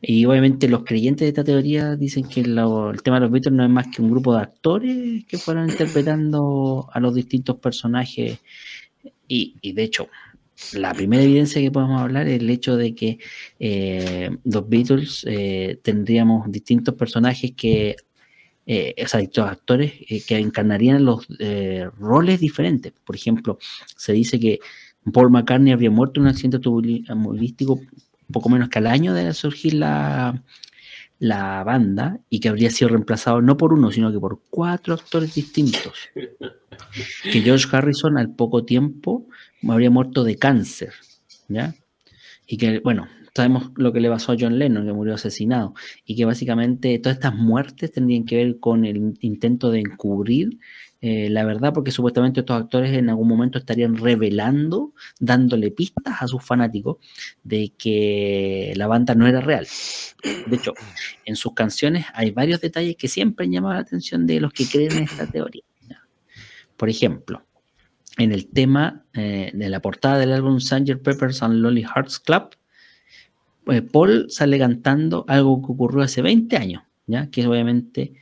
Y 0.00 0.24
obviamente 0.24 0.68
los 0.68 0.84
creyentes 0.84 1.26
de 1.26 1.28
esta 1.28 1.44
teoría 1.44 1.96
dicen 1.96 2.24
que 2.24 2.40
el 2.40 2.54
tema 3.02 3.16
de 3.16 3.20
los 3.20 3.30
Beatles 3.30 3.52
no 3.52 3.64
es 3.64 3.70
más 3.70 3.88
que 3.88 4.02
un 4.02 4.10
grupo 4.10 4.34
de 4.34 4.42
actores 4.42 5.24
que 5.26 5.38
fueron 5.38 5.70
interpretando 5.70 6.88
a 6.92 7.00
los 7.00 7.14
distintos 7.14 7.56
personajes. 7.56 8.40
Y, 9.28 9.72
de 9.72 9.82
hecho, 9.82 10.08
la 10.74 10.92
primera 10.92 11.22
evidencia 11.22 11.60
que 11.60 11.70
podemos 11.70 12.00
hablar 12.00 12.28
es 12.28 12.40
el 12.40 12.50
hecho 12.50 12.76
de 12.76 12.94
que 12.94 13.18
eh, 13.58 14.30
los 14.44 14.68
Beatles 14.68 15.24
eh, 15.26 15.78
tendríamos 15.82 16.50
distintos 16.52 16.94
personajes 16.94 17.52
que, 17.56 17.96
eh, 18.66 18.94
o 19.02 19.08
sea, 19.08 19.20
distintos 19.20 19.50
actores 19.50 19.92
que 20.26 20.36
encarnarían 20.36 21.04
los 21.04 21.26
roles 21.98 22.40
diferentes. 22.40 22.92
Por 23.04 23.16
ejemplo, 23.16 23.58
se 23.96 24.12
dice 24.12 24.38
que 24.38 24.58
Paul 25.12 25.30
McCartney 25.30 25.72
habría 25.72 25.90
muerto 25.90 26.20
en 26.20 26.26
un 26.26 26.28
accidente 26.28 26.58
automovilístico 26.58 27.80
poco 28.32 28.48
menos 28.48 28.68
que 28.68 28.78
al 28.78 28.86
año 28.86 29.14
de 29.14 29.32
surgir 29.34 29.74
la, 29.74 30.42
la 31.22 31.62
banda 31.62 32.18
y 32.28 32.40
que 32.40 32.48
habría 32.48 32.68
sido 32.70 32.88
reemplazado 32.88 33.40
no 33.40 33.56
por 33.56 33.72
uno, 33.72 33.92
sino 33.92 34.10
que 34.10 34.18
por 34.18 34.40
cuatro 34.50 34.94
actores 34.94 35.34
distintos. 35.34 36.08
Que 37.22 37.42
George 37.42 37.68
Harrison 37.70 38.18
al 38.18 38.34
poco 38.34 38.64
tiempo 38.64 39.28
habría 39.68 39.88
muerto 39.88 40.24
de 40.24 40.36
cáncer, 40.36 40.92
¿ya? 41.46 41.76
Y 42.44 42.56
que, 42.56 42.80
bueno, 42.80 43.06
sabemos 43.34 43.70
lo 43.76 43.92
que 43.92 44.00
le 44.00 44.10
pasó 44.10 44.32
a 44.32 44.36
John 44.38 44.58
Lennon, 44.58 44.84
que 44.84 44.92
murió 44.92 45.14
asesinado, 45.14 45.74
y 46.04 46.16
que 46.16 46.24
básicamente 46.24 46.98
todas 46.98 47.18
estas 47.18 47.36
muertes 47.36 47.92
tendrían 47.92 48.24
que 48.24 48.36
ver 48.36 48.58
con 48.58 48.84
el 48.84 49.14
intento 49.20 49.70
de 49.70 49.78
encubrir 49.78 50.58
eh, 51.04 51.28
la 51.28 51.44
verdad, 51.44 51.72
porque 51.72 51.90
supuestamente 51.90 52.40
estos 52.40 52.62
actores 52.62 52.92
en 52.92 53.08
algún 53.10 53.26
momento 53.26 53.58
estarían 53.58 53.96
revelando, 53.96 54.94
dándole 55.18 55.72
pistas 55.72 56.22
a 56.22 56.28
sus 56.28 56.44
fanáticos 56.44 56.98
de 57.42 57.72
que 57.76 58.72
la 58.76 58.86
banda 58.86 59.16
no 59.16 59.26
era 59.26 59.40
real. 59.40 59.66
De 60.46 60.56
hecho, 60.56 60.74
en 61.24 61.34
sus 61.34 61.54
canciones 61.54 62.06
hay 62.14 62.30
varios 62.30 62.60
detalles 62.60 62.94
que 62.94 63.08
siempre 63.08 63.46
han 63.46 63.52
llamado 63.52 63.74
la 63.74 63.80
atención 63.80 64.28
de 64.28 64.38
los 64.38 64.52
que 64.52 64.64
creen 64.68 64.92
en 64.92 65.02
esta 65.02 65.26
teoría. 65.26 65.64
Por 66.76 66.88
ejemplo, 66.88 67.44
en 68.16 68.30
el 68.30 68.46
tema 68.46 69.04
eh, 69.12 69.50
de 69.52 69.68
la 69.70 69.82
portada 69.82 70.18
del 70.18 70.32
álbum 70.32 70.60
Sanger 70.60 71.02
Peppers 71.02 71.42
and 71.42 71.54
Lolly 71.54 71.82
Hearts 71.82 72.20
Club, 72.20 72.50
eh, 73.66 73.82
Paul 73.82 74.26
sale 74.30 74.56
cantando 74.56 75.24
algo 75.26 75.60
que 75.62 75.72
ocurrió 75.72 76.02
hace 76.02 76.22
20 76.22 76.56
años, 76.56 76.84
¿ya? 77.06 77.28
que 77.28 77.44
obviamente 77.44 78.12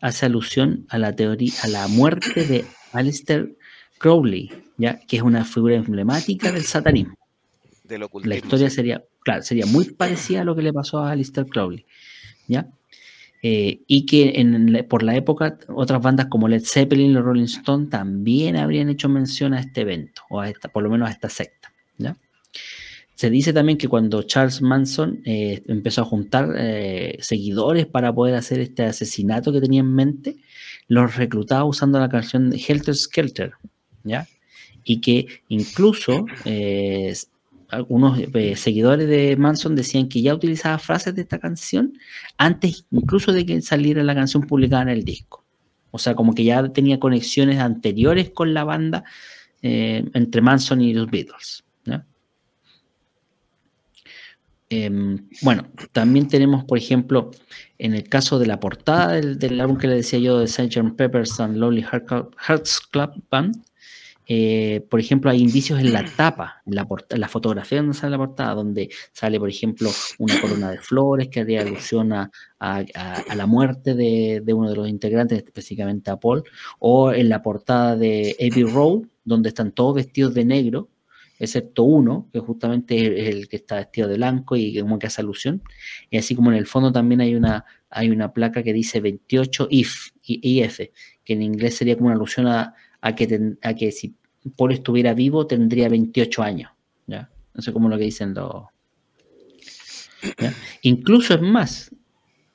hace 0.00 0.26
alusión 0.26 0.86
a 0.88 0.98
la 0.98 1.14
teoría, 1.14 1.52
a 1.62 1.68
la 1.68 1.88
muerte 1.88 2.44
de 2.44 2.64
Aleister 2.92 3.56
Crowley, 3.98 4.50
¿ya? 4.76 5.00
que 5.06 5.16
es 5.16 5.22
una 5.22 5.44
figura 5.44 5.76
emblemática 5.76 6.52
del 6.52 6.64
satanismo. 6.64 7.14
la 7.88 8.36
historia 8.36 8.70
sería, 8.70 9.04
claro, 9.20 9.42
sería 9.42 9.66
muy 9.66 9.90
parecida 9.90 10.42
a 10.42 10.44
lo 10.44 10.54
que 10.54 10.62
le 10.62 10.72
pasó 10.72 10.98
a 10.98 11.12
Aleister 11.12 11.46
Crowley, 11.46 11.86
¿ya? 12.46 12.68
Eh, 13.42 13.82
y 13.86 14.06
que 14.06 14.84
por 14.88 15.02
la 15.02 15.14
época 15.14 15.58
otras 15.68 16.02
bandas 16.02 16.26
como 16.26 16.48
Led 16.48 16.64
Zeppelin 16.64 17.12
los 17.12 17.24
Rolling 17.24 17.44
Stones 17.44 17.90
también 17.90 18.56
habrían 18.56 18.88
hecho 18.88 19.08
mención 19.08 19.54
a 19.54 19.60
este 19.60 19.82
evento, 19.82 20.22
o 20.30 20.40
a 20.40 20.48
esta, 20.48 20.68
por 20.68 20.82
lo 20.82 20.90
menos 20.90 21.08
a 21.08 21.12
esta 21.12 21.28
secta, 21.28 21.72
¿ya? 21.98 22.16
Se 23.16 23.30
dice 23.30 23.54
también 23.54 23.78
que 23.78 23.88
cuando 23.88 24.22
Charles 24.24 24.60
Manson 24.60 25.22
eh, 25.24 25.62
empezó 25.68 26.02
a 26.02 26.04
juntar 26.04 26.54
eh, 26.54 27.16
seguidores 27.20 27.86
para 27.86 28.14
poder 28.14 28.34
hacer 28.34 28.60
este 28.60 28.82
asesinato 28.82 29.54
que 29.54 29.60
tenía 29.62 29.80
en 29.80 29.94
mente, 29.94 30.36
los 30.86 31.16
reclutaba 31.16 31.64
usando 31.64 31.98
la 31.98 32.10
canción 32.10 32.52
Helter 32.52 32.94
Skelter, 32.94 33.52
¿ya? 34.04 34.28
Y 34.84 35.00
que 35.00 35.28
incluso 35.48 36.26
eh, 36.44 37.14
algunos 37.70 38.20
seguidores 38.56 39.08
de 39.08 39.34
Manson 39.38 39.74
decían 39.74 40.10
que 40.10 40.20
ya 40.20 40.34
utilizaba 40.34 40.78
frases 40.78 41.14
de 41.14 41.22
esta 41.22 41.38
canción 41.38 41.94
antes 42.36 42.84
incluso 42.90 43.32
de 43.32 43.46
que 43.46 43.62
saliera 43.62 44.04
la 44.04 44.14
canción 44.14 44.42
publicada 44.42 44.82
en 44.82 44.88
el 44.90 45.04
disco. 45.04 45.42
O 45.90 45.98
sea, 45.98 46.14
como 46.14 46.34
que 46.34 46.44
ya 46.44 46.68
tenía 46.68 47.00
conexiones 47.00 47.60
anteriores 47.60 48.28
con 48.28 48.52
la 48.52 48.64
banda 48.64 49.04
entre 49.62 50.42
Manson 50.42 50.82
y 50.82 50.92
los 50.92 51.10
Beatles. 51.10 51.65
Em, 54.68 55.28
bueno, 55.42 55.68
también 55.92 56.28
tenemos, 56.28 56.64
por 56.64 56.78
ejemplo, 56.78 57.30
en 57.78 57.94
el 57.94 58.08
caso 58.08 58.38
de 58.38 58.46
la 58.46 58.58
portada 58.58 59.12
del, 59.20 59.60
álbum 59.60 59.78
que 59.78 59.86
le 59.86 59.96
decía 59.96 60.18
yo 60.18 60.38
de 60.40 60.48
Sgt. 60.48 60.96
Peppers 60.96 61.38
and 61.40 61.56
Lonely 61.56 61.84
Hearts 61.84 62.80
Club 62.90 63.22
Band, 63.30 63.56
eh, 64.28 64.84
por 64.90 64.98
ejemplo, 64.98 65.30
hay 65.30 65.40
indicios 65.40 65.78
en 65.78 65.92
la 65.92 66.04
tapa, 66.04 66.62
en 66.66 66.74
la, 66.74 66.86
la 67.10 67.28
fotografía 67.28 67.78
donde 67.78 67.94
sale 67.94 68.10
la 68.10 68.18
portada, 68.18 68.54
donde 68.54 68.90
sale, 69.12 69.38
por 69.38 69.48
ejemplo, 69.48 69.88
una 70.18 70.40
corona 70.40 70.70
de 70.72 70.78
flores 70.78 71.28
que 71.28 71.40
haría 71.40 71.60
alusión 71.60 72.12
a, 72.12 72.30
la 72.58 73.46
muerte 73.46 73.94
de, 73.94 74.42
uno 74.52 74.70
de 74.70 74.76
los 74.76 74.88
integrantes, 74.88 75.38
específicamente 75.38 76.10
a 76.10 76.16
Paul, 76.16 76.42
o 76.80 77.12
en 77.12 77.28
la 77.28 77.40
portada 77.40 77.96
de 77.96 78.36
Abbey 78.40 78.64
Road, 78.64 79.02
donde 79.24 79.50
están 79.50 79.70
todos 79.70 79.94
vestidos 79.94 80.34
de 80.34 80.44
negro, 80.44 80.88
excepto 81.38 81.82
uno, 81.82 82.28
que 82.32 82.40
justamente 82.40 83.20
es 83.20 83.34
el 83.34 83.48
que 83.48 83.56
está 83.56 83.76
vestido 83.76 84.08
de 84.08 84.16
blanco 84.16 84.56
y 84.56 84.78
como 84.80 84.98
que 84.98 85.06
hace 85.06 85.20
alusión. 85.20 85.62
Y 86.10 86.18
así 86.18 86.34
como 86.34 86.50
en 86.50 86.58
el 86.58 86.66
fondo 86.66 86.92
también 86.92 87.20
hay 87.20 87.34
una, 87.34 87.64
hay 87.90 88.10
una 88.10 88.32
placa 88.32 88.62
que 88.62 88.72
dice 88.72 89.00
28 89.00 89.68
IF, 89.70 90.10
IF, 90.22 90.80
que 91.24 91.32
en 91.32 91.42
inglés 91.42 91.76
sería 91.76 91.96
como 91.96 92.06
una 92.06 92.16
alusión 92.16 92.46
a, 92.46 92.74
que, 93.14 93.56
a 93.62 93.74
que 93.74 93.92
si 93.92 94.14
Paul 94.56 94.72
estuviera 94.72 95.14
vivo 95.14 95.46
tendría 95.46 95.88
28 95.88 96.42
años. 96.42 96.70
¿ya? 97.06 97.30
No 97.54 97.62
sé 97.62 97.72
cómo 97.72 97.88
lo 97.88 97.98
que 97.98 98.04
dicen 98.04 98.34
los... 98.34 98.64
Incluso 100.82 101.34
es 101.34 101.42
más, 101.42 101.94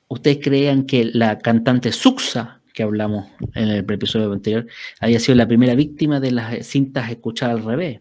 ustedes 0.08 0.38
creían 0.42 0.84
que 0.84 1.04
la 1.04 1.38
cantante 1.38 1.92
Suxa, 1.92 2.60
que 2.74 2.82
hablamos 2.82 3.28
en 3.54 3.68
el 3.68 3.78
episodio 3.78 4.32
anterior, 4.32 4.66
había 5.00 5.20
sido 5.20 5.36
la 5.36 5.46
primera 5.46 5.74
víctima 5.74 6.20
de 6.20 6.32
las 6.32 6.66
cintas 6.66 7.10
escuchadas 7.10 7.56
al 7.56 7.64
revés. 7.64 8.00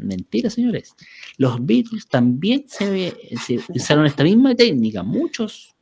Mentira, 0.00 0.50
señores. 0.50 0.94
Los 1.36 1.64
Beatles 1.64 2.08
también 2.08 2.64
se, 2.66 3.14
usaron 3.68 4.06
esta 4.06 4.24
misma 4.24 4.54
técnica. 4.54 5.02
Muchos 5.02 5.74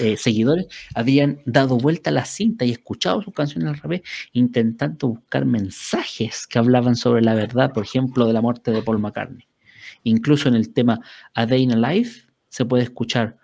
eh, 0.00 0.16
seguidores 0.16 0.66
habían 0.94 1.40
dado 1.44 1.76
vuelta 1.76 2.10
a 2.10 2.12
la 2.12 2.24
cinta 2.24 2.64
y 2.64 2.70
escuchado 2.70 3.22
sus 3.22 3.34
canciones 3.34 3.68
al 3.68 3.78
revés, 3.78 4.02
intentando 4.32 5.08
buscar 5.08 5.44
mensajes 5.44 6.46
que 6.46 6.58
hablaban 6.58 6.96
sobre 6.96 7.22
la 7.22 7.34
verdad, 7.34 7.72
por 7.72 7.84
ejemplo, 7.84 8.26
de 8.26 8.32
la 8.32 8.40
muerte 8.40 8.70
de 8.70 8.82
Paul 8.82 8.98
McCartney. 8.98 9.46
Incluso 10.04 10.48
en 10.48 10.54
el 10.54 10.72
tema 10.72 11.00
A 11.34 11.46
Day 11.46 11.62
in 11.62 11.72
a 11.72 11.92
Life 11.92 12.28
se 12.48 12.64
puede 12.64 12.84
escuchar 12.84 13.36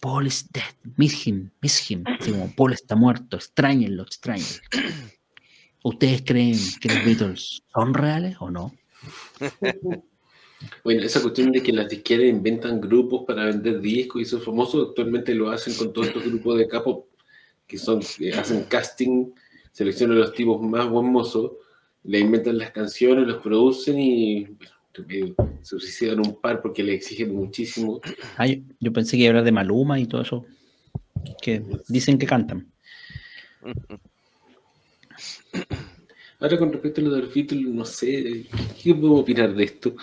Paul 0.00 0.26
is 0.26 0.46
dead, 0.52 0.74
miss 0.96 1.26
him, 1.26 1.50
miss 1.62 1.90
him. 1.90 2.04
como 2.22 2.54
Paul 2.54 2.74
está 2.74 2.94
muerto, 2.94 3.36
extrañenlo, 3.36 4.02
extrañenlo. 4.02 4.60
¿Ustedes 5.82 6.22
creen 6.26 6.58
que 6.80 6.88
los 6.88 7.04
Beatles 7.04 7.62
son 7.72 7.94
reales 7.94 8.36
o 8.40 8.50
no? 8.50 8.74
Bueno, 10.82 11.02
esa 11.02 11.20
cuestión 11.20 11.52
de 11.52 11.62
que 11.62 11.72
las 11.72 11.88
disqueras 11.88 12.26
inventan 12.26 12.80
grupos 12.80 13.24
para 13.26 13.46
vender 13.46 13.80
discos 13.80 14.22
y 14.22 14.24
son 14.24 14.40
famosos, 14.40 14.88
actualmente 14.88 15.34
lo 15.34 15.50
hacen 15.50 15.74
con 15.74 15.92
todos 15.92 16.08
estos 16.08 16.24
grupos 16.24 16.58
de 16.58 16.68
capos 16.68 17.04
que 17.66 17.78
son, 17.78 18.00
hacen 18.38 18.64
casting, 18.64 19.32
seleccionan 19.72 20.18
los 20.18 20.32
tipos 20.32 20.60
más 20.62 20.84
famosos, 20.84 21.52
le 22.04 22.20
inventan 22.20 22.58
las 22.58 22.70
canciones, 22.70 23.26
los 23.26 23.42
producen 23.42 23.98
y 23.98 24.46
se 25.62 25.78
suicidan 25.78 26.20
un 26.20 26.40
par 26.40 26.62
porque 26.62 26.82
le 26.82 26.94
exigen 26.94 27.34
muchísimo. 27.34 28.00
yo 28.80 28.92
pensé 28.92 29.16
que 29.16 29.24
iba 29.24 29.28
a 29.28 29.30
hablar 29.30 29.44
de 29.44 29.52
Maluma 29.52 29.98
y 29.98 30.06
todo 30.06 30.22
eso, 30.22 30.46
que 31.42 31.62
dicen 31.88 32.18
que 32.18 32.26
cantan. 32.26 32.68
Ahora 36.40 36.58
con 36.58 36.72
respecto 36.72 37.00
a 37.00 37.04
lo 37.04 37.10
del 37.10 37.26
Beatles, 37.26 37.66
no 37.68 37.84
sé, 37.84 38.46
¿qué 38.82 38.94
puedo 38.94 39.14
opinar 39.14 39.54
de 39.54 39.64
esto? 39.64 39.94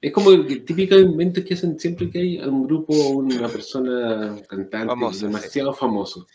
Es 0.00 0.12
como 0.12 0.30
el 0.30 0.64
típico 0.64 0.94
invento 0.94 1.42
que 1.44 1.54
hacen 1.54 1.78
siempre 1.78 2.10
que 2.10 2.18
hay 2.18 2.38
un 2.38 2.66
grupo 2.66 2.92
o 2.94 3.08
una 3.18 3.48
persona 3.48 4.36
cantante 4.48 4.94
demasiado 5.20 5.72
famoso. 5.72 6.26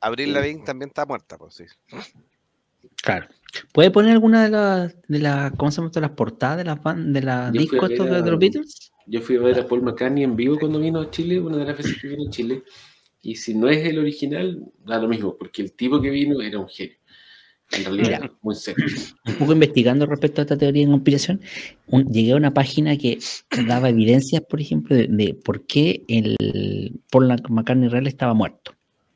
Abril 0.00 0.32
Lavigne 0.32 0.64
también 0.64 0.88
está 0.88 1.06
muerta, 1.06 1.38
pues 1.38 1.54
sí. 1.54 1.64
Claro. 3.02 3.28
¿Puede 3.72 3.90
poner 3.90 4.12
alguna 4.12 4.44
de 4.44 4.50
las, 4.50 5.02
de 5.08 5.18
la, 5.18 5.52
¿cómo 5.56 5.70
se 5.70 5.80
llama? 5.80 5.90
las 5.94 6.10
portadas 6.10 6.58
de 6.58 6.64
las 6.64 6.78
de 7.12 7.22
la 7.22 7.50
discos 7.50 7.88
de 7.88 8.30
los 8.30 8.38
Beatles? 8.38 8.92
Yo 9.06 9.20
fui 9.20 9.36
a 9.36 9.40
ver 9.40 9.60
a 9.60 9.66
Paul 9.66 9.82
McCartney 9.82 10.24
en 10.24 10.36
vivo 10.36 10.58
cuando 10.58 10.80
vino 10.80 11.00
a 11.00 11.10
Chile, 11.10 11.40
una 11.40 11.58
de 11.58 11.64
las 11.64 11.78
veces 11.78 11.96
que 12.00 12.08
vino 12.08 12.24
a 12.26 12.30
Chile. 12.30 12.64
Y 13.22 13.36
si 13.36 13.54
no 13.54 13.68
es 13.68 13.86
el 13.86 13.98
original, 13.98 14.62
da 14.84 14.98
lo 14.98 15.08
mismo, 15.08 15.36
porque 15.36 15.62
el 15.62 15.72
tipo 15.72 16.00
que 16.00 16.10
vino 16.10 16.40
era 16.42 16.58
un 16.58 16.68
genio. 16.68 16.96
En 17.72 17.84
realidad, 17.84 18.30
muy 18.42 18.54
serio. 18.54 18.86
Un 19.26 19.34
poco 19.34 19.52
investigando 19.52 20.06
respecto 20.06 20.40
a 20.40 20.44
esta 20.44 20.56
teoría 20.56 20.84
de 20.84 20.92
conspiración, 20.92 21.40
llegué 22.10 22.32
a 22.32 22.36
una 22.36 22.54
página 22.54 22.96
que 22.96 23.18
daba 23.66 23.88
evidencias, 23.88 24.42
por 24.48 24.60
ejemplo, 24.60 24.96
de, 24.96 25.34
por 25.44 25.66
qué 25.66 26.04
el 26.08 26.36
Paul 27.10 27.28
McCartney 27.48 27.88
real 27.88 28.06
estaba 28.06 28.34
muerto. 28.34 28.72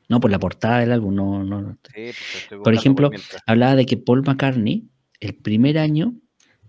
No, 0.09 0.19
por 0.19 0.29
la 0.29 0.39
portada 0.39 0.79
del 0.79 0.91
álbum, 0.91 1.15
no. 1.15 1.43
no, 1.45 1.77
pues, 1.93 2.15
por 2.61 2.73
ejemplo, 2.73 3.09
hablaba 3.45 3.75
de 3.75 3.85
que 3.85 3.95
Paul 3.95 4.23
McCartney, 4.23 4.89
el 5.21 5.35
primer 5.35 5.77
año, 5.77 6.15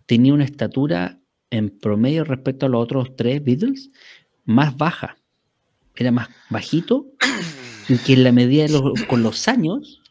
tenía 0.06 0.32
una 0.32 0.44
estatura 0.44 1.18
en 1.50 1.70
promedio 1.70 2.22
respecto 2.22 2.66
a 2.66 2.68
los 2.68 2.82
otros 2.82 3.16
tres 3.16 3.42
Beatles 3.42 3.90
más 4.44 4.76
baja. 4.76 5.16
Era 5.96 6.12
más 6.12 6.28
bajito 6.50 7.06
y 7.88 7.98
que 7.98 8.12
en 8.12 8.24
la 8.24 8.32
medida 8.32 8.62
de 8.62 8.70
los, 8.70 9.02
con 9.08 9.22
los 9.22 9.48
años 9.48 10.01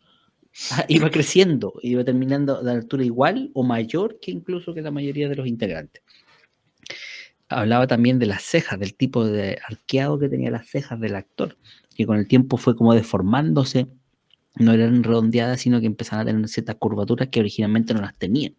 iba 0.88 1.10
creciendo, 1.10 1.74
iba 1.82 2.04
terminando 2.04 2.62
de 2.62 2.72
altura 2.72 3.04
igual 3.04 3.52
o 3.54 3.64
mayor 3.64 4.20
que 4.20 4.32
incluso 4.32 4.74
que 4.74 4.82
la 4.82 4.92
mayoría 4.92 5.30
de 5.30 5.36
los 5.36 5.48
integrantes. 5.48 6.04
Hablaba 7.50 7.88
también 7.88 8.18
de 8.20 8.28
las 8.28 8.44
cejas, 8.44 8.80
del 8.80 8.96
tipo 8.96 9.26
de 9.26 9.60
arqueado 9.68 10.18
que 10.20 10.30
tenía 10.30 10.52
las 10.52 10.68
cejas 10.68 11.00
del 11.00 11.16
actor, 11.16 11.58
que 11.96 12.06
con 12.06 12.18
el 12.18 12.28
tiempo 12.28 12.58
fue 12.58 12.76
como 12.76 12.94
deformándose, 12.94 13.88
no 14.56 14.74
eran 14.74 15.04
redondeadas, 15.04 15.62
sino 15.62 15.80
que 15.80 15.86
empezaban 15.86 16.28
a 16.28 16.32
tener 16.32 16.48
ciertas 16.48 16.76
curvaturas 16.76 17.30
que 17.30 17.40
originalmente 17.40 17.94
no 17.94 18.02
las 18.02 18.18
tenían. 18.18 18.56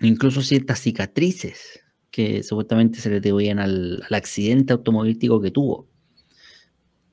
Incluso 0.00 0.42
ciertas 0.42 0.80
cicatrices 0.80 1.80
que 2.10 2.42
supuestamente 2.42 3.00
se 3.00 3.10
le 3.10 3.16
atribuían 3.16 3.58
al, 3.58 4.02
al 4.08 4.14
accidente 4.14 4.72
automovilístico 4.72 5.40
que 5.40 5.50
tuvo. 5.50 5.88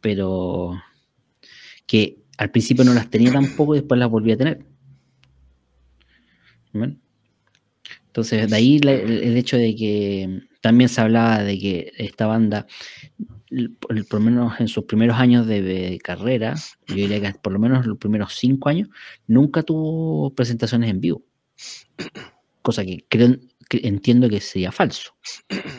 Pero 0.01 0.73
que 1.85 2.22
al 2.37 2.51
principio 2.51 2.83
no 2.83 2.93
las 2.93 3.09
tenía 3.09 3.31
tampoco 3.31 3.75
y 3.75 3.79
después 3.79 3.99
las 3.99 4.09
volví 4.09 4.31
a 4.31 4.37
tener. 4.37 4.65
Entonces, 8.07 8.49
de 8.49 8.55
ahí 8.55 8.79
el, 8.83 9.37
hecho 9.37 9.57
de 9.57 9.75
que 9.75 10.41
también 10.61 10.89
se 10.89 11.01
hablaba 11.01 11.43
de 11.43 11.59
que 11.59 11.91
esta 11.97 12.25
banda, 12.25 12.65
por, 13.79 14.13
lo 14.13 14.19
menos 14.19 14.59
en 14.59 14.67
sus 14.67 14.85
primeros 14.85 15.17
años 15.17 15.47
de, 15.47 15.99
carrera, 16.03 16.55
yo 16.87 16.95
diría 16.95 17.21
que 17.21 17.39
por 17.39 17.53
lo 17.53 17.59
menos 17.59 17.85
los 17.85 17.97
primeros 17.97 18.35
cinco 18.35 18.69
años, 18.69 18.89
nunca 19.27 19.63
tuvo 19.63 20.33
presentaciones 20.33 20.89
en 20.89 21.01
vivo. 21.01 21.23
Cosa 22.61 22.85
que 22.85 23.05
creo, 23.07 23.35
entiendo 23.69 24.29
que 24.29 24.41
sería 24.41 24.71
falso, 24.71 25.15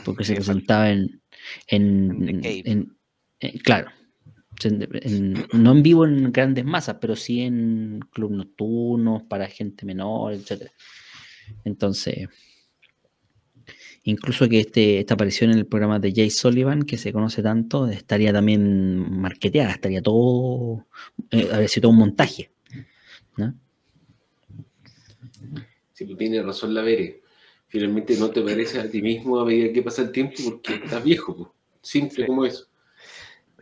porque 0.04 0.24
se 0.24 0.34
presentaba 0.34 0.90
en, 0.90 1.20
en 1.68 2.96
claro, 3.62 3.90
no 5.52 5.72
en 5.72 5.82
vivo 5.82 6.04
en 6.04 6.32
grandes 6.32 6.64
masas, 6.64 6.96
pero 7.00 7.16
sí 7.16 7.40
en 7.40 8.00
club 8.12 8.32
nocturnos, 8.32 9.22
para 9.24 9.48
gente 9.48 9.84
menor, 9.84 10.32
etc. 10.32 10.70
Entonces, 11.64 12.28
incluso 14.04 14.48
que 14.48 14.60
este, 14.60 15.00
esta 15.00 15.14
aparición 15.14 15.50
en 15.50 15.58
el 15.58 15.66
programa 15.66 15.98
de 15.98 16.12
Jay 16.12 16.30
Sullivan, 16.30 16.82
que 16.82 16.98
se 16.98 17.12
conoce 17.12 17.42
tanto, 17.42 17.88
estaría 17.88 18.32
también 18.32 19.10
marketeada, 19.20 19.72
estaría 19.72 20.02
todo, 20.02 20.86
eh, 21.30 21.48
habría 21.52 21.68
sido 21.68 21.82
todo 21.82 21.92
un 21.92 21.98
montaje. 21.98 22.50
¿no? 23.36 23.54
Sí, 25.92 26.04
pues 26.04 26.18
tiene 26.18 26.42
razón 26.42 26.74
la 26.74 26.82
Vere. 26.82 27.22
Finalmente 27.68 28.16
no 28.16 28.30
te 28.30 28.40
parece 28.40 28.78
a 28.78 28.88
ti 28.88 29.02
mismo 29.02 29.40
a 29.40 29.44
medida 29.44 29.72
que 29.72 29.82
pasa 29.82 30.02
el 30.02 30.12
tiempo 30.12 30.34
porque 30.44 30.74
estás 30.74 31.02
viejo, 31.02 31.36
pues. 31.36 31.48
simple 31.82 32.26
como 32.26 32.44
eso. 32.44 32.68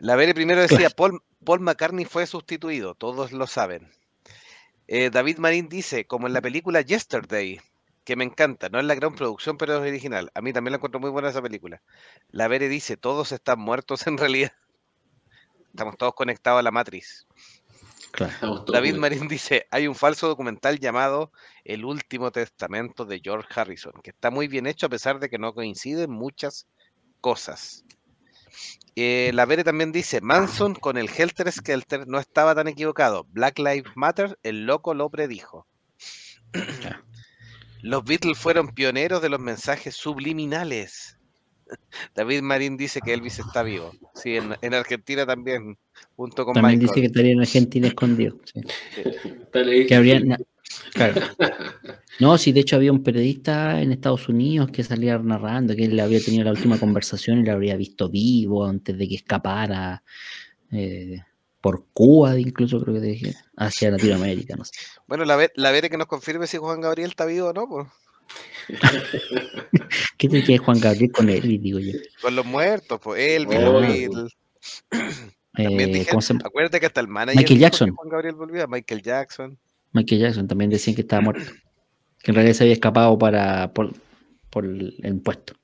La 0.03 0.17
Vere 0.17 0.35
primero 0.35 0.61
decía, 0.61 0.91
Paul, 0.91 1.23
Paul, 1.45 1.61
McCartney 1.61 2.05
fue 2.05 2.27
sustituido, 2.27 2.97
todos 2.97 3.31
lo 3.31 3.47
saben. 3.47 3.89
Eh, 4.89 5.11
David 5.11 5.39
Marín 5.39 5.69
dice, 5.69 6.09
como 6.09 6.27
en 6.27 6.33
la 6.33 6.41
película 6.41 6.81
Yesterday, 6.81 7.61
que 8.03 8.17
me 8.17 8.25
encanta, 8.25 8.69
no 8.69 8.81
es 8.81 8.85
la 8.85 8.97
gran 8.97 9.15
producción, 9.15 9.57
pero 9.57 9.75
es 9.75 9.81
original. 9.81 10.33
A 10.35 10.41
mí 10.41 10.53
también 10.53 10.73
la 10.73 10.79
encuentro 10.79 10.99
muy 10.99 11.11
buena 11.11 11.29
esa 11.29 11.41
película. 11.41 11.83
La 12.31 12.49
Vere 12.49 12.69
dice, 12.69 12.97
todos 12.97 13.31
están 13.31 13.61
muertos 13.61 14.05
en 14.09 14.19
realidad. 14.19 14.51
Estamos 15.71 15.97
todos 15.97 16.15
conectados 16.15 16.59
a 16.59 16.63
la 16.65 16.73
matriz. 16.73 17.29
David 18.73 18.97
Marín 18.97 19.29
dice, 19.29 19.69
hay 19.71 19.87
un 19.87 19.95
falso 19.95 20.27
documental 20.27 20.81
llamado 20.81 21.31
El 21.63 21.85
último 21.85 22.33
testamento 22.33 23.05
de 23.05 23.21
George 23.23 23.49
Harrison, 23.55 23.93
que 24.03 24.11
está 24.11 24.33
muy 24.33 24.49
bien 24.49 24.67
hecho 24.67 24.87
a 24.87 24.91
pesar 24.91 25.21
de 25.21 25.29
que 25.29 25.39
no 25.39 25.55
coinciden 25.55 26.11
muchas 26.11 26.67
cosas. 27.21 27.85
Eh, 28.95 29.31
la 29.33 29.47
Vere 29.47 29.65
también 29.65 29.93
dice, 29.93 30.21
Manson 30.21 30.75
con 30.75 30.99
el 30.99 31.09
Helter 31.09 31.51
Skelter 31.51 32.07
no 32.07 32.19
estaba 32.19 32.55
tan 32.55 32.69
equivocado. 32.69 33.27
Black 33.31 33.59
Lives 33.59 33.93
Matter, 33.95 34.39
el 34.43 34.67
loco 34.67 34.95
lo 34.95 35.09
predijo. 35.09 35.67
Los 37.83 38.05
Beatles 38.05 38.39
fueron 38.39 38.69
pioneros 38.69 39.21
de 39.23 39.29
los 39.29 39.41
mensajes 39.41 39.97
subliminales. 39.97 41.19
David 42.15 42.43
Marín 42.43 42.77
dice 42.77 43.01
que 43.01 43.13
Elvis 43.13 43.41
está 43.41 43.65
vivo. 43.65 43.91
Sí, 44.15 44.37
en, 44.37 44.75
Argentina 44.75 45.27
también, 45.27 45.77
junto 46.15 46.45
con 46.45 46.55
también 46.55 46.79
dice 46.79 47.01
que 47.01 47.07
estaría 47.07 47.33
en 47.33 47.41
Argentina 47.41 47.89
escondido. 47.89 48.39
Que 49.53 49.95
habría, 49.95 50.23
No, 52.21 52.37
sí, 52.39 52.53
de 52.53 52.61
hecho 52.61 52.77
había 52.77 52.93
un 52.93 53.03
periodista 53.03 53.81
en 53.81 53.93
Estados 53.93 54.29
Unidos 54.29 54.71
que 54.71 54.85
salía 54.85 55.19
narrando 55.19 55.75
que 55.75 55.87
él 55.87 55.99
había 55.99 56.21
tenido 56.21 56.45
la 56.45 56.51
última 56.51 56.79
conversación 56.79 57.41
y 57.41 57.45
lo 57.45 57.53
habría 57.53 57.77
visto 57.77 58.09
vivo 58.09 58.65
antes 58.65 58.97
de 58.97 59.09
que 59.09 59.17
escapara 59.17 60.03
eh, 60.71 61.23
por 61.61 61.87
Cuba, 61.93 62.39
incluso 62.39 62.81
creo 62.81 62.95
que 62.95 63.01
dije, 63.01 63.35
hacia 63.57 63.91
Latinoamérica, 63.91 64.57
no 64.57 64.65
sé. 64.65 64.73
Bueno, 65.07 65.25
la, 65.25 65.49
la 65.55 65.71
Vere 65.71 65.89
que 65.89 65.97
nos 65.97 66.09
confirme 66.09 66.47
si 66.47 66.59
Juan 66.59 66.81
Gabriel 66.81 67.11
está 67.11 67.25
vivo 67.25 67.49
o 67.49 67.53
no, 67.53 67.69
pues. 67.69 67.87
¿Qué 70.19 70.29
te 70.29 70.43
quiere 70.43 70.59
Juan 70.59 70.81
Gabriel 70.81 71.13
con 71.13 71.29
él, 71.29 71.61
digo 71.61 71.79
yo? 71.79 71.93
Con 72.21 72.35
los 72.35 72.45
muertos, 72.45 73.01
pues 73.03 73.21
él, 73.21 73.47
oh. 73.49 73.83
Eh, 75.59 76.07
acuérdate 76.45 76.81
que 76.81 76.87
hasta 76.87 77.01
el 77.01 77.09
manager 77.09 77.37
Michael 77.37 77.61
Jackson. 77.61 77.95
Juan 77.95 78.09
Gabriel 78.09 78.35
volvía, 78.35 78.67
Michael 78.67 79.03
Jackson. 79.03 79.59
Michael 79.93 80.21
Jackson 80.21 80.49
también 80.49 80.71
decían 80.71 80.95
que 80.95 81.03
estaba 81.03 81.23
muerto. 81.23 81.51
Que 82.23 82.31
en 82.31 82.37
realidad 82.37 82.55
se 82.55 82.65
había 82.65 82.75
escapado 82.75 83.19
para, 83.19 83.73
por, 83.73 83.93
por 84.51 84.65
el 84.65 84.97
impuesto. 85.05 85.55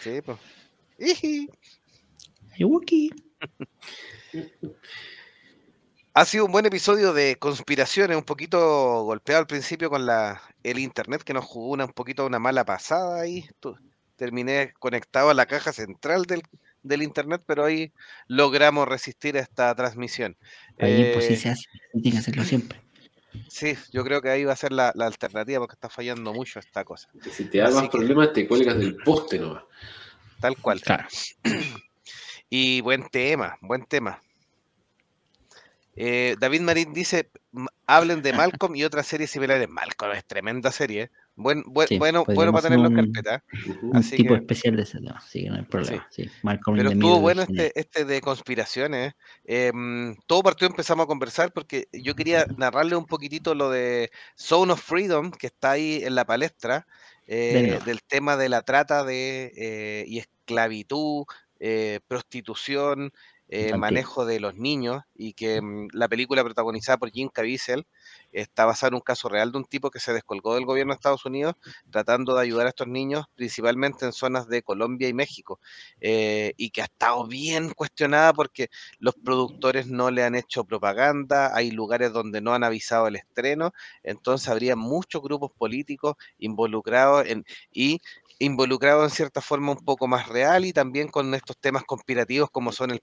Sí, 0.00 0.20
pues. 0.24 0.38
Ha 6.14 6.26
sido 6.26 6.44
un 6.44 6.52
buen 6.52 6.66
episodio 6.66 7.14
de 7.14 7.36
conspiraciones, 7.36 8.18
un 8.18 8.22
poquito 8.22 9.02
golpeado 9.02 9.40
al 9.40 9.46
principio 9.46 9.88
con 9.88 10.04
la, 10.04 10.42
el 10.62 10.78
internet 10.78 11.22
que 11.22 11.32
nos 11.32 11.46
jugó 11.46 11.70
una, 11.70 11.86
un 11.86 11.92
poquito 11.92 12.26
una 12.26 12.38
mala 12.38 12.66
pasada 12.66 13.22
ahí. 13.22 13.46
Terminé 14.16 14.74
conectado 14.78 15.30
a 15.30 15.34
la 15.34 15.46
caja 15.46 15.72
central 15.72 16.24
del, 16.24 16.42
del 16.82 17.02
internet, 17.02 17.42
pero 17.46 17.64
ahí 17.64 17.94
logramos 18.26 18.86
resistir 18.86 19.38
esta 19.38 19.74
transmisión. 19.74 20.36
Ahí 20.78 21.12
pues 21.14 21.28
sí 21.28 21.32
eh, 21.32 21.36
se 21.36 21.48
hace, 21.48 21.64
tiene 21.92 22.10
que 22.10 22.18
hacerlo 22.18 22.44
siempre. 22.44 22.81
Sí, 23.48 23.74
yo 23.92 24.04
creo 24.04 24.20
que 24.20 24.30
ahí 24.30 24.44
va 24.44 24.52
a 24.52 24.56
ser 24.56 24.72
la, 24.72 24.88
alternativa 24.90 25.60
porque 25.60 25.74
está 25.74 25.88
fallando 25.88 26.32
mucho 26.32 26.58
esta 26.58 26.84
cosa. 26.84 27.08
si 27.30 27.44
te 27.46 27.58
da 27.58 27.70
más 27.70 27.88
problemas, 27.88 28.32
te 28.32 28.46
cuelgas 28.46 28.78
del 28.78 28.96
poste 28.96 29.38
nomás. 29.38 29.64
Tal 30.40 30.56
cual. 30.58 30.80
Y 32.54 32.82
buen 32.82 33.08
tema, 33.08 33.56
buen 33.62 33.86
tema. 33.86 34.20
Eh, 35.96 36.36
David 36.38 36.60
Marín 36.60 36.92
dice, 36.92 37.30
hablen 37.86 38.20
de 38.20 38.34
Malcolm 38.34 38.76
y 38.76 38.84
otras 38.84 39.06
series 39.06 39.30
similares. 39.30 39.70
Malcolm 39.70 40.12
es 40.12 40.26
tremenda 40.26 40.70
serie. 40.70 41.10
Buen, 41.34 41.62
bueno, 41.66 42.24
bueno 42.26 42.52
para 42.52 42.62
tenerlo 42.68 42.88
en 42.88 42.94
carpeta. 42.94 43.42
Un 43.80 44.02
tipo 44.02 44.34
especial 44.34 44.76
de 44.76 44.82
ese 44.82 44.98
tema, 44.98 45.20
sí, 45.26 45.44
no 45.46 45.56
hay 45.56 45.62
problema. 45.62 46.06
Pero 46.76 46.90
estuvo 46.90 47.20
bueno 47.20 47.42
este, 47.42 47.72
este 47.78 48.04
de 48.04 48.20
conspiraciones. 48.20 49.14
Em, 49.44 50.14
todo 50.26 50.42
partido 50.42 50.68
empezamos 50.68 51.04
a 51.04 51.06
conversar 51.06 51.52
porque 51.52 51.88
yo 51.92 52.14
quería 52.14 52.46
narrarle 52.58 52.96
un 52.96 53.06
poquitito 53.06 53.54
lo 53.54 53.70
de 53.70 54.10
Zone 54.36 54.74
of 54.74 54.82
Freedom, 54.82 55.30
que 55.30 55.46
está 55.46 55.72
ahí 55.72 56.02
en 56.04 56.14
la 56.14 56.26
palestra, 56.26 56.86
eh, 57.26 57.78
del 57.86 58.02
tema 58.02 58.36
de 58.36 58.50
la 58.50 58.60
trata 58.60 59.04
de 59.04 59.52
eh, 59.56 60.04
y 60.06 60.18
esclavitud, 60.18 61.24
eh, 63.54 63.76
manejo 63.76 64.24
de 64.24 64.40
los 64.40 64.54
niños, 64.54 65.02
y 65.14 65.34
que 65.34 65.60
mm, 65.60 65.88
la 65.92 66.08
película 66.08 66.42
protagonizada 66.42 66.96
por 66.96 67.10
Jim 67.10 67.28
Caviezel 67.28 67.86
está 68.32 68.64
basada 68.64 68.88
en 68.88 68.94
un 68.94 69.00
caso 69.02 69.28
real 69.28 69.52
de 69.52 69.58
un 69.58 69.66
tipo 69.66 69.90
que 69.90 70.00
se 70.00 70.14
descolgó 70.14 70.54
del 70.54 70.64
gobierno 70.64 70.94
de 70.94 70.96
Estados 70.96 71.26
Unidos 71.26 71.54
tratando 71.90 72.34
de 72.34 72.40
ayudar 72.40 72.64
a 72.64 72.70
estos 72.70 72.88
niños, 72.88 73.26
principalmente 73.34 74.06
en 74.06 74.14
zonas 74.14 74.48
de 74.48 74.62
Colombia 74.62 75.06
y 75.06 75.12
México, 75.12 75.60
eh, 76.00 76.54
y 76.56 76.70
que 76.70 76.80
ha 76.80 76.84
estado 76.84 77.26
bien 77.26 77.74
cuestionada 77.74 78.32
porque 78.32 78.68
los 78.98 79.14
productores 79.16 79.86
no 79.86 80.10
le 80.10 80.24
han 80.24 80.34
hecho 80.34 80.64
propaganda, 80.64 81.54
hay 81.54 81.72
lugares 81.72 82.10
donde 82.14 82.40
no 82.40 82.54
han 82.54 82.64
avisado 82.64 83.06
el 83.06 83.16
estreno, 83.16 83.74
entonces 84.02 84.48
habría 84.48 84.76
muchos 84.76 85.20
grupos 85.20 85.52
políticos 85.52 86.14
involucrados 86.38 87.26
en, 87.26 87.44
y 87.70 88.00
involucrado 88.38 89.04
en 89.04 89.10
cierta 89.10 89.40
forma 89.40 89.72
un 89.72 89.84
poco 89.84 90.08
más 90.08 90.28
real 90.28 90.64
y 90.64 90.72
también 90.72 91.08
con 91.08 91.32
estos 91.34 91.56
temas 91.58 91.84
conspirativos 91.84 92.50
como 92.50 92.72
son 92.72 92.90
el 92.90 93.00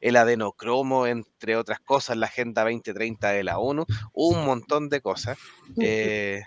El 0.00 0.16
adenocromo, 0.16 1.06
entre 1.06 1.56
otras 1.56 1.80
cosas, 1.80 2.16
la 2.16 2.26
Agenda 2.26 2.62
2030 2.62 3.30
de 3.30 3.44
la 3.44 3.58
ONU, 3.58 3.86
un 4.12 4.44
montón 4.44 4.88
de 4.88 5.00
cosas. 5.00 5.38
Eh, 5.80 6.42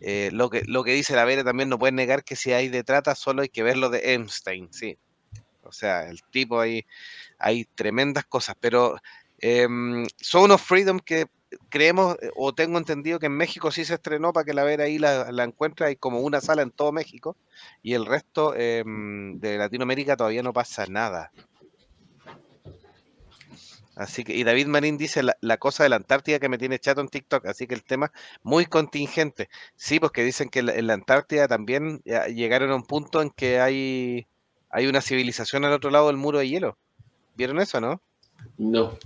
eh, 0.00 0.30
lo, 0.32 0.50
que, 0.50 0.62
lo 0.66 0.84
que 0.84 0.92
dice 0.92 1.16
la 1.16 1.24
Vera 1.24 1.44
también 1.44 1.68
no 1.68 1.78
puede 1.78 1.92
negar 1.92 2.24
que 2.24 2.36
si 2.36 2.52
hay 2.52 2.68
de 2.68 2.84
trata, 2.84 3.14
solo 3.14 3.42
hay 3.42 3.48
que 3.48 3.62
ver 3.62 3.76
lo 3.76 3.90
de 3.90 4.14
Einstein, 4.14 4.72
sí. 4.72 4.98
O 5.62 5.72
sea, 5.72 6.08
el 6.08 6.22
tipo 6.22 6.60
ahí, 6.60 6.86
hay 7.38 7.64
tremendas 7.64 8.24
cosas, 8.24 8.56
pero 8.60 8.96
eh, 9.40 9.66
Zone 10.22 10.54
of 10.54 10.62
Freedom 10.62 11.00
que 11.00 11.26
creemos 11.68 12.16
eh, 12.20 12.30
o 12.36 12.54
tengo 12.54 12.78
entendido 12.78 13.18
que 13.18 13.26
en 13.26 13.36
México 13.36 13.70
sí 13.70 13.84
se 13.84 13.94
estrenó 13.94 14.32
para 14.32 14.44
que 14.44 14.54
la 14.54 14.64
ver 14.64 14.80
ahí 14.80 14.98
la, 14.98 15.30
la 15.32 15.44
encuentre, 15.44 15.86
hay 15.86 15.96
como 15.96 16.20
una 16.20 16.40
sala 16.40 16.62
en 16.62 16.70
todo 16.70 16.92
México 16.92 17.36
y 17.82 17.94
el 17.94 18.06
resto 18.06 18.54
em, 18.56 19.38
de 19.38 19.58
Latinoamérica 19.58 20.16
todavía 20.16 20.42
no 20.42 20.52
pasa 20.52 20.86
nada. 20.86 21.30
Así 23.96 24.24
que, 24.24 24.36
y 24.36 24.44
David 24.44 24.66
Marín 24.66 24.98
dice 24.98 25.22
la, 25.22 25.56
cosa 25.56 25.82
de 25.82 25.88
la 25.88 25.96
Antártida 25.96 26.38
que 26.38 26.50
me 26.50 26.58
tiene 26.58 26.78
chato 26.78 27.00
en 27.00 27.08
TikTok, 27.08 27.46
así 27.46 27.66
que 27.66 27.74
el 27.74 27.82
tema 27.82 28.12
muy 28.42 28.66
contingente. 28.66 29.48
Sí, 29.74 29.98
porque 29.98 30.22
dicen 30.22 30.50
que 30.50 30.58
en 30.58 30.86
la, 30.86 30.92
Antártida 30.92 31.48
también 31.48 32.02
llegaron 32.04 32.70
a 32.70 32.76
un 32.76 32.84
punto 32.84 33.22
en 33.22 33.30
que 33.30 33.58
hay, 33.58 34.26
hay 34.68 34.86
una 34.86 35.00
civilización 35.00 35.64
al 35.64 35.72
otro 35.72 35.90
lado 35.90 36.08
del 36.08 36.18
muro 36.18 36.38
de 36.38 36.48
hielo. 36.48 36.76
¿Vieron 37.36 37.58
eso, 37.58 37.80
no? 37.80 38.02
No. 38.58 38.98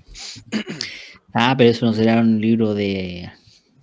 Ah, 1.32 1.54
pero 1.56 1.70
eso 1.70 1.86
no 1.86 1.92
será 1.92 2.18
un 2.18 2.40
libro 2.40 2.74
de. 2.74 3.30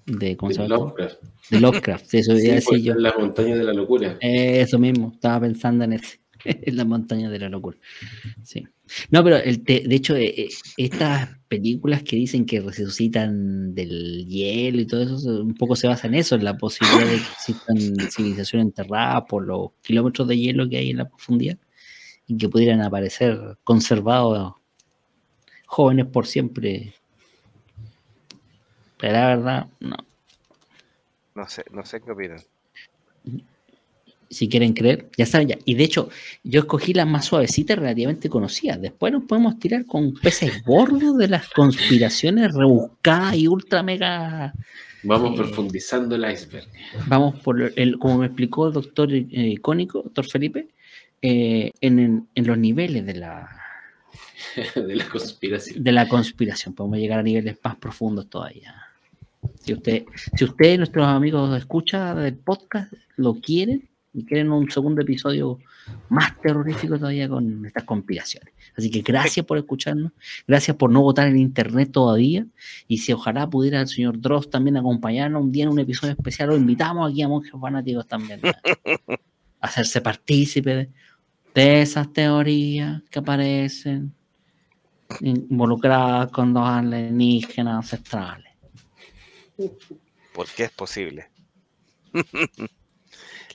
de 0.06 0.36
¿Cómo 0.36 0.52
se 0.52 0.64
llama? 0.64 0.76
Lovecraft. 0.76 1.24
De 1.50 1.62
Lovecraft, 1.62 2.14
eso 2.16 2.36
sí, 2.36 2.52
pues, 2.66 2.84
yo. 2.84 2.94
La 2.96 3.14
montaña 3.18 3.56
de 3.56 3.64
la 3.64 3.72
locura. 3.72 4.18
eso 4.20 4.78
mismo, 4.78 5.14
estaba 5.14 5.40
pensando 5.40 5.86
en 5.86 5.94
ese. 5.94 6.20
en 6.66 6.78
la 6.78 6.86
montaña 6.86 7.30
de 7.30 7.40
la 7.40 7.50
locura. 7.50 7.78
Sí. 8.44 8.68
No, 9.10 9.24
pero 9.24 9.38
el 9.38 9.64
de 9.64 9.84
hecho, 9.90 10.16
eh, 10.16 10.34
eh, 10.38 10.50
estas 10.78 11.38
películas 11.48 12.04
que 12.04 12.16
dicen 12.16 12.46
que 12.46 12.62
resucitan 12.62 13.76
del 13.76 14.26
hielo 14.28 14.82
y 14.82 14.88
todo 14.88 15.02
eso, 15.02 15.42
un 15.42 15.56
poco 15.56 15.76
se 15.76 15.88
basa 15.88 16.08
en 16.08 16.16
eso, 16.16 16.36
en 16.36 16.46
la 16.46 16.58
posibilidad 16.58 17.06
de 17.06 17.18
que 17.18 17.32
existan 17.34 18.12
civilizaciones 18.12 18.68
enterradas 18.68 19.24
por 19.28 19.46
los 19.46 19.72
kilómetros 19.82 20.28
de 20.28 20.38
hielo 20.38 20.70
que 20.70 20.78
hay 20.78 20.92
en 20.92 20.98
la 20.98 21.10
profundidad 21.10 21.58
y 22.28 22.38
que 22.38 22.50
pudieran 22.50 22.82
aparecer 22.82 23.58
conservados 23.64 24.54
jóvenes 25.66 26.06
por 26.06 26.26
siempre 26.26 26.94
pero 28.98 29.14
la 29.14 29.28
verdad, 29.28 29.68
no. 29.80 29.96
No 31.36 31.48
sé, 31.48 31.64
no 31.72 31.86
sé 31.86 32.02
qué 32.02 32.12
opinan. 32.12 32.40
Si 34.30 34.50
quieren 34.50 34.74
creer, 34.74 35.10
ya 35.18 35.26
saben 35.26 35.50
ya. 35.50 35.58
Y 35.66 35.76
de 35.76 35.84
hecho, 35.84 36.10
yo 36.44 36.62
escogí 36.62 36.94
las 36.94 37.08
más 37.08 37.26
suavecitas 37.26 37.78
relativamente 37.78 38.30
conocidas. 38.30 38.82
Después 38.82 39.14
nos 39.14 39.24
podemos 39.24 39.58
tirar 39.60 39.86
con 39.86 40.14
peces 40.14 40.64
gordos 40.64 41.18
de 41.18 41.28
las 41.28 41.50
conspiraciones 41.50 42.54
rebuscadas 42.54 43.36
y 43.36 43.48
ultra 43.48 43.84
mega. 43.84 44.54
Vamos 45.04 45.34
eh, 45.34 45.38
profundizando 45.38 46.16
el 46.16 46.30
iceberg. 46.32 46.68
Vamos 47.08 47.40
por 47.40 47.72
el, 47.76 47.98
como 48.00 48.20
me 48.20 48.26
explicó 48.26 48.68
el 48.68 48.74
doctor 48.74 49.14
eh, 49.14 49.26
icónico, 49.32 50.02
doctor 50.04 50.26
Felipe, 50.26 50.68
eh, 51.22 51.72
en, 51.82 52.28
en 52.34 52.48
los 52.48 52.58
niveles 52.58 53.06
de 53.06 53.14
la, 53.16 53.50
de 54.76 54.96
la 54.96 55.08
conspiración. 55.08 55.84
De 55.84 55.92
la 55.92 56.08
conspiración. 56.08 56.74
Podemos 56.74 57.00
llegar 57.00 57.20
a 57.20 57.24
niveles 57.24 57.58
más 57.64 57.76
profundos 57.78 58.30
todavía. 58.30 58.76
Si 59.64 59.74
usted, 59.74 60.06
si 60.36 60.44
usted, 60.44 60.78
nuestros 60.78 61.06
amigos 61.06 61.58
escucha 61.58 62.16
del 62.16 62.36
podcast, 62.36 62.92
lo 63.16 63.36
quieren 63.36 63.88
y 64.18 64.26
quieren 64.26 64.52
un 64.52 64.70
segundo 64.72 65.04
episodio 65.04 65.60
más 66.10 66.42
terrorífico 66.42 66.98
todavía 66.98 67.30
con 67.30 67.64
estas 67.68 67.84
conspiraciones. 67.84 68.52
Así 68.76 68.90
que 68.90 69.02
gracias 69.02 69.46
por 69.46 69.60
escucharnos, 69.60 70.12
gracias 70.48 70.76
por 70.76 70.90
no 70.90 71.04
votar 71.04 71.28
en 71.28 71.38
internet 71.38 71.92
todavía. 71.92 72.44
Y 72.88 72.98
si 72.98 73.14
ojalá 73.14 73.48
pudiera 73.48 73.80
el 73.80 73.88
señor 73.88 74.20
Dross 74.20 74.50
también 74.50 74.76
acompañarnos 74.76 75.44
un 75.44 75.52
día 75.52 75.66
en 75.66 75.70
un 75.70 75.78
episodio 75.78 76.14
especial, 76.14 76.50
lo 76.50 76.58
invitamos 76.58 77.12
aquí 77.12 77.22
a 77.22 77.28
monjes 77.28 77.52
fanáticos 77.62 78.08
también 78.08 78.42
a 78.44 78.54
hacerse 79.62 80.02
partícipe 80.02 80.90
de 81.54 81.82
esas 81.82 82.12
teorías 82.12 83.04
que 83.12 83.20
aparecen 83.20 84.16
involucradas 85.22 86.32
con 86.32 86.56
los 86.56 86.68
alienígenas 86.68 87.76
ancestrales. 87.76 88.52
Porque 90.34 90.64
es 90.64 90.72
posible. 90.72 91.30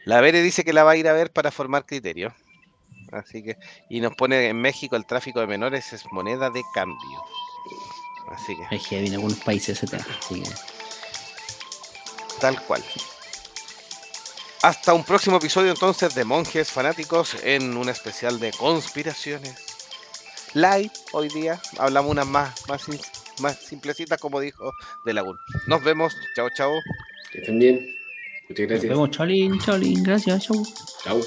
la 0.04 0.20
Vere 0.20 0.42
dice 0.42 0.64
que 0.64 0.72
la 0.72 0.84
va 0.84 0.92
a 0.92 0.96
ir 0.96 1.08
a 1.08 1.12
ver 1.12 1.32
para 1.32 1.50
formar 1.50 1.86
criterio. 1.86 2.34
Así 3.12 3.42
que, 3.42 3.56
y 3.90 4.00
nos 4.00 4.14
pone 4.14 4.48
en 4.48 4.60
México 4.60 4.96
el 4.96 5.06
tráfico 5.06 5.40
de 5.40 5.46
menores 5.46 5.92
es 5.92 6.04
moneda 6.12 6.50
de 6.50 6.62
cambio. 6.74 7.22
Así 8.30 8.56
que. 8.56 8.76
Es 8.76 8.86
que 8.86 9.04
en 9.04 9.12
algunos 9.12 9.38
países 9.40 9.82
ese 9.82 9.86
tema, 9.86 10.06
Tal 12.40 12.60
cual. 12.62 12.82
Hasta 14.62 14.94
un 14.94 15.04
próximo 15.04 15.36
episodio 15.36 15.72
entonces 15.72 16.14
de 16.14 16.24
Monjes 16.24 16.70
Fanáticos 16.70 17.36
en 17.42 17.76
un 17.76 17.88
especial 17.88 18.40
de 18.40 18.52
conspiraciones. 18.52 19.54
Live 20.54 20.92
hoy 21.12 21.28
día. 21.28 21.60
Hablamos 21.78 22.10
unas 22.10 22.26
más, 22.26 22.68
más, 22.68 22.86
más 23.40 23.58
simplecitas 23.58 24.20
como 24.20 24.40
dijo 24.40 24.72
De 25.04 25.12
Lagún. 25.12 25.36
Nos 25.66 25.82
vemos. 25.82 26.14
Chao, 26.36 26.48
chao. 26.56 26.72
Que 27.32 27.38
estén 27.38 27.58
bien. 27.58 28.01
Muchas 28.48 28.66
gracias. 28.66 28.90
Nos 28.90 28.98
vemos, 28.98 29.10
Cholín, 29.10 29.58
Cholín. 29.58 30.02
Gracias, 30.02 30.44
chao. 30.44 30.62
Chao. 31.04 31.20